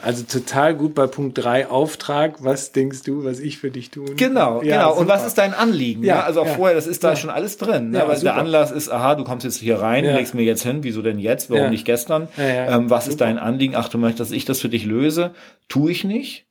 Also 0.03 0.25
total 0.25 0.75
gut 0.75 0.95
bei 0.95 1.07
Punkt 1.07 1.39
3 1.39 1.69
Auftrag. 1.69 2.43
Was 2.43 2.73
denkst 2.73 3.03
du, 3.05 3.25
was 3.25 3.39
ich 3.39 3.59
für 3.59 3.71
dich 3.71 3.91
tun? 3.91 4.17
Genau, 4.17 4.61
Ja, 4.63 4.77
genau. 4.79 4.93
Und 4.93 4.99
super. 5.07 5.09
was 5.11 5.27
ist 5.27 5.39
dein 5.39 5.55
Anliegen? 5.55 6.03
Ja, 6.03 6.17
Ja, 6.17 6.23
also 6.25 6.41
auch 6.41 6.47
ja. 6.47 6.55
vorher, 6.55 6.75
das 6.75 6.87
ist 6.89 7.05
da 7.05 7.15
schon 7.15 7.31
alles 7.31 7.59
drin. 7.59 7.91
Ne? 7.91 8.01
Super. 8.01 8.19
der 8.21 8.37
Anlass 8.37 8.73
ist, 8.73 8.89
aha, 8.91 9.15
du 9.15 9.23
kommst 9.25 9.45
jetzt 9.45 9.59
hier 9.59 9.81
rein, 9.81 10.05
legst 10.05 10.35
mir 10.35 10.43
jetzt 10.43 10.63
hin, 10.65 10.79
wieso 10.83 11.01
denn 11.01 11.19
jetzt? 11.21 11.49
Warum 11.51 11.71
nicht 11.71 11.85
gestern? 11.85 12.27
Ähm, 12.37 12.91
was 12.91 13.07
ist 13.07 13.15
Super. 13.15 13.27
dein 13.27 13.39
Anliegen? 13.39 13.75
Ach, 13.77 13.89
du 13.89 13.99
möchtest, 13.99 14.21
dass 14.21 14.31
ich 14.37 14.45
das 14.45 14.61
für 14.61 14.69
dich 14.69 14.85
löse? 14.85 15.31
Tue 15.69 15.93
ich 15.93 16.03
nicht. 16.05 16.47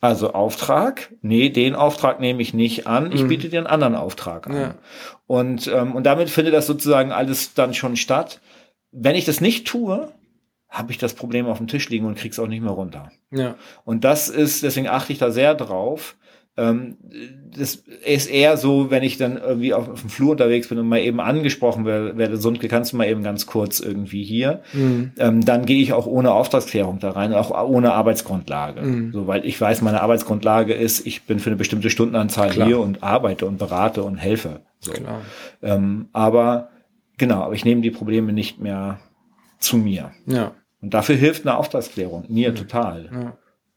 Also 0.00 0.32
Auftrag? 0.32 1.10
Nee, 1.22 1.48
den 1.50 1.74
Auftrag 1.76 2.18
nehme 2.20 2.40
ich 2.42 2.54
nicht 2.54 2.86
an. 2.86 3.12
Ich 3.12 3.26
biete 3.26 3.48
dir 3.48 3.58
einen 3.58 3.66
anderen 3.68 3.94
Auftrag 3.94 4.46
an. 4.48 4.52
Mhm. 4.54 4.60
Ja. 4.60 4.74
Und, 5.26 5.66
ähm, 5.72 5.94
und 5.94 6.04
damit 6.04 6.28
findet 6.30 6.54
das 6.54 6.66
sozusagen 6.66 7.12
alles 7.12 7.54
dann 7.54 7.72
schon 7.74 7.96
statt. 7.96 8.40
Wenn 8.90 9.14
ich 9.16 9.24
das 9.24 9.40
nicht 9.40 9.66
tue, 9.66 10.08
habe 10.72 10.90
ich 10.90 10.98
das 10.98 11.12
Problem 11.14 11.46
auf 11.46 11.58
dem 11.58 11.68
Tisch 11.68 11.88
liegen 11.90 12.06
und 12.06 12.16
krieg's 12.16 12.38
auch 12.38 12.48
nicht 12.48 12.62
mehr 12.62 12.72
runter. 12.72 13.10
Ja. 13.30 13.56
Und 13.84 14.04
das 14.04 14.28
ist, 14.28 14.62
deswegen 14.62 14.88
achte 14.88 15.12
ich 15.12 15.18
da 15.18 15.30
sehr 15.30 15.54
drauf. 15.54 16.16
Ähm, 16.54 16.96
das 17.56 17.82
ist 18.04 18.26
eher 18.30 18.56
so, 18.58 18.90
wenn 18.90 19.02
ich 19.02 19.16
dann 19.16 19.38
irgendwie 19.38 19.72
auf, 19.72 19.88
auf 19.88 20.00
dem 20.02 20.10
Flur 20.10 20.32
unterwegs 20.32 20.68
bin 20.68 20.78
und 20.78 20.86
mal 20.88 21.00
eben 21.00 21.20
angesprochen 21.20 21.84
werde, 21.86 22.16
werde 22.18 22.36
Sundke, 22.36 22.68
kannst 22.68 22.92
du 22.92 22.96
mal 22.98 23.06
eben 23.06 23.22
ganz 23.22 23.46
kurz 23.46 23.80
irgendwie 23.80 24.22
hier, 24.22 24.60
Mhm. 24.74 25.12
ähm, 25.18 25.44
dann 25.44 25.64
gehe 25.64 25.80
ich 25.82 25.92
auch 25.94 26.06
ohne 26.06 26.32
Auftragsklärung 26.32 26.98
da 27.00 27.10
rein, 27.12 27.32
auch 27.34 27.50
ohne 27.68 27.92
Arbeitsgrundlage. 27.94 28.82
Mhm. 28.82 29.12
So, 29.12 29.26
weil 29.26 29.46
ich 29.46 29.58
weiß, 29.60 29.80
meine 29.82 30.02
Arbeitsgrundlage 30.02 30.74
ist, 30.74 31.06
ich 31.06 31.22
bin 31.24 31.38
für 31.38 31.48
eine 31.50 31.56
bestimmte 31.56 31.88
Stundenanzahl 31.90 32.50
Klar. 32.50 32.66
hier 32.66 32.80
und 32.80 33.02
arbeite 33.02 33.46
und 33.46 33.58
berate 33.58 34.02
und 34.02 34.16
helfe. 34.16 34.60
So. 34.80 34.92
Klar. 34.92 35.22
Ähm, 35.62 36.08
aber 36.12 36.68
genau, 37.16 37.42
aber 37.42 37.54
ich 37.54 37.64
nehme 37.64 37.80
die 37.80 37.90
Probleme 37.90 38.32
nicht 38.34 38.58
mehr 38.60 38.98
zu 39.58 39.78
mir. 39.78 40.10
Ja. 40.26 40.52
Und 40.82 40.92
dafür 40.92 41.16
hilft 41.16 41.46
eine 41.46 41.56
Auftragsklärung. 41.56 42.24
Mir 42.28 42.54
total. 42.54 43.08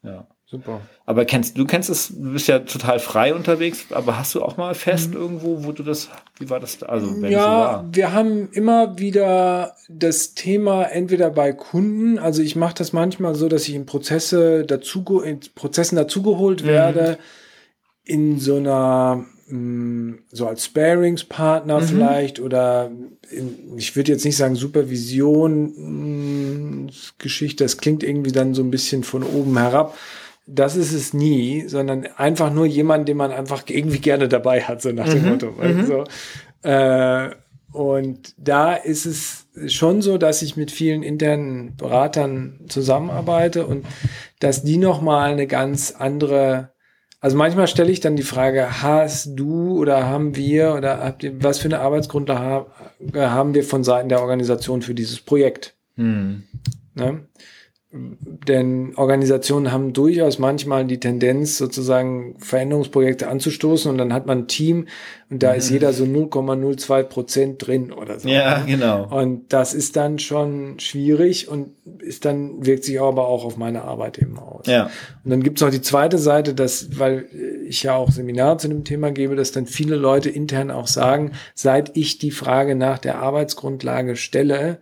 Ja. 0.03 0.12
Ja. 0.12 0.28
Super. 0.47 0.82
Aber 1.08 1.26
kennst 1.26 1.58
du 1.58 1.66
kennst 1.66 1.89
es, 1.89 2.10
du 2.10 2.34
bist 2.34 2.47
ja 2.47 2.60
total 2.60 2.99
frei 2.99 3.34
unterwegs, 3.34 3.88
aber 3.89 4.20
hast 4.20 4.36
du 4.36 4.43
auch 4.43 4.58
mal 4.58 4.76
fest 4.76 5.16
irgendwo, 5.16 5.64
wo 5.64 5.72
du 5.72 5.82
das, 5.82 6.08
wie 6.38 6.51
war 6.51 6.60
das, 6.60 6.84
also 6.84 7.08
wenn 7.16 7.16
es 7.16 7.32
so 7.32 7.32
Ja, 7.32 7.47
war? 7.47 7.86
wir 7.91 8.14
haben 8.14 8.49
immer 8.51 8.99
wieder 8.99 9.76
das 9.89 10.36
Thema 10.36 10.84
entweder 10.84 11.32
bei 11.32 11.51
Kunden, 11.51 12.20
also 12.20 12.43
ich 12.43 12.56
mache 12.56 12.76
das 12.76 12.93
manchmal 12.93 13.34
so, 13.34 13.49
dass 13.49 13.68
ich 13.68 13.74
in 13.74 13.88
Prozesse 13.88 14.66
dazu 14.66 15.20
in 15.20 15.39
Prozessen 15.56 15.95
dazugeholt 15.95 16.62
Mhm. 16.62 16.68
werde 16.68 17.18
in 18.03 18.39
so 18.39 18.58
einer 18.58 19.26
mh, 19.48 20.18
so 20.32 20.48
als 20.48 20.66
Sparingspartner 20.66 21.80
Mhm. 21.82 21.86
vielleicht 21.86 22.39
oder 22.39 22.91
in, 23.32 23.78
ich 23.78 23.96
würde 23.96 24.12
jetzt 24.12 24.26
nicht 24.26 24.38
sagen 24.38 24.56
Supervision 24.56 25.74
mh, 26.86 26.91
Geschichte, 27.18 27.64
das 27.64 27.78
klingt 27.78 28.04
irgendwie 28.04 28.32
dann 28.32 28.54
so 28.54 28.62
ein 28.64 28.72
bisschen 28.72 29.04
von 29.04 29.24
oben 29.24 29.58
herab. 29.58 29.98
das 30.48 30.76
ist 30.76 30.93
es 30.93 31.12
nie, 31.14 31.68
sondern 31.68 32.06
einfach 32.18 32.54
nur 32.54 32.66
jemand, 32.68 33.08
den 33.10 33.18
man 33.18 33.32
einfach 33.32 33.64
irgendwie 33.68 33.98
gerne 34.00 34.28
dabei 34.28 34.62
hat, 34.62 34.80
so 34.82 34.92
nach 34.92 35.09
dem 35.09 35.24
Mhm, 35.24 35.30
Motto. 35.30 35.54
Also, 35.59 36.04
äh, 36.62 37.32
und 37.72 38.34
da 38.38 38.76
ist 38.76 39.05
es 39.08 39.47
schon 39.74 40.01
so, 40.04 40.17
dass 40.20 40.42
ich 40.43 40.55
mit 40.55 40.70
vielen 40.72 41.01
internen 41.04 41.76
Beratern 41.76 42.59
zusammenarbeite 42.70 43.66
und 43.66 43.86
dass 44.39 44.63
die 44.63 44.78
nochmal 44.78 45.32
eine 45.32 45.47
ganz 45.47 45.96
andere, 45.97 46.70
also 47.26 47.38
manchmal 47.38 47.68
stelle 47.68 47.92
ich 47.92 48.02
dann 48.02 48.16
die 48.16 48.22
Frage, 48.22 48.84
hast 48.84 49.32
du 49.34 49.80
oder 49.80 50.06
haben 50.06 50.36
wir 50.36 50.76
oder 50.76 51.00
habt 51.00 51.24
ihr, 51.24 51.43
was 51.43 51.58
für 51.58 51.68
eine 51.68 51.80
Arbeitsgrundlage 51.80 52.68
haben 53.16 53.56
wir 53.56 53.64
von 53.64 53.84
Seiten 53.84 54.10
der 54.10 54.22
Organisation 54.22 54.84
für 54.84 54.93
dieses 54.93 55.22
Projekt? 55.22 55.74
Hm. 55.96 56.43
Ne? 56.93 57.26
Denn 57.96 58.93
Organisationen 58.97 59.72
haben 59.72 59.93
durchaus 59.93 60.38
manchmal 60.38 60.86
die 60.86 61.00
Tendenz, 61.00 61.58
sozusagen 61.58 62.36
Veränderungsprojekte 62.39 63.30
anzustoßen 63.30 63.89
und 63.89 63.97
dann 63.97 64.12
hat 64.12 64.26
man 64.26 64.39
ein 64.39 64.47
Team 64.47 64.88
und 65.30 65.42
da 65.42 65.54
ist 65.54 65.70
jeder 65.70 65.93
so 65.93 66.04
0,02 66.04 67.04
Prozent 67.04 67.66
drin 67.66 67.93
oder 67.93 68.20
so. 68.20 68.28
Ja, 68.28 68.63
genau. 68.66 69.08
Und 69.08 69.54
das 69.54 69.74
ist 69.74 69.96
dann 69.96 70.20
schon 70.20 70.78
schwierig 70.80 71.47
und 71.47 71.70
ist 72.00 72.26
dann, 72.26 72.66
wirkt 72.66 72.84
sich 72.84 73.00
aber 73.00 73.28
auch 73.28 73.46
auf 73.46 73.55
meine 73.55 73.84
Arbeit 73.84 74.17
eben 74.17 74.38
aus. 74.38 74.67
Ja. 74.67 74.89
Und 75.24 75.32
dann 75.32 75.42
gibt's 75.42 75.62
noch 75.62 75.72
die 75.72 75.82
zweite 75.82 76.17
Seite, 76.17 76.54
dass, 76.54 77.00
weil 77.00 77.26
ich 77.66 77.84
ja 77.84 77.96
auch 77.96 78.12
Seminare 78.12 78.58
zu 78.58 78.67
dem 78.67 78.84
Thema 78.84 79.12
gebe, 79.12 79.36
dass 79.36 79.54
dann 79.54 79.67
viele 79.67 79.96
Leute 79.96 80.30
intern 80.30 80.70
auch 80.70 80.88
sagen, 80.88 81.32
seit 81.54 81.96
ich 81.96 82.17
die 82.17 82.32
Frage 82.32 82.76
nach 82.76 83.00
der 83.00 83.20
Arbeitsgrundlage 83.20 84.17
stelle, 84.17 84.80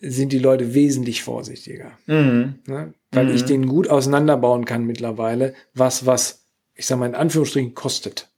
sind 0.00 0.32
die 0.32 0.38
Leute 0.38 0.74
wesentlich 0.74 1.22
vorsichtiger. 1.22 1.92
Mhm. 2.06 2.54
Ne? 2.66 2.94
Weil 3.12 3.30
ich 3.34 3.44
den 3.44 3.66
gut 3.66 3.88
auseinanderbauen 3.88 4.64
kann 4.64 4.84
mittlerweile, 4.84 5.54
was, 5.74 6.06
was, 6.06 6.46
ich 6.74 6.86
sag 6.86 6.98
mal 6.98 7.06
in 7.06 7.14
Anführungsstrichen, 7.14 7.74
kostet. 7.74 8.28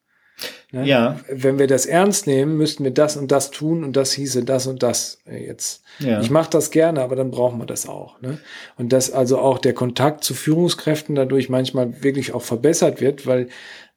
Ne? 0.73 0.87
Ja. 0.87 1.21
Wenn 1.31 1.59
wir 1.59 1.67
das 1.67 1.87
ernst 1.87 2.27
nehmen, 2.27 2.57
müssten 2.57 2.83
wir 2.85 2.91
das 2.91 3.17
und 3.17 3.31
das 3.31 3.51
tun 3.51 3.85
und 3.85 3.97
das 3.97 4.13
hieße 4.13 4.45
das 4.45 4.67
und 4.67 4.83
das 4.83 5.19
äh, 5.27 5.45
jetzt. 5.45 5.85
Ja. 5.99 6.21
Ich 6.21 6.31
mache 6.31 6.51
das 6.51 6.71
gerne, 6.71 7.03
aber 7.03 7.15
dann 7.15 7.31
brauchen 7.31 7.59
wir 7.59 7.67
das 7.67 7.87
auch. 7.87 8.21
Ne? 8.23 8.39
Und 8.77 8.93
dass 8.93 9.13
also 9.13 9.39
auch 9.39 9.59
der 9.59 9.75
Kontakt 9.75 10.25
zu 10.25 10.35
Führungskräften 10.35 11.15
dadurch 11.15 11.49
manchmal 11.49 12.03
wirklich 12.03 12.33
auch 12.33 12.43
verbessert 12.43 13.01
wird, 13.01 13.27
weil 13.27 13.49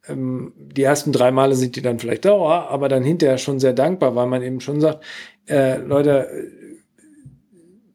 ähm, 0.07 0.53
die 0.57 0.83
ersten 0.83 1.11
drei 1.11 1.31
Male 1.31 1.55
sind 1.55 1.77
die 1.77 1.81
dann 1.81 1.99
vielleicht 1.99 2.25
dauer, 2.25 2.69
aber 2.69 2.89
dann 2.89 3.03
hinterher 3.03 3.37
schon 3.37 3.59
sehr 3.59 3.73
dankbar, 3.73 4.15
weil 4.15 4.27
man 4.27 4.43
eben 4.43 4.59
schon 4.59 4.81
sagt, 4.81 5.03
äh, 5.47 5.77
Leute, 5.77 6.27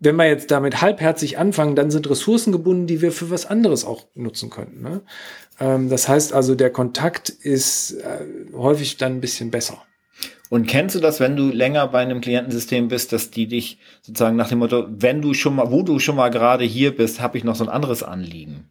wenn 0.00 0.16
wir 0.16 0.26
jetzt 0.26 0.50
damit 0.50 0.80
halbherzig 0.80 1.38
anfangen, 1.38 1.76
dann 1.76 1.90
sind 1.90 2.08
Ressourcen 2.08 2.52
gebunden, 2.52 2.86
die 2.86 3.02
wir 3.02 3.12
für 3.12 3.30
was 3.30 3.46
anderes 3.46 3.84
auch 3.84 4.06
nutzen 4.14 4.50
könnten. 4.50 4.82
Ne? 4.82 5.02
Ähm, 5.60 5.88
das 5.88 6.08
heißt 6.08 6.32
also, 6.32 6.54
der 6.54 6.70
Kontakt 6.70 7.28
ist 7.28 7.92
äh, 7.92 8.24
häufig 8.54 8.96
dann 8.96 9.16
ein 9.16 9.20
bisschen 9.20 9.50
besser. 9.50 9.82
Und 10.48 10.66
kennst 10.66 10.96
du 10.96 11.00
das, 11.00 11.20
wenn 11.20 11.36
du 11.36 11.50
länger 11.50 11.86
bei 11.86 12.00
einem 12.00 12.20
Klientensystem 12.20 12.88
bist, 12.88 13.12
dass 13.12 13.30
die 13.30 13.46
dich 13.46 13.78
sozusagen 14.02 14.36
nach 14.36 14.48
dem 14.48 14.58
Motto, 14.58 14.86
wenn 14.88 15.22
du 15.22 15.32
schon 15.32 15.54
mal, 15.54 15.70
wo 15.70 15.82
du 15.82 16.00
schon 16.00 16.16
mal 16.16 16.30
gerade 16.30 16.64
hier 16.64 16.96
bist, 16.96 17.20
habe 17.20 17.38
ich 17.38 17.44
noch 17.44 17.54
so 17.54 17.64
ein 17.64 17.70
anderes 17.70 18.02
Anliegen? 18.02 18.68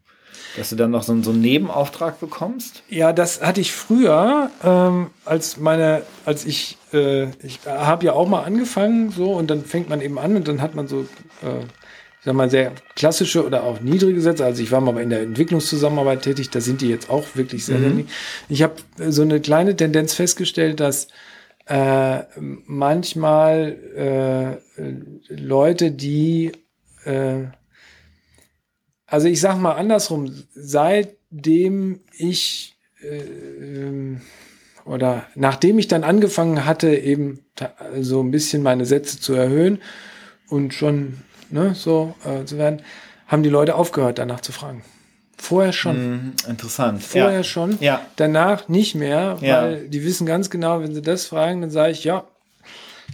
Dass 0.58 0.70
du 0.70 0.76
dann 0.76 0.92
noch 0.92 1.04
so, 1.04 1.12
einen- 1.12 1.24
so 1.24 1.32
einen 1.32 1.42
Nebenauftrag 1.42 2.20
bekommst? 2.20 2.84
Ja, 2.90 3.14
das 3.14 3.42
hatte 3.42 3.62
ich 3.62 3.72
früher, 3.72 4.50
ähm, 4.64 5.12
als 5.26 5.58
meine, 5.58 6.02
als 6.26 6.46
ich, 6.46 6.78
äh, 6.92 7.26
ich 7.44 7.60
habe 7.66 8.06
ja 8.06 8.14
auch 8.14 8.28
mal 8.28 8.44
angefangen, 8.44 9.12
so 9.12 9.34
und 9.34 9.50
dann 9.50 9.64
fängt 9.64 9.90
man 9.90 10.02
eben 10.02 10.18
an 10.18 10.36
und 10.36 10.48
dann 10.48 10.62
hat 10.62 10.76
man 10.76 10.88
so, 10.88 11.02
äh, 11.44 11.60
ich 12.20 12.26
sag 12.26 12.34
mal, 12.34 12.50
sehr 12.50 12.74
klassische 12.96 13.46
oder 13.46 13.64
auch 13.64 13.80
niedrige 13.80 14.20
Sätze. 14.22 14.44
Also 14.44 14.62
ich 14.62 14.72
war 14.72 14.82
mal 14.82 15.00
in 15.02 15.10
der 15.10 15.22
Entwicklungszusammenarbeit 15.22 16.24
tätig, 16.24 16.50
da 16.50 16.60
sind 16.62 16.82
die 16.82 16.90
jetzt 16.90 17.10
auch 17.10 17.24
wirklich 17.36 17.64
sehr, 17.66 17.78
niedrig. 17.78 18.08
Ich 18.50 18.62
habe 18.64 18.74
äh, 18.98 19.12
so 19.12 19.22
eine 19.22 19.40
kleine 19.40 19.76
Tendenz 19.76 20.16
festgestellt, 20.16 20.80
dass 20.80 21.08
äh, 21.68 22.24
manchmal 22.66 24.58
äh, 24.76 25.34
Leute, 25.34 25.92
die 25.92 26.52
äh, 27.06 27.44
also 29.10 29.28
ich 29.28 29.42
sag 29.42 29.58
mal 29.58 29.74
andersrum, 29.74 30.32
seitdem 30.54 32.02
ich 32.18 32.76
äh, 33.02 33.18
ähm, 33.18 34.22
oder 34.86 35.26
nachdem 35.36 35.78
ich 35.78 35.88
dann 35.88 36.04
angefangen 36.04 36.66
hatte, 36.66 36.96
eben 36.96 37.40
so 38.00 38.22
ein 38.22 38.32
bisschen 38.32 38.64
meine 38.64 38.86
Sätze 38.86 39.20
zu 39.20 39.34
erhöhen 39.34 39.80
und 40.50 40.74
schon 40.74 41.22
ne, 41.52 41.76
so 41.76 42.16
äh, 42.26 42.46
zu 42.46 42.58
werden, 42.58 42.82
haben 43.28 43.44
die 43.44 43.50
Leute 43.50 43.76
aufgehört, 43.76 44.18
danach 44.18 44.42
zu 44.42 44.52
fragen. 44.52 44.84
Vorher 45.38 45.72
schon. 45.74 45.96
Hm, 45.96 46.34
interessant. 46.50 47.04
Vorher 47.04 47.32
ja. 47.32 47.44
schon. 47.44 47.78
Ja. 47.80 48.02
Danach 48.18 48.68
nicht 48.68 48.96
mehr, 48.96 49.38
Ja. 49.42 49.62
weil 49.62 49.88
die 49.88 50.04
wissen 50.04 50.26
ganz 50.26 50.50
genau, 50.50 50.82
wenn 50.82 50.94
sie 50.94 51.02
das 51.02 51.28
fragen, 51.28 51.62
dann 51.62 51.70
sage 51.70 51.92
ich, 51.92 52.04
ja, 52.04 52.26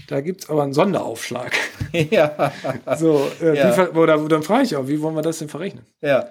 da 0.07 0.21
gibt's 0.21 0.49
aber 0.49 0.63
einen 0.63 0.73
Sonderaufschlag. 0.73 1.53
ja. 1.91 2.51
So, 2.97 3.27
äh, 3.41 3.57
Ja. 3.57 3.75
wie 3.93 3.97
oder 3.97 4.17
dann 4.27 4.43
frage 4.43 4.63
ich 4.63 4.75
auch, 4.75 4.87
wie 4.87 5.01
wollen 5.01 5.15
wir 5.15 5.21
das 5.21 5.39
denn 5.39 5.49
verrechnen? 5.49 5.85
Ja. 6.01 6.29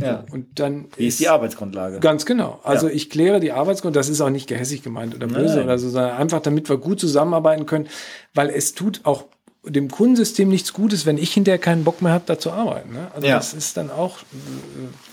Ja. 0.00 0.24
Und 0.30 0.58
dann 0.60 0.88
Wie 0.96 1.06
ist 1.06 1.20
die 1.20 1.28
Arbeitsgrundlage? 1.28 2.00
Ganz 2.00 2.26
genau. 2.26 2.60
Also 2.64 2.86
Ja. 2.88 2.92
ich 2.94 3.08
kläre 3.08 3.40
die 3.40 3.52
Arbeitsgrund, 3.52 3.96
das 3.96 4.08
ist 4.10 4.20
auch 4.20 4.28
nicht 4.30 4.46
gehässig 4.46 4.82
gemeint 4.82 5.14
oder 5.14 5.26
böse 5.26 5.56
Nein. 5.56 5.64
oder 5.64 5.78
so, 5.78 5.88
sondern 5.88 6.16
einfach 6.16 6.40
damit 6.40 6.68
wir 6.68 6.76
gut 6.76 7.00
zusammenarbeiten 7.00 7.64
können, 7.64 7.88
weil 8.34 8.50
es 8.50 8.74
tut 8.74 9.00
auch 9.04 9.24
dem 9.64 9.90
Kundensystem 9.90 10.48
nichts 10.48 10.72
Gutes, 10.74 11.06
wenn 11.06 11.16
ich 11.18 11.32
hinterher 11.32 11.58
keinen 11.58 11.82
Bock 11.84 12.02
mehr 12.02 12.12
habe, 12.12 12.24
da 12.26 12.38
zu 12.38 12.52
arbeiten. 12.52 12.92
Ne? 12.92 13.08
Also 13.14 13.26
Ja. 13.26 13.36
das 13.36 13.54
ist 13.54 13.76
dann 13.76 13.90
auch, 13.90 14.18
äh, 14.18 14.24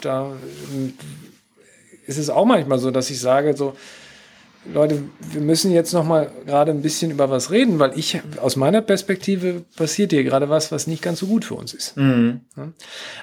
da 0.01 0.31
äh, 0.31 0.91
ist 2.05 2.17
es 2.17 2.29
auch 2.29 2.45
manchmal 2.45 2.77
so, 2.77 2.91
dass 2.91 3.09
ich 3.09 3.19
sage, 3.19 3.55
so, 3.55 3.75
Leute, 4.71 5.03
wir 5.31 5.41
müssen 5.41 5.71
jetzt 5.71 5.93
noch 5.93 6.05
mal 6.05 6.31
gerade 6.45 6.71
ein 6.71 6.81
bisschen 6.81 7.11
über 7.11 7.29
was 7.29 7.51
reden, 7.51 7.79
weil 7.79 7.97
ich 7.97 8.21
aus 8.41 8.55
meiner 8.55 8.81
Perspektive 8.81 9.63
passiert 9.75 10.11
hier 10.11 10.23
gerade 10.23 10.49
was, 10.49 10.71
was 10.71 10.87
nicht 10.87 11.01
ganz 11.01 11.19
so 11.19 11.27
gut 11.27 11.43
für 11.43 11.55
uns 11.55 11.73
ist. 11.73 11.97
Mhm. 11.97 12.41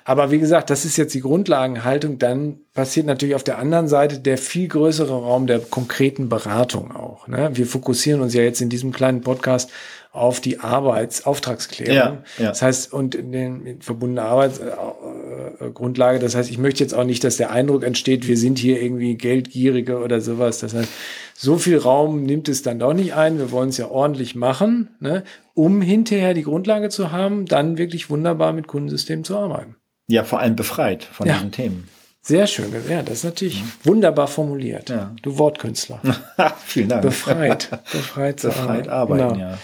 Aber 0.05 0.31
wie 0.31 0.39
gesagt, 0.39 0.69
das 0.69 0.85
ist 0.85 0.99
jetzt 0.99 1.15
die 1.15 1.21
Grundlagenhaltung. 1.21 2.19
Dann 2.19 2.59
passiert 2.75 3.07
natürlich 3.07 3.35
auf 3.35 3.45
der 3.45 3.59
anderen 3.59 3.89
Seite 3.89 4.19
der 4.19 4.37
viel 4.37 4.69
größere 4.69 5.13
Raum 5.13 5.47
der 5.47 5.61
konkreten 5.61 6.29
Beratung 6.29 6.95
auch. 6.95 7.27
Ne? 7.27 7.51
Wir 7.55 7.67
fokussieren 7.67 8.21
uns 8.21 8.35
ja 8.35 8.43
jetzt 8.43 8.61
in 8.61 8.69
diesem 8.69 8.93
kleinen 8.93 9.23
Podcast 9.23 9.71
auf 10.13 10.41
die 10.41 10.59
Arbeitsauftragsklärung. 10.59 11.95
Ja, 11.95 12.23
ja. 12.39 12.49
Das 12.49 12.63
heißt, 12.63 12.93
und 12.93 13.15
in 13.15 13.31
den 13.33 13.65
in 13.67 13.81
verbundene 13.83 14.23
Arbeitsgrundlage. 14.23 16.19
Das 16.19 16.35
heißt, 16.35 16.51
ich 16.51 16.59
möchte 16.59 16.83
jetzt 16.83 16.95
auch 16.95 17.05
nicht, 17.05 17.23
dass 17.25 17.37
der 17.37 17.51
Eindruck 17.51 17.85
entsteht, 17.85 18.27
wir 18.27 18.37
sind 18.37 18.59
hier 18.59 18.83
irgendwie 18.83 19.15
Geldgierige 19.17 19.99
oder 20.03 20.21
sowas. 20.21 20.59
Das 20.61 20.75
heißt, 20.75 20.89
so 21.37 21.59
viel 21.59 21.79
Raum 21.79 22.25
nimmt 22.25 22.49
es 22.49 22.63
dann 22.63 22.79
doch 22.79 22.93
nicht 22.93 23.15
ein. 23.15 23.39
Wir 23.39 23.51
wollen 23.53 23.69
es 23.71 23.77
ja 23.79 23.89
ordentlich 23.89 24.35
machen, 24.35 24.91
ne? 25.01 25.23
um 25.55 25.81
hinterher 25.81 26.35
die 26.35 26.43
Grundlage 26.43 26.89
zu 26.89 27.13
haben, 27.13 27.47
dann 27.47 27.79
wirklich 27.79 28.11
wunderbar 28.11 28.53
mit 28.53 28.67
Kundensystemen 28.67 29.25
zu 29.25 29.37
arbeiten. 29.39 29.77
Ja, 30.09 30.25
vor 30.25 30.41
allem 30.41 30.57
befreit 30.57 31.05
von 31.05 31.27
Ja. 31.29 31.35
diesen 31.35 31.53
Themen. 31.53 31.89
Sehr 32.23 32.47
schön. 32.47 32.67
Ja, 32.89 33.03
das 33.03 33.19
ist 33.19 33.25
natürlich 33.25 33.63
wunderbar 33.85 34.27
formuliert. 34.27 34.91
Ja. 34.91 35.15
Du 35.23 35.39
Wortkünstler. 35.39 36.01
Vielen 36.67 36.89
Dank. 36.91 37.03
Befreit. 37.03 37.71
Befreit, 37.93 38.43
Befreit 38.43 38.89
arbeiten, 38.89 39.29
Genau. 39.39 39.41
ja. 39.41 39.59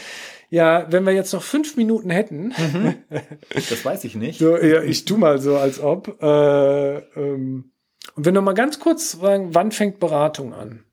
Ja, 0.51 0.87
wenn 0.91 1.05
wir 1.05 1.13
jetzt 1.13 1.33
noch 1.33 1.43
fünf 1.43 1.77
Minuten 1.77 2.11
hätten, 2.11 2.55
Das 3.53 3.85
weiß 3.85 4.05
ich 4.05 4.15
nicht. 4.15 4.39
so, 4.39 4.57
ja, 4.57 4.83
ich 4.83 5.05
tu 5.05 5.17
mal 5.17 5.41
so, 5.41 5.57
als 5.57 5.81
ob. 5.81 6.23
Äh, 6.23 6.97
ähm, 6.99 7.73
und 8.15 8.25
wenn 8.25 8.35
noch 8.35 8.43
mal 8.43 8.55
ganz 8.55 8.79
kurz 8.79 9.13
sagen, 9.13 9.49
wann 9.55 9.73
fängt 9.73 9.99
Beratung 9.99 10.55
an? 10.55 10.85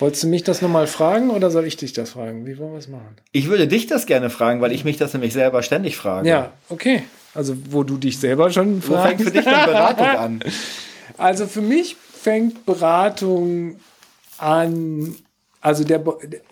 Wolltest 0.00 0.24
du 0.24 0.28
mich 0.28 0.42
das 0.42 0.60
nochmal 0.60 0.86
fragen 0.86 1.30
oder 1.30 1.50
soll 1.50 1.66
ich 1.66 1.76
dich 1.76 1.92
das 1.92 2.10
fragen? 2.10 2.46
Wie 2.46 2.58
wollen 2.58 2.72
wir 2.72 2.78
es 2.78 2.88
machen? 2.88 3.16
Ich 3.30 3.48
würde 3.48 3.68
dich 3.68 3.86
das 3.86 4.06
gerne 4.06 4.28
fragen, 4.28 4.60
weil 4.60 4.72
ich 4.72 4.84
mich 4.84 4.96
das 4.96 5.12
nämlich 5.12 5.32
selber 5.32 5.62
ständig 5.62 5.96
frage. 5.96 6.28
Ja, 6.28 6.52
okay. 6.68 7.04
Also, 7.32 7.56
wo 7.70 7.84
du 7.84 7.96
dich 7.96 8.18
selber 8.18 8.50
schon 8.50 8.86
Wo 8.88 9.00
fängt 9.00 9.22
für 9.22 9.30
dich 9.30 9.44
dann 9.44 9.66
Beratung 9.66 10.06
an? 10.06 10.40
Also 11.16 11.46
für 11.46 11.60
mich 11.60 11.94
fängt 11.96 12.66
Beratung 12.66 13.76
an, 14.38 15.14
also 15.64 15.82
der, 15.82 16.04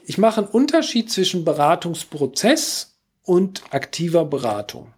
ich 0.07 0.17
mache 0.17 0.41
einen 0.41 0.51
Unterschied 0.51 1.13
zwischen 1.13 1.45
Beratungsprozess 1.45 2.97
und 3.23 3.63
aktiver 3.71 4.25
Beratung. 4.25 4.95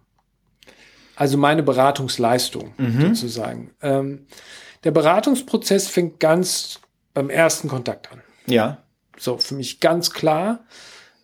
Also 1.17 1.37
meine 1.37 1.63
Beratungsleistung 1.63 2.73
sozusagen. 3.01 3.71
Ähm, 3.81 4.25
der 4.85 4.91
Beratungsprozess 4.91 5.89
fängt 5.89 6.21
ganz 6.21 6.79
beim 7.13 7.29
ersten 7.29 7.67
Kontakt 7.67 8.09
an. 8.09 8.21
Ja. 8.45 8.77
So, 9.17 9.37
für 9.37 9.55
mich 9.55 9.81
ganz 9.81 10.11
klar. 10.11 10.63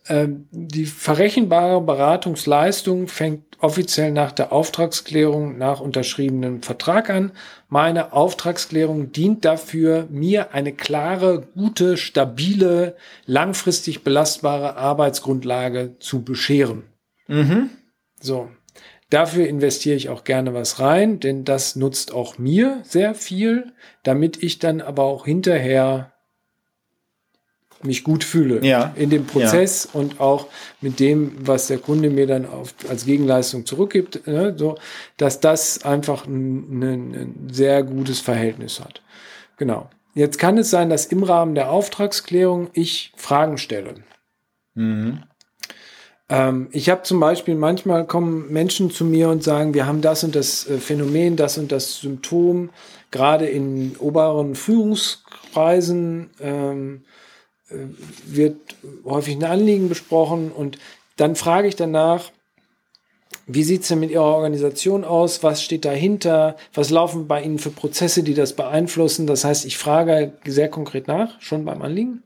Ähm, 0.08 0.48
die 0.50 0.86
verrechenbare 0.86 1.80
Beratungsleistung 1.80 3.08
fängt 3.08 3.44
offiziell 3.60 4.10
nach 4.10 4.32
der 4.32 4.52
Auftragsklärung 4.52 5.56
nach 5.56 5.80
unterschriebenem 5.80 6.62
Vertrag 6.62 7.08
an. 7.10 7.32
Meine 7.68 8.12
Auftragsklärung 8.12 9.12
dient 9.12 9.44
dafür, 9.44 10.08
mir 10.10 10.52
eine 10.52 10.72
klare, 10.72 11.46
gute, 11.54 11.96
stabile, 11.96 12.96
langfristig 13.26 14.02
belastbare 14.02 14.76
Arbeitsgrundlage 14.76 15.96
zu 16.00 16.24
bescheren. 16.24 16.82
So. 18.20 18.50
Dafür 19.10 19.46
investiere 19.46 19.94
ich 19.94 20.08
auch 20.08 20.24
gerne 20.24 20.54
was 20.54 20.80
rein, 20.80 21.20
denn 21.20 21.44
das 21.44 21.76
nutzt 21.76 22.14
auch 22.14 22.38
mir 22.38 22.80
sehr 22.82 23.14
viel, 23.14 23.72
damit 24.04 24.42
ich 24.42 24.58
dann 24.58 24.80
aber 24.80 25.02
auch 25.04 25.26
hinterher 25.26 26.12
mich 27.84 28.04
gut 28.04 28.24
fühle 28.24 28.64
ja. 28.64 28.92
in 28.96 29.10
dem 29.10 29.26
Prozess 29.26 29.88
ja. 29.92 30.00
und 30.00 30.20
auch 30.20 30.46
mit 30.80 31.00
dem, 31.00 31.32
was 31.40 31.66
der 31.66 31.78
Kunde 31.78 32.10
mir 32.10 32.26
dann 32.26 32.46
auf, 32.46 32.74
als 32.88 33.04
Gegenleistung 33.04 33.66
zurückgibt, 33.66 34.26
ne, 34.26 34.54
so, 34.56 34.76
dass 35.16 35.40
das 35.40 35.84
einfach 35.84 36.26
ein, 36.26 36.82
ein, 36.82 37.14
ein 37.14 37.48
sehr 37.50 37.82
gutes 37.82 38.20
Verhältnis 38.20 38.80
hat. 38.80 39.02
Genau. 39.56 39.88
Jetzt 40.14 40.38
kann 40.38 40.58
es 40.58 40.70
sein, 40.70 40.90
dass 40.90 41.06
im 41.06 41.22
Rahmen 41.22 41.54
der 41.54 41.70
Auftragsklärung 41.70 42.68
ich 42.74 43.12
Fragen 43.16 43.58
stelle. 43.58 43.94
Mhm. 44.74 45.22
Ähm, 46.28 46.68
ich 46.70 46.90
habe 46.90 47.02
zum 47.02 47.20
Beispiel, 47.20 47.54
manchmal 47.54 48.06
kommen 48.06 48.52
Menschen 48.52 48.90
zu 48.90 49.04
mir 49.04 49.28
und 49.28 49.42
sagen, 49.42 49.74
wir 49.74 49.86
haben 49.86 50.00
das 50.00 50.24
und 50.24 50.34
das 50.34 50.68
äh, 50.68 50.78
Phänomen, 50.78 51.36
das 51.36 51.58
und 51.58 51.72
das 51.72 52.00
Symptom, 52.00 52.70
gerade 53.10 53.46
in 53.46 53.96
oberen 53.98 54.54
Führungskreisen 54.54 56.30
ähm, 56.40 57.02
äh, 57.04 57.21
wird 58.26 58.56
häufig 59.04 59.36
ein 59.36 59.44
Anliegen 59.44 59.88
besprochen 59.88 60.50
und 60.52 60.78
dann 61.16 61.36
frage 61.36 61.68
ich 61.68 61.76
danach, 61.76 62.30
wie 63.46 63.64
sieht 63.64 63.82
es 63.82 63.88
denn 63.88 64.00
mit 64.00 64.10
Ihrer 64.10 64.24
Organisation 64.24 65.04
aus? 65.04 65.42
Was 65.42 65.62
steht 65.62 65.84
dahinter? 65.84 66.56
Was 66.74 66.90
laufen 66.90 67.26
bei 67.26 67.42
Ihnen 67.42 67.58
für 67.58 67.70
Prozesse, 67.70 68.22
die 68.22 68.34
das 68.34 68.54
beeinflussen? 68.54 69.26
Das 69.26 69.44
heißt, 69.44 69.64
ich 69.64 69.78
frage 69.78 70.34
sehr 70.44 70.68
konkret 70.68 71.08
nach, 71.08 71.40
schon 71.40 71.64
beim 71.64 71.82
Anliegen, 71.82 72.22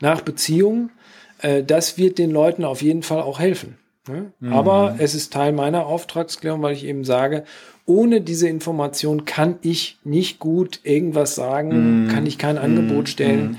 nach 0.00 0.20
Beziehungen. 0.20 0.90
Äh, 1.40 1.64
das 1.64 1.98
wird 1.98 2.18
den 2.18 2.30
Leuten 2.30 2.64
auf 2.64 2.82
jeden 2.82 3.02
Fall 3.02 3.20
auch 3.20 3.40
helfen. 3.40 3.78
Ne? 4.08 4.32
Mhm. 4.38 4.52
Aber 4.52 4.96
es 4.98 5.14
ist 5.14 5.32
Teil 5.32 5.52
meiner 5.52 5.86
Auftragsklärung, 5.86 6.62
weil 6.62 6.74
ich 6.74 6.84
eben 6.84 7.04
sage, 7.04 7.44
ohne 7.88 8.20
diese 8.20 8.48
Information 8.48 9.24
kann 9.24 9.58
ich 9.62 9.98
nicht 10.04 10.38
gut 10.38 10.80
irgendwas 10.82 11.34
sagen, 11.34 12.04
mhm. 12.04 12.08
kann 12.08 12.26
ich 12.26 12.36
kein 12.36 12.58
Angebot 12.58 13.04
mhm. 13.04 13.06
stellen. 13.06 13.50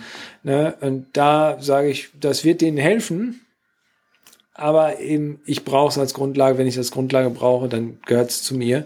Mhm. 0.44 0.52
Ne? 0.52 0.76
Und 0.82 1.08
da 1.14 1.58
sage 1.60 1.90
ich, 1.90 2.10
das 2.20 2.46
wird 2.46 2.62
denen 2.62 2.78
helfen, 2.78 3.42
aber 4.54 5.00
eben, 5.00 5.42
ich 5.46 5.66
brauche 5.66 5.90
es 5.90 5.98
als 5.98 6.14
Grundlage. 6.14 6.58
Wenn 6.58 6.68
ich 6.68 6.76
das 6.76 6.92
Grundlage 6.92 7.32
brauche, 7.32 7.70
dann 7.70 8.00
gehört 8.06 8.30
es 8.30 8.44
zu 8.44 8.56
mir. 8.56 8.86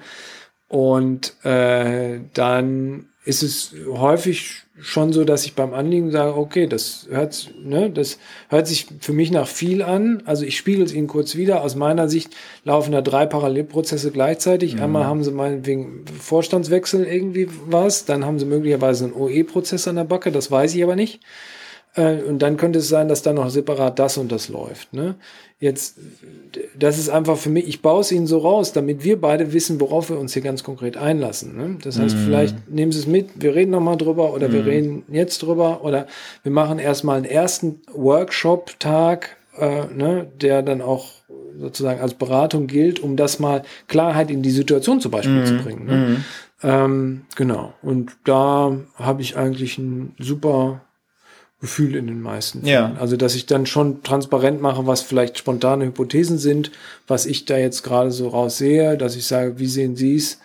Und 0.70 1.34
äh, 1.44 2.22
dann 2.34 3.10
ist 3.26 3.44
es 3.44 3.76
häufig 3.88 4.63
schon 4.80 5.14
so, 5.14 5.24
dass 5.24 5.46
ich 5.46 5.54
beim 5.54 5.74
Anliegen 5.74 6.12
sage, 6.12 6.36
okay, 6.36 6.66
das 6.66 7.08
hört, 7.10 7.54
ne, 7.64 7.92
das 7.92 8.18
hört 8.50 8.68
sich 8.68 8.88
für 9.00 9.14
mich 9.14 9.30
nach 9.32 9.48
viel 9.48 9.84
an. 9.84 10.24
Also 10.26 10.46
ich 10.46 10.58
spiegel 10.58 10.84
es 10.84 10.94
Ihnen 10.94 11.08
kurz 11.08 11.36
wieder. 11.36 11.62
Aus 11.62 11.76
meiner 11.76 12.10
Sicht 12.10 12.36
laufen 12.64 12.92
da 12.92 13.02
drei 13.02 13.26
Parallelprozesse 13.28 14.12
gleichzeitig. 14.12 14.76
Mhm. 14.76 14.82
Einmal 14.82 15.06
haben 15.06 15.24
Sie 15.24 15.32
meinetwegen 15.32 16.06
Vorstandswechsel 16.20 17.06
irgendwie 17.06 17.48
was, 17.68 18.06
dann 18.06 18.26
haben 18.26 18.40
Sie 18.40 18.46
möglicherweise 18.46 19.06
einen 19.06 19.14
OE-Prozess 19.14 19.88
an 19.88 19.98
der 19.98 20.06
Backe, 20.06 20.32
das 20.32 20.50
weiß 20.50 20.74
ich 20.74 20.84
aber 20.84 20.96
nicht. 20.96 21.22
Äh, 21.96 22.22
und 22.24 22.40
dann 22.40 22.58
könnte 22.58 22.80
es 22.80 22.90
sein, 22.90 23.08
dass 23.08 23.22
da 23.22 23.34
noch 23.34 23.50
separat 23.50 24.00
das 24.00 24.18
und 24.18 24.32
das 24.32 24.50
läuft. 24.50 24.94
Ne? 24.94 25.16
Jetzt, 25.60 25.98
das 26.78 26.98
ist 26.98 27.10
einfach 27.10 27.38
für 27.38 27.50
mich, 27.50 27.68
ich 27.68 27.82
baue 27.82 28.02
es 28.02 28.12
Ihnen 28.12 28.28
so 28.28 28.40
raus, 28.40 28.74
damit 28.74 29.04
wir 29.04 29.22
beide 29.22 29.54
wissen, 29.54 29.80
worauf 29.80 30.10
wir 30.10 30.20
uns 30.20 30.34
hier 30.34 30.42
ganz 30.42 30.64
konkret 30.64 30.98
einlassen. 30.98 31.56
Ne? 31.56 31.78
Das 31.82 32.00
heißt, 32.00 32.16
mm. 32.16 32.20
vielleicht 32.26 32.70
nehmen 32.70 32.92
Sie 32.92 33.00
es 33.00 33.08
mit, 33.08 33.30
wir 33.36 33.56
reden 33.56 33.72
nochmal 33.72 33.98
drüber 33.98 34.34
oder 34.34 34.50
mm. 34.50 34.54
wir 34.54 34.62
mhm. 34.62 34.68
reden 34.68 35.04
jetzt 35.10 35.44
drüber 35.44 35.84
oder 35.84 36.08
wir 36.42 36.52
machen 36.52 36.80
erstmal 36.80 37.18
einen 37.18 37.26
ersten 37.26 37.82
Workshop-Tag, 37.94 39.38
äh, 39.58 39.86
ne, 39.94 40.28
der 40.42 40.64
dann 40.64 40.82
auch 40.82 41.12
sozusagen 41.60 42.02
als 42.02 42.16
Beratung 42.16 42.66
gilt, 42.66 43.00
um 43.00 43.16
das 43.16 43.40
mal 43.40 43.62
Klarheit 43.88 44.32
in 44.32 44.42
die 44.42 44.52
Situation 44.52 45.00
zum 45.00 45.12
Beispiel 45.12 45.44
mm. 45.44 45.46
zu 45.46 45.58
bringen. 45.60 45.86
Ne? 45.86 45.96
Mhm. 45.96 46.24
Ähm, 46.64 47.22
genau. 47.36 47.74
Und 47.84 48.12
da 48.24 48.76
habe 48.96 49.22
ich 49.22 49.38
eigentlich 49.38 49.78
ein 49.78 50.16
super 50.18 50.82
Gefühl 51.64 51.96
in 51.96 52.08
den 52.08 52.22
meisten 52.22 52.64
Fällen. 52.64 52.74
Ja. 52.74 52.96
Also, 53.00 53.16
dass 53.16 53.36
ich 53.36 53.46
dann 53.46 53.66
schon 53.66 54.04
transparent 54.04 54.62
mache, 54.62 54.86
was 54.86 55.02
vielleicht 55.02 55.38
spontane 55.38 55.86
Hypothesen 55.86 56.38
sind, 56.38 56.72
was 57.08 57.26
ich 57.26 57.46
da 57.46 57.58
jetzt 57.58 57.84
gerade 57.84 58.12
so 58.12 58.28
raussehe, 58.28 58.98
dass 58.98 59.16
ich 59.16 59.26
sage, 59.26 59.60
wie 59.60 59.68
sehen 59.68 59.96
Sie 59.96 60.18
es? 60.18 60.40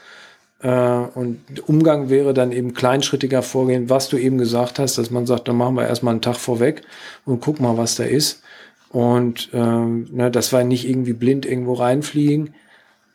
Äh, 0.62 0.70
und 0.70 1.40
Umgang 1.66 2.09
wäre 2.09 2.35
dann 2.35 2.53
eben 2.53 2.73
kleinschrittiger 2.73 3.43
vorgehen, 3.43 3.90
was 3.90 4.09
du 4.09 4.16
eben 4.16 4.39
gesagt 4.39 4.78
hast, 4.78 4.97
dass 4.97 5.11
man 5.11 5.27
sagt, 5.27 5.49
dann 5.49 5.57
machen 5.57 5.74
wir 5.74 5.89
erstmal 5.89 6.12
einen 6.12 6.23
Tag 6.23 6.36
vorweg 6.36 6.82
und 7.24 7.40
guck 7.40 7.59
mal, 7.59 7.77
was 7.77 7.97
da 7.97 8.05
ist. 8.05 8.40
Und 8.90 9.49
ähm, 9.53 10.07
ne, 10.12 10.31
das 10.31 10.53
war 10.53 10.62
nicht 10.62 10.89
irgendwie 10.89 11.15
blind 11.15 11.47
irgendwo 11.47 11.73
reinfliegen. 11.73 12.55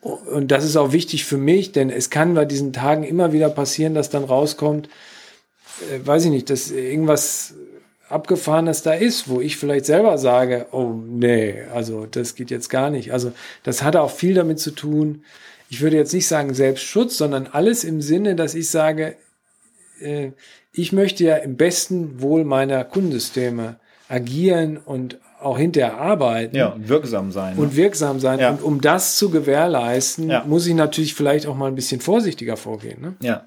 Und 0.02 0.50
das 0.50 0.66
ist 0.66 0.76
auch 0.76 0.92
wichtig 0.92 1.24
für 1.24 1.38
mich, 1.38 1.72
denn 1.72 1.88
es 1.88 2.10
kann 2.10 2.34
bei 2.34 2.44
diesen 2.44 2.74
Tagen 2.74 3.02
immer 3.02 3.32
wieder 3.32 3.48
passieren, 3.48 3.94
dass 3.94 4.10
dann 4.10 4.24
rauskommt, 4.24 4.90
äh, 5.90 6.06
weiß 6.06 6.26
ich 6.26 6.30
nicht, 6.30 6.50
dass 6.50 6.70
irgendwas 6.70 7.54
Abgefahrenes 8.14 8.82
da 8.82 8.94
ist, 8.94 9.28
wo 9.28 9.40
ich 9.40 9.56
vielleicht 9.56 9.84
selber 9.84 10.16
sage, 10.16 10.66
oh 10.72 10.94
nee, 11.06 11.62
also 11.74 12.06
das 12.06 12.34
geht 12.34 12.50
jetzt 12.50 12.70
gar 12.70 12.90
nicht. 12.90 13.12
Also 13.12 13.32
das 13.62 13.82
hat 13.82 13.96
auch 13.96 14.10
viel 14.10 14.34
damit 14.34 14.58
zu 14.60 14.70
tun, 14.70 15.24
ich 15.68 15.80
würde 15.80 15.96
jetzt 15.96 16.14
nicht 16.14 16.28
sagen 16.28 16.54
Selbstschutz, 16.54 17.16
sondern 17.16 17.48
alles 17.48 17.84
im 17.84 18.00
Sinne, 18.00 18.36
dass 18.36 18.54
ich 18.54 18.70
sage, 18.70 19.16
äh, 20.00 20.30
ich 20.72 20.92
möchte 20.92 21.24
ja 21.24 21.36
im 21.36 21.56
besten 21.56 22.20
Wohl 22.20 22.44
meiner 22.44 22.84
Kundensysteme 22.84 23.76
agieren 24.08 24.76
und 24.76 25.18
auch 25.40 25.58
hinterher 25.58 25.98
arbeiten. 25.98 26.56
Ja, 26.56 26.68
und 26.68 26.88
wirksam 26.88 27.32
sein. 27.32 27.56
Und 27.56 27.72
ne? 27.72 27.76
wirksam 27.76 28.20
sein. 28.20 28.38
Ja. 28.38 28.50
Und 28.50 28.62
um 28.62 28.80
das 28.80 29.16
zu 29.16 29.30
gewährleisten, 29.30 30.30
ja. 30.30 30.44
muss 30.46 30.66
ich 30.66 30.74
natürlich 30.74 31.14
vielleicht 31.14 31.46
auch 31.46 31.56
mal 31.56 31.66
ein 31.66 31.74
bisschen 31.74 32.00
vorsichtiger 32.00 32.56
vorgehen. 32.56 33.00
Ne? 33.00 33.14
Ja. 33.20 33.44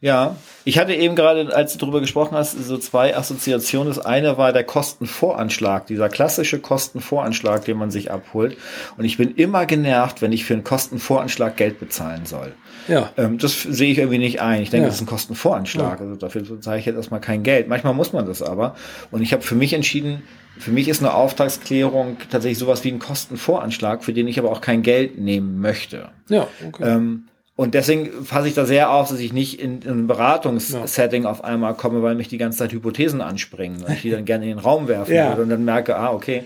Ja, 0.00 0.36
ich 0.64 0.78
hatte 0.78 0.94
eben 0.94 1.14
gerade, 1.14 1.54
als 1.54 1.72
du 1.72 1.78
darüber 1.78 2.00
gesprochen 2.00 2.36
hast, 2.36 2.52
so 2.52 2.76
zwei 2.78 3.16
Assoziationen. 3.16 3.88
Das 3.88 4.04
eine 4.04 4.36
war 4.36 4.52
der 4.52 4.64
Kostenvoranschlag, 4.64 5.86
dieser 5.86 6.08
klassische 6.08 6.58
Kostenvoranschlag, 6.58 7.64
den 7.64 7.78
man 7.78 7.90
sich 7.90 8.10
abholt. 8.10 8.56
Und 8.96 9.04
ich 9.04 9.16
bin 9.16 9.34
immer 9.34 9.66
genervt, 9.66 10.22
wenn 10.22 10.32
ich 10.32 10.44
für 10.44 10.54
einen 10.54 10.64
Kostenvoranschlag 10.64 11.56
Geld 11.56 11.80
bezahlen 11.80 12.26
soll. 12.26 12.52
Ja. 12.88 13.10
Ähm, 13.16 13.38
das 13.38 13.62
sehe 13.62 13.92
ich 13.92 13.98
irgendwie 13.98 14.18
nicht 14.18 14.40
ein. 14.40 14.62
Ich 14.62 14.70
denke, 14.70 14.84
ja. 14.84 14.88
das 14.88 14.96
ist 14.96 15.02
ein 15.02 15.06
Kostenvoranschlag. 15.06 16.00
Ja. 16.00 16.06
Also 16.06 16.16
dafür 16.16 16.60
zahle 16.60 16.78
ich 16.78 16.86
jetzt 16.86 16.96
erstmal 16.96 17.20
kein 17.20 17.42
Geld. 17.42 17.68
Manchmal 17.68 17.94
muss 17.94 18.12
man 18.12 18.26
das 18.26 18.42
aber. 18.42 18.74
Und 19.10 19.22
ich 19.22 19.32
habe 19.32 19.42
für 19.42 19.54
mich 19.54 19.72
entschieden, 19.72 20.22
für 20.58 20.72
mich 20.72 20.88
ist 20.88 21.00
eine 21.00 21.14
Auftragsklärung 21.14 22.18
tatsächlich 22.30 22.58
sowas 22.58 22.84
wie 22.84 22.92
ein 22.92 22.98
Kostenvoranschlag, 22.98 24.04
für 24.04 24.12
den 24.12 24.28
ich 24.28 24.38
aber 24.38 24.50
auch 24.50 24.60
kein 24.60 24.82
Geld 24.82 25.18
nehmen 25.18 25.60
möchte. 25.60 26.10
Ja, 26.28 26.46
okay. 26.66 26.82
Ähm, 26.84 27.24
und 27.60 27.74
deswegen 27.74 28.24
fasse 28.24 28.48
ich 28.48 28.54
da 28.54 28.64
sehr 28.64 28.90
auf, 28.90 29.10
dass 29.10 29.18
ich 29.18 29.34
nicht 29.34 29.60
in, 29.60 29.82
in 29.82 29.90
ein 29.90 30.06
Beratungssetting 30.06 31.24
ja. 31.24 31.30
auf 31.30 31.44
einmal 31.44 31.74
komme, 31.74 32.02
weil 32.02 32.14
mich 32.14 32.28
die 32.28 32.38
ganze 32.38 32.56
Zeit 32.56 32.72
Hypothesen 32.72 33.20
anspringen 33.20 33.84
und 33.84 33.92
ich 33.92 34.00
die 34.00 34.10
dann 34.10 34.24
gerne 34.24 34.44
in 34.44 34.56
den 34.56 34.58
Raum 34.58 34.88
werfen 34.88 35.14
ja. 35.14 35.28
würde 35.28 35.42
und 35.42 35.50
dann 35.50 35.66
merke, 35.66 35.94
ah, 35.94 36.10
okay. 36.10 36.44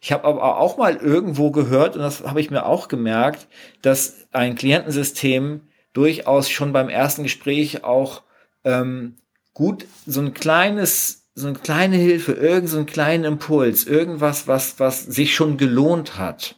Ich 0.00 0.10
habe 0.10 0.24
aber 0.24 0.58
auch 0.58 0.76
mal 0.76 0.96
irgendwo 0.96 1.52
gehört, 1.52 1.94
und 1.94 2.02
das 2.02 2.24
habe 2.24 2.40
ich 2.40 2.50
mir 2.50 2.66
auch 2.66 2.88
gemerkt, 2.88 3.46
dass 3.82 4.26
ein 4.32 4.56
Klientensystem 4.56 5.60
durchaus 5.92 6.50
schon 6.50 6.72
beim 6.72 6.88
ersten 6.88 7.22
Gespräch 7.22 7.84
auch 7.84 8.22
ähm, 8.64 9.18
gut 9.54 9.86
so 10.04 10.20
ein 10.20 10.34
kleines, 10.34 11.28
so 11.36 11.46
eine 11.46 11.58
kleine 11.60 11.94
Hilfe, 11.94 12.32
irgend 12.32 12.70
so 12.70 12.78
einen 12.78 12.86
kleinen 12.86 13.22
Impuls, 13.22 13.86
irgendwas, 13.86 14.48
was, 14.48 14.80
was 14.80 15.04
sich 15.04 15.32
schon 15.32 15.58
gelohnt 15.58 16.18
hat, 16.18 16.56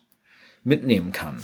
mitnehmen 0.64 1.12
kann. 1.12 1.43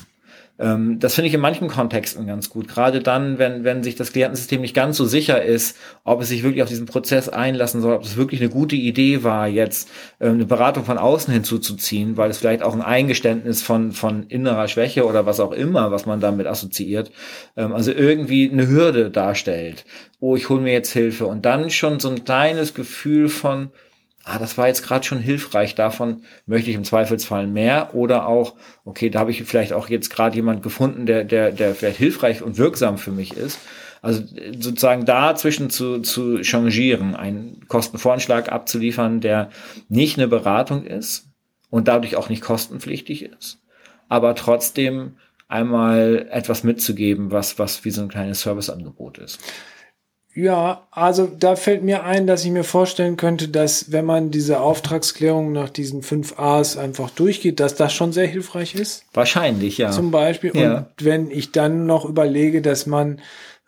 Ähm, 0.58 0.98
das 0.98 1.14
finde 1.14 1.28
ich 1.28 1.34
in 1.34 1.40
manchen 1.40 1.68
Kontexten 1.68 2.26
ganz 2.26 2.50
gut. 2.50 2.68
Gerade 2.68 3.00
dann, 3.00 3.38
wenn, 3.38 3.64
wenn 3.64 3.82
sich 3.82 3.94
das 3.94 4.12
Klientensystem 4.12 4.60
nicht 4.60 4.74
ganz 4.74 4.96
so 4.96 5.04
sicher 5.04 5.42
ist, 5.42 5.76
ob 6.04 6.20
es 6.20 6.28
sich 6.28 6.42
wirklich 6.42 6.62
auf 6.62 6.68
diesen 6.68 6.86
Prozess 6.86 7.28
einlassen 7.28 7.80
soll, 7.80 7.94
ob 7.94 8.02
es 8.02 8.16
wirklich 8.16 8.40
eine 8.40 8.50
gute 8.50 8.76
Idee 8.76 9.22
war, 9.22 9.46
jetzt 9.46 9.88
ähm, 10.20 10.34
eine 10.34 10.46
Beratung 10.46 10.84
von 10.84 10.98
außen 10.98 11.32
hinzuzuziehen, 11.32 12.16
weil 12.16 12.30
es 12.30 12.38
vielleicht 12.38 12.62
auch 12.62 12.74
ein 12.74 12.82
Eingeständnis 12.82 13.62
von, 13.62 13.92
von 13.92 14.24
innerer 14.24 14.68
Schwäche 14.68 15.06
oder 15.06 15.26
was 15.26 15.40
auch 15.40 15.52
immer, 15.52 15.90
was 15.90 16.06
man 16.06 16.20
damit 16.20 16.46
assoziiert, 16.46 17.12
ähm, 17.56 17.72
also 17.72 17.92
irgendwie 17.92 18.50
eine 18.50 18.68
Hürde 18.68 19.10
darstellt. 19.10 19.84
Oh, 20.20 20.34
ich 20.34 20.48
hole 20.48 20.60
mir 20.60 20.72
jetzt 20.72 20.92
Hilfe. 20.92 21.26
Und 21.26 21.44
dann 21.44 21.70
schon 21.70 22.00
so 22.00 22.10
ein 22.10 22.24
kleines 22.24 22.74
Gefühl 22.74 23.28
von, 23.28 23.70
ah, 24.28 24.38
das 24.38 24.58
war 24.58 24.68
jetzt 24.68 24.82
gerade 24.82 25.04
schon 25.04 25.20
hilfreich, 25.20 25.74
davon 25.74 26.22
möchte 26.46 26.70
ich 26.70 26.76
im 26.76 26.84
Zweifelsfall 26.84 27.46
mehr 27.46 27.94
oder 27.94 28.26
auch, 28.26 28.54
okay, 28.84 29.08
da 29.10 29.20
habe 29.20 29.30
ich 29.30 29.42
vielleicht 29.44 29.72
auch 29.72 29.88
jetzt 29.88 30.10
gerade 30.10 30.36
jemand 30.36 30.62
gefunden, 30.62 31.06
der, 31.06 31.24
der, 31.24 31.50
der 31.50 31.74
vielleicht 31.74 31.98
hilfreich 31.98 32.42
und 32.42 32.58
wirksam 32.58 32.98
für 32.98 33.10
mich 33.10 33.36
ist. 33.36 33.58
Also 34.00 34.22
sozusagen 34.58 35.06
dazwischen 35.06 35.70
zu, 35.70 36.00
zu 36.00 36.42
changieren, 36.44 37.16
einen 37.16 37.66
Kostenvoranschlag 37.66 38.52
abzuliefern, 38.52 39.20
der 39.20 39.50
nicht 39.88 40.18
eine 40.18 40.28
Beratung 40.28 40.84
ist 40.84 41.28
und 41.70 41.88
dadurch 41.88 42.14
auch 42.14 42.28
nicht 42.28 42.42
kostenpflichtig 42.42 43.24
ist, 43.24 43.60
aber 44.08 44.34
trotzdem 44.34 45.16
einmal 45.48 46.28
etwas 46.30 46.62
mitzugeben, 46.62 47.32
was, 47.32 47.58
was 47.58 47.84
wie 47.84 47.90
so 47.90 48.02
ein 48.02 48.08
kleines 48.08 48.42
Serviceangebot 48.42 49.18
ist. 49.18 49.40
Ja, 50.38 50.86
also 50.92 51.26
da 51.26 51.56
fällt 51.56 51.82
mir 51.82 52.04
ein, 52.04 52.28
dass 52.28 52.44
ich 52.44 52.52
mir 52.52 52.62
vorstellen 52.62 53.16
könnte, 53.16 53.48
dass 53.48 53.90
wenn 53.90 54.04
man 54.04 54.30
diese 54.30 54.60
Auftragsklärung 54.60 55.50
nach 55.50 55.68
diesen 55.68 56.02
fünf 56.02 56.38
A's 56.38 56.76
einfach 56.76 57.10
durchgeht, 57.10 57.58
dass 57.58 57.74
das 57.74 57.92
schon 57.92 58.12
sehr 58.12 58.28
hilfreich 58.28 58.76
ist. 58.76 59.04
Wahrscheinlich, 59.12 59.78
ja. 59.78 59.90
Zum 59.90 60.12
Beispiel. 60.12 60.52
Ja. 60.54 60.76
Und 60.76 60.86
wenn 61.00 61.28
ich 61.32 61.50
dann 61.50 61.86
noch 61.86 62.04
überlege, 62.04 62.62
dass 62.62 62.86
man 62.86 63.18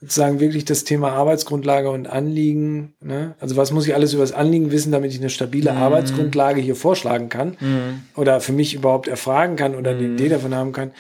sozusagen 0.01 0.39
wirklich 0.39 0.65
das 0.65 0.85
Thema 0.85 1.11
Arbeitsgrundlage 1.11 1.91
und 1.91 2.07
Anliegen, 2.07 2.95
ne? 3.01 3.35
also 3.41 3.57
was 3.57 3.73
muss 3.73 3.89
ich 3.89 3.97
alles 3.97 4.15
über 4.15 4.23
das 4.23 4.33
Anliegen 4.33 4.71
wissen, 4.71 4.93
damit 4.93 5.11
ich 5.11 5.19
eine 5.19 5.29
stabile 5.29 5.73
Arbeitsgrundlage 5.73 6.61
hier 6.61 6.77
vorschlagen 6.77 7.29
kann 7.31 7.57
oder 8.15 8.41
für 8.41 8.53
mich 8.53 8.75
überhaupt 8.75 9.09
erfragen 9.09 9.57
kann 9.57 9.75
oder 9.75 9.91
eine 9.91 10.05
Idee 10.05 10.29
davon 10.29 10.55
haben 10.55 10.71
kann, 10.71 10.93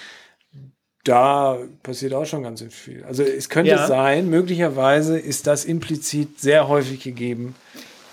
da 1.04 1.56
passiert 1.82 2.12
auch 2.14 2.26
schon 2.26 2.42
ganz 2.42 2.62
viel. 2.70 3.04
Also 3.04 3.22
es 3.22 3.48
könnte 3.48 3.70
Ja. 3.72 3.86
sein, 3.86 4.28
möglicherweise 4.28 5.18
ist 5.18 5.46
das 5.46 5.64
implizit 5.64 6.40
sehr 6.40 6.68
häufig 6.68 7.02
gegeben. 7.02 7.54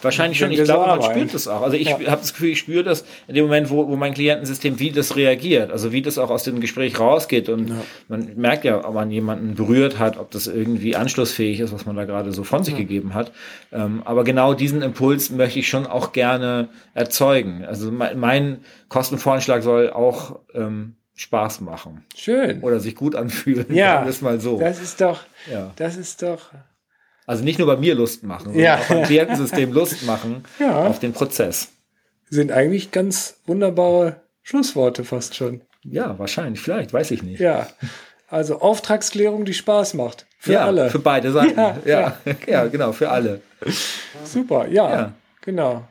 Wahrscheinlich 0.04 0.38
schon. 0.38 0.52
Ich 0.52 0.60
so 0.60 0.64
glaube, 0.66 0.82
man 0.86 1.00
arbeiten. 1.00 1.12
spürt 1.12 1.34
das 1.34 1.48
auch. 1.48 1.64
Also 1.64 1.76
ich 1.76 1.88
Ja. 1.90 1.94
habe 1.94 2.22
das 2.22 2.32
Gefühl, 2.34 2.50
ich 2.50 2.60
spüre 2.60 2.84
das 2.84 3.04
in 3.28 3.34
dem 3.34 3.46
Moment, 3.46 3.72
wo, 3.72 3.88
wo 3.88 3.96
mein 3.96 4.14
Klientensystem, 4.14 4.80
wie 4.80 4.92
das 4.92 5.16
reagiert. 5.16 5.72
Also 5.72 5.92
wie 5.92 6.04
das 6.04 6.20
auch 6.20 6.30
aus 6.30 6.44
dem 6.44 6.60
Gespräch 6.62 7.00
rausgeht. 7.00 7.50
Und 7.50 7.72
man 8.08 8.30
merkt 8.36 8.64
ja, 8.64 8.88
ob 8.88 8.94
man 8.94 9.10
jemanden 9.10 9.56
berührt 9.56 9.98
hat, 9.98 10.18
ob 10.18 10.30
das 10.30 10.46
irgendwie 10.46 10.96
anschlussfähig 10.96 11.60
ist, 11.62 11.74
was 11.74 11.88
man 11.88 11.96
da 11.96 12.06
gerade 12.06 12.32
so 12.32 12.44
von 12.44 12.64
sich 12.64 12.78
gegeben 12.78 13.16
hat. 13.16 13.32
Ähm, 13.74 14.04
aber 14.06 14.24
genau 14.24 14.54
diesen 14.54 14.84
Impuls 14.84 15.32
möchte 15.32 15.58
ich 15.60 15.68
schon 15.68 15.88
auch 15.88 16.12
gerne 16.14 16.70
erzeugen. 16.94 17.66
Also 17.66 17.92
mein, 17.92 18.20
mein 18.20 18.58
Kostenvoranschlag 18.90 19.64
soll 19.64 19.90
auch 19.90 20.40
ähm, 20.54 20.94
Spaß 21.18 21.62
machen 21.62 22.06
Schön. 22.16 22.62
oder 22.62 22.80
sich 22.80 22.96
gut 22.96 23.16
anfühlen. 23.16 23.66
Ja, 23.74 24.06
es 24.08 24.22
mal 24.22 24.40
so. 24.40 24.60
Das 24.60 24.80
ist 24.80 25.02
doch, 25.02 25.22
Ja. 25.52 25.72
das 25.76 25.98
ist 25.98 26.22
doch, 26.22 26.52
Also 27.26 27.44
nicht 27.44 27.60
nur 27.60 27.68
bei 27.68 27.76
mir 27.76 27.94
Lust 27.96 28.24
machen, 28.24 28.46
sondern 28.46 28.64
Ja. 28.64 28.78
auch 28.78 28.88
beim 28.88 29.04
Klientensystem 29.04 29.74
Lust 29.74 30.04
machen 30.06 30.44
Ja. 30.60 30.86
auf 30.88 31.00
den 31.00 31.12
Prozess. 31.14 31.70
sind 32.30 32.52
eigentlich 32.52 32.92
ganz 32.92 33.40
wunderbare 33.46 34.22
Schlussworte 34.44 35.04
fast 35.04 35.36
schon. 35.36 35.62
Ja, 35.84 36.18
wahrscheinlich, 36.20 36.62
vielleicht, 36.62 36.94
weiß 36.94 37.12
ich 37.12 37.24
nicht. 37.24 37.40
Ja. 37.40 37.68
Also 38.30 38.60
Auftragsklärung, 38.60 39.44
die 39.46 39.54
Spaß 39.54 39.94
macht. 39.96 40.26
Für 40.38 40.54
ja, 40.54 40.66
alle. 40.66 40.90
Für 40.90 41.00
beide 41.00 41.32
Seiten. 41.32 41.58
Ja, 41.58 41.78
Ja, 41.86 42.18
ja, 42.48 42.68
genau, 42.68 42.92
für 42.92 43.10
alle. 43.10 43.42
Super, 44.26 44.68
Ja. 44.68 45.14
genau. 45.42 45.88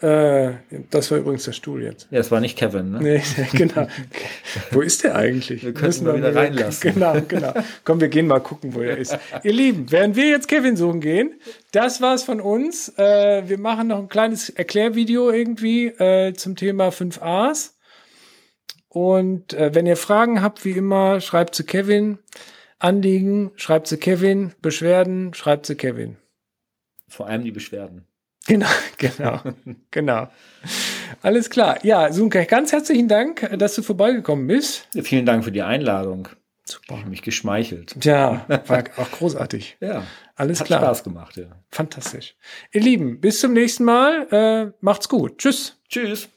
Äh, 0.00 0.54
das 0.90 1.10
war 1.10 1.18
übrigens 1.18 1.44
der 1.44 1.52
Stuhl 1.52 1.82
jetzt. 1.82 2.08
Ja, 2.10 2.20
es 2.20 2.30
war 2.30 2.40
nicht 2.40 2.56
Kevin, 2.56 2.92
ne? 2.92 3.00
Nee, 3.00 3.22
genau. 3.52 3.86
Wo 4.70 4.80
ist 4.80 5.04
der 5.04 5.14
eigentlich? 5.14 5.62
Wir 5.62 5.72
könnten 5.74 5.86
Müssen 5.86 6.06
mal 6.06 6.16
wieder 6.16 6.34
reinlassen. 6.34 6.94
Genau, 6.94 7.20
genau. 7.28 7.52
Komm, 7.84 8.00
wir 8.00 8.08
gehen 8.08 8.26
mal 8.26 8.40
gucken, 8.40 8.74
wo 8.74 8.80
er 8.80 8.96
ist. 8.96 9.18
Ihr 9.42 9.52
Lieben, 9.52 9.90
während 9.90 10.16
wir 10.16 10.26
jetzt 10.26 10.48
Kevin 10.48 10.76
suchen 10.76 11.00
gehen, 11.00 11.38
das 11.72 12.00
war's 12.00 12.22
von 12.22 12.40
uns. 12.40 12.88
Äh, 12.96 13.42
wir 13.46 13.58
machen 13.58 13.88
noch 13.88 13.98
ein 13.98 14.08
kleines 14.08 14.48
Erklärvideo 14.48 15.30
irgendwie 15.30 15.88
äh, 15.88 16.32
zum 16.32 16.56
Thema 16.56 16.88
5As. 16.88 17.72
Und 18.88 19.52
äh, 19.52 19.74
wenn 19.74 19.86
ihr 19.86 19.98
Fragen 19.98 20.40
habt, 20.40 20.64
wie 20.64 20.72
immer, 20.72 21.20
schreibt 21.20 21.54
zu 21.54 21.64
Kevin. 21.64 22.18
Anliegen, 22.78 23.50
schreibt 23.56 23.86
zu 23.86 23.98
Kevin. 23.98 24.52
Beschwerden, 24.62 25.34
schreibt 25.34 25.66
zu 25.66 25.76
Kevin. 25.76 26.16
Vor 27.06 27.26
allem 27.26 27.44
die 27.44 27.52
Beschwerden. 27.52 28.06
Genau, 28.46 28.66
genau, 28.98 29.40
genau. 29.90 30.28
Alles 31.22 31.50
klar. 31.50 31.84
Ja, 31.84 32.12
Sunke, 32.12 32.46
ganz 32.46 32.72
herzlichen 32.72 33.08
Dank, 33.08 33.48
dass 33.58 33.74
du 33.74 33.82
vorbeigekommen 33.82 34.46
bist. 34.46 34.88
Ja, 34.94 35.02
vielen 35.02 35.26
Dank 35.26 35.44
für 35.44 35.52
die 35.52 35.62
Einladung. 35.62 36.28
Super. 36.64 36.98
Ich 37.00 37.06
mich 37.06 37.22
geschmeichelt. 37.22 37.96
Tja, 38.00 38.44
war 38.66 38.84
auch 38.96 39.10
großartig. 39.10 39.76
Ja. 39.80 40.04
Alles 40.36 40.60
Hat 40.60 40.68
klar. 40.68 40.80
Spaß 40.80 41.04
gemacht, 41.04 41.36
ja. 41.36 41.46
Fantastisch. 41.70 42.36
Ihr 42.72 42.80
Lieben, 42.80 43.20
bis 43.20 43.40
zum 43.40 43.52
nächsten 43.52 43.84
Mal. 43.84 44.26
Äh, 44.30 44.72
macht's 44.80 45.08
gut. 45.08 45.38
Tschüss. 45.38 45.76
Tschüss. 45.88 46.28